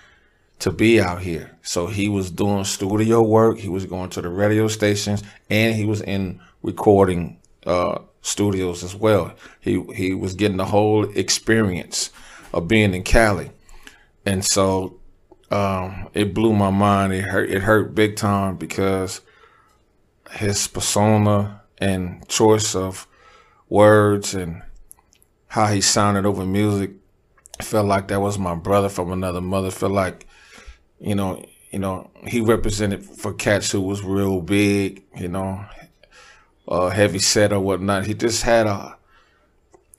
to 0.58 0.72
be 0.72 1.00
out 1.00 1.22
here. 1.22 1.56
So 1.62 1.86
he 1.86 2.08
was 2.08 2.28
doing 2.32 2.64
studio 2.64 3.22
work. 3.22 3.58
He 3.58 3.68
was 3.68 3.84
going 3.84 4.10
to 4.10 4.20
the 4.20 4.30
radio 4.30 4.66
stations 4.66 5.22
and 5.48 5.76
he 5.76 5.84
was 5.84 6.00
in 6.00 6.40
recording 6.64 7.38
uh, 7.66 8.00
studios 8.22 8.82
as 8.82 8.96
well. 8.96 9.32
He 9.60 9.80
he 9.94 10.12
was 10.12 10.34
getting 10.34 10.56
the 10.56 10.64
whole 10.64 11.08
experience 11.16 12.10
of 12.52 12.66
being 12.66 12.94
in 12.94 13.04
Cali, 13.04 13.52
and 14.26 14.44
so 14.44 14.97
um, 15.50 16.08
it 16.14 16.34
blew 16.34 16.52
my 16.52 16.70
mind. 16.70 17.12
It 17.12 17.22
hurt. 17.22 17.50
It 17.50 17.62
hurt 17.62 17.94
big 17.94 18.16
time 18.16 18.56
because 18.56 19.20
his 20.32 20.68
persona 20.68 21.62
and 21.78 22.26
choice 22.28 22.74
of 22.74 23.06
words 23.68 24.34
and 24.34 24.62
how 25.48 25.66
he 25.66 25.80
sounded 25.80 26.26
over 26.26 26.44
music 26.44 26.90
felt 27.62 27.86
like 27.86 28.08
that 28.08 28.20
was 28.20 28.38
my 28.38 28.54
brother 28.54 28.88
from 28.88 29.10
another 29.10 29.40
mother. 29.40 29.70
Felt 29.70 29.92
like 29.92 30.26
you 31.00 31.14
know, 31.14 31.42
you 31.70 31.78
know, 31.78 32.10
he 32.26 32.40
represented 32.40 33.04
for 33.04 33.32
cats 33.32 33.70
who 33.70 33.80
was 33.80 34.02
real 34.02 34.40
big, 34.40 35.04
you 35.16 35.28
know, 35.28 35.64
uh, 36.66 36.88
heavy 36.90 37.18
set 37.18 37.52
or 37.52 37.60
whatnot. 37.60 38.06
He 38.06 38.14
just 38.14 38.42
had 38.42 38.66
a 38.66 38.96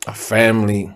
a 0.07 0.13
family 0.13 0.93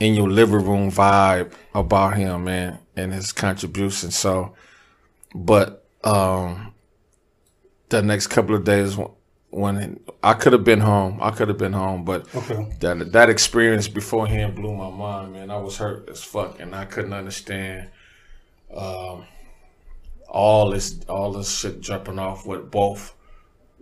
in 0.00 0.14
your 0.14 0.28
living 0.28 0.64
room 0.64 0.90
vibe 0.90 1.52
about 1.74 2.16
him, 2.16 2.44
man, 2.44 2.78
and 2.96 3.12
his 3.12 3.32
contribution. 3.32 4.10
So, 4.10 4.54
but 5.34 5.86
um, 6.02 6.74
the 7.90 8.02
next 8.02 8.28
couple 8.28 8.54
of 8.56 8.64
days 8.64 8.96
when, 9.50 10.00
I 10.22 10.34
could 10.34 10.52
have 10.52 10.64
been 10.64 10.80
home, 10.80 11.18
I 11.20 11.30
could 11.30 11.48
have 11.48 11.58
been 11.58 11.72
home, 11.72 12.04
but 12.04 12.26
Okay. 12.34 12.76
that 12.80 13.12
that 13.12 13.28
experience 13.28 13.88
beforehand 13.88 14.54
blew 14.54 14.74
my 14.74 14.90
mind, 14.90 15.32
man. 15.32 15.50
I 15.50 15.58
was 15.58 15.76
hurt 15.76 16.08
as 16.08 16.22
fuck, 16.22 16.60
and 16.60 16.74
I 16.74 16.84
couldn't 16.84 17.12
understand 17.12 17.90
um, 18.74 19.24
all 20.28 20.70
this 20.70 21.00
all 21.08 21.32
this 21.32 21.58
shit 21.58 21.80
jumping 21.80 22.18
off 22.18 22.46
with 22.46 22.70
both 22.70 23.14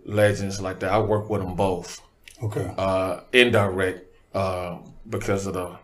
legends 0.05 0.59
like 0.59 0.79
that. 0.79 0.91
I 0.91 0.99
work 0.99 1.29
with 1.29 1.41
them 1.41 1.55
both, 1.55 2.01
Okay. 2.41 2.73
uh, 2.77 3.21
indirect, 3.31 4.07
uh, 4.33 4.79
because 5.07 5.45
of 5.45 5.53
the 5.53 5.77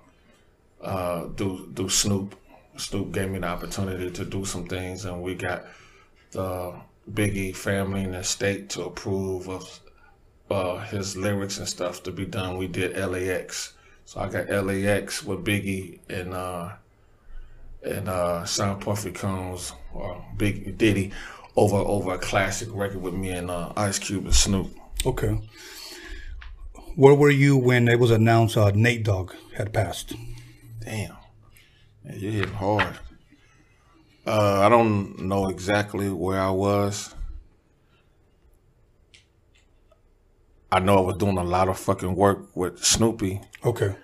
uh, 0.85 1.25
do 1.35 1.69
do 1.73 1.89
Snoop. 1.89 2.35
Snoop 2.77 3.11
gave 3.11 3.29
me 3.29 3.39
the 3.39 3.47
opportunity 3.47 4.11
to 4.11 4.25
do 4.25 4.45
some 4.45 4.67
things, 4.67 5.05
and 5.05 5.21
we 5.21 5.33
got 5.33 5.65
the 6.31 6.73
Biggie 7.11 7.55
family 7.55 8.03
and 8.03 8.13
the 8.13 8.23
state 8.23 8.69
to 8.71 8.83
approve 8.83 9.49
of 9.49 9.79
uh, 10.49 10.77
his 10.85 11.15
lyrics 11.15 11.57
and 11.57 11.67
stuff 11.67 12.03
to 12.03 12.11
be 12.11 12.25
done. 12.25 12.57
We 12.57 12.67
did 12.67 12.95
LAX, 12.97 13.73
so 14.05 14.19
I 14.19 14.29
got 14.29 14.49
LAX 14.49 15.23
with 15.23 15.43
Biggie 15.43 15.99
and 16.09 16.33
uh, 16.33 16.73
and 17.83 18.07
uh, 18.07 18.45
Sean 18.45 18.79
Puffy 18.79 19.11
Combs 19.11 19.73
or 19.93 20.23
Big 20.37 20.77
Diddy 20.77 21.11
over 21.55 21.77
over 21.77 22.13
a 22.13 22.17
classic 22.17 22.69
record 22.71 23.01
with 23.01 23.13
me 23.13 23.29
and 23.29 23.49
uh, 23.49 23.71
Ice 23.75 23.97
Cube 23.97 24.25
and 24.25 24.35
Snoop. 24.35 24.71
Okay. 25.05 25.39
Where 26.95 27.15
were 27.15 27.29
you 27.29 27.57
when 27.57 27.87
it 27.87 27.99
was 27.99 28.11
announced 28.11 28.55
uh, 28.55 28.71
Nate 28.73 29.03
Dogg 29.03 29.33
had 29.55 29.73
passed? 29.73 30.13
Damn, 30.85 31.15
man, 32.03 32.19
you're 32.19 32.31
hitting 32.31 32.53
hard. 32.53 32.99
Uh, 34.27 34.59
I 34.61 34.69
don't 34.69 35.17
know 35.17 35.49
exactly 35.49 36.09
where 36.09 36.39
I 36.39 36.51
was. 36.51 37.15
I 40.71 40.79
know 40.79 40.99
I 40.99 41.01
was 41.01 41.17
doing 41.17 41.39
a 41.39 41.43
lot 41.43 41.69
of 41.69 41.79
fucking 41.79 42.15
work 42.15 42.55
with 42.55 42.83
Snoopy. 42.83 43.41
Okay. 43.63 43.95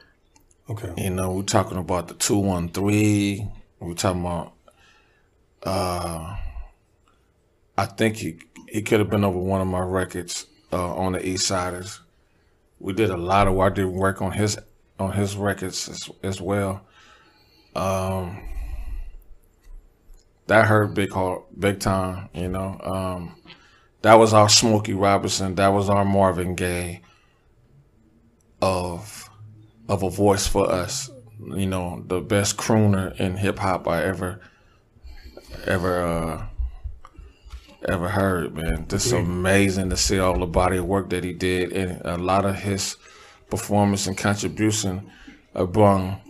Okay. 0.70 0.92
You 0.98 1.12
know, 1.12 1.34
we're 1.34 1.44
talking 1.44 1.78
about 1.78 2.08
the 2.08 2.16
two 2.16 2.40
one 2.40 2.70
three. 2.70 3.48
We're 3.80 3.94
talking 3.94 4.22
about. 4.22 4.54
Uh, 5.62 6.36
I 7.78 7.86
think 7.86 8.16
he 8.16 8.40
he 8.68 8.82
could 8.82 9.00
have 9.00 9.10
been 9.12 9.24
over 9.24 9.38
one 9.38 9.62
of 9.62 9.68
my 9.68 9.82
records 9.82 10.48
uh, 10.74 10.96
on 10.96 11.12
the 11.12 11.20
Eastsidaz. 11.20 12.00
We 12.80 12.94
did 12.94 13.12
a 13.12 13.18
lot 13.18 13.48
of 13.48 13.54
work. 13.54 13.74
I 13.74 13.76
did 13.76 13.86
work 13.86 14.22
on 14.24 14.32
his 14.32 14.58
on 15.02 15.14
his 15.14 15.36
records 15.36 15.90
as, 15.90 16.10
as 16.24 16.40
well. 16.40 16.82
Um, 17.76 18.44
that 20.48 20.66
hurt 20.66 20.94
big 20.94 21.12
hard, 21.12 21.44
big 21.58 21.80
time. 21.80 22.30
You 22.34 22.50
know, 22.50 22.80
um, 22.84 23.36
that 24.02 24.16
was 24.16 24.34
our 24.34 24.50
Smokey 24.50 24.94
Robinson. 24.94 25.56
That 25.56 25.70
was 25.70 25.90
our 25.90 26.06
Marvin 26.06 26.56
Gaye 26.56 27.02
of 28.62 29.30
of 29.90 30.04
a 30.04 30.10
voice 30.10 30.48
for 30.48 30.70
us. 30.70 31.10
You 31.40 31.66
know, 31.66 32.04
the 32.06 32.22
best 32.22 32.58
crooner 32.58 33.20
in 33.20 33.38
hip 33.38 33.60
hop 33.60 33.88
I 33.88 34.04
ever 34.04 34.42
ever 35.66 36.02
uh, 36.06 36.46
ever 37.88 38.10
heard, 38.10 38.54
man. 38.56 38.88
Just 38.88 39.12
amazing 39.14 39.90
to 39.90 39.98
see 39.98 40.20
all 40.20 40.38
the 40.38 40.46
body 40.46 40.78
of 40.78 40.86
work 40.86 41.10
that 41.10 41.24
he 41.24 41.34
did, 41.34 41.72
and 41.72 42.02
a 42.06 42.18
lot 42.18 42.46
of 42.46 42.56
his 42.56 42.98
performance 43.52 44.08
and 44.08 44.18
contribution 44.18 45.12
brung 45.54 46.22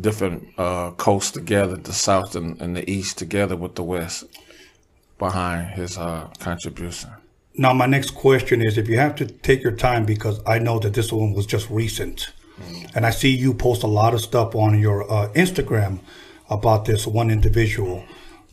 different 0.00 0.46
uh, 0.58 0.90
coasts 0.92 1.30
together, 1.30 1.76
the 1.76 1.92
South 1.92 2.36
and, 2.36 2.60
and, 2.60 2.76
the 2.76 2.88
East 2.90 3.18
together 3.18 3.56
with 3.56 3.74
the 3.74 3.82
West 3.82 4.24
behind 5.18 5.70
his 5.70 5.96
uh, 5.96 6.28
contribution. 6.38 7.10
Now, 7.54 7.72
my 7.72 7.86
next 7.86 8.10
question 8.10 8.60
is 8.60 8.76
if 8.76 8.88
you 8.88 8.98
have 8.98 9.16
to 9.16 9.26
take 9.26 9.62
your 9.62 9.72
time, 9.72 10.04
because 10.04 10.40
I 10.46 10.58
know 10.58 10.78
that 10.80 10.92
this 10.92 11.10
one 11.10 11.32
was 11.32 11.46
just 11.46 11.70
recent, 11.70 12.32
mm. 12.60 12.94
and 12.94 13.06
I 13.06 13.10
see 13.10 13.34
you 13.34 13.54
post 13.54 13.82
a 13.82 13.86
lot 13.86 14.12
of 14.12 14.20
stuff 14.20 14.54
on 14.54 14.78
your 14.78 15.10
uh, 15.10 15.28
Instagram 15.32 16.00
about 16.50 16.84
this 16.84 17.06
one 17.06 17.30
individual. 17.30 18.04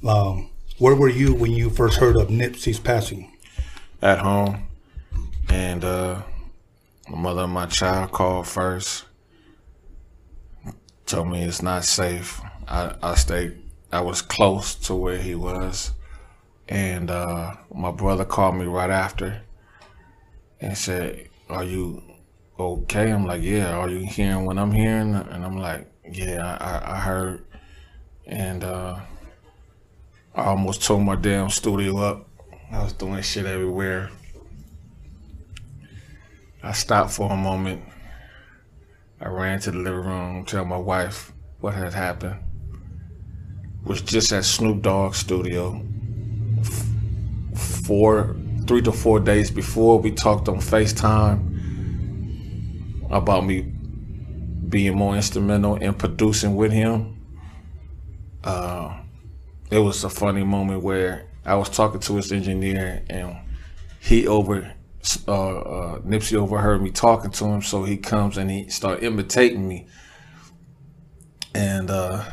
Um, 0.08 0.50
where 0.78 0.96
were 0.96 1.10
you 1.10 1.34
when 1.36 1.52
you 1.52 1.70
first 1.70 2.00
heard 2.00 2.16
of 2.16 2.30
Nipsey's 2.30 2.80
passing? 2.80 3.30
At 4.02 4.20
home, 4.20 4.68
and 5.50 5.84
uh, 5.84 6.22
my 7.10 7.18
mother 7.18 7.44
and 7.44 7.54
my 7.54 7.66
child 7.66 8.12
called 8.12 8.48
first. 8.48 9.06
Told 11.06 11.30
me 11.30 11.44
it's 11.44 11.62
not 11.62 11.84
safe. 11.84 12.42
I, 12.68 12.96
I 13.04 13.16
stayed. 13.16 13.60
I 13.92 14.02
was 14.02 14.22
close 14.22 14.74
to 14.88 14.96
where 14.96 15.18
he 15.18 15.36
was, 15.36 15.92
and 16.68 17.12
uh, 17.12 17.56
my 17.74 17.92
brother 17.92 18.26
called 18.26 18.56
me 18.56 18.66
right 18.66 18.90
after, 18.90 19.42
and 20.62 20.78
said, 20.78 21.30
"Are 21.50 21.64
you 21.64 22.02
okay?" 22.58 23.12
I'm 23.12 23.26
like, 23.26 23.44
"Yeah." 23.44 23.76
Are 23.76 23.90
you 23.90 24.00
hearing 24.08 24.46
what 24.46 24.58
I'm 24.58 24.72
hearing? 24.72 25.14
And 25.14 25.46
I'm 25.46 25.58
like, 25.58 25.92
"Yeah, 26.10 26.58
I, 26.60 26.94
I 26.94 27.00
heard." 27.00 27.46
And 28.26 28.64
uh, 28.64 29.00
I 30.34 30.46
almost 30.46 30.84
tore 30.84 31.02
my 31.02 31.16
damn 31.16 31.50
studio 31.50 31.98
up. 31.98 32.30
I 32.72 32.82
was 32.82 32.94
doing 32.94 33.22
shit 33.22 33.46
everywhere. 33.46 34.10
I 36.66 36.72
stopped 36.72 37.12
for 37.12 37.30
a 37.30 37.36
moment. 37.36 37.84
I 39.20 39.28
ran 39.28 39.60
to 39.62 39.72
the 39.72 39.80
living 39.80 40.06
room, 40.06 40.46
tell 40.46 40.64
my 40.64 40.78
wife 40.78 41.34
what 41.60 41.74
had 41.74 41.94
happened. 41.94 42.40
Was 43.84 44.02
just 44.02 44.32
at 44.32 44.46
Snoop 44.46 44.82
Dogg 44.82 45.14
studio. 45.14 45.86
Four, 47.86 48.38
three 48.66 48.82
to 48.82 48.94
four 48.94 49.20
days 49.20 49.52
before, 49.52 50.00
we 50.00 50.12
talked 50.12 50.48
on 50.48 50.60
FaceTime 50.60 51.52
about 53.12 53.46
me 53.46 53.62
being 54.70 54.96
more 54.96 55.18
instrumental 55.18 55.76
in 55.76 55.94
producing 55.94 56.56
with 56.56 56.72
him. 56.72 57.22
Uh, 58.42 59.02
it 59.70 59.80
was 59.80 60.06
a 60.06 60.10
funny 60.10 60.46
moment 60.46 60.82
where 60.82 61.26
I 61.46 61.56
was 61.56 61.68
talking 61.68 62.00
to 62.00 62.16
his 62.16 62.32
engineer 62.32 63.04
and 63.10 63.36
he 64.00 64.28
over 64.28 64.74
uh, 65.28 65.60
uh, 65.60 66.00
Nipsey 66.00 66.36
overheard 66.36 66.82
me 66.82 66.92
talking 66.92 67.32
to 67.32 67.46
him, 67.46 67.62
so 67.62 67.84
he 67.84 67.98
comes 67.98 68.38
and 68.38 68.50
he 68.50 68.70
start 68.70 69.04
imitating 69.04 69.68
me, 69.68 69.88
and 71.54 71.90
uh, 71.90 72.24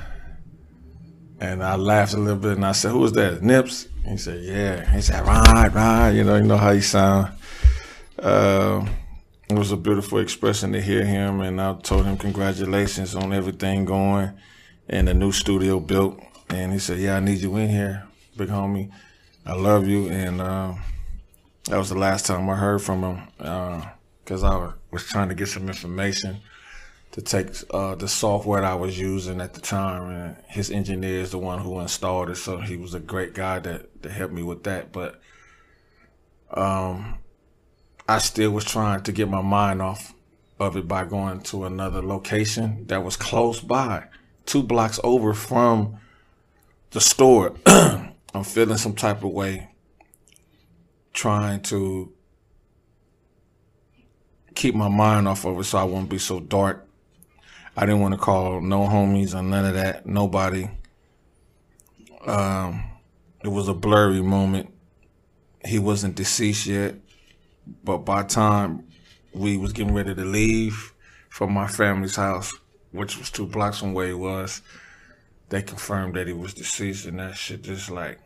and 1.40 1.62
I 1.62 1.76
laughed 1.76 2.14
a 2.14 2.18
little 2.18 2.38
bit 2.38 2.52
and 2.52 2.66
I 2.66 2.72
said, 2.72 2.92
"Who 2.92 2.98
was 2.98 3.12
that, 3.12 3.42
Nips?" 3.42 3.88
He 4.06 4.16
said, 4.16 4.44
"Yeah." 4.44 4.90
He 4.94 5.00
said, 5.00 5.26
"Right, 5.26 5.72
right." 5.72 6.10
You 6.10 6.24
know, 6.24 6.36
you 6.36 6.44
know 6.44 6.56
how 6.56 6.72
he 6.72 6.80
sound. 6.80 7.32
Uh, 8.18 8.86
it 9.48 9.58
was 9.58 9.72
a 9.72 9.76
beautiful 9.76 10.18
expression 10.18 10.72
to 10.72 10.80
hear 10.80 11.04
him, 11.04 11.40
and 11.40 11.60
I 11.60 11.74
told 11.74 12.04
him 12.04 12.16
congratulations 12.16 13.14
on 13.14 13.32
everything 13.32 13.84
going 13.84 14.32
and 14.88 15.08
the 15.08 15.14
new 15.14 15.32
studio 15.32 15.80
built. 15.80 16.20
And 16.50 16.72
he 16.72 16.78
said, 16.78 16.98
"Yeah, 16.98 17.16
I 17.16 17.20
need 17.20 17.38
you 17.38 17.56
in 17.56 17.68
here, 17.68 18.06
big 18.36 18.48
homie. 18.48 18.90
I 19.44 19.54
love 19.54 19.88
you." 19.88 20.08
And 20.08 20.40
uh, 20.40 20.74
that 21.70 21.78
was 21.78 21.88
the 21.88 21.98
last 21.98 22.26
time 22.26 22.50
I 22.50 22.56
heard 22.56 22.82
from 22.82 23.02
him 23.02 23.22
because 23.38 24.42
uh, 24.42 24.48
I 24.48 24.72
was 24.90 25.04
trying 25.04 25.28
to 25.28 25.36
get 25.36 25.46
some 25.46 25.68
information 25.68 26.40
to 27.12 27.22
take 27.22 27.48
uh, 27.70 27.94
the 27.94 28.08
software 28.08 28.64
I 28.64 28.74
was 28.74 28.98
using 28.98 29.40
at 29.40 29.54
the 29.54 29.60
time. 29.60 30.10
And 30.10 30.36
his 30.48 30.72
engineer 30.72 31.20
is 31.20 31.30
the 31.30 31.38
one 31.38 31.60
who 31.60 31.78
installed 31.78 32.30
it, 32.30 32.36
so 32.36 32.58
he 32.58 32.76
was 32.76 32.94
a 32.94 32.98
great 32.98 33.34
guy 33.34 33.60
that, 33.60 34.02
that 34.02 34.10
helped 34.10 34.34
me 34.34 34.42
with 34.42 34.64
that. 34.64 34.90
But 34.90 35.20
um, 36.50 37.18
I 38.08 38.18
still 38.18 38.50
was 38.50 38.64
trying 38.64 39.02
to 39.04 39.12
get 39.12 39.28
my 39.28 39.42
mind 39.42 39.80
off 39.80 40.12
of 40.58 40.76
it 40.76 40.88
by 40.88 41.04
going 41.04 41.40
to 41.42 41.64
another 41.64 42.02
location 42.02 42.84
that 42.88 43.04
was 43.04 43.16
close 43.16 43.60
by, 43.60 44.04
two 44.44 44.64
blocks 44.64 44.98
over 45.04 45.34
from 45.34 45.98
the 46.90 47.00
store. 47.00 47.54
I'm 47.66 48.44
feeling 48.44 48.76
some 48.76 48.94
type 48.94 49.22
of 49.22 49.30
way, 49.30 49.69
trying 51.12 51.60
to 51.62 52.12
keep 54.54 54.74
my 54.74 54.88
mind 54.88 55.26
off 55.28 55.44
of 55.44 55.58
it 55.58 55.64
so 55.64 55.78
I 55.78 55.84
won't 55.84 56.10
be 56.10 56.18
so 56.18 56.40
dark. 56.40 56.86
I 57.76 57.86
didn't 57.86 58.00
want 58.00 58.14
to 58.14 58.20
call 58.20 58.60
no 58.60 58.80
homies 58.80 59.34
or 59.34 59.42
none 59.42 59.64
of 59.64 59.74
that, 59.74 60.06
nobody. 60.06 60.68
Um, 62.26 62.84
it 63.42 63.48
was 63.48 63.68
a 63.68 63.74
blurry 63.74 64.20
moment. 64.20 64.72
He 65.64 65.78
wasn't 65.78 66.14
deceased 66.14 66.66
yet, 66.66 66.96
but 67.84 67.98
by 67.98 68.22
time 68.24 68.86
we 69.32 69.56
was 69.56 69.72
getting 69.72 69.94
ready 69.94 70.14
to 70.14 70.24
leave 70.24 70.92
from 71.28 71.52
my 71.52 71.66
family's 71.66 72.16
house, 72.16 72.52
which 72.92 73.16
was 73.16 73.30
two 73.30 73.46
blocks 73.46 73.78
from 73.78 73.94
where 73.94 74.08
he 74.08 74.14
was, 74.14 74.62
they 75.48 75.62
confirmed 75.62 76.14
that 76.14 76.26
he 76.26 76.32
was 76.32 76.54
deceased, 76.54 77.06
and 77.06 77.18
that 77.18 77.36
shit 77.36 77.62
just 77.62 77.90
like 77.90 78.18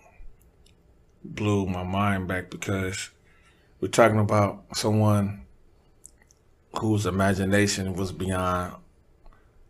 blew 1.25 1.67
my 1.67 1.83
mind 1.83 2.29
back 2.29 2.51
because 2.51 3.11
we're 3.81 3.89
talking 3.89 4.19
about 4.19 4.65
someone 4.75 5.43
whose 6.79 7.07
imagination 7.07 7.95
was 7.95 8.13
beyond 8.13 8.75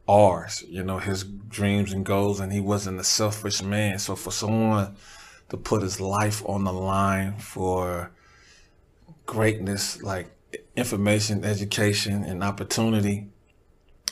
ours. 0.09 0.65
You 0.69 0.83
know, 0.83 0.99
his 0.99 1.25
dreams 1.25 1.93
and 1.93 2.05
goals, 2.05 2.41
and 2.41 2.53
he 2.53 2.61
wasn't 2.61 3.01
a 3.01 3.05
selfish 3.05 3.63
man. 3.63 3.99
So 3.99 4.17
for 4.17 4.31
someone 4.31 4.97
to 5.49 5.57
put 5.57 5.83
his 5.83 6.01
life 6.01 6.43
on 6.47 6.65
the 6.65 6.73
line 6.73 7.39
for 7.39 8.11
greatness, 9.27 10.03
like 10.03 10.27
information, 10.77 11.45
education, 11.45 12.25
and 12.25 12.43
opportunity, 12.43 13.29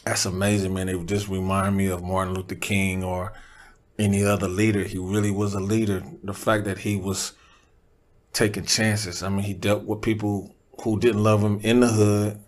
that's 0.05 0.27
amazing, 0.27 0.75
man. 0.75 0.89
It 0.89 1.07
just 1.07 1.29
remind 1.29 1.77
me 1.77 1.87
of 1.87 2.03
Martin 2.03 2.35
Luther 2.35 2.57
King 2.57 3.05
or 3.05 3.33
any 3.99 4.25
other 4.25 4.49
leader. 4.49 4.85
He 4.85 4.99
really 4.99 5.31
was 5.31 5.55
a 5.55 5.61
leader. 5.61 6.03
The 6.23 6.35
fact 6.35 6.65
that 6.65 6.79
he 6.79 6.97
was 6.97 7.33
taking 8.33 8.65
chances. 8.65 9.23
I 9.23 9.29
mean, 9.29 9.45
he 9.45 9.55
dealt 9.55 9.85
with 9.85 10.03
people 10.03 10.55
who 10.83 10.99
didn't 10.99 11.23
love 11.23 11.43
him 11.43 11.61
in 11.63 11.81
the 11.81 11.89
hood 11.89 12.41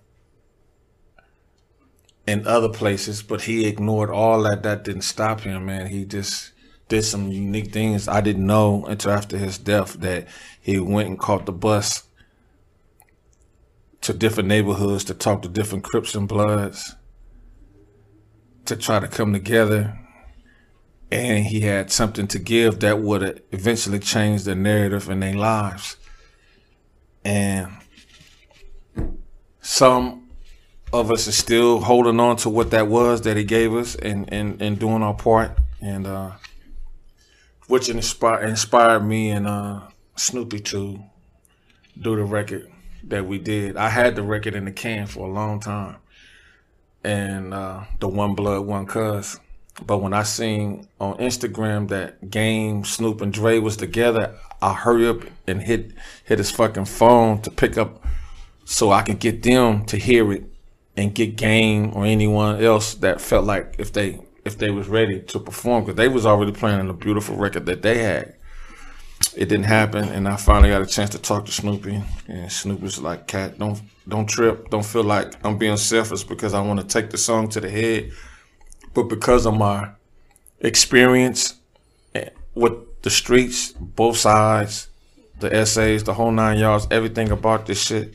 and 2.27 2.47
other 2.47 2.71
places, 2.71 3.23
but 3.23 3.43
he 3.43 3.66
ignored 3.66 4.11
all 4.11 4.43
that. 4.43 4.62
That 4.62 4.85
didn't 4.85 5.03
stop 5.03 5.41
him, 5.41 5.66
man. 5.66 5.89
He 5.89 6.05
just 6.05 6.53
did 6.89 7.03
some 7.03 7.31
unique 7.31 7.73
things. 7.73 8.09
I 8.09 8.21
didn't 8.21 8.47
know 8.47 8.85
until 8.87 9.12
after 9.12 9.37
his 9.37 9.59
death 9.59 9.95
that 10.01 10.27
he 10.61 10.79
went 10.79 11.09
and 11.09 11.19
caught 11.19 11.47
the 11.47 11.53
bus 11.53 12.05
to 14.01 14.12
different 14.12 14.49
neighborhoods 14.49 15.05
to 15.05 15.15
talk 15.15 15.43
to 15.43 15.49
different 15.49 15.85
Crips 15.85 16.15
and 16.15 16.29
Bloods 16.29 16.95
to 18.66 18.77
try 18.77 19.01
to 19.01 19.09
come 19.09 19.33
together. 19.33 19.99
And 21.15 21.47
he 21.47 21.61
had 21.61 21.93
something 21.93 22.27
to 22.28 22.41
give 22.41 22.81
that 22.81 22.99
would 22.99 23.43
eventually 23.53 24.01
change 24.01 24.43
the 24.43 24.57
narrative 24.57 25.09
in 25.09 25.20
their 25.20 25.35
lives. 25.35 25.97
And 27.24 27.70
some 29.61 30.28
of 30.93 31.12
us 31.12 31.28
are 31.28 31.32
still 31.32 31.81
holding 31.81 32.19
on 32.19 32.36
to 32.39 32.51
what 32.51 32.73
that 32.73 32.89
was 32.89 33.23
that 33.23 33.36
he 33.36 33.45
gave 33.45 33.74
us 33.74 33.95
and, 33.95 34.32
and, 34.32 34.61
and 34.61 34.78
doing 34.78 35.05
our 35.05 35.15
part. 35.15 35.57
And 35.81 36.07
uh, 36.07 36.32
which 37.69 37.89
inspired 37.89 38.49
inspired 38.49 39.05
me 39.05 39.31
and 39.31 39.47
uh, 39.47 39.82
Snoopy 40.16 40.61
to 40.61 41.01
do 42.01 42.16
the 42.16 42.24
record 42.24 42.70
that 43.05 43.24
we 43.27 43.39
did. 43.39 43.77
I 43.77 43.89
had 43.89 44.16
the 44.16 44.23
record 44.23 44.55
in 44.55 44.65
the 44.65 44.73
can 44.73 45.07
for 45.07 45.28
a 45.28 45.32
long 45.32 45.61
time 45.61 45.97
and 47.05 47.55
uh, 47.55 47.85
the 48.01 48.09
One 48.09 48.35
Blood 48.35 48.66
One 48.66 48.86
Cuz. 48.86 49.39
But 49.84 49.98
when 49.98 50.12
I 50.12 50.22
seen 50.22 50.88
on 51.01 51.16
Instagram 51.18 51.88
that 51.88 52.30
Game, 52.30 52.84
Snoop, 52.84 53.20
and 53.20 53.32
Dre 53.32 53.59
was 53.59 53.76
together, 53.76 54.34
I 54.62 54.72
hurry 54.72 55.09
up 55.09 55.22
and 55.46 55.60
hit 55.62 55.92
hit 56.24 56.38
his 56.38 56.51
fucking 56.51 56.84
phone 56.84 57.42
to 57.42 57.51
pick 57.51 57.76
up 57.76 58.05
so 58.64 58.92
I 58.92 59.02
can 59.02 59.16
get 59.16 59.42
them 59.42 59.84
to 59.86 59.96
hear 59.96 60.32
it 60.32 60.44
and 60.96 61.14
get 61.14 61.36
Game 61.36 61.92
or 61.94 62.06
anyone 62.06 62.62
else 62.62 62.94
that 62.94 63.20
felt 63.20 63.44
like 63.44 63.74
if 63.78 63.92
they 63.92 64.20
if 64.44 64.59
they 64.59 64.70
was 64.70 64.88
ready 64.88 65.20
to 65.20 65.40
perform 65.40 65.84
because 65.84 65.96
they 65.96 66.09
was 66.09 66.26
already 66.26 66.52
playing 66.52 66.88
a 66.88 66.92
beautiful 66.92 67.36
record 67.36 67.66
that 67.66 67.82
they 67.82 67.98
had. 67.98 68.36
It 69.36 69.48
didn't 69.48 69.64
happen, 69.64 70.09
and 70.10 70.28
I 70.28 70.36
finally 70.36 70.68
got 70.68 70.82
a 70.82 70.86
chance 70.86 71.10
to 71.10 71.18
talk 71.18 71.46
to 71.46 71.52
Snoopy, 71.52 72.02
and 72.28 72.52
Snoopy's 72.52 72.98
like, 72.98 73.26
"Cat, 73.26 73.59
don't 73.59 73.80
don't 74.06 74.28
trip, 74.28 74.70
don't 74.70 74.84
feel 74.84 75.02
like 75.02 75.34
I'm 75.44 75.59
being 75.59 75.76
selfish 75.76 76.22
because 76.24 76.55
I 76.55 76.60
want 76.60 76.80
to 76.80 76.86
take 76.86 77.10
the 77.10 77.18
song 77.18 77.48
to 77.51 77.60
the 77.60 77.70
head." 77.70 78.12
But 78.95 79.05
because 79.05 79.47
of 79.47 79.55
my 79.55 79.91
experience 80.61 81.55
with 82.55 83.03
the 83.03 83.11
streets, 83.11 83.73
both 83.73 84.16
sides, 84.16 84.89
the 85.41 85.55
essays, 85.55 86.05
the 86.05 86.15
whole 86.15 86.31
nine 86.31 86.59
yards, 86.59 86.87
everything 86.91 87.31
about 87.31 87.66
this 87.66 87.83
shit, 87.83 88.15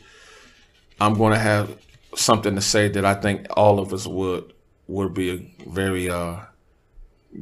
I'm 0.99 1.15
going 1.15 1.33
to 1.33 1.39
have 1.39 1.77
something 2.15 2.55
to 2.55 2.61
say 2.61 2.89
that 2.89 3.05
I 3.05 3.13
think 3.13 3.47
all 3.55 3.79
of 3.79 3.93
us 3.93 4.07
would 4.07 4.53
would 4.87 5.13
be 5.13 5.53
very 5.67 6.09
uh, 6.09 6.37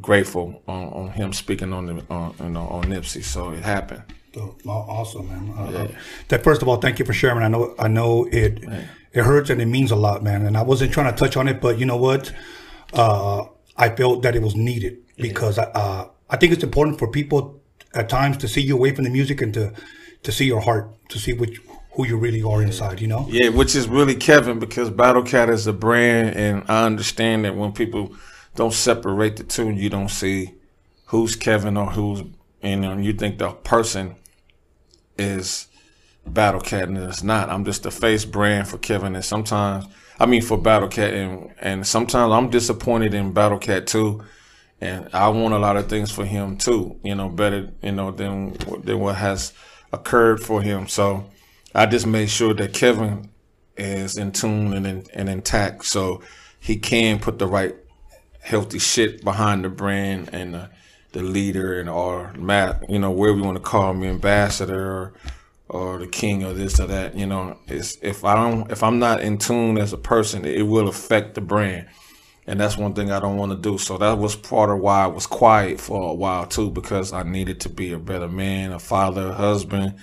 grateful 0.02 0.62
on, 0.68 0.88
on, 0.90 1.10
him 1.12 1.32
speaking 1.32 1.72
on 1.72 1.86
the 1.86 2.04
on, 2.10 2.36
you 2.40 2.50
know, 2.50 2.68
on 2.68 2.84
Nipsey. 2.86 3.24
So 3.24 3.52
it 3.52 3.64
happened. 3.64 4.04
awesome, 4.66 5.30
man. 5.30 5.54
Uh, 5.58 5.72
yeah. 5.72 5.98
that 6.28 6.44
first 6.44 6.62
of 6.62 6.68
all, 6.68 6.78
thank 6.78 7.00
you 7.00 7.06
for 7.06 7.14
sharing. 7.14 7.44
I 7.44 7.48
know 7.48 7.74
I 7.80 7.88
know 7.88 8.26
it 8.26 8.64
it 9.14 9.24
hurts 9.24 9.50
and 9.50 9.62
it 9.62 9.68
means 9.68 9.92
a 9.92 9.96
lot, 9.96 10.24
man. 10.24 10.46
And 10.46 10.58
I 10.58 10.64
wasn't 10.64 10.92
trying 10.92 11.12
to 11.12 11.18
touch 11.18 11.38
on 11.38 11.48
it, 11.48 11.62
but 11.62 11.80
you 11.80 11.86
know 11.86 11.98
what? 11.98 12.34
Uh, 12.94 13.46
I 13.76 13.90
felt 13.90 14.24
that 14.24 14.36
it 14.36 14.42
was 14.42 14.56
needed 14.56 14.98
because 15.18 15.58
uh, 15.58 16.08
I 16.30 16.38
think 16.38 16.54
it's 16.54 16.64
important 16.64 17.00
for 17.00 17.10
people 17.10 17.62
at 17.94 18.10
times 18.10 18.38
to 18.38 18.48
see 18.48 18.62
you 18.62 18.76
away 18.76 18.94
from 18.94 19.04
the 19.04 19.10
music 19.10 19.42
and 19.42 19.54
to 19.54 19.74
to 20.24 20.32
see 20.32 20.46
your 20.46 20.62
heart, 20.62 20.90
to 21.10 21.20
see 21.20 21.34
which 21.34 21.62
who 21.98 22.06
you 22.06 22.18
really 22.18 22.44
are 22.44 22.62
inside, 22.62 23.02
you 23.02 23.08
know? 23.08 23.26
Yeah, 23.28 23.50
which 23.50 23.76
is 23.76 23.88
really 23.88 24.14
Kevin 24.14 24.60
because 24.60 24.92
Battle 24.92 25.24
Cat 25.24 25.50
is 25.50 25.66
a 25.66 25.74
brand, 25.74 26.36
and 26.36 26.64
I 26.68 26.86
understand 26.86 27.44
that 27.46 27.56
when 27.56 27.72
people 27.72 28.16
don't 28.56 28.74
separate 28.74 29.38
the 29.38 29.44
two, 29.44 29.72
you 29.72 29.90
don't 29.90 30.10
see 30.10 30.54
who's 31.06 31.36
Kevin 31.36 31.76
or 31.76 31.88
who's, 31.88 32.22
you 32.62 32.76
know, 32.76 32.98
you 32.98 33.14
think 33.14 33.40
the 33.40 33.50
person 33.50 34.16
is 35.18 35.68
Battle 36.24 36.62
Cat 36.62 36.88
and 36.88 36.98
it's 36.98 37.24
not. 37.24 37.50
I'm 37.50 37.66
just 37.66 37.82
the 37.82 37.92
face 37.92 38.26
brand 38.26 38.68
for 38.68 38.78
Kevin, 38.78 39.16
and 39.16 39.26
sometimes 39.26 39.86
I 40.20 40.26
mean, 40.26 40.42
for 40.42 40.58
Battle 40.58 40.88
Cat, 40.88 41.14
and 41.14 41.54
and 41.60 41.88
sometimes 41.88 42.34
I'm 42.34 42.50
disappointed 42.50 43.14
in 43.14 43.34
Battle 43.34 43.60
Cat 43.60 43.88
too, 43.88 44.24
and 44.82 45.10
I 45.14 45.30
want 45.30 45.54
a 45.54 45.60
lot 45.60 45.78
of 45.78 45.90
things 45.90 46.12
for 46.12 46.26
him 46.26 46.58
too. 46.58 47.00
You 47.04 47.16
know, 47.16 47.30
better 47.30 47.70
you 47.84 47.92
know 47.92 48.12
than 48.12 48.54
than 48.84 49.00
what 49.00 49.16
has 49.16 49.54
occurred 49.94 50.42
for 50.42 50.62
him. 50.62 50.88
So 50.88 51.30
I 51.76 51.86
just 51.86 52.08
made 52.08 52.30
sure 52.30 52.54
that 52.56 52.74
Kevin 52.74 53.30
is 53.78 54.18
in 54.18 54.32
tune 54.32 54.74
and, 54.74 55.10
and 55.14 55.30
intact, 55.30 55.86
so 55.86 56.22
he 56.60 56.78
can 56.78 57.20
put 57.20 57.38
the 57.38 57.48
right 57.48 57.76
healthy 58.42 58.80
shit 58.80 59.24
behind 59.24 59.64
the 59.64 59.70
brand 59.70 60.30
and 60.32 60.54
the, 60.54 60.70
the 61.12 61.22
leader 61.22 61.80
and 61.80 61.90
or 61.90 62.34
Matt, 62.34 62.90
you 62.90 62.98
know, 62.98 63.12
where 63.12 63.34
we 63.34 63.42
want 63.42 63.58
to 63.58 63.64
call 63.64 63.94
me 63.94 64.08
ambassador 64.08 65.14
or 65.70 65.98
the 66.00 66.08
king 66.08 66.44
or 66.44 66.54
this 66.54 66.80
or 66.80 66.88
that. 66.88 67.16
You 67.16 67.26
know, 67.26 67.58
it's 67.68 67.98
if 68.02 68.24
I 68.24 68.36
don't 68.36 68.72
if 68.72 68.84
I'm 68.84 69.00
not 69.00 69.22
in 69.22 69.38
tune 69.38 69.78
as 69.78 69.94
a 69.94 69.98
person, 69.98 70.46
it 70.46 70.64
will 70.64 70.88
affect 70.88 71.36
the 71.36 71.42
brand. 71.42 71.88
And 72.50 72.62
that's 72.62 72.78
one 72.78 72.94
thing 72.94 73.12
I 73.12 73.20
don't 73.20 73.36
want 73.36 73.52
to 73.52 73.58
do. 73.58 73.78
So 73.78 73.98
that 73.98 74.18
was 74.18 74.38
part 74.38 74.70
of 74.70 74.80
why 74.80 75.04
I 75.04 75.08
was 75.08 75.28
quiet 75.28 75.82
for 75.82 76.12
a 76.12 76.14
while 76.14 76.46
too, 76.46 76.72
because 76.72 77.12
I 77.12 77.24
needed 77.24 77.60
to 77.62 77.70
be 77.70 77.92
a 77.92 78.00
better 78.00 78.30
man, 78.30 78.72
a 78.72 78.80
father, 78.80 79.28
a 79.28 79.34
husband, 79.34 79.96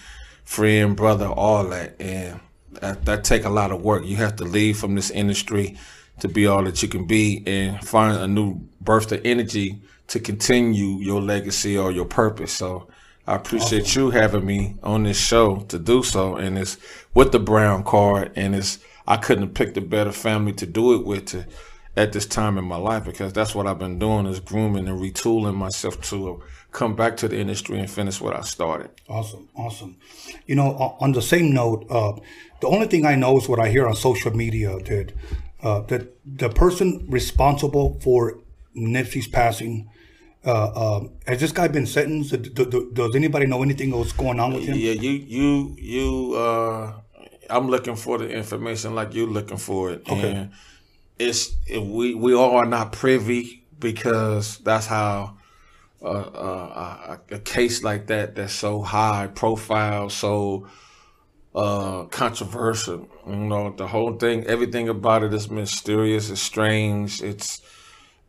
friend, 0.44 0.94
brother, 0.94 1.26
all 1.26 1.64
that. 1.70 1.98
And 1.98 2.40
that, 2.72 3.06
that 3.06 3.24
take 3.24 3.44
a 3.44 3.50
lot 3.50 3.72
of 3.72 3.82
work. 3.82 4.04
You 4.04 4.16
have 4.16 4.36
to 4.36 4.44
leave 4.44 4.76
from 4.76 4.94
this 4.94 5.10
industry 5.10 5.78
to 6.20 6.28
be 6.28 6.46
all 6.46 6.62
that 6.64 6.82
you 6.82 6.88
can 6.88 7.06
be 7.06 7.42
and 7.46 7.82
find 7.82 8.18
a 8.18 8.28
new 8.28 8.60
burst 8.80 9.10
of 9.12 9.22
energy 9.24 9.80
to 10.08 10.20
continue 10.20 10.98
your 10.98 11.22
legacy 11.22 11.78
or 11.78 11.90
your 11.90 12.04
purpose. 12.04 12.52
So 12.52 12.88
I 13.26 13.36
appreciate 13.36 13.84
awesome. 13.84 14.02
you 14.02 14.10
having 14.10 14.44
me 14.44 14.76
on 14.82 15.04
this 15.04 15.18
show 15.18 15.60
to 15.68 15.78
do 15.78 16.02
so, 16.02 16.36
and 16.36 16.58
it's 16.58 16.76
with 17.14 17.32
the 17.32 17.38
Brown 17.38 17.82
card, 17.82 18.32
and 18.36 18.54
it's 18.54 18.78
I 19.06 19.16
couldn't 19.16 19.44
have 19.44 19.54
picked 19.54 19.76
a 19.76 19.80
better 19.80 20.12
family 20.12 20.52
to 20.54 20.66
do 20.66 20.94
it 20.94 21.06
with 21.06 21.26
to, 21.26 21.46
at 21.96 22.12
this 22.12 22.26
time 22.26 22.58
in 22.58 22.64
my 22.64 22.76
life 22.76 23.04
because 23.04 23.32
that's 23.32 23.54
what 23.54 23.66
I've 23.66 23.78
been 23.78 23.98
doing 23.98 24.26
is 24.26 24.40
grooming 24.40 24.88
and 24.88 25.00
retooling 25.00 25.54
myself 25.54 26.00
to 26.10 26.42
come 26.72 26.96
back 26.96 27.16
to 27.18 27.28
the 27.28 27.38
industry 27.38 27.78
and 27.78 27.88
finish 27.88 28.20
what 28.20 28.34
I 28.34 28.40
started. 28.40 28.90
Awesome, 29.08 29.48
awesome. 29.54 29.96
You 30.46 30.56
know, 30.56 30.96
on 31.00 31.12
the 31.12 31.22
same 31.22 31.52
note, 31.52 31.86
uh, 31.88 32.14
the 32.60 32.66
only 32.66 32.88
thing 32.88 33.06
I 33.06 33.14
know 33.14 33.38
is 33.38 33.48
what 33.48 33.60
I 33.60 33.68
hear 33.68 33.86
on 33.86 33.94
social 33.94 34.32
media 34.32 34.76
that 34.78 35.12
uh, 35.62 35.80
that 35.82 36.14
the 36.26 36.50
person 36.50 37.06
responsible 37.08 37.98
for 38.00 38.38
Nipsey's 38.76 39.28
passing 39.28 39.88
uh, 40.46 40.96
um, 40.96 41.12
has 41.26 41.40
this 41.40 41.52
guy 41.52 41.68
been 41.68 41.86
sentenced? 41.86 42.30
Do, 42.54 42.66
do, 42.66 42.90
does 42.92 43.16
anybody 43.16 43.46
know 43.46 43.62
anything 43.62 43.90
what's 43.90 44.12
going 44.12 44.38
on 44.40 44.52
with 44.52 44.64
him? 44.64 44.76
Yeah, 44.76 44.92
you, 44.92 45.10
you, 45.10 45.76
you. 45.78 46.34
Uh, 46.34 46.92
I'm 47.48 47.68
looking 47.68 47.96
for 47.96 48.18
the 48.18 48.28
information 48.28 48.94
like 48.94 49.14
you're 49.14 49.28
looking 49.28 49.56
for 49.56 49.90
it, 49.90 50.02
okay. 50.08 50.32
and 50.32 50.50
it's 51.18 51.54
it, 51.66 51.82
we 51.82 52.14
we 52.14 52.34
all 52.34 52.56
are 52.56 52.66
not 52.66 52.92
privy 52.92 53.64
because 53.78 54.58
that's 54.58 54.86
how 54.86 55.36
uh, 56.02 56.08
uh, 56.08 57.16
a, 57.30 57.34
a, 57.36 57.38
case 57.38 57.82
like 57.82 58.06
that 58.08 58.34
that's 58.34 58.52
so 58.52 58.82
high 58.82 59.26
profile, 59.34 60.10
so 60.10 60.66
uh, 61.54 62.04
controversial. 62.04 63.08
You 63.26 63.36
know, 63.36 63.74
the 63.74 63.86
whole 63.86 64.14
thing, 64.16 64.44
everything 64.44 64.88
about 64.88 65.22
it 65.22 65.32
is 65.32 65.50
mysterious, 65.50 66.28
it's 66.28 66.42
strange, 66.42 67.22
it's 67.22 67.62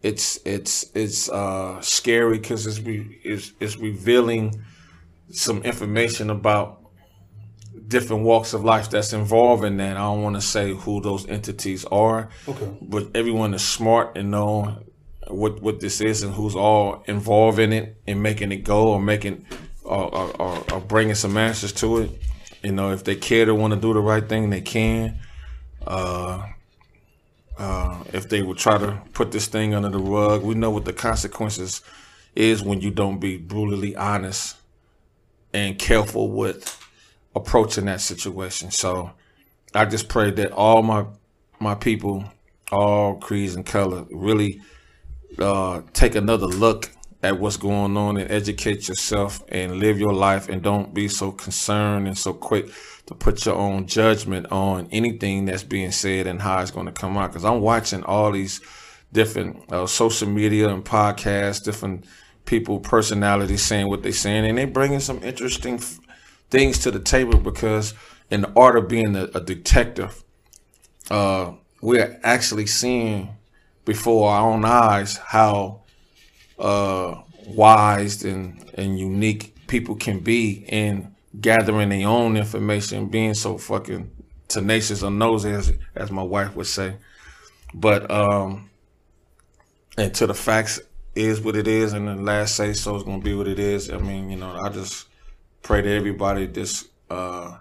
it's 0.06 0.40
it's 0.46 0.86
it's 0.94 1.30
uh, 1.30 1.82
scary 1.82 2.38
because 2.38 2.68
it's, 2.68 2.80
re- 2.80 3.20
it's 3.24 3.54
it's 3.60 3.78
revealing 3.78 4.64
some 5.32 5.64
information 5.64 6.30
about 6.30 6.80
different 7.88 8.22
walks 8.22 8.54
of 8.54 8.64
life 8.64 8.92
that's 8.92 9.14
involved 9.14 9.64
in 9.64 9.78
that. 9.78 9.98
I 9.98 10.02
don't 10.02 10.22
want 10.22 10.36
to 10.36 10.42
say 10.42 10.74
who 10.74 11.02
those 11.02 11.28
entities 11.28 11.86
are, 11.86 12.30
okay. 12.48 12.78
but 12.84 13.08
everyone 13.16 13.56
is 13.56 13.68
smart 13.68 14.16
and 14.16 14.30
know 14.30 14.84
what 15.28 15.60
what 15.64 15.80
this 15.80 16.02
is 16.02 16.22
and 16.22 16.36
who's 16.36 16.56
all 16.56 17.04
involved 17.08 17.58
in 17.58 17.74
it 17.74 18.00
and 18.06 18.22
making 18.22 18.52
it 18.52 18.64
go 18.64 18.90
or 18.90 19.02
making 19.02 19.44
or, 19.84 20.16
or, 20.16 20.72
or 20.72 20.82
bringing 20.82 21.16
some 21.16 21.36
answers 21.36 21.74
to 21.74 21.98
it. 22.02 22.12
You 22.62 22.74
know, 22.74 22.92
if 22.92 23.04
they 23.04 23.16
care 23.16 23.46
to 23.46 23.56
want 23.56 23.74
to 23.74 23.80
do 23.80 23.92
the 23.92 24.02
right 24.02 24.28
thing, 24.30 24.52
they 24.52 24.62
can. 24.62 25.18
Uh, 25.86 26.46
uh, 27.58 28.04
if 28.14 28.30
they 28.30 28.42
would 28.42 28.58
try 28.58 28.78
to 28.78 29.02
put 29.14 29.32
this 29.32 29.48
thing 29.48 29.74
under 29.74 29.90
the 29.90 30.00
rug. 30.00 30.44
We 30.44 30.56
know 30.56 30.72
what 30.72 30.86
the 30.86 30.94
consequences 30.94 31.82
is 32.36 32.62
when 32.62 32.82
you 32.82 32.92
don't 32.92 33.20
be 33.20 33.38
brutally 33.38 33.96
honest 33.96 34.58
and 35.54 35.80
careful 35.80 36.30
with 36.32 36.82
approaching 37.34 37.86
that 37.86 38.02
situation. 38.02 38.72
So 38.72 39.12
I 39.74 39.86
just 39.86 40.10
pray 40.10 40.32
that 40.32 40.52
all 40.52 40.84
my 40.84 41.06
my 41.60 41.76
people, 41.76 42.26
all 42.72 43.16
creeds 43.16 43.56
and 43.56 43.66
color, 43.66 44.06
really 44.12 44.62
uh, 45.40 45.82
take 45.94 46.16
another 46.16 46.48
look 46.48 46.92
at 47.24 47.40
what's 47.40 47.58
going 47.58 47.96
on 47.98 48.18
and 48.18 48.30
educate 48.30 48.88
yourself 48.88 49.42
and 49.50 49.80
live 49.80 49.98
your 49.98 50.14
life 50.14 50.50
and 50.50 50.62
don't 50.62 50.94
be 50.94 51.08
so 51.08 51.32
concerned 51.32 52.08
and 52.08 52.18
so 52.18 52.34
quick 52.34 52.68
to 53.08 53.16
put 53.16 53.46
your 53.46 53.56
own 53.56 53.86
judgment 53.86 54.52
on 54.52 54.88
anything 54.92 55.46
that's 55.46 55.64
being 55.64 55.92
said 55.92 56.28
and 56.28 56.42
how 56.42 56.60
it's 56.60 56.72
going 56.72 56.88
to 56.88 56.92
come 56.92 57.18
out. 57.18 57.32
Because 57.32 57.46
I'm 57.46 57.62
watching 57.62 58.04
all 58.04 58.32
these 58.32 58.62
different 59.14 59.72
uh, 59.72 59.86
social 59.86 60.28
media 60.28 60.70
and 60.70 60.84
podcasts, 60.84 61.64
different 61.64 62.06
people, 62.46 62.80
personalities 62.80 63.62
saying 63.62 63.88
what 63.88 64.04
they're 64.04 64.12
saying, 64.12 64.46
and 64.46 64.58
they're 64.58 64.68
bringing 64.68 65.00
some 65.00 65.22
interesting 65.24 65.76
f- 65.76 66.00
things 66.50 66.80
to 66.80 66.92
the 66.92 67.00
table. 67.00 67.40
Because 67.40 67.94
in 68.30 68.42
the 68.42 68.52
art 68.56 68.76
of 68.78 68.88
being 68.88 69.16
a, 69.16 69.26
a 69.36 69.42
detective, 69.42 70.24
uh, 71.12 71.52
we're 71.82 72.20
actually 72.24 72.66
seeing 72.66 73.30
before 73.86 74.32
our 74.32 74.52
own 74.52 74.66
eyes 74.66 75.18
how 75.18 75.82
uh, 76.58 77.22
wise 77.48 78.24
and, 78.24 78.72
and 78.74 79.00
unique 79.00 79.56
people 79.68 79.96
can 79.96 80.20
be 80.20 80.66
in 80.68 81.15
gathering 81.40 81.90
their 81.90 82.08
own 82.08 82.38
information, 82.38 83.08
being 83.08 83.34
so 83.34 83.58
fucking 83.58 84.12
tenacious 84.48 85.04
or 85.04 85.12
nosy, 85.12 85.52
as, 85.52 85.74
as 85.96 86.12
my 86.12 86.24
wife 86.24 86.56
would 86.56 86.68
say. 86.68 86.96
But, 87.74 88.10
um, 88.10 88.70
and 89.98 90.14
to 90.16 90.28
the 90.28 90.34
facts 90.34 90.80
is 91.16 91.42
what 91.42 91.56
it 91.56 91.68
is, 91.68 91.94
and 91.94 92.08
the 92.08 92.16
last 92.16 92.56
say 92.56 92.74
so 92.74 92.96
is 92.96 93.04
going 93.04 93.22
to 93.22 93.24
be 93.24 93.34
what 93.34 93.48
it 93.48 93.60
is. 93.60 93.90
I 93.90 93.98
mean, 93.98 94.30
you 94.30 94.38
know, 94.38 94.52
I 94.52 94.70
just 94.70 95.08
pray 95.62 95.82
to 95.82 95.90
everybody 95.90 96.48
just, 96.48 96.88
uh, 97.10 97.58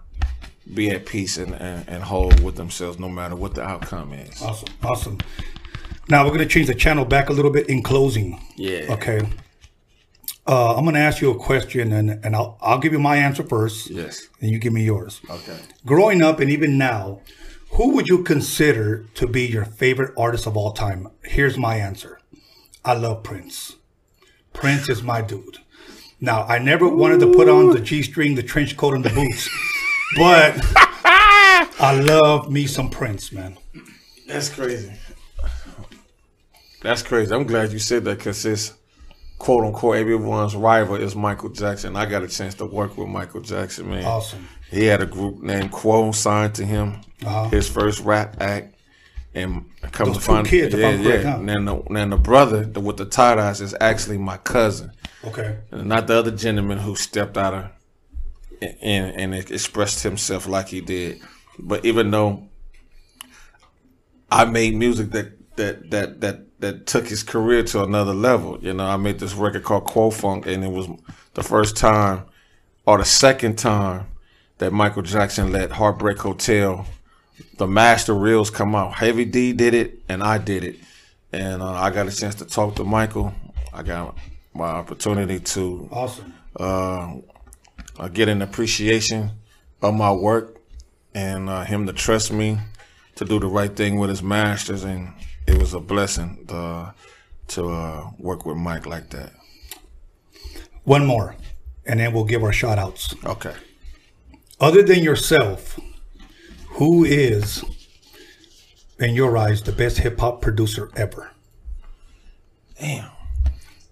be 0.73 0.91
at 0.91 1.05
peace 1.05 1.37
and, 1.37 1.53
and, 1.55 1.89
and 1.89 2.03
whole 2.03 2.33
with 2.43 2.57
themselves 2.57 2.99
no 2.99 3.09
matter 3.09 3.37
what 3.37 3.55
the 3.55 3.63
outcome 3.63 4.13
is. 4.15 4.41
Awesome. 4.41 4.69
Awesome. 4.83 5.19
Now 6.09 6.25
we're 6.25 6.33
gonna 6.33 6.47
change 6.47 6.67
the 6.69 6.75
channel 6.75 7.05
back 7.05 7.29
a 7.29 7.33
little 7.33 7.51
bit 7.51 7.69
in 7.69 7.83
closing. 7.83 8.41
Yeah. 8.57 8.87
Okay. 8.91 9.27
Uh, 10.47 10.75
I'm 10.77 10.85
gonna 10.85 10.99
ask 10.99 11.23
you 11.23 11.31
a 11.31 11.39
question, 11.39 11.93
and 11.93 12.23
and 12.25 12.37
I'll 12.37 12.59
I'll 12.61 12.79
give 12.79 12.93
you 12.93 12.99
my 12.99 13.17
answer 13.17 13.43
first, 13.43 13.91
Yes. 13.91 14.29
and 14.41 14.51
you 14.51 14.59
give 14.59 14.73
me 14.75 14.85
yours. 14.85 15.21
Okay. 15.31 15.57
Growing 15.87 16.23
up 16.23 16.39
and 16.41 16.51
even 16.51 16.77
now, 16.77 17.21
who 17.71 17.95
would 17.95 18.09
you 18.09 18.23
consider 18.23 19.07
to 19.15 19.27
be 19.27 19.47
your 19.47 19.65
favorite 19.65 20.13
artist 20.19 20.47
of 20.47 20.57
all 20.57 20.73
time? 20.73 21.09
Here's 21.23 21.57
my 21.57 21.77
answer. 21.77 22.21
I 22.85 22.93
love 22.95 23.23
Prince. 23.23 23.77
Prince 24.53 24.89
is 24.91 25.03
my 25.03 25.23
dude. 25.23 25.59
Now, 26.21 26.43
I 26.45 26.59
never 26.59 26.87
wanted 26.89 27.21
to 27.21 27.33
put 27.33 27.49
on 27.49 27.71
the 27.71 27.81
G 27.81 28.03
string, 28.03 28.35
the 28.35 28.43
trench 28.43 28.77
coat, 28.77 28.95
and 28.95 29.05
the 29.05 29.11
boots, 29.11 29.49
but 30.17 30.55
I 31.81 32.01
love 32.05 32.51
me 32.53 32.67
some 32.67 32.91
Prince, 32.91 33.33
man. 33.33 33.57
That's 34.29 34.51
crazy. 34.51 34.93
That's 36.83 37.03
crazy. 37.03 37.35
I'm 37.35 37.45
glad 37.45 37.73
you 37.73 37.79
said 37.79 38.05
that 38.05 38.19
because 38.19 38.45
it's 38.45 38.75
quote 39.39 39.65
unquote 39.65 39.97
everyone's 39.97 40.55
rival 40.57 40.97
is 40.97 41.15
Michael 41.17 41.51
Jackson. 41.51 41.97
I 41.97 42.07
got 42.07 42.23
a 42.23 42.29
chance 42.29 42.55
to 42.57 42.67
work 42.67 42.97
with 42.97 43.09
Michael 43.09 43.41
Jackson, 43.41 43.91
man. 43.91 44.05
Awesome. 44.05 44.49
He 44.71 44.85
had 44.87 45.01
a 45.03 45.07
group 45.07 45.43
named 45.43 45.71
Quo 45.71 46.11
signed 46.13 46.55
to 46.57 46.65
him, 46.65 47.01
Uh-huh. 47.25 47.49
his 47.49 47.69
first 47.69 48.01
rap 48.01 48.41
act, 48.41 48.75
and 49.35 49.65
come 49.93 50.09
Those 50.09 50.17
to 50.17 50.23
find 50.23 50.47
kids, 50.47 50.75
yeah, 50.75 50.91
yeah. 50.91 51.37
And 51.37 51.49
then 51.49 51.65
the, 51.65 51.83
then 51.91 52.11
the 52.11 52.17
brother 52.17 52.65
the, 52.65 52.81
with 52.81 52.97
the 52.97 53.05
tie 53.05 53.35
dyes 53.37 53.61
is 53.61 53.75
actually 53.81 54.19
my 54.19 54.37
cousin, 54.39 54.91
Okay. 55.25 55.59
and 55.71 55.89
not 55.89 56.07
the 56.07 56.15
other 56.15 56.31
gentleman 56.31 56.79
who 56.79 56.97
stepped 56.97 57.37
out 57.37 57.55
of 57.55 57.65
and 58.83 59.15
and 59.21 59.35
expressed 59.35 60.03
himself 60.03 60.47
like 60.49 60.69
he 60.69 60.81
did. 60.81 61.21
But 61.59 61.85
even 61.85 62.11
though 62.11 62.49
I 64.31 64.45
made 64.47 64.75
music 64.75 65.11
that 65.11 65.33
that 65.57 65.91
that 65.91 66.21
that 66.21 66.61
that 66.61 66.87
took 66.87 67.09
his 67.09 67.23
career 67.23 67.63
to 67.65 67.83
another 67.83 68.15
level. 68.15 68.59
You 68.63 68.75
know, 68.75 68.85
I 68.87 68.97
made 68.97 69.19
this 69.19 69.35
record 69.35 69.65
called 69.65 69.85
Quo 69.85 70.11
Funk, 70.11 70.47
and 70.47 70.65
it 70.65 70.71
was 70.71 70.89
the 71.35 71.43
first 71.43 71.77
time 71.77 72.25
or 72.87 72.99
the 72.99 73.05
second 73.05 73.57
time 73.59 74.07
that 74.59 74.73
Michael 74.73 75.03
Jackson 75.03 75.53
let 75.53 75.73
Heartbreak 75.73 76.19
Hotel, 76.19 76.87
the 77.59 77.67
master 77.67 78.15
reels 78.15 78.51
come 78.51 78.75
out. 78.75 78.95
Heavy 78.95 79.25
D 79.25 79.53
did 79.53 79.75
it, 79.75 80.01
and 80.09 80.23
I 80.23 80.39
did 80.39 80.65
it, 80.65 80.77
and 81.33 81.63
uh, 81.63 81.73
I 81.73 81.91
got 81.91 82.07
a 82.09 82.13
chance 82.15 82.37
to 82.37 82.45
talk 82.45 82.77
to 82.77 82.85
Michael. 82.85 83.35
I 83.73 83.83
got 83.83 84.17
my 84.55 84.67
opportunity 84.67 85.41
to 85.41 85.89
Awesome. 85.91 86.33
uh, 86.59 87.15
uh, 87.99 88.09
get 88.09 88.29
an 88.29 88.41
appreciation 88.43 89.31
of 89.83 89.95
my 89.95 90.13
work 90.13 90.57
and 91.15 91.49
uh, 91.51 91.65
him 91.65 91.87
to 91.87 91.93
trust 91.93 92.33
me 92.33 92.59
to 93.17 93.25
do 93.25 93.39
the 93.41 93.47
right 93.47 93.75
thing 93.75 93.99
with 93.99 94.11
his 94.11 94.23
masters. 94.23 94.85
And 94.85 95.13
it 95.47 95.59
was 95.59 95.75
a 95.75 95.81
blessing 95.81 96.45
to, 96.49 96.95
to 97.49 97.69
uh, 97.69 98.11
work 98.19 98.47
with 98.47 98.57
Mike 98.57 98.87
like 98.87 99.11
that. 99.11 99.33
One 100.85 101.07
more, 101.07 101.37
and 101.87 102.01
then 102.01 102.13
we'll 102.13 102.25
give 102.25 102.43
our 102.43 102.53
shout 102.53 102.79
outs. 102.79 103.15
Okay. 103.25 103.55
Other 104.61 104.83
than 104.83 105.03
yourself, 105.03 105.79
who 106.69 107.05
is, 107.05 107.65
in 108.99 109.15
your 109.15 109.37
eyes, 109.37 109.63
the 109.63 109.73
best 109.73 109.99
hip 109.99 110.19
hop 110.19 110.41
producer 110.41 110.91
ever? 110.97 111.31
Damn. 112.79 113.11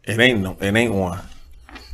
It 0.04 0.18
ain't 0.18 0.40
no, 0.40 0.56
it 0.60 0.74
ain't 0.74 0.94
one. 0.94 1.20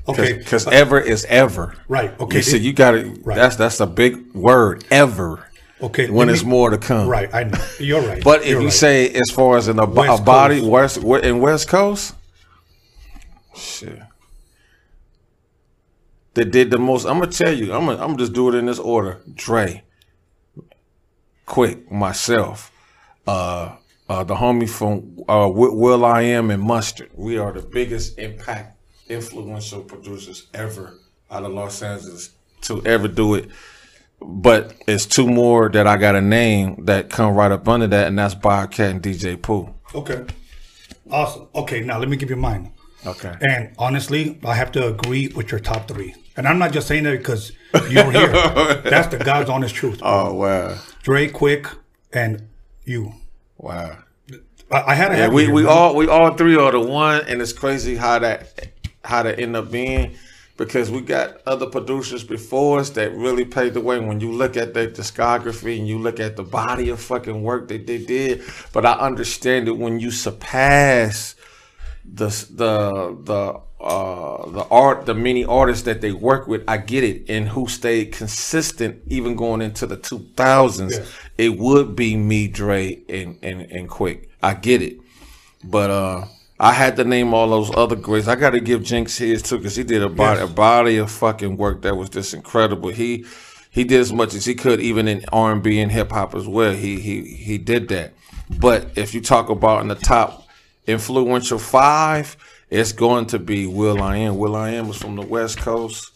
Okay. 0.08 0.38
Because 0.38 0.66
ever 0.66 0.98
is 0.98 1.26
ever. 1.26 1.74
Right. 1.86 2.18
Okay. 2.18 2.38
You 2.38 2.42
see, 2.42 2.58
you 2.58 2.72
got 2.72 2.92
to. 2.92 3.10
Right. 3.22 3.36
That's 3.36 3.56
that's 3.56 3.80
a 3.80 3.86
big 3.86 4.32
word. 4.32 4.84
Ever. 4.90 5.47
Okay. 5.80 6.10
When 6.10 6.28
me- 6.28 6.42
more 6.44 6.70
to 6.70 6.78
come. 6.78 7.08
Right. 7.08 7.32
I 7.32 7.44
know. 7.44 7.58
You're 7.78 8.00
right. 8.02 8.22
But 8.24 8.42
if 8.42 8.48
You're 8.48 8.60
you 8.62 8.66
right. 8.66 8.72
say 8.72 9.10
as 9.10 9.30
far 9.30 9.56
as 9.56 9.68
in 9.68 9.78
a, 9.78 9.86
West 9.86 10.20
a 10.20 10.24
body 10.24 10.60
Coast. 10.60 11.02
west 11.02 11.24
in 11.24 11.38
West 11.40 11.68
Coast, 11.68 12.14
shit. 13.54 14.00
That 16.34 16.46
did 16.50 16.70
the 16.70 16.78
most. 16.78 17.04
I'm 17.04 17.18
gonna 17.18 17.30
tell 17.32 17.52
you. 17.52 17.72
I'm 17.72 17.86
gonna. 17.86 18.00
I'm 18.00 18.08
gonna 18.08 18.18
just 18.18 18.32
do 18.32 18.48
it 18.48 18.54
in 18.54 18.66
this 18.66 18.78
order. 18.78 19.20
Dre, 19.34 19.82
Quik, 21.46 21.90
myself, 21.90 22.70
uh, 23.26 23.74
uh, 24.08 24.24
the 24.24 24.34
homie 24.36 24.68
from 24.68 25.16
uh, 25.28 25.46
Wi- 25.48 25.72
Will 25.74 26.04
I 26.04 26.22
Am 26.22 26.50
and 26.50 26.62
Mustard. 26.62 27.10
We 27.14 27.38
are 27.38 27.52
the 27.52 27.62
biggest 27.62 28.18
impact, 28.18 28.78
influential 29.08 29.80
producers 29.82 30.46
ever 30.54 30.94
out 31.30 31.44
of 31.44 31.52
Los 31.52 31.82
Angeles 31.82 32.30
to 32.62 32.84
ever 32.86 33.08
do 33.08 33.34
it 33.34 33.48
but 34.20 34.74
it's 34.86 35.06
two 35.06 35.26
more 35.28 35.68
that 35.70 35.86
I 35.86 35.96
got 35.96 36.14
a 36.16 36.20
name 36.20 36.84
that 36.86 37.10
come 37.10 37.34
right 37.34 37.50
up 37.52 37.68
under 37.68 37.86
that, 37.86 38.08
and 38.08 38.18
that's 38.18 38.34
Bobcat 38.34 38.90
and 38.90 39.02
DJ 39.02 39.40
Pooh. 39.40 39.72
Okay. 39.94 40.24
Awesome. 41.10 41.48
Okay. 41.54 41.80
Now 41.80 41.98
let 41.98 42.08
me 42.08 42.16
give 42.16 42.30
you 42.30 42.36
mine. 42.36 42.72
Okay. 43.06 43.34
And 43.40 43.74
honestly, 43.78 44.38
I 44.44 44.54
have 44.54 44.72
to 44.72 44.86
agree 44.88 45.28
with 45.28 45.50
your 45.50 45.60
top 45.60 45.88
three. 45.88 46.14
And 46.36 46.46
I'm 46.46 46.58
not 46.58 46.72
just 46.72 46.86
saying 46.88 47.04
that 47.04 47.16
because 47.18 47.52
you're 47.88 48.10
here. 48.10 48.28
That's 48.84 49.08
the 49.08 49.18
God's 49.24 49.48
honest 49.50 49.74
truth. 49.74 50.00
Oh 50.02 50.34
wow, 50.34 50.78
Dre, 51.02 51.28
Quik, 51.28 51.74
and 52.12 52.48
you. 52.84 53.12
wow. 53.56 53.98
I, 54.70 54.82
I 54.88 54.94
had 54.94 55.08
to 55.08 55.16
Yeah, 55.16 55.28
we 55.28 55.46
here, 55.46 55.54
we 55.54 55.62
man. 55.62 55.72
all 55.72 55.96
we 55.96 56.06
all 56.08 56.34
three 56.34 56.56
are 56.56 56.70
the 56.72 56.80
one, 56.80 57.22
and 57.26 57.40
it's 57.40 57.52
crazy 57.52 57.96
how 57.96 58.18
that 58.20 58.68
how 59.02 59.22
that 59.22 59.40
end 59.40 59.56
up 59.56 59.70
being 59.70 60.14
because 60.58 60.90
we 60.90 61.00
got 61.00 61.40
other 61.46 61.66
producers 61.66 62.22
before 62.24 62.80
us 62.80 62.90
that 62.90 63.14
really 63.14 63.46
paved 63.46 63.74
the 63.74 63.80
way. 63.80 63.98
When 63.98 64.20
you 64.20 64.30
look 64.32 64.56
at 64.58 64.74
their 64.74 64.88
discography 64.90 65.78
and 65.78 65.88
you 65.88 65.98
look 65.98 66.20
at 66.20 66.36
the 66.36 66.42
body 66.42 66.90
of 66.90 67.00
fucking 67.00 67.42
work 67.42 67.68
that 67.68 67.86
they 67.86 67.98
did, 68.04 68.42
but 68.74 68.84
I 68.84 68.92
understand 68.94 69.68
it 69.68 69.78
when 69.78 70.00
you 70.00 70.10
surpass 70.10 71.34
the 72.04 72.26
the 72.50 73.16
the 73.24 73.60
uh 73.84 74.50
the 74.50 74.64
art 74.70 75.06
the 75.06 75.14
many 75.14 75.44
artists 75.44 75.84
that 75.84 76.00
they 76.00 76.10
work 76.10 76.48
with 76.48 76.64
i 76.66 76.76
get 76.76 77.04
it 77.04 77.28
and 77.28 77.48
who 77.50 77.68
stayed 77.68 78.10
consistent 78.12 79.00
even 79.06 79.36
going 79.36 79.60
into 79.62 79.86
the 79.86 79.96
2000s 79.96 80.90
Yes. 80.90 81.12
it 81.36 81.58
would 81.58 81.94
be 81.94 82.16
me 82.16 82.48
dre 82.48 82.98
and 83.08 83.38
and 83.42 83.60
and 83.60 83.88
Quik 83.88 84.26
i 84.42 84.54
get 84.54 84.82
it 84.82 84.98
but 85.62 85.90
uh 85.90 86.24
I 86.60 86.72
had 86.72 86.96
to 86.96 87.04
name 87.04 87.34
all 87.34 87.48
those 87.48 87.74
other 87.76 87.94
greats. 87.96 88.26
I 88.26 88.34
got 88.34 88.50
to 88.50 88.60
give 88.60 88.82
Jinx 88.82 89.16
his 89.18 89.42
too 89.42 89.58
because 89.58 89.76
he 89.76 89.84
did 89.84 90.02
a 90.02 90.08
body, 90.08 90.40
Yes. 90.40 90.50
a 90.50 90.52
body 90.52 90.96
of 90.96 91.10
fucking 91.10 91.56
work 91.56 91.82
that 91.82 91.96
was 91.96 92.08
just 92.10 92.34
incredible. 92.34 92.88
He 92.90 93.24
he 93.70 93.84
did 93.84 94.00
as 94.00 94.12
much 94.12 94.34
as 94.34 94.44
he 94.44 94.54
could, 94.54 94.80
even 94.80 95.06
in 95.06 95.24
R 95.32 95.52
and 95.52 95.62
B 95.62 95.78
and 95.78 95.92
hip 95.92 96.10
hop 96.10 96.34
as 96.34 96.48
well. 96.48 96.72
He 96.74 96.98
he 97.00 97.22
he 97.22 97.58
did 97.58 97.88
that. 97.88 98.14
But 98.50 98.90
if 98.96 99.14
you 99.14 99.20
talk 99.20 99.50
about 99.50 99.82
in 99.82 99.88
the 99.88 99.94
top 99.94 100.48
influential 100.86 101.58
five, 101.58 102.36
it's 102.70 102.92
going 102.92 103.26
to 103.26 103.38
be 103.38 103.66
Will 103.66 104.02
I 104.02 104.16
Am. 104.16 104.36
Will 104.38 104.56
I 104.56 104.70
Am 104.70 104.88
was 104.88 104.96
from 104.98 105.16
the 105.16 105.22
West 105.22 105.58
Coast. 105.58 106.10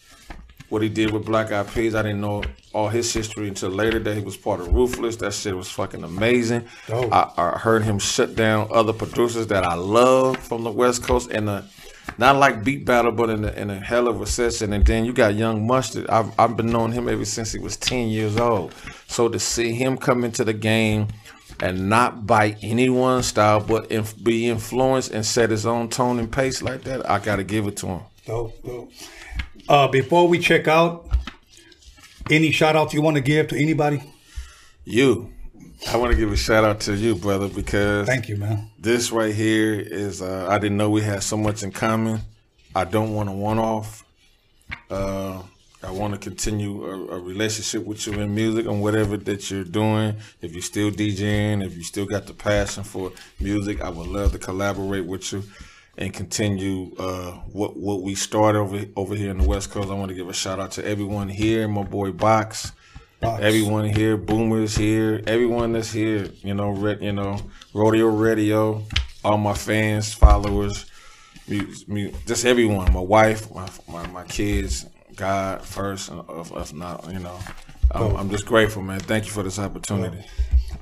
What 0.73 0.81
he 0.81 0.89
did 0.89 1.11
with 1.11 1.27
Black 1.27 1.53
Eyed 1.53 1.69
Peas, 1.69 1.95
I 1.95 2.01
didn't 2.01 2.23
know 2.23 2.43
all 2.73 2.89
his 2.89 3.13
history 3.13 3.47
until 3.47 3.69
later. 3.69 3.99
That 3.99 4.17
he 4.17 4.23
was 4.23 4.39
part 4.39 4.59
of 4.59 4.73
Ruthless. 4.73 5.17
That 5.17 5.35
shit 5.35 5.55
was 5.55 5.71
fucking 5.71 6.03
amazing. 6.03 6.65
I, 7.13 7.31
I 7.37 7.59
heard 7.59 7.83
him 7.83 7.99
shut 7.99 8.35
down 8.37 8.69
other 8.73 8.95
producers 8.95 9.49
that 9.49 9.65
I 9.65 9.75
love 9.75 10.39
from 10.39 10.65
the 10.65 10.71
West 10.71 11.03
Coast 11.03 11.31
and 11.31 11.47
the 11.47 11.65
not 12.17 12.37
like 12.37 12.65
beat 12.65 12.87
battle, 12.87 13.13
but 13.13 13.29
in 13.29 13.45
a, 13.45 13.51
in 13.51 13.69
a 13.69 13.79
hell 13.79 14.09
of 14.09 14.23
a 14.23 14.27
session. 14.27 14.73
And 14.73 14.83
then 14.87 15.05
you 15.05 15.13
got 15.13 15.35
Young 15.35 15.67
Mustard. 15.67 16.09
I've, 16.09 16.33
I've 16.41 16.57
been 16.57 16.71
knowing 16.71 16.93
him 16.93 17.07
ever 17.07 17.27
since 17.27 17.53
he 17.53 17.59
was 17.59 17.77
10 17.77 18.09
years 18.09 18.39
old. 18.39 18.75
So 19.09 19.29
to 19.29 19.39
see 19.39 19.75
him 19.75 19.99
come 19.99 20.25
into 20.25 20.43
the 20.43 20.55
game 20.55 21.09
and 21.61 21.91
not 21.91 22.27
bite 22.27 22.57
anyone's 22.63 23.27
style, 23.27 23.61
but 23.61 23.93
inf- 23.93 24.25
be 24.25 24.49
influenced 24.49 25.11
and 25.11 25.27
set 25.27 25.51
his 25.51 25.67
own 25.67 25.91
tone 25.91 26.19
and 26.19 26.33
pace 26.33 26.63
like 26.63 26.85
that, 26.85 27.11
I 27.11 27.19
got 27.19 27.37
to 27.37 27.45
give 27.45 27.67
it 27.67 27.77
to 27.77 27.89
him. 27.89 28.01
Dope, 28.25 28.63
dope. 28.65 28.91
Uh, 29.69 29.89
before 29.89 30.29
we 30.29 30.39
check 30.39 30.69
out, 30.69 31.09
any 32.31 32.51
shout 32.51 32.77
outs 32.77 32.95
you 32.95 33.03
want 33.03 33.17
to 33.17 33.21
give 33.23 33.49
to 33.49 33.57
anybody? 33.61 34.03
You, 34.85 35.33
I 35.91 35.97
want 35.97 36.13
to 36.13 36.17
give 36.19 36.33
a 36.33 36.37
shout 36.37 36.65
out 36.65 36.81
to 36.81 36.95
you, 36.95 37.15
brother, 37.15 37.49
because 37.49 38.07
Thank 38.07 38.29
you, 38.29 38.37
man. 38.37 38.71
this 38.79 39.13
right 39.13 39.35
here 39.35 39.79
is 39.79 40.23
uh, 40.23 40.47
I 40.49 40.59
didn't 40.59 40.77
know 40.77 40.91
we 40.91 41.03
had 41.03 41.23
so 41.23 41.37
much 41.37 41.63
in 41.63 41.73
common. 41.73 42.21
I 42.75 42.85
don't 42.85 43.15
want 43.15 43.29
a 43.29 43.33
one 43.33 43.59
off. 43.59 44.05
Uh, 44.91 45.43
I 45.85 45.91
want 45.91 46.15
to 46.15 46.19
continue 46.19 46.85
a, 46.85 47.17
a 47.17 47.21
relationship 47.21 47.85
with 47.85 48.07
you 48.07 48.15
in 48.15 48.35
music 48.35 48.67
and 48.67 48.81
whatever 48.81 49.17
that 49.17 49.51
you're 49.51 49.65
doing. 49.65 50.15
If 50.41 50.53
you're 50.53 50.63
still 50.63 50.91
DJing, 50.91 51.65
if 51.65 51.77
you 51.77 51.83
still 51.83 52.07
got 52.07 52.27
the 52.27 52.35
passion 52.35 52.85
for 52.85 53.13
music, 53.41 53.81
I 53.81 53.91
would 53.91 54.07
love 54.07 54.33
to 54.33 54.39
collaborate 54.39 55.05
with 55.05 55.33
you 55.33 55.43
and 55.99 56.13
continue 56.13 56.95
uh, 56.99 57.33
what 57.53 57.77
what 57.77 58.03
we 58.03 58.15
started 58.15 58.59
over 58.59 58.85
over 58.97 59.15
here 59.15 59.31
in 59.31 59.39
the 59.39 59.49
West 59.49 59.71
Coast. 59.71 59.91
I 59.91 59.95
want 59.95 60.09
to 60.09 60.15
give 60.15 60.29
a 60.29 60.33
shout 60.33 60.59
out 60.59 60.73
to 60.73 60.87
everyone 60.87 61.29
here, 61.29 61.69
my 61.69 61.83
boy 61.83 62.13
Box. 62.13 62.73
Box. 63.21 63.41
Everyone 63.41 63.85
here, 63.85 64.17
Boomers 64.17 64.75
here, 64.75 65.23
everyone 65.29 65.73
that's 65.75 65.93
here, 65.93 66.29
you 66.43 66.55
know, 66.55 66.71
red, 66.71 67.01
you 67.01 67.13
know, 67.13 67.39
Roadium 67.73 68.21
Radio, 68.21 68.83
all 69.25 69.39
my 69.39 69.55
fans, 69.55 70.13
followers, 70.13 70.87
mu- 71.47 71.73
mu- 71.87 72.11
just 72.27 72.45
everyone, 72.45 72.93
my 72.93 72.99
wife, 72.99 73.49
my, 73.55 73.69
my, 73.87 74.05
my 74.09 74.25
kids, 74.25 74.87
God 75.15 75.63
first, 75.63 76.11
if, 76.11 76.51
if 76.51 76.75
not, 76.75 77.13
you 77.13 77.21
know, 77.21 77.39
I'm, 77.93 78.17
I'm 78.17 78.31
just 78.31 78.45
grateful, 78.45 78.83
man. 78.83 78.99
Thank 78.99 79.27
you 79.27 79.31
for 79.31 79.45
this 79.45 79.61
opportunity. 79.61 80.25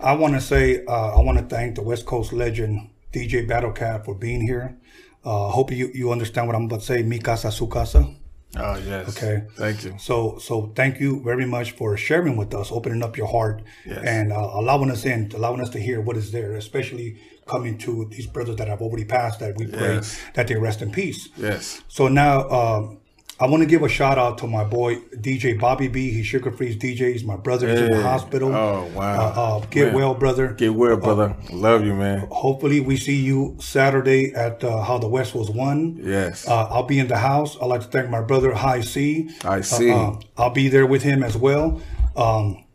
I 0.01 0.15
want 0.15 0.33
to 0.33 0.41
say 0.41 0.83
uh, 0.87 1.19
I 1.19 1.21
want 1.21 1.37
to 1.37 1.45
thank 1.45 1.75
the 1.75 1.83
West 1.83 2.07
Coast 2.07 2.33
legend 2.33 2.89
DJ 3.13 3.47
Battlecat 3.49 4.05
for 4.05 4.15
being 4.15 4.41
here. 4.43 4.77
Uh, 5.25 5.49
hope 5.51 5.71
you 5.71 5.91
you 5.95 6.11
understand 6.13 6.47
what 6.47 6.57
I'm 6.57 6.65
about 6.65 6.81
to 6.81 6.87
say. 6.87 7.03
Mi 7.03 7.19
casa, 7.19 7.51
su 7.51 7.67
casa. 7.67 8.15
Oh 8.57 8.77
yes. 8.79 9.09
Okay. 9.17 9.45
Thank 9.57 9.85
you. 9.85 9.95
So 9.99 10.39
so 10.39 10.73
thank 10.75 10.99
you 11.01 11.23
very 11.23 11.47
much 11.47 11.73
for 11.73 11.97
sharing 11.97 12.37
with 12.37 12.55
us, 12.55 12.73
opening 12.73 13.03
up 13.03 13.17
your 13.17 13.27
heart, 13.29 13.63
Yes. 13.87 14.03
and 14.05 14.33
uh, 14.33 14.37
allowing 14.55 14.91
us 14.91 15.05
in, 15.05 15.31
allowing 15.35 15.61
us 15.61 15.71
to 15.71 15.79
hear 15.79 16.01
what 16.01 16.17
is 16.17 16.33
there, 16.33 16.55
especially 16.55 17.19
coming 17.47 17.77
to 17.79 18.07
these 18.11 18.27
brothers 18.27 18.57
that 18.57 18.69
have 18.69 18.81
already 18.81 19.05
passed. 19.05 19.41
That 19.41 19.57
we 19.57 19.67
pray 19.67 19.95
Yes. 19.97 20.19
that 20.35 20.49
they 20.49 20.57
rest 20.57 20.81
in 20.83 20.91
peace. 20.91 21.29
Yes. 21.37 21.83
So 21.89 22.09
now 22.09 22.49
um, 22.49 23.00
I 23.41 23.47
want 23.47 23.63
to 23.63 23.67
give 23.67 23.83
a 23.83 23.89
shout 23.89 24.19
out 24.19 24.37
to 24.39 24.47
my 24.47 24.65
boy 24.65 24.97
DJ 24.97 25.59
Bobby 25.59 25.89
B. 25.89 26.11
He's 26.11 26.27
Sugar 26.27 26.53
Freeze 26.53 26.77
DJs. 26.77 27.25
My 27.25 27.37
brother 27.37 27.69
is 27.69 27.81
in 27.81 27.91
the 27.91 28.03
hospital. 28.03 28.55
Oh, 28.55 28.91
wow. 28.95 29.19
Uh, 29.19 29.41
uh, 29.41 29.67
get 29.71 29.87
Man. 29.87 29.95
well, 29.95 30.15
brother. 30.15 30.49
Get 30.53 30.75
well, 30.75 30.99
brother. 30.99 31.35
Love 31.51 31.83
you, 31.83 31.95
man. 31.95 32.29
Hopefully, 32.31 32.81
we 32.81 32.99
see 32.99 33.17
you 33.17 33.57
Saturday 33.59 34.35
at 34.35 34.63
uh, 34.63 34.83
How 34.83 34.99
the 34.99 35.09
West 35.09 35.35
Was 35.35 35.49
Won. 35.49 35.99
Yes. 36.03 36.47
Uh, 36.47 36.67
I'll 36.67 36.83
be 36.83 36.99
in 36.99 37.09
the 37.09 37.17
house. 37.17 37.57
I'd 37.63 37.65
like 37.65 37.81
to 37.81 37.87
thank 37.87 38.11
my 38.11 38.21
brother 38.21 38.53
Hi-C. 38.53 39.31
Uh, 39.43 39.49
uh, 39.49 40.21
I'll 40.37 40.51
be 40.51 40.69
there 40.69 40.85
with 40.85 41.03
him 41.03 41.23
as 41.23 41.35
well. 41.35 41.81
Um, 42.17 42.67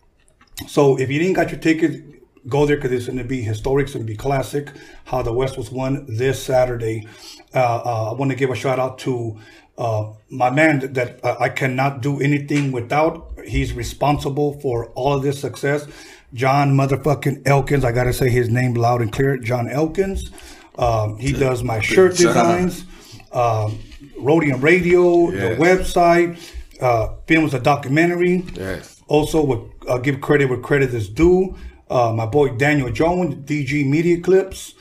so 0.68 0.98
if 0.98 1.12
you 1.12 1.20
didn't 1.20 1.36
got 1.36 1.52
your 1.52 1.60
ticket, 1.60 2.50
go 2.50 2.66
there 2.66 2.78
because 2.78 2.92
it's 2.92 3.06
going 3.06 3.20
to 3.20 3.24
be 3.24 3.42
historic. 3.42 3.86
It's 3.86 3.94
going 3.94 4.08
to 4.08 4.12
be 4.12 4.18
classic. 4.18 4.70
How 5.04 5.22
the 5.22 5.32
West 5.32 5.60
was 5.60 5.70
won 5.70 6.08
this 6.08 6.42
Saturday. 6.42 7.08
Uh, 7.54 7.82
uh, 7.86 8.12
I 8.12 8.14
want 8.16 8.32
to 8.32 8.38
give 8.38 8.50
a 8.50 8.56
shout 8.56 8.80
out 8.80 8.98
to 9.00 9.38
uh, 9.78 10.12
my 10.30 10.50
man 10.50 10.80
that, 10.80 10.94
that 10.94 11.26
uh, 11.26 11.36
I 11.40 11.50
cannot 11.50 12.02
do 12.02 12.20
anything 12.22 12.72
without. 12.72 13.32
He's 13.46 13.74
responsible 13.74 14.60
for 14.62 14.88
all 14.92 15.14
of 15.14 15.22
this 15.24 15.40
success. 15.40 15.88
John 16.34 16.74
motherfucking 16.76 17.44
Elkins. 17.48 17.84
I 17.86 17.92
got 17.92 18.06
to 18.06 18.14
say 18.14 18.30
his 18.30 18.50
name 18.50 18.74
loud 18.74 19.02
and 19.02 19.12
clear. 19.12 19.38
John 19.38 19.70
Elkins. 19.70 20.32
Um, 20.78 21.18
he 21.18 21.32
does 21.32 21.64
my 21.64 21.80
shirt 21.80 22.18
designs, 22.18 22.84
um, 23.32 23.80
Roadium 24.20 24.62
Radio, 24.62 25.32
Yes. 25.32 25.58
the 25.58 25.64
website, 25.64 26.38
uh, 26.82 27.16
films 27.28 27.54
a 27.54 27.60
documentary. 27.60 28.44
Yes. 28.54 29.02
Also, 29.08 29.44
would 29.46 29.72
uh, 29.88 29.98
give 30.00 30.20
credit 30.20 30.50
where 30.50 30.60
credit 30.60 30.94
is 30.94 31.08
due. 31.08 31.56
Uh, 31.90 32.12
my 32.14 32.26
boy 32.26 32.50
Daniel 32.58 32.92
Jones, 32.92 33.36
DG 33.36 33.86
Media 33.88 34.20
Clips. 34.20 34.74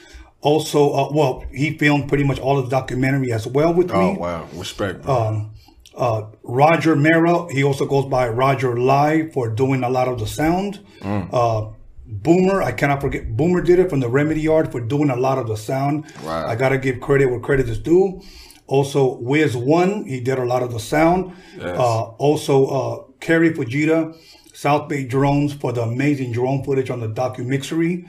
Also, 0.44 0.92
uh, 0.92 1.08
well, 1.10 1.42
he 1.52 1.76
filmed 1.78 2.06
pretty 2.08 2.22
much 2.24 2.38
all 2.38 2.58
of 2.58 2.64
the 2.68 2.70
documentary 2.70 3.32
as 3.32 3.46
well 3.46 3.72
with 3.72 3.90
Oh 3.90 3.98
me. 3.98 4.16
Oh 4.16 4.20
wow. 4.20 4.48
Respect. 4.54 5.02
Bro. 5.02 5.50
Uh, 5.96 6.26
Roger 6.42 6.96
Mera, 6.96 7.46
he 7.52 7.62
also 7.62 7.86
goes 7.86 8.04
by 8.06 8.28
Roger 8.28 8.76
Live 8.76 9.32
for 9.32 9.48
doing 9.48 9.82
a 9.84 9.88
lot 9.88 10.08
of 10.08 10.18
the 10.18 10.26
sound. 10.26 10.80
Uh, 11.02 11.68
Boomer, 12.06 12.60
I 12.62 12.72
cannot 12.72 13.00
forget, 13.00 13.36
Boomer 13.36 13.62
did 13.62 13.78
it 13.78 13.88
from 13.90 14.00
the 14.00 14.08
Remedy 14.08 14.40
Yard 14.42 14.70
for 14.72 14.80
doing 14.80 15.08
a 15.08 15.16
lot 15.16 15.38
of 15.38 15.46
the 15.46 15.56
sound. 15.56 16.04
Wow. 16.24 16.46
I 16.46 16.56
gotta 16.56 16.78
give 16.78 17.00
credit 17.00 17.30
where 17.30 17.40
credit 17.40 17.68
is 17.68 17.78
due. 17.78 18.20
Also, 18.66 19.18
Wiz 19.20 19.56
One, 19.56 20.04
he 20.04 20.20
did 20.20 20.38
a 20.38 20.44
lot 20.44 20.62
of 20.62 20.72
the 20.72 20.80
sound. 20.80 21.32
Yes. 21.56 21.78
Uh, 21.78 22.02
also, 22.26 22.66
uh, 22.66 23.04
Kerry 23.20 23.50
Fujita, 23.52 24.16
South 24.52 24.88
Bay 24.88 25.04
Drones 25.04 25.52
for 25.54 25.72
the 25.72 25.82
amazing 25.82 26.32
drone 26.32 26.64
footage 26.64 26.90
on 26.90 27.00
the 27.00 27.08
documixery. 27.08 28.06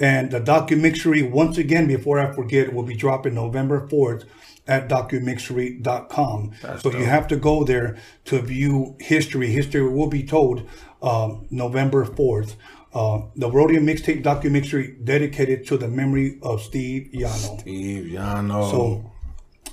And 0.00 0.30
the 0.30 0.40
documixery, 0.40 1.30
once 1.30 1.56
again, 1.56 1.86
before 1.86 2.18
I 2.18 2.32
forget, 2.32 2.72
will 2.72 2.82
be 2.82 2.96
dropping 2.96 3.34
November 3.34 3.86
4th 3.86 4.24
at 4.66 4.88
documixery.com. 4.88 6.52
so 6.80 6.90
you 6.90 7.04
have 7.04 7.28
to 7.28 7.36
go 7.36 7.64
there 7.64 7.96
to 8.24 8.40
view 8.40 8.96
history. 8.98 9.48
History 9.48 9.86
will 9.88 10.08
be 10.08 10.22
told 10.22 10.68
um, 11.02 11.46
November 11.50 12.04
4th. 12.04 12.56
Uh, 12.92 13.22
the 13.34 13.48
Roadium 13.50 13.84
Mixtape 13.84 14.22
Documixery 14.22 15.04
dedicated 15.04 15.66
to 15.66 15.76
the 15.76 15.88
memory 15.88 16.38
of 16.42 16.62
Steve 16.62 17.10
Yano. 17.12 17.60
Steve 17.60 18.04
Yano. 18.04 18.70
So 18.70 19.12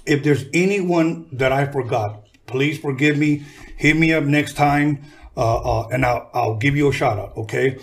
if 0.07 0.23
there's 0.23 0.45
anyone 0.53 1.29
that 1.33 1.51
I 1.51 1.65
forgot, 1.65 2.27
please 2.47 2.79
forgive 2.79 3.17
me. 3.17 3.43
Hit 3.77 3.95
me 3.95 4.13
up 4.13 4.23
next 4.23 4.55
time, 4.55 5.03
uh, 5.37 5.81
uh, 5.81 5.87
and 5.89 6.03
I'll, 6.03 6.29
I'll 6.33 6.55
give 6.55 6.75
you 6.75 6.89
a 6.89 6.93
shout 6.93 7.19
out. 7.19 7.37
Okay. 7.37 7.77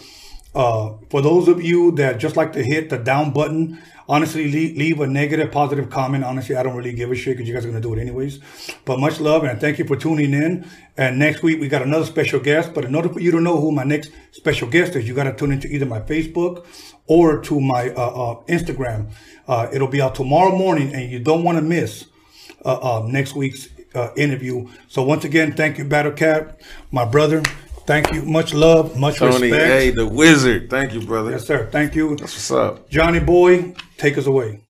Uh, 0.55 0.95
for 1.11 1.21
those 1.21 1.47
of 1.47 1.63
you 1.63 1.93
that 1.93 2.19
just 2.19 2.37
like 2.37 2.53
to 2.53 2.63
hit 2.63 2.91
the 2.91 2.99
down 2.99 3.33
button, 3.33 3.81
honestly, 4.09 4.51
leave, 4.51 4.77
leave 4.77 5.01
a 5.01 5.07
negative, 5.07 5.53
positive 5.53 5.91
comment. 5.91 6.25
Honestly, 6.25 6.57
I 6.57 6.63
don't 6.63 6.75
really 6.75 6.93
give 6.93 7.13
a 7.13 7.15
shit 7.15 7.37
because 7.37 7.49
you 7.49 7.55
guys 7.55 7.65
are 7.65 7.71
going 7.71 7.81
to 7.81 7.87
do 7.87 7.95
it 7.95 8.01
anyways. 8.01 8.41
But 8.85 8.99
much 8.99 9.21
love 9.21 9.45
and 9.45 9.61
thank 9.61 9.79
you 9.79 9.85
for 9.85 9.97
tuning 9.97 10.33
in. 10.33 10.69
And 10.97 11.19
next 11.19 11.43
week, 11.43 11.61
we 11.61 11.69
got 11.69 11.83
another 11.83 12.07
special 12.07 12.41
guest. 12.41 12.73
But 12.75 12.85
in 12.85 12.95
order 12.95 13.09
for 13.09 13.21
you 13.21 13.31
to 13.33 13.41
know 13.41 13.61
who 13.61 13.71
my 13.71 13.85
next 13.85 14.11
special 14.33 14.69
guest 14.69 14.97
is, 14.97 15.07
you 15.07 15.15
got 15.15 15.25
to 15.25 15.35
tune 15.35 15.53
into 15.53 15.69
either 15.69 15.87
my 15.87 16.01
Facebook 16.01 16.67
or 17.07 17.41
to 17.43 17.61
my 17.61 17.91
uh, 17.91 18.09
uh, 18.09 18.43
Instagram. 18.47 19.11
Uh, 19.47 19.69
it'll 19.73 19.89
be 19.89 20.01
out 20.01 20.15
tomorrow 20.15 20.57
morning, 20.57 20.95
and 20.95 21.11
you 21.11 21.19
don't 21.19 21.45
want 21.45 21.57
to 21.57 21.63
miss 21.63 22.07
uh, 22.65 23.01
uh, 23.01 23.07
next 23.07 23.35
week's 23.35 23.69
uh, 23.95 24.11
interview. 24.17 24.69
So 24.89 25.03
once 25.03 25.25
again, 25.25 25.53
thank 25.55 25.79
you, 25.79 25.85
Battle 25.85 26.13
Cat, 26.13 26.61
my 26.91 27.05
brother. 27.05 27.43
Thank 27.89 28.13
you. 28.13 28.21
Much 28.21 28.53
love, 28.53 28.99
much 28.99 29.17
Tony 29.17 29.51
respect. 29.51 29.71
A, 29.73 29.91
the 29.93 30.07
wizard. 30.07 30.69
Thank 30.69 30.93
you, 30.93 31.01
brother. 31.01 31.31
Yes, 31.31 31.47
sir. 31.47 31.71
Thank 31.73 31.95
you. 31.95 32.17
That's 32.17 32.35
what's 32.35 32.51
up. 32.51 32.91
Johnny 32.91 33.19
Boy, 33.19 33.75
take 33.97 34.19
us 34.19 34.27
away. 34.27 34.61